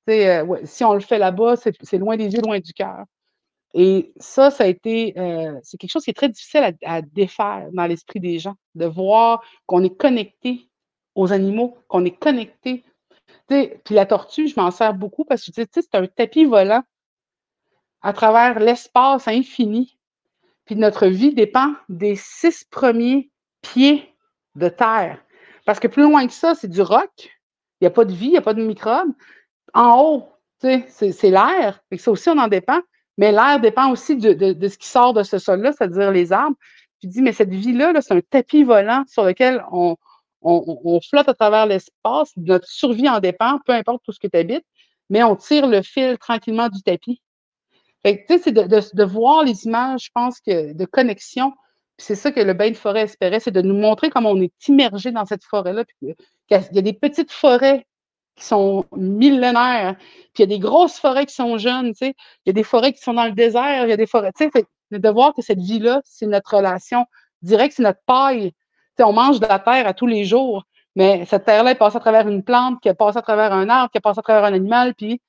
euh, 0.09 0.57
si 0.63 0.83
on 0.83 0.93
le 0.93 0.99
fait 0.99 1.17
là-bas, 1.17 1.55
c'est 1.55 1.97
loin 1.97 2.17
des 2.17 2.33
yeux, 2.33 2.41
loin 2.41 2.59
du 2.59 2.73
cœur. 2.73 3.05
Et 3.73 4.13
ça, 4.19 4.49
ça 4.49 4.63
a 4.63 4.67
été, 4.67 5.13
euh, 5.17 5.59
c'est 5.63 5.77
quelque 5.77 5.91
chose 5.91 6.03
qui 6.03 6.09
est 6.09 6.15
très 6.15 6.29
difficile 6.29 6.75
à, 6.83 7.01
défaire 7.01 7.69
dans 7.71 7.85
l'esprit 7.85 8.19
des 8.19 8.39
gens, 8.39 8.55
de 8.75 8.85
voir 8.85 9.43
qu'on 9.67 9.83
est 9.83 9.95
connecté 9.95 10.69
aux 11.13 11.31
animaux, 11.31 11.77
qu'on 11.87 12.05
est 12.05 12.17
connecté. 12.17 12.83
Puis 13.47 13.95
la 13.95 14.05
tortue, 14.05 14.47
je 14.47 14.59
m'en 14.59 14.71
sers 14.71 14.93
beaucoup 14.93 15.25
parce 15.25 15.45
que 15.45 15.51
c'est 15.53 15.95
un 15.95 16.07
tapis 16.07 16.45
volant 16.45 16.83
à 18.01 18.13
travers 18.13 18.59
l'espace 18.59 19.27
infini. 19.27 19.97
Puis 20.65 20.75
notre 20.75 21.07
vie 21.07 21.33
dépend 21.33 21.73
des 21.89 22.15
six 22.15 22.63
premiers 22.63 23.31
pieds 23.61 24.13
de 24.55 24.69
terre. 24.69 25.19
Parce 25.65 25.79
que 25.79 25.87
plus 25.87 26.03
loin 26.03 26.25
que 26.27 26.33
ça, 26.33 26.55
c'est 26.55 26.67
du 26.67 26.81
roc. 26.81 27.09
Il 27.79 27.83
n'y 27.83 27.87
a 27.87 27.91
pas 27.91 28.05
de 28.05 28.13
vie, 28.13 28.27
il 28.27 28.31
n'y 28.31 28.37
a 28.37 28.41
pas 28.41 28.53
de 28.53 28.63
microbes. 28.63 29.11
En 29.73 29.99
haut, 29.99 30.29
c'est 30.59 31.23
l'air. 31.23 31.81
Et 31.91 31.97
ça 31.97 32.11
aussi, 32.11 32.29
on 32.29 32.37
en 32.37 32.47
dépend. 32.47 32.79
Mais 33.17 33.31
l'air 33.31 33.59
dépend 33.59 33.91
aussi 33.91 34.15
de, 34.15 34.67
ce 34.67 34.77
qui 34.77 34.87
sort 34.87 35.13
de 35.13 35.23
ce 35.23 35.39
sol-là, 35.39 35.73
c'est-à-dire 35.73 36.11
les 36.11 36.31
arbres. 36.31 36.55
Tu 37.01 37.07
dis, 37.07 37.21
mais 37.21 37.33
cette 37.33 37.49
vie-là, 37.49 37.93
-là, 37.93 38.01
c'est 38.01 38.13
un 38.13 38.21
tapis 38.21 38.63
volant 38.63 39.03
sur 39.07 39.23
lequel 39.23 39.63
on, 39.71 39.95
on, 40.41 40.99
flotte 41.01 41.29
à 41.29 41.33
travers 41.33 41.65
l'espace. 41.65 42.31
Notre 42.37 42.67
survie 42.67 43.09
en 43.09 43.19
dépend, 43.19 43.59
peu 43.65 43.73
importe 43.73 44.03
tout 44.03 44.11
ce 44.11 44.19
que 44.19 44.27
tu 44.27 44.37
habites, 44.37 44.65
mais 45.09 45.23
on 45.23 45.35
tire 45.35 45.67
le 45.67 45.81
fil 45.81 46.17
tranquillement 46.17 46.69
du 46.69 46.81
tapis. 46.81 47.21
Fait 48.03 48.23
que, 48.23 48.37
c'est 48.37 48.51
de, 48.51 48.63
de, 48.63 49.03
voir 49.03 49.43
les 49.43 49.65
images, 49.65 50.05
je 50.05 50.09
pense, 50.13 50.39
que 50.39 50.73
de 50.73 50.85
connexion. 50.85 51.53
C'est 51.97 52.15
ça 52.15 52.31
que 52.31 52.39
le 52.39 52.53
bain 52.53 52.71
de 52.71 52.77
forêt 52.77 53.01
espérait, 53.01 53.41
c'est 53.41 53.51
de 53.51 53.61
nous 53.61 53.75
montrer 53.75 54.09
comment 54.09 54.31
on 54.31 54.41
est 54.41 54.53
immergé 54.67 55.11
dans 55.11 55.25
cette 55.25 55.43
forêt-là. 55.43 55.83
Il 56.01 56.15
y 56.49 56.55
a 56.55 56.81
des 56.81 56.93
petites 56.93 57.31
forêts 57.31 57.85
qui 58.35 58.45
sont 58.45 58.85
millénaires, 58.95 59.97
puis 60.33 60.37
il 60.37 60.41
y 60.41 60.43
a 60.43 60.47
des 60.47 60.59
grosses 60.59 60.97
forêts 60.97 61.25
qui 61.25 61.35
sont 61.35 61.57
jeunes, 61.57 61.91
tu 61.91 62.05
sais. 62.05 62.15
Il 62.45 62.49
y 62.49 62.51
a 62.51 62.53
des 62.53 62.63
forêts 62.63 62.93
qui 62.93 63.01
sont 63.01 63.13
dans 63.13 63.25
le 63.25 63.33
désert, 63.33 63.83
il 63.83 63.89
y 63.89 63.93
a 63.93 63.97
des 63.97 64.07
forêts, 64.07 64.31
tu 64.31 64.49
sais. 64.49 64.65
De 64.91 65.09
voir 65.09 65.33
que 65.33 65.41
cette 65.41 65.59
vie-là, 65.59 66.01
c'est 66.05 66.25
notre 66.25 66.55
relation 66.55 67.05
directe, 67.41 67.75
c'est 67.75 67.83
notre 67.83 67.99
paille. 68.05 68.51
Tu 68.51 68.57
sais, 68.97 69.03
on 69.03 69.13
mange 69.13 69.39
de 69.39 69.45
la 69.45 69.59
terre 69.59 69.85
à 69.85 69.93
tous 69.93 70.07
les 70.07 70.23
jours, 70.23 70.63
mais 70.95 71.25
cette 71.25 71.45
terre-là, 71.45 71.71
elle 71.71 71.77
passe 71.77 71.95
à 71.95 71.99
travers 71.99 72.27
une 72.27 72.43
plante, 72.43 72.79
qui 72.81 72.93
passe 72.93 73.17
à 73.17 73.21
travers 73.21 73.53
un 73.53 73.67
arbre, 73.69 73.91
qui 73.91 73.99
passe 73.99 74.17
à 74.17 74.21
travers 74.21 74.45
un 74.45 74.53
animal, 74.53 74.95
puis, 74.95 75.21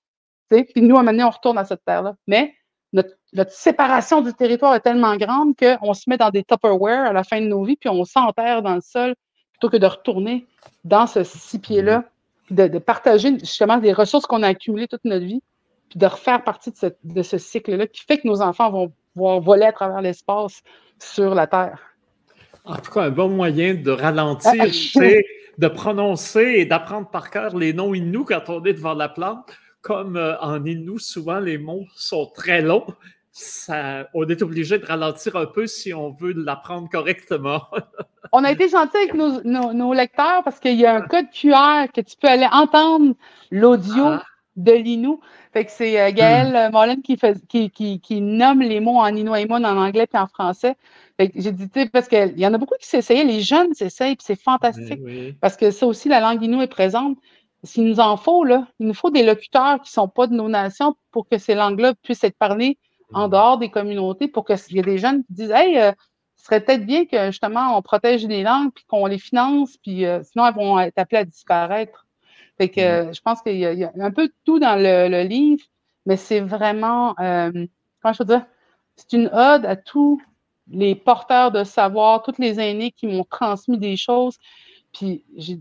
tu 0.51 0.59
sais, 0.59 0.65
puis 0.65 0.83
nous, 0.83 0.97
à 0.97 1.01
un 1.01 1.03
moment 1.03 1.13
donné, 1.13 1.25
on 1.25 1.31
retourne 1.31 1.59
à 1.59 1.65
cette 1.65 1.85
terre-là. 1.85 2.15
Mais 2.27 2.55
notre, 2.93 3.11
séparation 3.51 4.21
du 4.23 4.33
territoire 4.35 4.75
est 4.75 4.81
tellement 4.81 5.17
grande 5.17 5.55
qu'on 5.57 5.95
se 5.95 6.09
met 6.09 6.17
dans 6.17 6.31
des 6.31 6.43
Tupperware 6.43 7.07
à 7.07 7.13
la 7.13 7.25
fin 7.25 7.41
de 7.41 7.47
nos 7.47 7.65
vies, 7.65 7.77
puis 7.77 7.89
on 7.89 8.05
s'enterre 8.05 8.63
dans 8.63 8.75
le 8.75 8.81
sol 8.81 9.15
plutôt 9.53 9.71
que 9.71 9.77
de 9.77 9.87
retourner 9.87 10.47
dans 10.85 11.07
ce 11.07 11.23
six 11.23 11.59
pieds-là 11.59 12.05
de, 12.51 12.79
partager 12.79 13.39
justement 13.39 13.79
des 13.79 13.93
ressources 13.93 14.27
qu'on 14.27 14.43
a 14.43 14.49
accumulées 14.49 14.89
toute 14.89 15.05
notre 15.05 15.25
vie, 15.25 15.43
puis 15.89 15.99
de 15.99 16.07
refaire 16.07 16.43
partie 16.43 16.73
de 17.05 17.23
ce, 17.23 17.39
cycle-là 17.39 17.87
qui 17.87 18.03
fait 18.05 18.19
que 18.19 18.27
nos 18.27 18.43
enfants 18.43 18.71
vont 18.71 18.93
pouvoir 19.15 19.41
voler 19.41 19.67
à 19.67 19.73
travers 19.73 20.01
l'espace 20.01 20.63
sur 20.99 21.35
la 21.35 21.47
Terre. 21.47 21.79
En 22.65 22.77
tout 22.77 22.91
cas, 22.91 23.03
un 23.03 23.11
bon 23.11 23.29
moyen 23.29 23.75
de 23.75 23.91
ralentir, 23.91 24.53
ah, 24.59 24.67
c'est 24.71 25.25
de 25.59 25.69
prononcer 25.69 26.55
et 26.59 26.65
d'apprendre 26.67 27.09
par 27.09 27.31
cœur 27.31 27.57
les 27.57 27.73
noms 27.73 27.95
Inuits 27.95 28.25
quand 28.27 28.49
on 28.49 28.65
est 28.65 28.75
devant 28.75 28.95
la 28.95 29.09
plante. 29.09 29.53
Comme 29.83 30.17
euh, 30.17 30.39
en 30.41 30.65
Inuit, 30.65 31.01
souvent 31.01 31.41
les 31.41 31.59
mots 31.59 31.87
sont 31.95 32.27
très 32.27 32.61
longs. 32.61 32.87
Ça, 33.33 34.09
on 34.13 34.29
est 34.29 34.43
obligé 34.43 34.79
de 34.79 34.85
ralentir 34.85 35.37
un 35.37 35.47
peu 35.47 35.67
si 35.67 35.95
on 35.95 36.11
veut 36.11 36.33
l'apprendre 36.33 36.89
correctement. 36.91 37.63
on 38.33 38.45
a 38.45 38.51
été 38.51 38.69
gentil 38.69 38.97
avec 38.97 39.15
nos, 39.15 39.93
lecteurs 39.93 40.43
parce 40.45 40.59
qu'il 40.61 40.75
y 40.75 40.87
a 40.87 40.97
un 40.97 41.01
code 41.03 41.27
QR 41.33 41.87
que 41.93 42.01
tu 42.01 42.17
peux 42.21 42.29
aller 42.29 42.49
entendre 42.51 43.15
l'audio 43.51 44.05
ah. 44.07 44.25
de 44.57 44.73
l'Inou. 44.73 45.21
Fait 45.53 45.65
que 45.65 45.71
c'est 45.71 46.01
euh, 46.01 46.13
Gaël 46.13 46.71
hmm. 46.73 47.03
qui, 47.03 47.17
fait, 47.17 47.39
qui, 47.49 48.21
nomme 48.21 48.61
les 48.61 48.81
mots 48.81 48.99
en 48.99 49.15
Inuit 49.15 49.51
en 49.51 49.65
anglais 49.65 50.07
puis 50.07 50.21
en 50.21 50.27
français. 50.27 50.77
j'ai 51.19 51.53
dit, 51.53 51.69
parce 51.93 52.09
qu'il 52.09 52.39
y 52.39 52.47
en 52.47 52.55
a 52.55 52.59
beaucoup 52.59 52.77
qui 52.81 52.87
s'essayaient, 52.87 53.25
les 53.25 53.41
jeunes 53.41 53.75
s'essayent, 53.75 54.17
puis 54.17 54.25
c'est 54.27 54.41
fantastique. 54.41 55.01
Parce 55.41 55.57
que 55.57 55.71
ça 55.71 55.87
aussi, 55.87 56.09
la 56.09 56.21
langue 56.21 56.43
Inou 56.43 56.63
est 56.63 56.69
présente. 56.69 57.17
S'il 57.63 57.85
nous 57.85 58.01
en 58.01 58.17
faut, 58.17 58.45
là, 58.45 58.67
il 58.79 58.87
nous 58.87 58.95
faut 58.95 59.11
des 59.11 59.23
locuteurs 59.23 59.77
qui 59.77 59.91
ne 59.91 59.93
sont 59.93 60.09
pas 60.09 60.27
de 60.27 60.35
nos 60.35 60.49
nations 60.49 60.97
pour 61.11 61.29
que 61.29 61.39
ces 61.39 61.55
langues-là 61.55 61.95
puissent 62.03 62.25
être 62.25 62.39
parlées 62.39 62.79
en 63.13 63.29
hmm. 63.29 63.31
dehors 63.31 63.59
des 63.59 63.71
communautés, 63.71 64.29
pour 64.29 64.45
qu'il 64.45 64.57
y 64.71 64.79
ait 64.79 64.83
des 64.83 64.99
jeunes 64.99 65.25
qui 65.25 65.33
disent 65.35 65.51
Hey, 65.51 65.79
euh, 65.79 65.93
ce 66.37 66.47
serait 66.47 66.61
peut-être 66.61 66.87
bien 66.87 67.05
que 67.05 67.27
justement 67.27 67.77
on 67.77 67.83
protège 67.83 68.27
les 68.27 68.43
langues 68.43 68.71
puis 68.75 68.85
qu'on 68.87 69.05
les 69.07 69.19
finance, 69.19 69.77
puis 69.83 70.07
euh, 70.07 70.23
sinon 70.23 70.47
elles 70.47 70.55
vont 70.55 70.79
être 70.79 70.99
appelées 70.99 71.21
à 71.21 71.25
disparaître. 71.25 72.07
Fait 72.57 72.71
que 72.71 72.81
mm-hmm. 72.81 73.15
je 73.15 73.21
pense 73.21 73.43
qu'il 73.43 73.57
y, 73.57 73.85
a 73.85 73.93
un 74.01 74.11
peu 74.11 74.29
de 74.29 74.35
tout 74.45 74.59
dans 74.59 74.77
le, 74.77 75.23
livre, 75.25 75.63
mais 76.07 76.17
c'est 76.17 76.41
vraiment, 76.41 77.15
euh, 77.21 77.51
comment 78.01 78.13
je 78.13 78.23
veux 78.23 78.27
dire, 78.27 78.47
c'est 78.97 79.13
une 79.13 79.29
ode 79.29 79.67
à 79.67 79.77
tous 79.77 80.21
les 80.71 80.95
porteurs 80.95 81.51
de 81.51 81.65
savoir, 81.65 82.23
tous 82.23 82.39
les 82.39 82.61
aînés 82.61 82.93
qui 82.93 83.07
m'ont 83.07 83.25
transmis 83.25 83.79
des 83.79 83.97
choses. 83.97 84.39
Puis 84.93 85.25
j'ai 85.37 85.59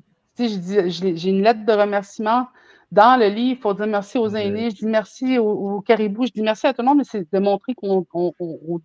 j'ai 0.48 1.30
une 1.30 1.44
lettre 1.44 1.66
de 1.66 1.74
remerciement 1.74 2.48
dans 2.92 3.20
le 3.20 3.28
livre 3.28 3.60
pour 3.60 3.76
dire 3.76 3.88
merci 3.88 4.18
aux 4.18 4.30
aînés, 4.30 4.72
je 4.72 4.78
dis 4.78 4.86
merci 4.86 5.38
aux, 5.38 5.82
caribous, 5.82 6.28
je 6.28 6.32
dis 6.32 6.42
merci 6.42 6.68
à 6.68 6.74
tout 6.74 6.82
le 6.82 6.88
monde, 6.88 7.00
mais 7.00 7.04
c'est 7.04 7.32
de 7.32 7.40
montrer 7.40 7.74
qu'on 7.76 8.06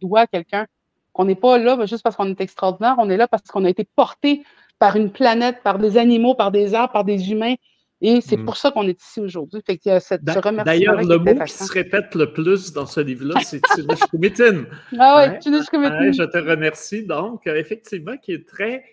doit 0.01 0.21
à 0.21 0.27
quelqu'un 0.27 0.67
qu'on 1.15 1.25
n'est 1.25 1.37
pas 1.37 1.57
là 1.59 1.79
juste 1.87 2.03
parce 2.03 2.17
qu'on 2.17 2.29
est 2.29 2.41
extraordinaire, 2.41 2.97
on 2.99 3.09
est 3.09 3.17
là 3.17 3.29
parce 3.29 3.45
qu'on 3.45 3.65
a 3.65 3.71
été 3.71 3.89
porté 3.97 4.43
par 4.79 4.97
une 4.97 5.11
planète, 5.11 5.63
par 5.63 5.79
des 5.79 5.97
animaux, 5.97 6.35
par 6.35 6.51
des 6.51 6.75
arbres, 6.75 6.93
par 6.93 7.05
des 7.05 7.31
humains. 7.31 7.55
Et 8.01 8.21
c'est 8.21 8.37
mm. 8.37 8.45
pour 8.45 8.57
ça 8.57 8.73
qu'on 8.73 8.87
est 8.89 9.01
ici 9.01 9.21
aujourd'hui. 9.21 9.63
D'ailleurs, 9.67 11.01
le 11.01 11.19
mot 11.19 11.45
qui 11.45 11.53
se 11.53 11.73
répète 11.73 12.15
le 12.17 12.33
plus 12.33 12.73
dans 12.73 12.85
ce 12.85 13.01
livre-là, 13.01 13.41
c'est 13.43 13.63
Tunishkumitin. 13.75 14.65
ah 14.99 15.31
oui, 15.31 15.39
Tunishkumitin. 15.39 16.13
je 16.13 16.25
te 16.25 16.37
remercie. 16.37 17.07
Donc, 17.07 17.47
euh, 17.47 17.55
effectivement, 17.55 18.17
qui 18.17 18.33
est 18.33 18.47
très, 18.47 18.85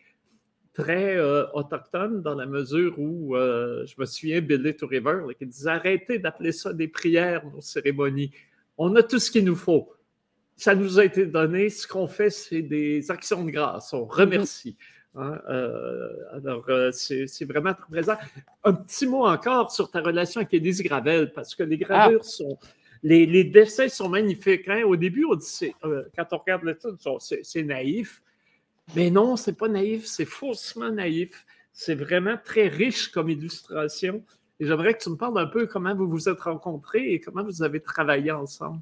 très 0.74 1.18
euh, 1.18 1.46
autochtone 1.54 2.22
dans 2.22 2.36
la 2.36 2.46
mesure 2.46 2.98
où 2.98 3.36
euh, 3.36 3.86
je 3.86 3.96
me 3.98 4.06
souviens 4.06 4.42
Billy 4.42 4.76
to 4.76 4.88
River 4.88 5.24
qui 5.38 5.46
disait 5.46 5.70
arrêtez 5.70 6.20
d'appeler 6.20 6.52
ça 6.52 6.74
des 6.74 6.88
prières, 6.88 7.46
nos 7.54 7.62
cérémonies. 7.62 8.32
On 8.78 8.96
a 8.96 9.04
tout 9.04 9.20
ce 9.20 9.30
qu'il 9.32 9.46
nous 9.46 9.56
faut 9.56 9.94
ça 10.62 10.76
nous 10.76 11.00
a 11.00 11.06
été 11.06 11.26
donné. 11.26 11.70
Ce 11.70 11.88
qu'on 11.88 12.08
fait, 12.08 12.30
c'est 12.30 12.62
des 12.62 13.10
actions 13.10 13.44
de 13.44 13.50
grâce. 13.50 13.94
On 13.94 14.06
remercie. 14.06 14.78
Hein, 15.16 15.42
euh, 15.50 16.08
alors, 16.34 16.66
c'est 16.94 17.46
vraiment 17.46 17.74
très 17.74 17.90
présent. 17.90 18.16
Un 18.64 18.74
petit 18.74 19.08
mot 19.08 19.26
encore 19.26 19.72
sur 19.72 19.90
ta 19.90 20.02
relation 20.02 20.40
avec 20.40 20.54
Élise 20.54 20.84
Gravel, 20.84 21.32
parce 21.34 21.56
que 21.56 21.64
les 21.64 21.78
gravures 21.78 22.22
ah. 22.22 22.28
sont. 22.28 22.60
Les, 23.02 23.44
dessins 23.44 23.90
sont 23.90 24.08
magnifiques. 24.08 24.68
Hein. 24.68 24.84
Au 24.86 24.96
début, 24.96 25.26
on 25.26 25.34
dit, 25.34 25.74
quand 25.82 26.28
on 26.32 26.38
regarde 26.38 26.64
l'étude, 26.64 26.98
c'est 27.20 27.64
naïf. 27.64 28.22
Mais 28.96 29.10
non, 29.10 29.36
c'est 29.36 29.58
pas 29.58 29.68
naïf, 29.68 30.06
c'est 30.06 30.26
faussement 30.26 30.90
naïf. 30.90 31.46
C'est 31.74 31.96
vraiment 31.96 32.36
très 32.44 32.68
riche 32.68 33.10
comme 33.10 33.30
illustration. 33.30 34.24
Et 34.60 34.66
j'aimerais 34.66 34.94
que 34.94 35.02
tu 35.02 35.10
me 35.10 35.16
parles 35.16 35.40
un 35.40 35.48
peu 35.48 35.66
comment 35.66 35.96
vous 35.96 36.08
vous 36.08 36.30
êtes 36.30 36.40
rencontrés 36.42 37.14
et 37.14 37.20
comment 37.20 37.44
vous 37.44 37.64
avez 37.64 37.80
travaillé 37.80 38.32
ensemble. 38.32 38.80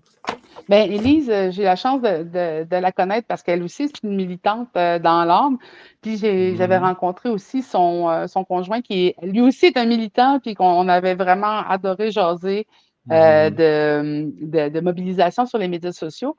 Bien, 0.67 0.83
Élise, 0.83 1.29
euh, 1.29 1.51
j'ai 1.51 1.63
la 1.63 1.77
chance 1.77 2.01
de, 2.01 2.65
la 2.69 2.91
connaître 2.91 3.27
parce 3.27 3.43
qu'elle 3.43 3.63
aussi, 3.63 3.87
c'est 3.87 4.03
une 4.03 4.15
militante 4.15 4.67
euh, 4.75 4.99
dans 4.99 5.23
l'âme. 5.23 5.57
Puis 6.01 6.17
j'avais 6.17 6.79
mhm. 6.79 6.83
rencontré 6.83 7.29
aussi 7.29 7.61
son, 7.61 8.09
euh, 8.09 8.27
son 8.27 8.43
conjoint 8.43 8.81
qui, 8.81 9.15
lui 9.21 9.39
aussi, 9.39 9.67
est 9.67 9.77
un 9.77 9.85
militant, 9.85 10.39
puis 10.39 10.53
qu'on 10.53 10.89
avait 10.89 11.15
vraiment 11.15 11.59
adoré 11.67 12.11
jaser 12.11 12.67
mhm. 13.05 13.49
de, 13.55 14.69
de, 14.69 14.79
mobilisation 14.81 15.45
sur 15.45 15.59
les 15.59 15.69
médias 15.69 15.93
sociaux. 15.93 16.35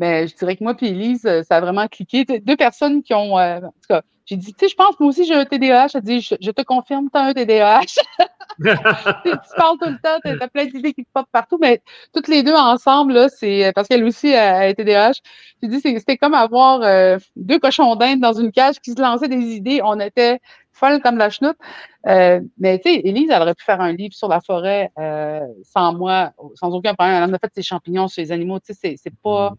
Ben, 0.00 0.26
je 0.26 0.34
dirais 0.34 0.56
que 0.56 0.64
moi 0.64 0.74
et 0.80 0.86
Elise, 0.86 1.28
ça 1.46 1.56
a 1.56 1.60
vraiment 1.60 1.86
cliqué. 1.86 2.24
Deux 2.24 2.56
personnes 2.56 3.02
qui 3.02 3.12
ont. 3.12 3.34
en 3.34 3.60
tout 3.60 3.88
cas, 3.88 4.00
j'ai 4.24 4.36
dit, 4.36 4.54
tu 4.54 4.60
sais, 4.60 4.68
je 4.68 4.76
pense, 4.76 4.98
moi 4.98 5.10
aussi, 5.10 5.26
j'ai 5.26 5.34
un 5.34 5.44
TDAH. 5.44 5.88
Elle 5.94 6.00
dit, 6.00 6.20
je, 6.22 6.50
te 6.50 6.62
confirme, 6.62 7.10
tu 7.12 7.18
as 7.18 7.24
un 7.24 7.34
TDAH. 7.34 7.80
tu 7.84 9.56
parles 9.56 9.76
tout 9.78 9.90
le 9.90 9.98
temps, 10.00 10.18
tu 10.24 10.42
as 10.42 10.48
plein 10.48 10.64
d'idées 10.64 10.94
qui 10.94 11.04
te 11.04 11.10
popent 11.12 11.28
partout, 11.30 11.58
mais 11.60 11.82
toutes 12.14 12.28
les 12.28 12.42
deux 12.42 12.54
ensemble, 12.54 13.28
c'est 13.28 13.72
parce 13.74 13.88
qu'elle 13.88 14.04
aussi 14.04 14.34
a 14.34 14.60
un 14.60 14.72
TDAH. 14.72 15.14
J'ai 15.62 15.68
dit, 15.68 15.80
c'était 15.80 16.16
comme 16.16 16.32
avoir 16.32 16.80
euh, 16.80 17.18
deux 17.36 17.58
cochons 17.58 17.94
d'Inde 17.96 18.20
dans 18.20 18.32
une 18.32 18.52
cage 18.52 18.80
qui 18.80 18.92
se 18.92 19.00
lançaient 19.02 19.28
des 19.28 19.36
idées. 19.36 19.80
On 19.84 20.00
était 20.00 20.38
folles 20.72 21.02
comme 21.02 21.18
la 21.18 21.28
chenoute. 21.28 21.58
Euh, 22.06 22.40
mais 22.58 22.78
tu 22.78 22.90
sais, 22.90 23.00
Élise, 23.04 23.30
elle 23.30 23.42
aurait 23.42 23.54
pu 23.54 23.64
faire 23.64 23.80
un 23.80 23.92
livre 23.92 24.14
sur 24.14 24.28
la 24.28 24.40
forêt 24.40 24.90
euh, 24.98 25.40
sans 25.64 25.92
moi, 25.92 26.32
sans 26.54 26.72
aucun 26.72 26.94
problème. 26.94 27.16
Elle 27.16 27.30
en 27.30 27.34
a 27.34 27.38
fait 27.38 27.52
ses 27.54 27.62
champignons, 27.62 28.08
ses 28.08 28.32
animaux, 28.32 28.60
tu 28.60 28.72
sais, 28.72 28.94
c'est 28.96 29.14
pas. 29.22 29.54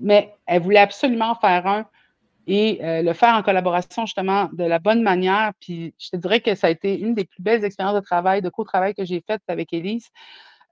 Mais 0.00 0.34
elle 0.46 0.62
voulait 0.62 0.78
absolument 0.78 1.34
faire 1.36 1.66
un 1.66 1.86
et 2.46 2.80
euh, 2.82 3.02
le 3.02 3.12
faire 3.12 3.34
en 3.34 3.42
collaboration 3.42 4.06
justement 4.06 4.48
de 4.52 4.64
la 4.64 4.78
bonne 4.78 5.02
manière. 5.02 5.52
Puis 5.60 5.94
je 5.98 6.10
te 6.10 6.16
dirais 6.16 6.40
que 6.40 6.54
ça 6.54 6.66
a 6.66 6.70
été 6.70 6.98
une 6.98 7.14
des 7.14 7.24
plus 7.24 7.42
belles 7.42 7.64
expériences 7.64 7.94
de 7.94 8.00
travail, 8.00 8.42
de 8.42 8.48
co-travail 8.48 8.94
que 8.94 9.04
j'ai 9.04 9.22
faites 9.26 9.42
avec 9.48 9.72
Elise. 9.72 10.08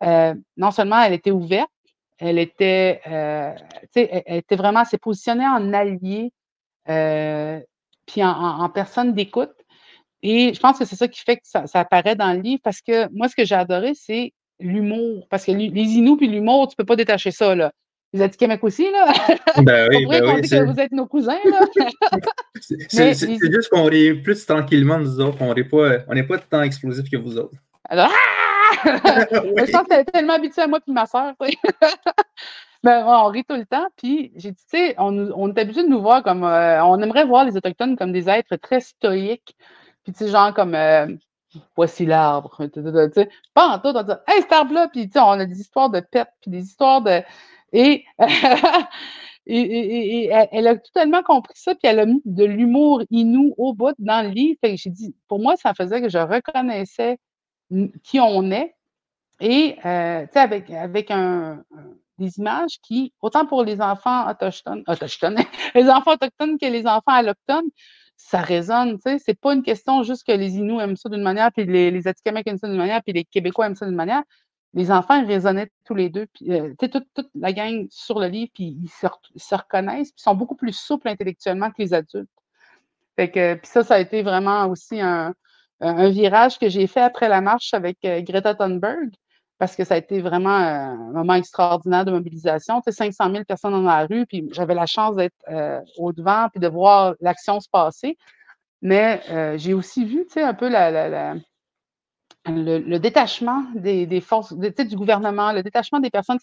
Euh, 0.03 0.35
non 0.57 0.71
seulement 0.71 1.01
elle 1.03 1.13
était 1.13 1.31
ouverte, 1.31 1.71
elle 2.19 2.39
était, 2.39 3.01
euh, 3.07 3.55
elle, 3.95 4.43
vraiment, 4.51 4.85
s'est 4.85 4.99
positionnée 4.99 5.47
en 5.47 5.73
allié, 5.73 6.33
puis 6.87 8.23
en, 8.23 8.69
personne 8.69 9.15
d'écoute. 9.15 9.53
Et 10.23 10.55
je 10.55 10.61
pense 10.61 10.79
que 10.79 10.85
c'est 10.85 10.97
ça 10.97 11.09
qui 11.09 11.21
fait 11.21 11.37
que 11.37 11.43
ça, 11.45 11.67
apparaît 11.75 12.15
dans 12.15 12.33
le 12.33 12.41
livre 12.41 12.61
parce 12.63 12.81
que 12.81 13.09
moi, 13.13 13.29
ce 13.29 13.35
que 13.35 13.45
j'ai 13.45 13.57
adoré, 13.57 13.95
c'est 13.95 14.33
l'humour. 14.61 15.27
Parce 15.31 15.45
que 15.45 15.53
les 15.53 15.67
Inuits 15.67 16.17
puis 16.17 16.29
l'humour, 16.29 16.69
tu 16.69 16.75
ne 16.75 16.77
peux 16.77 16.85
pas 16.85 16.97
détacher 16.97 17.33
ça. 17.33 17.55
Là. 17.57 17.73
Vous 18.13 18.21
êtes 18.21 18.37
Québec 18.37 18.63
aussi, 18.63 18.91
là? 18.91 19.13
Ben 19.63 19.89
oui, 19.91 20.07
ben 20.07 20.23
oui. 20.25 20.43
Que 20.43 20.65
vous 20.65 20.79
êtes 20.79 20.93
nos 20.93 21.07
cousins, 21.07 21.39
là. 21.45 21.61
c'est 22.89 23.15
juste 23.15 23.71
qu'on 23.71 23.89
est 23.89 24.15
plus 24.15 24.45
tranquillement, 24.45 24.99
nous 24.99 25.19
autres. 25.21 25.39
On 25.41 25.55
n'est 25.55 25.65
pas, 25.65 25.99
on 26.09 26.25
pas 26.25 26.39
tant 26.39 26.63
explosifs 26.63 27.11
que 27.11 27.17
vous 27.17 27.39
autres. 27.39 27.57
Alors, 27.89 28.11
ah! 28.11 28.43
Je 28.85 29.73
pense 29.73 29.87
que 29.87 30.11
tellement 30.11 30.35
habitué 30.35 30.63
à 30.63 30.67
moi 30.67 30.81
et 30.87 30.93
ma 30.93 31.07
soeur. 31.07 31.35
ben, 32.83 33.05
on 33.07 33.27
rit 33.29 33.45
tout 33.45 33.57
le 33.57 33.65
temps. 33.65 33.87
Puis 33.97 34.33
j'ai 34.37 34.51
dit, 34.51 34.65
tu 34.71 34.79
sais, 34.79 34.95
on, 34.99 35.31
on, 35.35 35.53
est 35.53 35.59
habitué 35.59 35.83
de 35.83 35.89
nous 35.89 36.03
voir 36.03 36.23
comme. 36.23 36.45
Euh, 36.45 36.85
on 36.85 37.01
aimerait 37.01 37.25
voir 37.25 37.45
les 37.45 37.57
Autochtones 37.57 37.97
comme 37.97 38.13
des 38.13 38.29
êtres 38.29 38.57
très 38.57 38.81
stoïques. 38.81 39.57
Puis, 40.05 40.13
tu 40.13 40.25
sais, 40.25 40.31
genre 40.31 40.53
comme. 40.53 40.75
Euh, 40.75 41.07
voici 41.77 42.07
l'arbre. 42.07 42.57
Pas 43.55 43.69
en 43.69 43.79
tout, 43.79 43.89
on 43.89 44.03
dit, 44.03 44.13
hey, 44.29 44.43
cet 44.43 44.53
arbre-là. 44.53 44.89
Puis, 44.89 45.07
tu 45.07 45.13
sais, 45.13 45.21
on 45.21 45.33
a 45.33 45.45
des 45.45 45.61
histoires 45.61 45.91
de 45.91 46.01
pets, 46.01 46.29
puis 46.41 46.51
des 46.51 46.63
histoires 46.63 47.03
de 47.03 47.23
et, 47.73 48.05
elle 49.47 50.67
a 50.69 50.77
totalement 50.77 51.23
compris 51.23 51.55
ça, 51.57 51.75
puis 51.75 51.83
elle 51.85 52.01
a 52.01 52.07
mis 52.07 52.23
de 52.25 52.45
l'humour 52.45 53.03
inou 53.11 53.55
au 53.59 53.75
bout 53.75 53.95
dans 53.99 54.23
le 54.23 54.29
livre. 54.31 54.59
j'ai 54.63 54.91
dit, 54.91 55.15
pour 55.29 55.41
moi, 55.41 55.57
ça 55.57 55.75
faisait 55.75 56.01
que 56.01 56.09
je 56.09 56.19
reconnaissais 56.19 57.19
qui 58.05 58.21
on 58.21 58.51
est. 58.51 58.75
Et 59.41 59.77
euh, 59.85 60.27
avec, 60.35 60.71
avec 60.71 61.11
un, 61.11 61.65
des 62.19 62.39
images 62.39 62.79
qui, 62.83 63.13
autant 63.21 63.47
pour 63.47 63.65
les 63.65 63.81
enfants 63.81 64.31
autochtones, 64.31 64.85
autochtones 64.87 65.37
les 65.75 65.89
enfants 65.89 66.13
autochtones 66.13 66.59
que 66.59 66.67
les 66.67 66.87
enfants 66.87 67.03
allochtones, 67.07 67.69
ça 68.17 68.41
résonne. 68.41 68.99
C'est 69.19 69.41
pas 69.41 69.55
une 69.55 69.63
question 69.63 70.05
juste 70.05 70.25
que 70.25 70.33
les 70.33 70.57
Inuits 70.57 70.79
aiment 70.79 70.97
ça 70.97 71.09
d'une 71.09 71.23
manière, 71.23 71.51
puis 71.51 71.65
les, 71.65 71.91
les 71.91 72.07
aiment 72.07 72.59
ça 72.59 72.69
d'une 72.69 72.77
manière, 72.77 73.03
puis 73.03 73.13
les 73.13 73.25
Québécois 73.25 73.67
aiment 73.67 73.75
ça 73.75 73.87
d'une 73.87 73.97
manière 73.97 74.23
les 74.75 74.91
enfants 74.91 75.25
résonnaient 75.27 75.71
tous 75.85 75.95
les 75.95 76.09
deux, 76.09 76.27
puis 76.27 76.53
euh, 76.53 76.75
toute, 76.79 77.05
toute, 77.15 77.31
la 77.35 77.53
gang 77.53 77.87
sur 77.91 78.19
le 78.19 78.29
livre, 78.29 78.51
puis 78.55 78.77
ils 78.83 78.89
se, 78.89 79.55
reconnaissent, 79.55 80.13
puis 80.13 80.23
sont 80.23 80.35
beaucoup 80.35 80.55
plus 80.55 80.73
souples 80.73 81.09
intellectuellement 81.09 81.71
que 81.71 81.83
les 81.83 81.93
adultes. 81.93 82.31
Puis 83.17 83.31
ça, 83.65 83.83
ça 83.85 83.95
a 83.95 83.99
été 83.99 84.23
vraiment 84.23 84.67
aussi 84.67 85.01
un, 85.01 85.35
virage 85.81 86.59
que 86.59 86.69
j'ai 86.69 86.87
fait 86.87 87.01
après 87.01 87.29
la 87.29 87.41
marche 87.41 87.75
avec 87.75 87.99
euh, 88.05 88.21
Greta 88.23 88.55
Thunberg, 88.55 89.11
parce 89.59 89.77
que 89.77 89.85
ça 89.85 89.95
a 89.95 89.97
été 89.99 90.21
vraiment 90.21 90.49
un 90.49 91.13
moment 91.13 91.35
extraordinaire 91.35 92.05
de 92.05 92.13
mobilisation. 92.13 92.81
Tu 92.81 92.93
sais, 92.93 92.97
500 92.97 93.31
000 93.31 93.45
personnes 93.45 93.73
dans 93.73 93.83
la 93.83 94.07
rue, 94.07 94.27
puis 94.27 94.49
j'avais 94.53 94.75
la 94.75 94.87
chance 94.87 95.17
d'être 95.17 95.35
euh, 95.51 95.81
au 95.99 96.13
devant, 96.13 96.49
puis 96.51 96.61
de 96.61 96.69
voir 96.69 97.15
l'action 97.21 97.61
se 97.61 97.69
passer. 97.69 98.17
Mais 98.81 99.23
j'ai 99.59 99.75
aussi 99.75 100.05
vu, 100.05 100.25
tu 100.27 100.35
sais, 100.35 100.43
un 100.43 100.55
peu 100.55 100.69
la 100.69 101.37
le, 102.47 102.99
détachement 102.99 103.65
des, 103.75 104.21
forces 104.21 104.53
du 104.53 104.97
gouvernement, 104.97 105.53
le 105.53 105.63
détachement 105.63 106.01
des 106.01 106.11
personnes. 106.11 106.39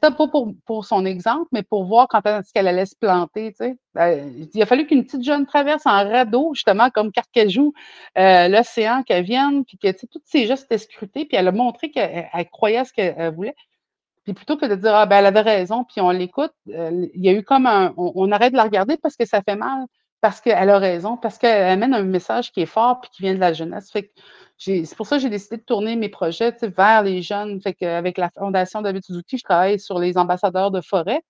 Pas 0.00 0.12
pour, 0.12 0.54
pour 0.66 0.84
son 0.84 1.04
exemple, 1.04 1.48
mais 1.50 1.64
pour 1.64 1.84
voir 1.84 2.06
quand 2.08 2.24
est-ce 2.24 2.52
qu'elle 2.52 2.68
allait 2.68 2.86
se 2.86 2.94
planter. 2.94 3.54
Ben, 3.94 4.32
il 4.54 4.62
a 4.62 4.66
fallu 4.66 4.86
qu'une 4.86 5.04
petite 5.04 5.24
jeune 5.24 5.46
traverse 5.46 5.84
en 5.84 6.08
radeau, 6.08 6.52
justement, 6.54 6.90
comme 6.90 7.10
Carcajou, 7.10 7.72
euh, 8.16 8.46
l'océan, 8.46 9.02
qu'elle 9.02 9.24
vienne, 9.24 9.64
puis 9.64 9.78
que 9.78 9.90
tous 9.90 10.22
ces 10.24 10.46
gestes 10.46 10.66
étaient 10.66 10.78
scrutés, 10.78 11.24
puis 11.24 11.36
elle 11.36 11.48
a 11.48 11.52
montré 11.52 11.90
qu'elle 11.90 12.28
croyait 12.52 12.84
ce 12.84 12.92
qu'elle 12.92 13.34
voulait. 13.34 13.56
Puis 14.22 14.32
plutôt 14.32 14.56
que 14.56 14.66
de 14.66 14.76
dire, 14.76 14.94
ah, 14.94 15.06
ben, 15.06 15.18
elle 15.18 15.26
avait 15.26 15.40
raison, 15.40 15.84
puis 15.84 16.00
on 16.00 16.10
l'écoute, 16.10 16.52
euh, 16.68 17.08
il 17.14 17.24
y 17.24 17.28
a 17.28 17.32
eu 17.32 17.42
comme 17.42 17.66
un. 17.66 17.92
on, 17.96 18.30
arrête 18.30 18.52
de 18.52 18.58
la 18.58 18.64
regarder 18.64 18.96
parce 18.96 19.16
que 19.16 19.26
ça 19.26 19.42
fait 19.42 19.56
mal 19.56 19.86
parce 20.20 20.40
qu'elle 20.40 20.70
a 20.70 20.78
raison, 20.78 21.16
parce 21.16 21.38
qu'elle 21.38 21.64
amène 21.64 21.94
un 21.94 22.02
message 22.02 22.52
qui 22.52 22.60
est 22.60 22.66
fort 22.66 23.00
puis 23.00 23.10
qui 23.10 23.22
vient 23.22 23.34
de 23.34 23.40
la 23.40 23.52
jeunesse. 23.52 23.90
c'est 24.58 24.96
pour 24.96 25.06
ça 25.06 25.16
que 25.16 25.22
j'ai 25.22 25.30
décidé 25.30 25.56
de 25.56 25.62
tourner 25.62 25.96
mes 25.96 26.08
projets 26.08 26.54
vers 26.62 27.02
les 27.02 27.22
jeunes. 27.22 27.60
Fait 27.62 27.82
avec 27.82 28.18
la 28.18 28.30
Fondation 28.30 28.82
David 28.82 29.04
Suzuki, 29.04 29.38
je 29.38 29.44
travaille 29.44 29.80
sur 29.80 29.98
les 29.98 30.18
ambassadeurs 30.18 30.70
de 30.70 30.80
forêt 30.80 31.22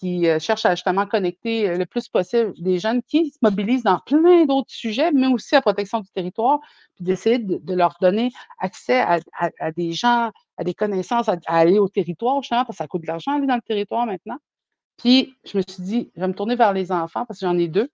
qui 0.00 0.26
euh, 0.28 0.38
cherchent 0.38 0.64
à 0.64 0.74
justement 0.74 1.06
connecter 1.06 1.68
euh, 1.68 1.76
le 1.76 1.84
plus 1.86 2.08
possible 2.08 2.54
des 2.58 2.78
jeunes 2.78 3.02
qui 3.02 3.30
se 3.30 3.38
mobilisent 3.42 3.82
dans 3.82 3.98
plein 3.98 4.46
d'autres 4.46 4.70
sujets, 4.70 5.12
mais 5.12 5.26
aussi 5.26 5.54
à 5.56 5.60
protection 5.60 6.00
du 6.00 6.08
territoire, 6.10 6.58
puis 6.96 7.04
d'essayer 7.04 7.38
de, 7.38 7.74
leur 7.74 7.96
donner 8.00 8.30
accès 8.58 9.00
à, 9.00 9.20
des 9.72 9.92
gens, 9.92 10.30
à 10.56 10.64
des 10.64 10.74
connaissances, 10.74 11.28
à, 11.28 11.36
aller 11.46 11.78
au 11.78 11.88
territoire, 11.88 12.42
justement, 12.42 12.64
parce 12.64 12.78
que 12.78 12.82
ça 12.84 12.88
coûte 12.88 13.02
de 13.02 13.08
l'argent 13.08 13.32
aller 13.32 13.46
dans 13.46 13.56
le 13.56 13.60
territoire 13.60 14.06
maintenant. 14.06 14.38
Puis 14.96 15.34
je 15.44 15.58
me 15.58 15.62
suis 15.68 15.82
dit, 15.82 16.10
je 16.16 16.20
vais 16.20 16.28
me 16.28 16.34
tourner 16.34 16.56
vers 16.56 16.72
les 16.72 16.92
enfants 16.92 17.26
parce 17.26 17.40
que 17.40 17.46
j'en 17.46 17.58
ai 17.58 17.68
deux 17.68 17.90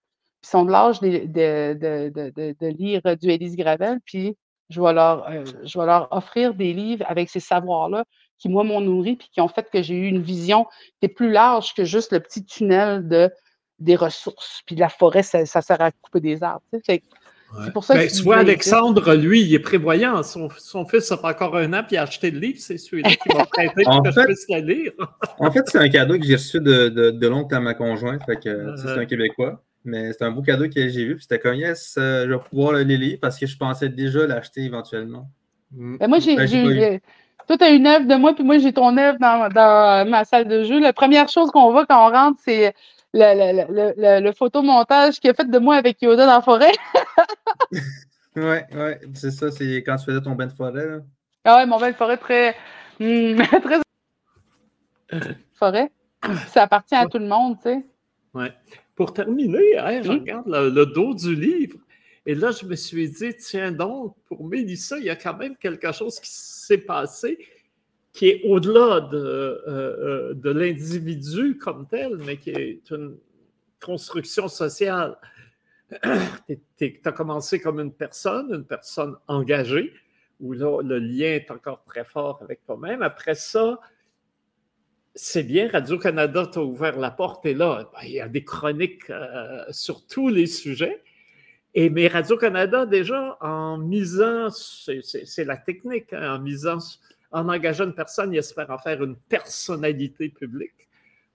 qui 0.47 0.51
sont 0.51 0.65
de 0.65 0.71
l'âge 0.71 1.01
de, 1.01 1.27
de, 1.27 2.55
de, 2.61 2.67
lire 2.69 3.03
du 3.21 3.31
Élise 3.31 3.57
Gravel, 3.57 3.99
puis 4.05 4.37
je 4.71 4.81
vais, 4.81 4.93
leur, 4.93 5.29
euh, 5.29 5.45
je 5.65 5.77
vais 5.77 5.87
leur 5.87 6.07
offrir 6.13 6.55
des 6.55 6.73
livres 6.73 7.05
avec 7.09 7.29
ces 7.29 7.41
savoirs-là 7.41 8.05
qui, 8.39 8.49
moi, 8.49 8.63
m'ont 8.63 8.81
nourri, 8.81 9.17
puis 9.17 9.29
qui 9.33 9.41
ont 9.41 9.49
fait 9.49 9.69
que 9.69 9.83
j'ai 9.83 9.95
eu 9.95 10.07
une 10.07 10.23
vision 10.23 10.67
qui 11.01 11.07
est 11.07 11.09
plus 11.09 11.33
large 11.33 11.75
que 11.75 11.85
juste 11.85 12.13
le 12.13 12.21
petit 12.21 12.45
tunnel 12.45 13.09
de, 13.09 13.29
des 13.81 13.97
ressources. 13.97 14.63
Puis 14.67 14.77
la 14.77 14.89
forêt, 14.89 15.25
ça, 15.25 15.45
sert 15.47 15.81
à 15.81 15.91
couper 15.91 16.21
des 16.21 16.43
arbres. 16.45 16.63
C'est 16.85 17.03
pour 17.73 17.83
ça 17.83 17.95
ben, 17.95 18.09
tu 18.09 18.23
vois, 18.23 18.39
Alexandre, 18.39 19.15
lui, 19.15 19.43
il 19.43 19.55
est 19.55 19.59
prévoyant. 19.59 20.23
Son, 20.23 20.49
son 20.59 20.87
fils 20.87 21.11
a 21.11 21.17
pas 21.17 21.31
encore 21.31 21.57
un 21.57 21.73
an, 21.73 21.83
puis 21.83 21.97
il 21.97 21.99
a 21.99 22.03
acheté 22.03 22.31
le 22.31 22.39
livre. 22.39 22.59
C'est 22.61 22.79
celui-là 22.79 23.11
qui 23.11 23.37
m'a 23.37 23.47
prêté 23.53 23.83
pour 23.85 24.03
que 24.03 24.11
je 24.13 24.25
puisse 24.25 24.47
le 24.49 24.61
lire. 24.61 24.93
en 25.39 25.51
fait, 25.51 25.63
c'est 25.67 25.79
un 25.79 25.89
cadeau 25.89 26.19
que 26.19 26.25
j'ai 26.25 26.37
reçu 26.37 26.61
de, 26.61 26.89
de, 26.89 27.11
de 27.11 27.27
l'oncle 27.27 27.55
à 27.55 27.61
ma 27.61 27.75
conjointe. 27.75 28.23
Fait 28.27 28.37
que, 28.37 28.77
c'est 28.77 28.89
un 28.89 28.99
euh. 28.99 29.07
Québécois. 29.07 29.61
Mais 29.87 30.13
c'est 30.13 30.25
un 30.25 30.33
beau 30.33 30.43
cadeau 30.43 30.69
que 30.69 30.89
j'ai 30.89 31.05
vu. 31.05 31.15
Puis 31.15 31.23
c'était 31.23 31.39
comme, 31.39 31.55
yes, 31.55 31.95
euh, 31.97 32.27
je 32.27 32.33
vais 32.33 32.39
pouvoir 32.39 32.73
le 32.73 32.83
lire 32.83 33.19
parce 33.23 33.39
que 33.39 33.47
je 33.47 33.57
pensais 33.57 33.89
déjà 33.89 34.27
l'acheter 34.27 34.63
éventuellement. 34.63 35.31
Mm. 35.71 35.97
Ben, 35.99 36.09
moi, 36.09 36.19
j'ai. 36.19 36.37
Ben, 36.37 37.01
toi, 37.47 37.57
tu 37.57 37.65
as 37.65 37.71
une 37.71 37.87
œuvre 37.87 38.07
de 38.07 38.15
moi, 38.17 38.35
puis 38.35 38.43
moi, 38.43 38.59
j'ai 38.59 38.73
ton 38.73 38.97
œuvre 38.99 39.19
dans, 39.21 39.49
dans, 39.49 40.09
ma 40.09 40.25
salle 40.25 40.49
de 40.49 40.65
jeu. 40.65 40.81
La 40.81 40.93
première 40.93 41.29
chose 41.29 41.51
qu'on 41.53 41.71
voit 41.71 41.87
quand 41.87 42.09
on 42.09 42.13
rentre, 42.13 42.41
c'est 42.45 42.75
le, 43.15 43.93
le, 43.95 44.21
le, 44.21 44.33
photomontage 44.33 45.21
qui 45.21 45.29
est 45.29 45.35
fait 45.35 45.49
de 45.49 45.59
moi 45.59 45.77
avec 45.77 46.03
Yoda 46.03 46.27
dans 46.27 46.35
la 46.35 46.43
forêt. 46.43 46.73
oui, 47.73 48.59
oui, 48.73 48.93
c'est 49.15 49.31
ça, 49.31 49.53
c'est 49.53 49.77
quand 49.85 49.97
tu 49.97 50.07
faisais 50.07 50.21
ton 50.21 50.35
bain 50.35 50.47
de 50.47 50.53
forêt. 50.53 50.87
Là. 50.87 50.99
Ah 51.45 51.57
ouais, 51.59 51.67
mon 51.67 51.79
bain 51.79 51.93
de 51.93 51.97
forêt 51.97 52.17
très. 52.17 52.57
Hmm, 52.99 53.41
très. 53.63 53.81
forêt. 55.55 55.93
Ça 56.49 56.65
appartient 56.65 56.97
à 56.97 57.07
tout 57.07 57.19
le 57.19 57.29
monde, 57.29 57.57
tu 57.59 57.69
sais. 57.69 57.85
Ouais. 58.35 58.53
Pour 58.97 59.13
terminer, 59.13 59.79
hein, 59.79 60.03
je 60.03 60.11
regarde 60.11 60.49
le, 60.49 60.85
dos 60.85 61.15
du 61.15 61.35
livre 61.35 61.79
et 62.25 62.35
là, 62.35 62.51
je 62.51 62.67
me 62.67 62.75
suis 62.75 63.09
dit, 63.09 63.37
tiens 63.37 63.71
donc, 63.71 64.17
pour 64.25 64.45
Mélissa, 64.45 64.99
il 64.99 65.05
y 65.05 65.11
a 65.11 65.17
quand 65.17 65.37
même 65.37 65.57
quelque 65.57 65.93
chose 65.93 66.19
qui 66.19 66.31
s'est 66.33 66.79
passé 66.79 67.39
qui 68.17 68.31
est 68.31 68.41
au-delà 68.45 69.01
de, 69.01 69.17
euh, 69.19 69.61
euh, 69.69 70.35
de 70.35 70.51
l'individu 70.51 71.59
comme 71.59 71.87
tel, 71.87 72.17
mais 72.17 72.39
qui 72.39 72.49
est 72.49 72.91
une 72.91 73.19
construction 73.79 74.49
sociale. 74.49 75.19
tu 76.79 77.01
as 77.05 77.13
commencé 77.13 77.61
comme 77.61 77.79
une 77.79 77.93
personne, 77.93 78.55
une 78.55 78.65
personne 78.65 79.17
engagée, 79.29 79.93
où 80.41 80.55
là, 80.55 80.81
le 80.83 80.99
lien 80.99 81.27
est 81.27 81.51
encore 81.51 81.85
très 81.85 82.07
fort 82.07 82.39
avec 82.41 82.65
toi-même. 82.65 83.03
Après 83.03 83.35
ça, 83.35 83.79
c'est 85.17 85.43
bien, 85.43 85.69
Radio-Canada 85.71 86.47
t'a 86.47 86.61
ouvert 86.61 86.99
la 86.99 87.11
porte 87.11 87.47
et 87.47 87.55
là, 87.55 87.91
ben, 87.93 88.01
il 88.05 88.13
y 88.13 88.21
a 88.21 88.29
des 88.29 88.45
chroniques 88.45 89.09
euh, 89.09 89.65
sur 89.71 90.07
tous 90.07 90.29
les 90.29 90.47
sujets. 90.47 91.03
Et 91.75 91.89
mais 91.89 92.07
Radio-Canada, 92.07 92.85
déjà, 92.85 93.39
en 93.41 93.79
misant, 93.79 94.51
c'est 94.51 95.45
la 95.45 95.57
technique, 95.57 96.13
hein, 96.13 96.37
en 96.37 96.39
misant 96.39 96.79
en 97.33 97.49
engageant 97.49 97.85
une 97.85 97.95
personne, 97.95 98.33
il 98.33 98.39
espère 98.39 98.71
en 98.71 98.79
faire 98.79 99.03
une 99.03 99.17
personnalité 99.17 100.29
publique 100.29 100.89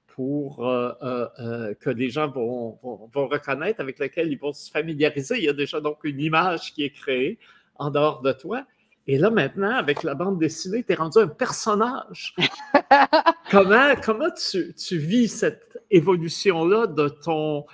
pour 0.08 0.68
euh, 0.68 0.94
euh, 1.03 1.74
que 1.80 1.90
les 1.90 2.10
gens 2.10 2.30
vont, 2.30 2.80
reconnaître, 3.14 3.82
avec 3.82 3.99
laquelle 3.99 4.32
ils 4.32 4.40
vont 4.40 4.53
se 4.53 4.70
familiariser. 4.70 5.38
Il 5.38 5.44
y 5.44 5.49
a 5.49 5.53
déjà 5.53 5.82
donc 5.82 6.03
une 6.03 6.20
image 6.20 6.74
qui 6.74 6.84
est 6.84 6.91
créée 6.91 7.40
en 7.76 7.90
dehors 7.90 8.22
de 8.22 8.32
toi. 8.32 8.66
Et 9.07 9.18
là, 9.18 9.30
maintenant, 9.30 9.76
avec 9.76 10.03
la 10.03 10.14
bande 10.14 10.40
dessinée, 10.40 10.84
tu 10.84 10.94
es 10.94 10.95
rendu 10.95 11.19
un 11.19 11.28
personnage. 11.28 12.36
comment 13.52 13.94
comment 14.03 14.30
tu, 14.32 14.73
tu, 14.73 14.98
vis 14.98 15.28
cette 15.28 15.80
évolution-là 15.90 16.88
de 16.88 17.10
ton 17.10 17.65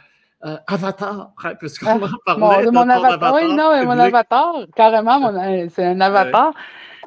avatar, 0.41 1.34
hein, 1.44 1.56
puisqu'on 1.56 2.02
ah, 2.02 2.06
en 2.06 2.38
parlait 2.38 2.66
de, 2.66 2.72
mon 2.72 2.88
avatar, 2.90 3.34
Oui, 3.34 3.54
non, 3.54 3.84
mon 3.86 3.99
avatar, 3.99 4.56
carrément, 4.76 5.34
c'est 5.70 5.84
un 5.84 5.99
avatar. 5.99 6.54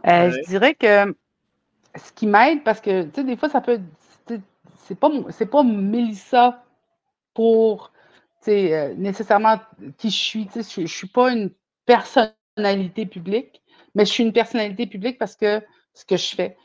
Je 0.04 0.48
dirais 0.48 0.74
que 0.74 1.14
ce 1.96 2.12
qui 2.12 2.26
m'aide, 2.26 2.62
parce 2.62 2.80
que, 2.80 3.04
tu 3.04 3.10
sais, 3.14 3.24
des 3.24 3.36
fois, 3.36 3.48
ça 3.48 3.60
peut 3.60 3.80
c'est 4.90 4.98
pas, 4.98 5.08
pas 5.50 5.62
Mélissa 5.62 6.64
pour 7.32 7.92
euh, 8.48 8.94
nécessairement 8.96 9.60
qui 9.98 10.10
je 10.10 10.16
suis. 10.16 10.48
Je 10.52 10.80
ne 10.80 10.86
suis 10.86 11.06
pas 11.06 11.30
une 11.30 11.50
personnalité 11.86 13.06
publique, 13.06 13.59
mais 13.94 14.04
je 14.04 14.10
suis 14.10 14.24
une 14.24 14.32
personnalité 14.32 14.86
publique 14.86 15.18
parce 15.18 15.36
que 15.36 15.62
ce 15.94 16.04
que 16.04 16.16
je 16.16 16.34
fais. 16.34 16.56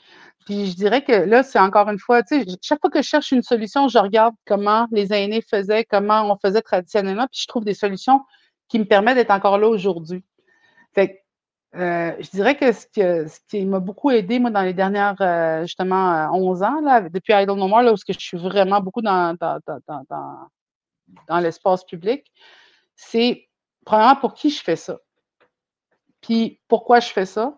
Puis 0.45 0.67
je 0.67 0.75
dirais 0.75 1.03
que 1.03 1.11
là, 1.11 1.41
c'est 1.41 1.59
encore 1.59 1.89
une 1.89 1.97
fois, 1.97 2.21
chaque 2.61 2.79
fois 2.79 2.91
que 2.91 3.01
je 3.01 3.07
cherche 3.07 3.31
une 3.31 3.41
solution, 3.41 3.87
je 3.87 3.97
regarde 3.97 4.35
comment 4.45 4.87
les 4.91 5.11
aînés 5.11 5.41
faisaient, 5.41 5.85
comment 5.85 6.31
on 6.31 6.37
faisait 6.37 6.61
traditionnellement, 6.61 7.27
puis 7.31 7.41
je 7.41 7.47
trouve 7.47 7.65
des 7.65 7.73
solutions 7.73 8.21
qui 8.67 8.79
me 8.79 8.85
permettent 8.85 9.15
d'être 9.15 9.31
encore 9.31 9.57
là 9.57 9.67
aujourd'hui. 9.67 10.23
Fait 10.93 11.25
euh, 11.75 12.13
je 12.19 12.29
dirais 12.29 12.55
que 12.55 12.71
ce, 12.71 12.85
qui 13.49 13.65
m'a 13.65 13.79
beaucoup 13.79 14.09
aidé, 14.09 14.39
moi, 14.39 14.49
dans 14.49 14.61
les 14.61 14.73
dernières, 14.73 15.15
euh, 15.19 15.63
justement, 15.63 16.29
11 16.31 16.61
euh, 16.61 16.65
ans, 16.65 16.81
là, 16.81 17.01
depuis 17.09 17.33
Idle 17.33 17.55
No 17.55 17.67
More, 17.67 17.81
là, 17.81 17.91
où 17.91 17.97
je 17.97 18.13
suis 18.17 18.37
vraiment 18.37 18.79
beaucoup 18.79 19.01
dans, 19.01 19.35
dans, 19.37 21.39
l'espace 21.39 21.83
public, 21.83 22.31
c'est, 22.95 23.49
premièrement, 23.85 24.15
pour 24.15 24.35
qui 24.35 24.51
je 24.51 24.63
fais 24.63 24.77
ça? 24.77 24.97
Puis, 26.25 26.59
pourquoi 26.67 26.99
je 26.99 27.09
fais 27.09 27.27
ça? 27.27 27.55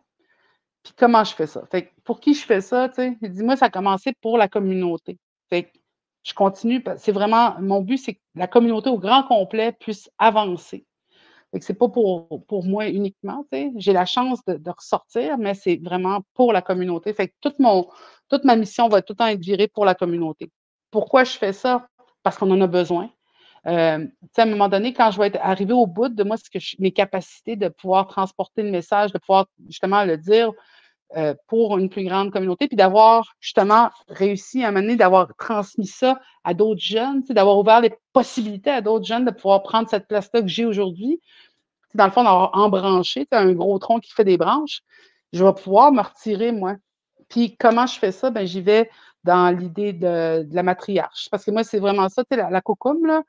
Puis, 0.83 0.93
comment 0.97 1.23
je 1.23 1.33
fais 1.33 1.47
ça? 1.47 1.65
Fait 1.71 1.93
pour 2.03 2.19
qui 2.19 2.33
je 2.33 2.45
fais 2.45 2.59
ça, 2.59 2.89
tu 2.89 2.95
sais? 2.95 3.17
Dis-moi, 3.21 3.55
ça 3.55 3.67
a 3.67 3.69
commencé 3.69 4.11
pour 4.21 4.37
la 4.37 4.49
communauté. 4.49 5.17
Fait 5.49 5.71
je 6.23 6.33
continue, 6.33 6.83
c'est 6.97 7.13
vraiment, 7.13 7.55
mon 7.61 7.79
but, 7.81 7.97
c'est 7.97 8.15
que 8.15 8.19
la 8.35 8.47
communauté 8.47 8.89
au 8.89 8.99
grand 8.99 9.23
complet 9.23 9.71
puisse 9.71 10.09
avancer. 10.17 10.85
Ce 11.57 11.71
n'est 11.71 11.77
pas 11.77 11.87
pour, 11.87 12.45
pour 12.45 12.65
moi 12.65 12.89
uniquement. 12.89 13.45
J'ai 13.77 13.93
la 13.93 14.05
chance 14.05 14.43
de, 14.45 14.69
ressortir, 14.69 15.37
mais 15.37 15.53
c'est 15.53 15.77
vraiment 15.77 16.19
pour 16.33 16.51
la 16.51 16.61
communauté. 16.61 17.13
Fait 17.13 17.29
que 17.29 17.33
toute, 17.39 17.59
mon, 17.59 17.87
toute 18.27 18.43
ma 18.43 18.57
mission 18.57 18.89
va 18.89 19.01
tout 19.01 19.13
le 19.13 19.17
temps 19.17 19.27
être 19.27 19.39
virée 19.39 19.69
pour 19.69 19.85
la 19.85 19.95
communauté. 19.95 20.51
Pourquoi 20.91 21.23
je 21.23 21.37
fais 21.37 21.53
ça? 21.53 21.87
Parce 22.21 22.37
qu'on 22.37 22.51
en 22.51 22.59
a 22.59 22.67
besoin. 22.67 23.09
Euh, 23.65 24.05
à 24.37 24.41
un 24.41 24.45
moment 24.45 24.69
donné, 24.69 24.93
quand 24.93 25.11
je 25.11 25.19
vais 25.19 25.27
être 25.27 25.39
arrivé 25.41 25.73
au 25.73 25.87
bout 25.87 26.09
de 26.09 26.23
moi, 26.23 26.37
ce 26.37 26.49
que 26.49 26.59
mes 26.79 26.91
capacités 26.91 27.55
de 27.55 27.67
pouvoir 27.69 28.07
transporter 28.07 28.63
le 28.63 28.71
message, 28.71 29.11
de 29.11 29.17
pouvoir 29.17 29.47
justement 29.67 30.03
le 30.03 30.17
dire 30.17 30.51
euh, 31.15 31.33
pour 31.47 31.77
une 31.77 31.89
plus 31.89 32.03
grande 32.03 32.31
communauté, 32.31 32.67
puis 32.67 32.77
d'avoir 32.77 33.33
justement 33.39 33.89
réussi 34.09 34.63
à 34.63 34.71
mener, 34.71 34.95
d'avoir 34.95 35.33
transmis 35.37 35.87
ça 35.87 36.19
à 36.43 36.53
d'autres 36.53 36.81
jeunes, 36.81 37.23
d'avoir 37.29 37.57
ouvert 37.57 37.81
les 37.81 37.93
possibilités 38.13 38.71
à 38.71 38.81
d'autres 38.81 39.05
jeunes 39.05 39.25
de 39.25 39.31
pouvoir 39.31 39.63
prendre 39.63 39.89
cette 39.89 40.07
place-là 40.07 40.41
que 40.41 40.47
j'ai 40.47 40.65
aujourd'hui, 40.65 41.21
dans 41.93 42.05
le 42.05 42.11
fond, 42.11 42.23
d'avoir 42.23 42.51
embranché, 42.53 43.27
un 43.31 43.53
gros 43.53 43.79
tronc 43.79 43.99
qui 43.99 44.11
fait 44.11 44.25
des 44.25 44.37
branches, 44.37 44.81
je 45.33 45.43
vais 45.43 45.53
pouvoir 45.53 45.91
me 45.91 46.01
retirer, 46.01 46.51
moi. 46.51 46.75
Puis 47.29 47.57
comment 47.57 47.85
je 47.85 47.99
fais 47.99 48.11
ça? 48.11 48.29
Ben, 48.29 48.45
j'y 48.45 48.61
vais 48.61 48.89
dans 49.23 49.55
l'idée 49.57 49.93
de, 49.93 50.47
la 50.51 50.63
matriarche. 50.63 51.27
Parce 51.29 51.43
que 51.43 51.51
moi, 51.51 51.63
c'est 51.63 51.79
vraiment 51.79 52.09
ça, 52.09 52.23
la, 52.31 52.49
la 52.49 52.61
cocoum, 52.61 53.05
là, 53.05 53.23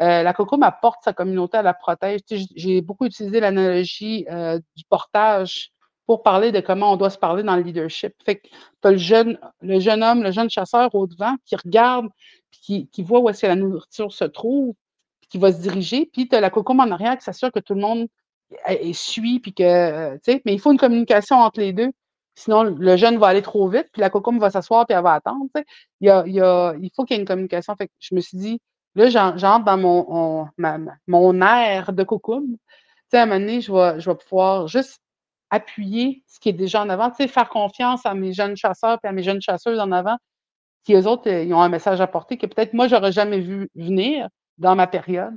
euh, 0.00 0.22
la 0.22 0.32
cocoum 0.34 0.62
apporte 0.62 1.02
sa 1.04 1.12
communauté, 1.12 1.58
à 1.58 1.62
la 1.62 1.74
protège. 1.74 2.20
J'ai 2.54 2.82
beaucoup 2.82 3.06
utilisé 3.06 3.40
l'analogie 3.40 4.26
euh, 4.30 4.58
du 4.76 4.84
portage 4.88 5.70
pour 6.06 6.22
parler 6.22 6.52
de 6.52 6.60
comment 6.60 6.92
on 6.92 6.96
doit 6.96 7.10
se 7.10 7.18
parler 7.18 7.42
dans 7.42 7.56
le 7.56 7.62
leadership. 7.62 8.14
Fait 8.24 8.36
que 8.36 8.48
tu 8.48 8.88
as 8.88 8.90
le 8.92 8.98
jeune, 8.98 9.38
homme, 10.02 10.22
le 10.22 10.30
jeune 10.30 10.50
chasseur 10.50 10.94
au 10.94 11.06
devant 11.06 11.36
qui 11.44 11.56
regarde, 11.56 12.08
qui, 12.50 12.88
qui 12.88 13.02
voit 13.02 13.20
où 13.20 13.28
est-ce 13.28 13.42
que 13.42 13.46
la 13.46 13.56
nourriture 13.56 14.12
se 14.12 14.24
trouve, 14.24 14.74
qui 15.28 15.38
va 15.38 15.52
se 15.52 15.60
diriger, 15.60 16.08
puis 16.12 16.28
tu 16.28 16.36
as 16.36 16.40
la 16.40 16.50
cocom 16.50 16.78
en 16.78 16.90
arrière 16.90 17.18
qui 17.18 17.24
s'assure 17.24 17.50
que 17.50 17.58
tout 17.58 17.74
le 17.74 17.80
monde 17.80 18.06
suit, 18.92 19.40
puis 19.40 19.52
que, 19.52 19.62
euh, 19.62 20.18
mais 20.44 20.54
il 20.54 20.60
faut 20.60 20.70
une 20.70 20.78
communication 20.78 21.36
entre 21.36 21.60
les 21.60 21.72
deux. 21.72 21.90
Sinon, 22.36 22.64
le 22.64 22.96
jeune 22.96 23.18
va 23.18 23.28
aller 23.28 23.42
trop 23.42 23.68
vite, 23.68 23.88
puis 23.92 24.00
la 24.00 24.10
cocom 24.10 24.38
va 24.38 24.50
s'asseoir, 24.50 24.86
puis 24.86 24.96
elle 24.96 25.02
va 25.02 25.14
attendre. 25.14 25.46
Il, 26.00 26.22
il, 26.26 26.90
faut 26.94 27.04
qu'il 27.04 27.16
y 27.16 27.18
ait 27.18 27.22
une 27.22 27.26
communication. 27.26 27.74
Fait 27.76 27.88
que 27.88 27.92
je 27.98 28.14
me 28.14 28.20
suis 28.20 28.36
dit, 28.36 28.60
là, 28.96 29.08
j'entre 29.36 29.64
dans 29.64 29.78
mon, 29.78 30.48
mon 31.06 31.42
air 31.42 31.92
de 31.92 32.02
cocom. 32.02 32.56
Tu 33.10 33.16
à 33.16 33.22
un 33.22 33.26
moment 33.26 33.40
donné, 33.40 33.60
je 33.60 33.72
vais, 33.72 34.00
je 34.00 34.10
vais 34.10 34.16
pouvoir 34.16 34.66
juste 34.66 35.00
appuyer 35.50 36.24
ce 36.26 36.40
qui 36.40 36.48
est 36.48 36.52
déjà 36.52 36.82
en 36.82 36.88
avant, 36.88 37.10
tu 37.10 37.28
faire 37.28 37.48
confiance 37.48 38.04
à 38.04 38.14
mes 38.14 38.32
jeunes 38.32 38.56
chasseurs 38.56 38.98
et 39.04 39.06
à 39.06 39.12
mes 39.12 39.22
jeunes 39.22 39.40
chasseuses 39.40 39.78
en 39.78 39.92
avant, 39.92 40.16
qui 40.84 40.94
eux 40.94 41.06
autres, 41.06 41.30
ils 41.30 41.54
ont 41.54 41.60
un 41.60 41.68
message 41.68 42.00
à 42.00 42.06
porter 42.08 42.36
que 42.36 42.46
peut-être 42.46 42.74
moi, 42.74 42.88
j'aurais 42.88 43.12
jamais 43.12 43.40
vu 43.40 43.70
venir, 43.76 44.28
dans 44.58 44.74
ma 44.74 44.86
période. 44.86 45.34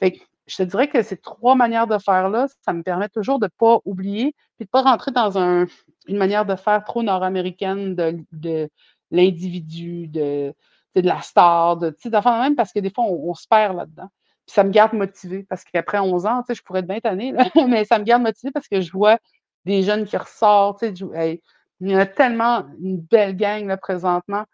Je 0.00 0.56
te 0.56 0.62
dirais 0.62 0.88
que 0.88 1.02
ces 1.02 1.16
trois 1.16 1.54
manières 1.54 1.86
de 1.86 1.98
faire-là, 1.98 2.48
ça 2.64 2.72
me 2.72 2.82
permet 2.82 3.08
toujours 3.08 3.38
de 3.38 3.46
ne 3.46 3.50
pas 3.56 3.78
oublier, 3.84 4.34
puis 4.56 4.64
de 4.64 4.68
ne 4.68 4.70
pas 4.70 4.82
rentrer 4.82 5.12
dans 5.12 5.38
un, 5.38 5.66
une 6.08 6.16
manière 6.16 6.44
de 6.44 6.56
faire 6.56 6.82
trop 6.84 7.02
nord-américaine 7.02 7.94
de, 7.94 8.68
l'individu, 9.10 10.08
de, 10.08 10.52
de 10.96 11.06
la 11.06 11.20
star, 11.20 11.76
de, 11.76 11.94
même 12.40 12.56
parce 12.56 12.72
que 12.72 12.80
des 12.80 12.90
fois, 12.90 13.04
on, 13.04 13.34
se 13.34 13.46
perd 13.48 13.76
là-dedans. 13.76 14.08
Puis 14.46 14.54
ça 14.54 14.64
me 14.64 14.70
garde 14.70 14.92
motivé 14.92 15.44
parce 15.48 15.64
qu'après 15.64 15.98
11 15.98 16.26
ans, 16.26 16.42
je 16.48 16.60
pourrais 16.62 16.80
être 16.80 16.88
20 16.88 17.06
années, 17.06 17.32
mais 17.68 17.84
ça 17.84 17.98
me 17.98 18.04
garde 18.04 18.22
motivé 18.22 18.50
parce 18.50 18.68
que 18.68 18.80
je 18.80 18.90
vois 18.90 19.18
des 19.64 19.82
jeunes 19.82 20.04
qui 20.04 20.16
ressortent. 20.16 20.82
il 20.82 21.40
y 21.80 21.94
a 21.94 22.06
tellement 22.06 22.66
une 22.82 22.98
belle 22.98 23.36
gang 23.36 23.66
là, 23.66 23.76
présentement. 23.76 24.44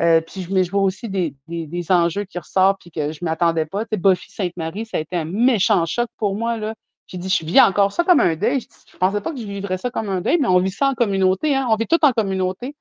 Euh, 0.00 0.20
puis 0.20 0.42
je, 0.42 0.52
mais 0.52 0.64
je 0.64 0.72
vois 0.72 0.82
aussi 0.82 1.08
des, 1.08 1.36
des, 1.46 1.92
enjeux 1.92 2.24
qui 2.24 2.38
ressortent 2.38 2.80
puis 2.80 2.90
que 2.90 3.12
je 3.12 3.20
ne 3.22 3.26
m'attendais 3.26 3.66
pas. 3.66 3.84
Buffy 3.92 4.30
Sainte-Marie, 4.30 4.86
ça 4.86 4.96
a 4.96 5.00
été 5.00 5.16
un 5.16 5.24
méchant 5.24 5.84
choc 5.86 6.08
pour 6.16 6.34
moi. 6.34 6.56
Là. 6.56 6.74
J'ai 7.06 7.18
dit, 7.18 7.28
je 7.28 7.44
vis 7.44 7.60
encore 7.60 7.92
ça 7.92 8.02
comme 8.02 8.20
un 8.20 8.34
deuil. 8.34 8.60
Je 8.60 8.94
ne 8.94 8.98
pensais 8.98 9.20
pas 9.20 9.30
que 9.30 9.38
je 9.38 9.46
vivrais 9.46 9.78
ça 9.78 9.90
comme 9.90 10.08
un 10.08 10.20
deuil, 10.20 10.38
mais 10.40 10.48
on 10.48 10.58
vit 10.58 10.70
ça 10.70 10.88
en 10.88 10.94
communauté. 10.94 11.54
Hein? 11.54 11.68
On 11.70 11.76
vit 11.76 11.86
tout 11.86 12.02
en 12.02 12.12
communauté. 12.12 12.74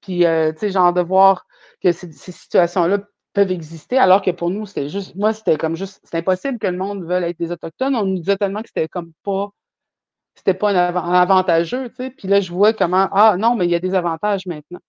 Puis, 0.00 0.24
euh, 0.24 0.52
tu 0.52 0.60
sais, 0.60 0.70
genre 0.70 0.92
de 0.92 1.00
voir 1.00 1.46
que 1.84 1.92
ces, 1.92 2.10
situations-là 2.12 3.00
peuvent 3.34 3.50
exister, 3.50 3.98
alors 3.98 4.22
que 4.22 4.30
pour 4.30 4.50
nous, 4.50 4.64
c'était 4.66 4.88
juste, 4.88 5.14
moi, 5.16 5.32
c'était 5.32 5.58
comme 5.58 5.76
juste, 5.76 6.00
c'est 6.04 6.16
impossible 6.18 6.58
que 6.58 6.66
le 6.66 6.78
monde 6.78 7.04
veuille 7.04 7.24
être 7.24 7.38
des 7.38 7.52
Autochtones. 7.52 7.94
On 7.94 8.06
nous 8.06 8.18
disait 8.18 8.36
tellement 8.36 8.62
que 8.62 8.68
c'était 8.68 8.88
comme 8.88 9.12
pas, 9.22 9.50
c'était 10.34 10.54
pas 10.54 10.70
avantageux, 11.20 11.90
tu 11.90 11.96
sais. 11.96 12.10
Puis 12.10 12.28
là, 12.28 12.40
je 12.40 12.52
vois 12.52 12.72
comment, 12.72 13.08
ah 13.12 13.36
non, 13.38 13.54
mais 13.56 13.66
il 13.66 13.70
y 13.70 13.74
a 13.74 13.80
des 13.80 13.94
avantages 13.94 14.46
maintenant. 14.46 14.80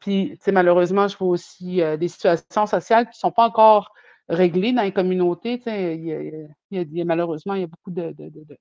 Puis, 0.00 0.38
malheureusement, 0.52 1.08
je 1.08 1.16
vois 1.16 1.28
aussi 1.28 1.82
euh, 1.82 1.96
des 1.96 2.08
situations 2.08 2.66
sociales 2.66 3.04
qui 3.06 3.16
ne 3.16 3.20
sont 3.20 3.32
pas 3.32 3.44
encore 3.44 3.92
réglées 4.28 4.72
dans 4.72 4.82
les 4.82 4.92
communautés. 4.92 5.60
Il 5.66 6.48
y, 6.70 7.00
a, 7.00 7.04
malheureusement, 7.04 7.54
il 7.54 7.60
y 7.62 7.64
a 7.64 7.66
beaucoup 7.66 7.90
de, 7.90 8.14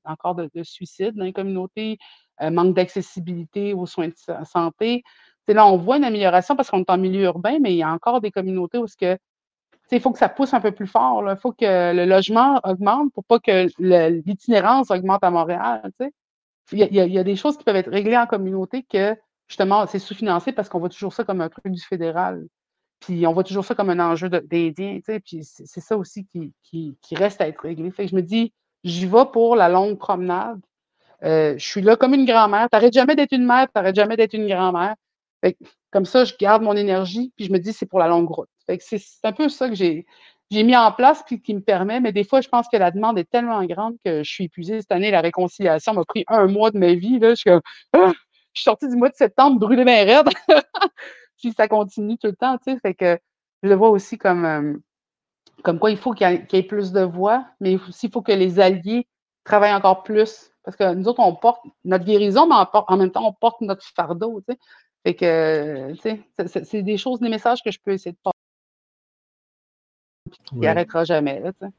encore 0.03 0.36
de, 0.36 0.49
suicides 0.64 1.15
dans 1.15 1.26
les 1.26 1.34
communautés, 1.34 1.98
euh, 2.41 2.52
manque 2.52 2.76
d'accessibilité 2.76 3.73
aux 3.73 3.86
soins 3.86 4.10
de 4.10 4.45
santé. 4.45 5.03
Là, 5.53 5.65
on 5.67 5.77
voit 5.77 5.97
une 5.97 6.03
amélioration 6.03 6.55
parce 6.55 6.69
qu'on 6.69 6.80
est 6.80 6.89
en 6.89 6.97
milieu 6.97 7.23
urbain, 7.23 7.59
mais 7.61 7.73
il 7.73 7.77
y 7.77 7.84
a 7.84 7.91
encore 7.91 8.21
des 8.21 8.31
communautés 8.31 8.77
où 8.77 8.85
il 9.91 9.99
faut 9.99 10.11
que 10.11 10.19
ça 10.19 10.30
pousse 10.30 10.53
un 10.53 10.61
peu 10.61 10.71
plus 10.71 10.88
fort. 10.88 11.23
Il 11.27 11.38
faut 11.38 11.51
que 11.51 11.93
le 11.93 12.05
logement 12.05 12.59
augmente 12.63 13.11
pour 13.13 13.23
pas 13.23 13.39
que 13.39 13.67
l'itinérance 14.26 14.91
augmente 14.91 15.23
à 15.23 15.31
Montréal. 15.31 15.91
Il 16.71 16.80
y, 16.80 16.84
il 16.84 17.13
y, 17.13 17.19
a, 17.19 17.23
des 17.23 17.35
choses 17.35 17.57
qui 17.57 17.63
peuvent 17.63 17.76
être 17.76 17.89
réglées 17.89 18.17
en 18.17 18.27
communauté 18.27 18.84
que 18.84 19.15
justement, 19.47 19.88
c'est 19.88 19.99
sous-financé 19.99 20.51
parce 20.51 20.69
qu'on 20.69 20.80
voit 20.80 20.89
toujours 20.89 21.13
ça 21.13 21.23
comme 21.23 21.41
un 21.41 21.49
truc 21.49 21.67
du 21.67 21.81
fédéral. 21.81 22.47
Puis 22.99 23.26
on 23.26 23.34
voit 23.34 23.43
toujours 23.43 23.65
ça 23.65 23.76
comme 23.76 23.89
un 23.89 23.99
enjeu 23.99 24.30
d'Indien, 24.30 24.97
tu 24.97 25.03
sais, 25.05 25.19
puis 25.19 25.43
c'est 25.43 25.80
ça 25.80 25.97
aussi 25.97 26.26
qui, 26.26 26.53
qui, 26.61 27.15
reste 27.15 27.41
à 27.41 27.47
être 27.47 27.61
réglé. 27.61 27.89
Fait 27.91 28.05
que 28.05 28.11
je 28.11 28.15
me 28.15 28.21
dis, 28.21 28.53
j'y 28.84 29.05
vais 29.05 29.26
pour 29.31 29.55
la 29.55 29.69
longue 29.69 29.97
promenade. 29.97 30.59
Euh, 31.23 31.57
je 31.57 31.65
suis 31.65 31.81
là 31.81 31.95
comme 31.95 32.13
une 32.13 32.26
grand-mère. 32.26 32.69
T'arrêtes 32.69 32.93
jamais 32.93 33.15
d'être 33.15 33.31
une 33.34 33.45
mère, 33.45 33.67
t'arrêtes 33.73 33.95
jamais 33.95 34.17
d'être 34.17 34.34
une 34.34 34.47
grand-mère. 34.47 34.95
Comme 35.91 36.06
ça, 36.06 36.26
je 36.26 36.34
garde 36.40 36.61
mon 36.61 36.76
énergie, 36.76 37.34
puis 37.36 37.45
je 37.45 37.52
me 37.52 37.60
dis, 37.60 37.74
c'est 37.74 37.86
pour 37.86 37.99
la 37.99 38.07
longue 38.07 38.30
route. 38.30 38.49
Fait 38.66 38.78
que 38.78 38.84
c'est 38.84 39.02
un 39.24 39.32
peu 39.32 39.49
ça 39.49 39.70
que 39.70 39.76
j'ai 39.76 40.06
mis 40.52 40.76
en 40.76 40.91
place, 40.91 41.24
puis 41.26 41.41
qui 41.41 41.53
me 41.53 41.61
permet, 41.61 41.99
mais 41.99 42.11
des 42.11 42.24
fois, 42.24 42.41
je 42.41 42.49
pense 42.49 42.68
que 42.68 42.78
la 42.78 42.91
demande 42.91 43.18
est 43.18 43.30
tellement 43.30 43.64
grande 43.66 43.95
que 44.03 44.24
je 44.24 44.30
suis 44.30 44.45
épuisée. 44.45 44.82
Cette 44.82 44.91
année, 44.91 45.11
la 45.11 45.22
réconciliation 45.22 45.94
m'a 45.94 46.06
pris 46.06 46.26
un 46.28 46.48
mois 46.48 46.72
de 46.72 46.78
ma 46.78 46.94
vie. 46.94 47.20
Là, 47.20 47.30
je 47.32 47.36
suis 47.36 47.52
ah! 47.94 48.11
sortie 48.53 48.90
du 48.90 48.95
mois 48.95 49.10
de 49.10 49.16
septembre 49.16 49.60
brûlée 49.60 49.86
bien 49.86 50.06
raide. 50.06 50.30
puis 51.38 51.53
ça 51.56 51.68
continue 51.68 52.18
tout 52.18 52.28
le 52.28 52.36
temps. 52.36 52.57
Fait 52.64 52.94
que 52.94 53.18
je 53.64 53.70
le 53.70 53.76
vois 53.76 53.90
aussi 53.90 54.18
comme, 54.18 54.45
euh, 54.45 54.74
comme 55.64 55.80
quoi 55.80 55.91
il 55.91 55.98
faut 55.98 56.14
qu'il 56.14 56.28
y, 56.30 56.56
ait 56.57 56.64
plus 56.64 56.91
de 56.91 57.02
voix, 57.02 57.45
mais 57.60 57.76
aussi 57.76 58.07
il 58.07 58.11
faut 58.11 58.22
que 58.22 58.32
les 58.32 58.60
alliés 58.60 59.07
travaillent 59.44 59.74
encore 59.74 60.03
plus. 60.03 60.52
Parce 60.64 60.78
que 60.78 60.94
nous 60.94 61.07
autres, 61.07 61.22
on 61.22 61.36
porte 61.36 61.61
notre 61.84 62.06
guérison, 62.06 62.48
mais 62.48 62.56
en 62.74 62.98
même 62.98 63.11
temps, 63.11 63.28
on 63.28 63.34
porte 63.34 63.61
notre 63.61 63.84
fardeau. 63.84 64.41
Fait 65.05 65.15
que, 65.15 65.93
tu 65.93 65.99
sais, 66.01 66.63
c'est 66.63 66.81
des 66.81 66.97
choses, 66.97 67.19
des 67.19 67.30
messages 67.30 67.63
que 67.63 67.71
je 67.71 67.80
peux 67.84 67.91
essayer 67.91 68.11
de 68.11 68.17
passer. 68.23 68.35
Qui 70.45 70.55
n'arrêtera 70.57 71.03
jamais. 71.05 71.39
Là, 71.39 71.53
tu 71.53 71.65
sais. 71.65 71.71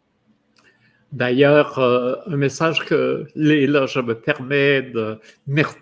D'ailleurs, 1.12 1.80
euh, 1.80 2.14
un 2.26 2.36
message 2.36 2.84
que 2.84 3.26
là, 3.34 3.86
je 3.86 3.98
me 3.98 4.14
permets 4.14 4.82
de. 4.82 5.18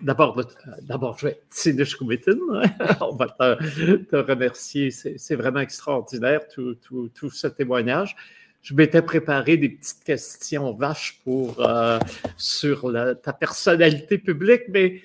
D'abord, 0.01 0.41
d'abord, 0.81 1.19
je 1.19 1.27
vais 1.27 1.39
On 3.01 3.15
va 3.15 3.27
te, 3.27 4.15
remercier. 4.15 4.89
C'est 4.89 5.35
vraiment 5.35 5.59
extraordinaire, 5.59 6.47
tout, 6.47 6.75
tout, 6.75 7.09
tout, 7.13 7.29
ce 7.29 7.45
témoignage. 7.45 8.15
Je 8.63 8.73
m'étais 8.73 9.03
préparé 9.03 9.57
des 9.57 9.69
petites 9.69 10.03
questions 10.03 10.73
vaches 10.73 11.21
pour, 11.23 11.63
euh, 11.63 11.99
sur 12.35 12.91
ta 13.21 13.31
personnalité 13.31 14.17
publique, 14.17 14.63
mais 14.69 15.01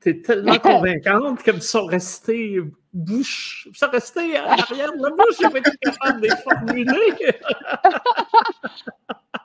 tu 0.00 0.10
es 0.10 0.22
tellement 0.22 0.58
convaincante 0.58 1.42
qu'elles 1.42 1.62
sont 1.62 1.86
restées 1.86 2.60
bouche, 2.92 3.68
ça 3.74 3.88
restait 3.88 4.36
à 4.36 4.56
l'arrière 4.56 4.92
de 4.92 5.02
la 5.02 5.10
bouche, 5.10 5.36
j'ai 5.40 5.48
pas 5.48 5.58
été 5.58 5.70
capable 5.82 6.20
de 6.20 6.26
les 6.26 6.36
formuler. 6.36 7.16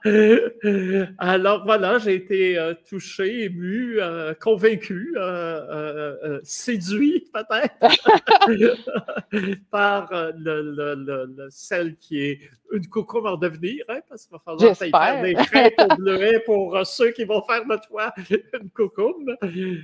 Alors 1.18 1.64
voilà, 1.66 1.98
j'ai 1.98 2.14
été 2.14 2.60
euh, 2.60 2.76
touché, 2.88 3.46
ému, 3.46 3.98
euh, 4.00 4.36
convaincu, 4.36 5.16
euh, 5.18 6.40
séduit 6.44 7.28
peut-être 7.34 7.76
par 9.72 10.10
le, 10.38 11.48
celle 11.50 11.96
qui 11.98 12.22
est 12.22 12.40
une 12.72 12.88
coucou 12.88 13.26
en 13.26 13.38
devenir, 13.38 13.84
hein, 13.90 14.00
parce 14.08 14.28
qu'il 14.28 14.38
va 14.38 14.42
falloir 14.46 14.78
faire 14.78 15.22
des 15.24 15.34
crêpes 15.34 15.80
au 15.80 15.96
bleuet 15.96 16.40
pour 16.46 16.86
ceux 16.86 17.10
qui 17.12 17.24
vont 17.24 17.42
faire 17.44 17.66
de 17.66 17.80
toi 17.88 18.14
une 18.30 18.70
coucou. 18.70 19.26
Et 19.44 19.82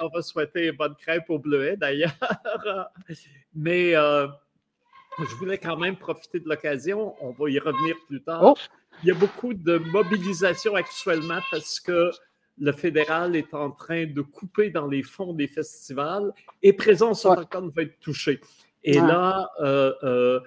on 0.00 0.08
va 0.08 0.22
souhaiter 0.22 0.66
une 0.66 0.76
bonne 0.76 0.94
crêpe 0.94 1.30
au 1.30 1.38
bleuet 1.38 1.76
d'ailleurs. 1.76 2.12
Mais 3.54 3.92
je 3.92 5.34
voulais 5.36 5.58
quand 5.58 5.76
même 5.76 5.96
profiter 5.96 6.40
de 6.40 6.48
l'occasion. 6.48 7.14
On 7.20 7.30
va 7.30 7.50
y 7.50 7.58
revenir 7.58 7.96
plus 8.06 8.22
tard. 8.22 8.40
Oh. 8.42 8.54
Il 9.02 9.08
y 9.08 9.10
a 9.10 9.14
beaucoup 9.14 9.54
de 9.54 9.78
mobilisation 9.78 10.74
actuellement 10.74 11.40
parce 11.50 11.80
que 11.80 12.10
le 12.58 12.72
fédéral 12.72 13.36
est 13.36 13.52
en 13.52 13.70
train 13.70 14.06
de 14.06 14.22
couper 14.22 14.70
dans 14.70 14.86
les 14.86 15.02
fonds 15.02 15.34
des 15.34 15.46
festivals 15.46 16.32
et 16.62 16.72
Présence 16.72 17.26
autochtone 17.26 17.70
va 17.70 17.82
être 17.82 17.98
touché. 18.00 18.40
Et 18.82 18.98
là, 18.98 19.50
euh, 19.60 19.92
euh, 20.04 20.40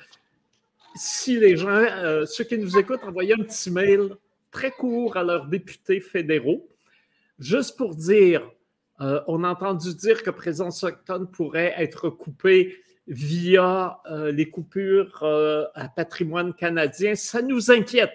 si 0.95 1.38
les 1.38 1.57
gens, 1.57 1.69
euh, 1.69 2.26
ceux 2.26 2.45
qui 2.45 2.57
nous 2.57 2.77
écoutent, 2.77 3.03
envoyez 3.03 3.34
un 3.34 3.43
petit 3.43 3.69
mail 3.69 4.15
très 4.49 4.71
court 4.71 5.17
à 5.17 5.23
leurs 5.23 5.45
députés 5.45 5.99
fédéraux, 5.99 6.67
juste 7.38 7.77
pour 7.77 7.95
dire, 7.95 8.49
on 8.99 9.43
a 9.43 9.49
entendu 9.49 9.95
dire 9.95 10.23
que 10.23 10.30
Présence 10.30 10.84
autochtone 10.84 11.30
pourrait 11.30 11.73
être 11.77 12.09
coupée 12.09 12.77
via 13.07 13.99
les 14.31 14.49
coupures 14.49 15.23
à 15.73 15.89
patrimoine 15.89 16.53
canadien. 16.53 17.15
Ça 17.15 17.41
nous 17.41 17.71
inquiète 17.71 18.11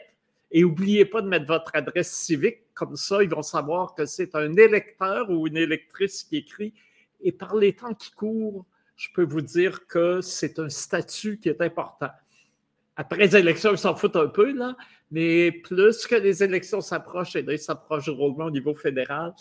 et 0.50 0.62
n'oubliez 0.62 1.04
pas 1.04 1.20
de 1.20 1.26
mettre 1.26 1.46
votre 1.46 1.72
adresse 1.74 2.12
civique, 2.12 2.58
comme 2.74 2.96
ça, 2.96 3.22
ils 3.22 3.28
vont 3.28 3.42
savoir 3.42 3.94
que 3.94 4.06
c'est 4.06 4.34
un 4.36 4.54
électeur 4.56 5.30
ou 5.30 5.46
une 5.48 5.56
électrice 5.56 6.22
qui 6.22 6.36
écrit. 6.36 6.72
Et 7.20 7.32
par 7.32 7.56
les 7.56 7.72
temps 7.72 7.94
qui 7.94 8.12
courent, 8.12 8.64
je 8.96 9.08
peux 9.12 9.24
vous 9.24 9.40
dire 9.40 9.86
que 9.88 10.20
c'est 10.20 10.60
un 10.60 10.68
statut 10.68 11.38
qui 11.38 11.48
est 11.48 11.60
important. 11.60 12.10
Après 12.94 13.18
les 13.18 13.36
élections, 13.36 13.72
ils 13.72 13.78
s'en 13.78 13.96
foutent 13.96 14.14
un 14.14 14.28
peu, 14.28 14.52
là, 14.52 14.76
mais 15.10 15.50
plus 15.50 16.06
que 16.06 16.14
les 16.14 16.44
élections 16.44 16.80
s'approchent, 16.80 17.34
et 17.34 17.42
là, 17.42 17.54
ils 17.54 17.58
s'approchent 17.58 18.06
drôlement 18.06 18.44
au 18.44 18.50
niveau 18.52 18.74
fédéral, 18.74 19.32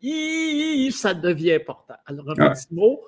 ça 0.00 1.14
devient 1.14 1.54
important. 1.54 1.94
Alors, 2.06 2.30
un 2.30 2.50
petit 2.50 2.72
mot. 2.72 3.00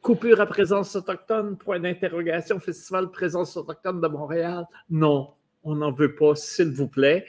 Coupure 0.00 0.40
à 0.40 0.46
présence 0.46 0.96
autochtone, 0.96 1.56
point 1.56 1.78
d'interrogation, 1.78 2.58
Festival 2.58 3.10
présence 3.12 3.56
autochtone 3.56 4.00
de 4.00 4.08
Montréal. 4.08 4.66
Non, 4.90 5.34
on 5.62 5.76
n'en 5.76 5.92
veut 5.92 6.16
pas, 6.16 6.34
s'il 6.34 6.72
vous 6.72 6.88
plaît. 6.88 7.24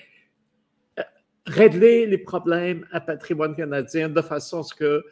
Euh, 0.97 1.03
régler 1.45 2.07
les 2.07 2.17
problèmes 2.17 2.87
à 2.91 2.99
patrimoine 2.99 3.55
canadien 3.55 4.09
de 4.09 4.21
façon 4.21 4.61
à 4.61 4.63
ce 4.63 4.73
que 4.73 5.05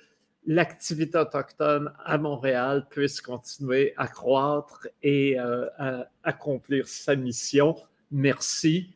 l'activité 0.48 1.19
autochtone 1.19 1.93
à 2.03 2.18
Montréal 2.18 2.88
puisse 2.89 3.22
continuer 3.22 3.93
à 3.95 4.07
croître 4.07 4.88
et 5.03 5.39
euh, 5.39 5.68
à 5.77 6.07
accomplir 6.23 6.88
sa 6.88 7.15
mission. 7.15 7.76
Merci. 8.10 8.95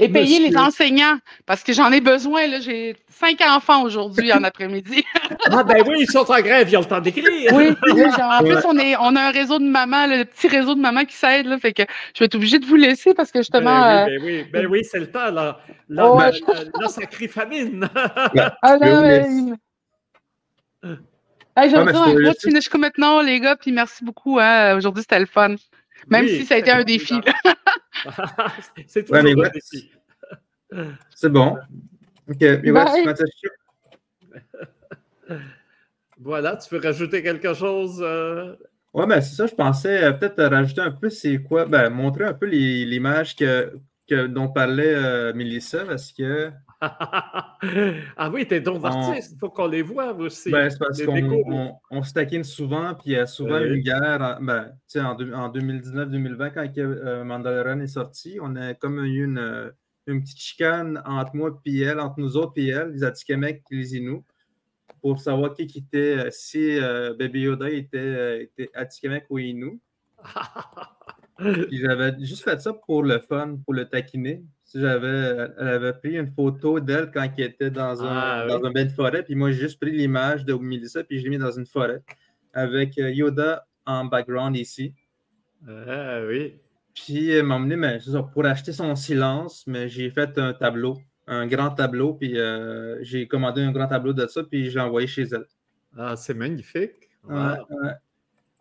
Et 0.00 0.08
payer 0.08 0.48
les 0.48 0.56
enseignants, 0.56 1.18
parce 1.46 1.62
que 1.62 1.72
j'en 1.72 1.92
ai 1.92 2.00
besoin. 2.00 2.60
J'ai 2.60 2.96
cinq 3.08 3.40
enfants 3.42 3.84
aujourd'hui 3.84 4.32
en 4.32 4.42
après-midi. 4.42 5.04
ah 5.50 5.62
ben 5.62 5.84
oui, 5.86 5.98
ils 6.00 6.10
sont 6.10 6.28
en 6.28 6.40
grève, 6.40 6.68
ils 6.68 6.76
ont 6.76 6.80
le 6.80 6.86
temps 6.86 7.00
d'écrire. 7.00 7.24
oui, 7.52 7.68
en 7.70 8.42
plus, 8.42 8.64
on, 8.66 8.76
est, 8.76 8.96
on 8.96 9.14
a 9.14 9.28
un 9.28 9.30
réseau 9.30 9.60
de 9.60 9.64
mamans, 9.64 10.08
le 10.08 10.24
petit 10.24 10.48
réseau 10.48 10.74
de 10.74 10.80
mamans 10.80 11.04
qui 11.04 11.14
s'aide. 11.14 11.46
Fait 11.60 11.72
que 11.72 11.84
je 12.12 12.18
vais 12.18 12.26
être 12.26 12.34
obligée 12.34 12.58
de 12.58 12.66
vous 12.66 12.74
laisser 12.74 13.14
parce 13.14 13.30
que 13.30 13.38
justement. 13.38 14.04
Ben 14.04 14.08
oui, 14.08 14.18
ben 14.18 14.24
oui, 14.24 14.46
ben 14.52 14.66
oui 14.66 14.84
c'est 14.84 14.98
le 14.98 15.10
temps. 15.10 15.30
Là, 15.30 15.60
là, 15.88 16.32
là, 16.80 16.88
ça 16.88 17.06
crie 17.06 17.28
famine. 17.28 17.88
ah 18.62 18.76
non, 18.78 19.02
mais... 19.02 19.26
Hey, 21.56 21.70
je 21.70 21.76
vais 21.76 21.92
dire 21.92 22.02
un 22.02 22.14
gros 22.14 22.34
Tinishko 22.34 22.78
maintenant, 22.78 23.20
les 23.20 23.38
gars, 23.38 23.54
puis 23.54 23.70
merci 23.70 24.04
beaucoup. 24.04 24.40
Hein. 24.40 24.76
Aujourd'hui, 24.76 25.02
c'était 25.02 25.20
le 25.20 25.26
fun. 25.26 25.54
Même 26.08 26.26
si 26.26 26.44
ça 26.44 26.56
a 26.56 26.58
été 26.58 26.72
un 26.72 26.82
défi. 26.82 27.14
c'est 28.86 29.04
toujours 29.04 29.44
un 29.44 29.48
défi. 29.50 29.90
C'est 31.14 31.28
bon. 31.28 31.56
OK. 32.28 32.44
voilà, 36.18 36.56
tu 36.56 36.74
veux 36.74 36.80
rajouter 36.80 37.22
quelque 37.22 37.54
chose? 37.54 38.00
Euh? 38.02 38.56
Oui, 38.94 39.06
ben 39.06 39.20
c'est 39.20 39.34
ça, 39.34 39.46
je 39.46 39.54
pensais 39.54 40.04
euh, 40.04 40.12
peut-être 40.12 40.42
rajouter 40.44 40.80
un 40.80 40.92
peu, 40.92 41.10
c'est 41.10 41.42
quoi, 41.42 41.66
ben, 41.66 41.90
montrer 41.90 42.24
un 42.24 42.34
peu 42.34 42.46
l'image 42.46 43.36
que, 43.36 43.72
que, 44.08 44.26
dont 44.26 44.48
parlait 44.48 44.94
euh, 44.94 45.32
Mélissa, 45.34 45.84
parce 45.84 46.12
que 46.12 46.50
ah 48.16 48.30
oui, 48.32 48.46
t'es 48.46 48.60
donc 48.60 48.84
artiste, 48.84 49.32
il 49.32 49.38
faut 49.38 49.50
qu'on 49.50 49.66
les 49.66 49.82
voit 49.82 50.12
aussi. 50.14 50.50
Ben, 50.50 50.68
c'est 50.68 50.78
parce 50.78 51.02
qu'on 51.02 51.78
on, 51.90 52.02
se 52.02 52.12
taquine 52.12 52.44
souvent, 52.44 52.94
puis 52.94 53.10
il 53.10 53.12
y 53.12 53.16
a 53.16 53.26
souvent 53.26 53.58
une 53.58 53.80
guerre. 53.80 54.38
Ben, 54.40 54.76
en, 54.96 55.16
en 55.32 55.52
2019-2020, 55.52 56.52
quand 56.52 56.78
euh, 56.78 57.24
Mandalorian 57.24 57.80
est 57.80 57.86
sorti, 57.86 58.38
on 58.40 58.56
a 58.56 58.74
comme 58.74 59.04
eu 59.04 59.24
une, 59.24 59.38
euh, 59.38 59.70
une 60.06 60.22
petite 60.22 60.38
chicane 60.38 61.02
entre 61.04 61.34
moi 61.34 61.60
et 61.64 61.80
elle, 61.80 62.00
entre 62.00 62.20
nous 62.20 62.36
autres 62.36 62.54
et 62.56 62.68
elle, 62.68 62.90
les 62.92 63.04
Atikamekw 63.04 63.62
et 63.70 63.76
les 63.76 63.96
Inuits, 63.96 64.24
pour 65.00 65.20
savoir 65.20 65.54
qui, 65.54 65.62
était, 65.62 66.26
euh, 66.26 66.28
si 66.30 66.78
Baby 67.18 67.42
Yoda 67.42 67.70
était, 67.70 68.42
était 68.42 68.70
Atikamekw 68.74 69.26
ou 69.30 69.38
Inuit. 69.38 69.80
J'avais 71.38 72.14
juste 72.20 72.44
fait 72.44 72.60
ça 72.60 72.72
pour 72.72 73.02
le 73.02 73.18
fun, 73.18 73.56
pour 73.64 73.74
le 73.74 73.88
taquiner 73.88 74.44
j'avais, 74.74 75.48
elle 75.58 75.68
avait 75.68 75.92
pris 75.92 76.18
une 76.18 76.28
photo 76.28 76.80
d'elle 76.80 77.10
quand 77.12 77.28
elle 77.36 77.44
était 77.44 77.70
dans 77.70 78.02
un, 78.02 78.16
ah, 78.16 78.46
dans 78.48 78.64
un 78.64 78.70
bain 78.70 78.84
de 78.84 78.90
forêt, 78.90 79.22
puis 79.22 79.34
moi, 79.34 79.50
j'ai 79.50 79.60
juste 79.60 79.80
pris 79.80 79.90
l'image 79.90 80.44
de 80.44 80.54
Melissa, 80.54 81.04
puis 81.04 81.18
je 81.18 81.24
l'ai 81.24 81.30
mis 81.30 81.38
dans 81.38 81.52
une 81.52 81.66
forêt 81.66 82.02
avec 82.52 82.98
euh, 82.98 83.10
Yoda 83.10 83.66
en 83.86 84.04
background 84.04 84.56
ici. 84.56 84.94
Ah 85.66 86.20
oui. 86.26 86.56
Puis 86.94 87.30
elle 87.30 87.44
m'a 87.44 87.56
emmené 87.56 87.76
mais, 87.76 87.98
pour 88.32 88.46
acheter 88.46 88.72
son 88.72 88.94
silence, 88.94 89.64
mais 89.66 89.88
j'ai 89.88 90.10
fait 90.10 90.38
un 90.38 90.52
tableau, 90.52 90.98
un 91.26 91.46
grand 91.46 91.70
tableau, 91.70 92.14
puis 92.14 92.38
euh, 92.38 93.02
j'ai 93.02 93.26
commandé 93.26 93.62
un 93.62 93.72
grand 93.72 93.88
tableau 93.88 94.12
de 94.12 94.26
ça, 94.26 94.44
puis 94.44 94.70
j'ai 94.70 94.80
envoyé 94.80 95.06
chez 95.06 95.22
elle. 95.22 95.46
Ah, 95.96 96.16
c'est 96.16 96.34
magnifique. 96.34 97.08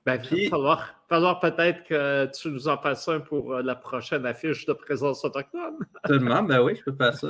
Ben, 0.06 0.22
il 0.32 0.50
va 0.50 0.80
falloir, 1.08 1.40
peut-être 1.40 1.84
que 1.84 2.30
tu 2.34 2.50
nous 2.50 2.68
en 2.68 2.78
fasses 2.78 3.08
un 3.08 3.22
pour 3.22 3.54
euh, 3.54 3.62
la 3.62 3.76
prochaine 3.76 4.26
affiche 4.26 4.66
de 4.66 4.74
présence 4.74 5.24
autochtone. 5.24 5.78
Seulement, 6.08 6.44
ben 6.44 6.62
oui, 6.62 6.76
je 6.76 6.84
peux 6.92 6.98
faire 6.98 7.14
ça. 7.14 7.30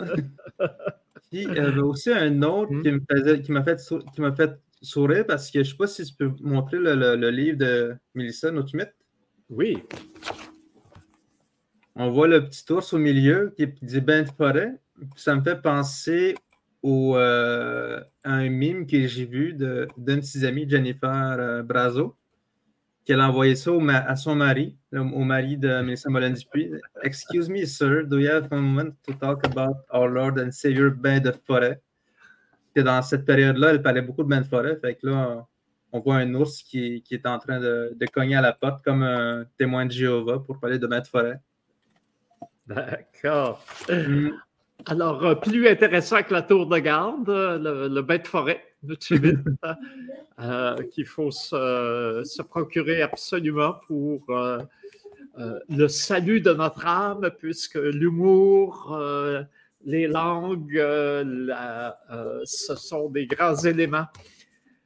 Puis, 1.30 1.44
il 1.44 1.54
y 1.54 1.60
avait 1.60 1.80
aussi 1.80 2.12
un 2.12 2.42
autre 2.42 2.74
hmm. 2.74 2.82
qui 3.42 3.52
m'a 3.52 3.64
fait, 3.64 3.78
qui 3.78 4.22
fait 4.36 4.60
sourire 4.82 5.26
parce 5.28 5.52
que 5.52 5.60
je 5.64 5.70
ne 5.70 5.72
sais 5.72 5.78
pas 5.78 5.88
si 5.88 6.06
tu 6.06 6.14
peux 6.16 6.32
montrer 6.42 6.78
le, 6.80 7.30
livre 7.30 7.58
de 7.60 7.96
Melissa 8.16 8.50
Notumit. 8.50 8.86
Oui. 9.50 9.84
On 11.96 12.10
voit 12.10 12.28
le 12.28 12.48
petit 12.48 12.72
ours 12.72 12.92
au 12.94 12.98
milieu 12.98 13.54
qui 13.56 13.68
dit 13.84 14.02
Ben 14.02 14.26
de 14.26 14.32
forêt. 14.32 14.74
Ça 15.16 15.36
me 15.36 15.44
fait 15.44 15.62
penser 15.62 16.36
au, 16.82 17.18
euh, 17.18 18.00
à 18.24 18.34
un 18.34 18.50
mime 18.50 18.88
que 18.88 19.06
j'ai 19.06 19.26
vu 19.26 19.54
d'une 19.54 19.88
de, 19.98 20.22
ses 20.22 20.44
amies, 20.44 20.68
Jennifer 20.68 21.36
euh, 21.40 21.62
Brazo 21.62 22.18
qu'elle 23.06 23.20
a 23.20 23.30
envoyé 23.30 23.56
ça 23.56 23.72
à 24.08 24.16
son 24.16 24.36
mari, 24.36 24.78
au 24.94 25.24
mari 25.24 25.58
de 25.58 25.82
Melissa 25.82 26.10
Molen 26.10 26.34
Dupuis. 26.34 26.72
Excuse 27.04 27.50
me, 27.50 27.66
sir, 27.66 28.06
do 28.06 28.20
you 28.20 28.30
have 28.30 28.48
a 28.52 28.56
moment 28.56 28.94
to 29.06 29.14
talk 29.14 29.46
about 29.46 29.76
our 29.94 30.10
Lord 30.10 30.40
and 30.40 30.52
Savior 30.52 30.90
bain 30.92 31.20
de 31.20 31.34
forêt? 31.46 31.82
Que 32.74 32.82
dans 32.82 33.02
cette 33.02 33.26
période-là, 33.26 33.72
elle 33.72 33.82
parlait 33.82 34.02
beaucoup 34.02 34.24
de 34.24 34.30
bain 34.30 34.42
de 34.42 34.48
forêt. 34.48 34.78
Fait 34.80 34.96
que 34.96 35.08
là, 35.08 35.46
on 35.92 36.00
voit 36.00 36.16
un 36.16 36.34
ours 36.34 36.64
qui, 36.64 37.04
qui 37.04 37.14
est 37.14 37.26
en 37.28 37.38
train 37.40 37.60
de, 37.60 37.94
de, 37.96 38.06
cogner 38.08 38.36
à 38.36 38.42
la 38.42 38.54
porte 38.54 38.84
comme 38.84 39.04
un 39.04 39.46
témoin 39.58 39.86
de 39.86 39.92
Jéhovah 39.92 40.40
pour 40.40 40.60
parler 40.60 40.80
de 40.80 40.88
bain 40.88 41.02
de 41.02 41.08
forêt. 41.08 41.40
D'accord. 42.66 43.64
Mm. 43.90 44.30
Alors, 44.86 45.24
euh, 45.26 45.36
plus 45.36 45.68
intéressant 45.68 46.24
que 46.24 46.34
la 46.34 46.42
tour 46.42 46.68
de 46.68 46.78
garde, 46.80 47.28
le, 47.28 47.88
le 47.90 48.02
bain 48.02 48.18
de 48.18 48.28
forêt 48.28 48.64
de 48.84 48.98
Chibit, 49.00 49.38
qu'il 50.92 51.06
faut 51.06 51.32
se, 51.32 52.42
procurer 52.44 53.02
absolument 53.02 53.76
pour 53.88 54.26
le 55.70 55.88
salut 55.88 56.42
de 56.42 56.54
notre 56.54 56.86
âme, 56.86 57.30
puisque 57.40 57.76
l'humour, 57.76 58.98
les 59.86 60.08
langues, 60.08 60.82
ce 62.46 62.76
sont 62.76 63.10
des 63.10 63.28
grands 63.28 63.56
éléments 63.56 64.08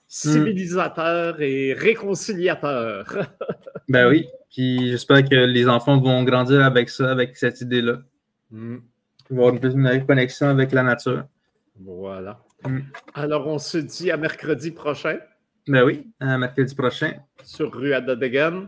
civilisateurs 0.08 1.42
et 1.42 1.74
réconciliateurs. 1.74 3.28
ben 3.90 4.10
oui, 4.10 4.28
puis 4.50 4.90
j'espère 4.90 5.24
que 5.24 5.36
les 5.36 5.68
enfants 5.68 6.00
vont 6.00 6.24
grandir 6.24 6.64
avec 6.64 6.90
ça, 6.90 7.12
avec 7.12 7.36
cette 7.38 7.62
idée-là. 7.62 8.00
Mm. 8.52 8.78
Ils 9.30 9.36
vont 9.36 9.48
avoir 9.48 9.74
une, 9.76 10.06
connexion 10.06 10.48
avec 10.48 10.72
la 10.72 10.84
nature. 10.84 11.26
Voilà. 11.80 12.40
Mm. 12.70 12.84
Alors, 13.14 13.48
on 13.48 13.60
se 13.60 13.78
dit 13.78 14.12
à 14.12 14.18
mercredi 14.18 14.72
prochain. 14.72 15.20
Ben 15.68 15.84
oui, 15.84 16.08
à 16.20 16.38
mercredi 16.38 16.74
prochain. 16.76 17.14
Sur 17.44 17.74
rue 17.74 17.94
Adadegen. 17.94 18.68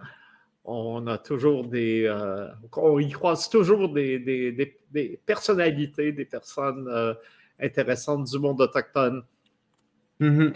On 0.65 1.07
a 1.07 1.17
toujours 1.17 1.65
des. 1.67 2.03
Euh, 2.05 2.47
on 2.75 2.99
y 2.99 3.09
croise 3.09 3.49
toujours 3.49 3.91
des, 3.91 4.19
des, 4.19 5.19
personnalités, 5.25 6.11
des 6.11 6.25
personnes 6.25 6.87
euh, 6.87 7.13
intéressantes 7.59 8.29
du 8.29 8.37
monde 8.37 8.61
autochtone. 8.61 9.23
Mm-hmm. 10.19 10.53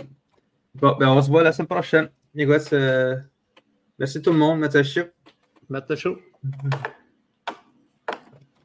Bon, 0.76 0.96
ben 1.00 1.10
on 1.10 1.22
se 1.22 1.30
voit 1.30 1.44
la 1.44 1.52
semaine 1.52 1.68
prochaine. 1.68 2.10
Les 2.36 2.46
gars, 2.46 2.60
merci 3.98 4.22
tout 4.22 4.32
le 4.32 4.38
monde. 4.38 4.60
Natacha. 4.60 5.06
Natacha. 5.70 6.10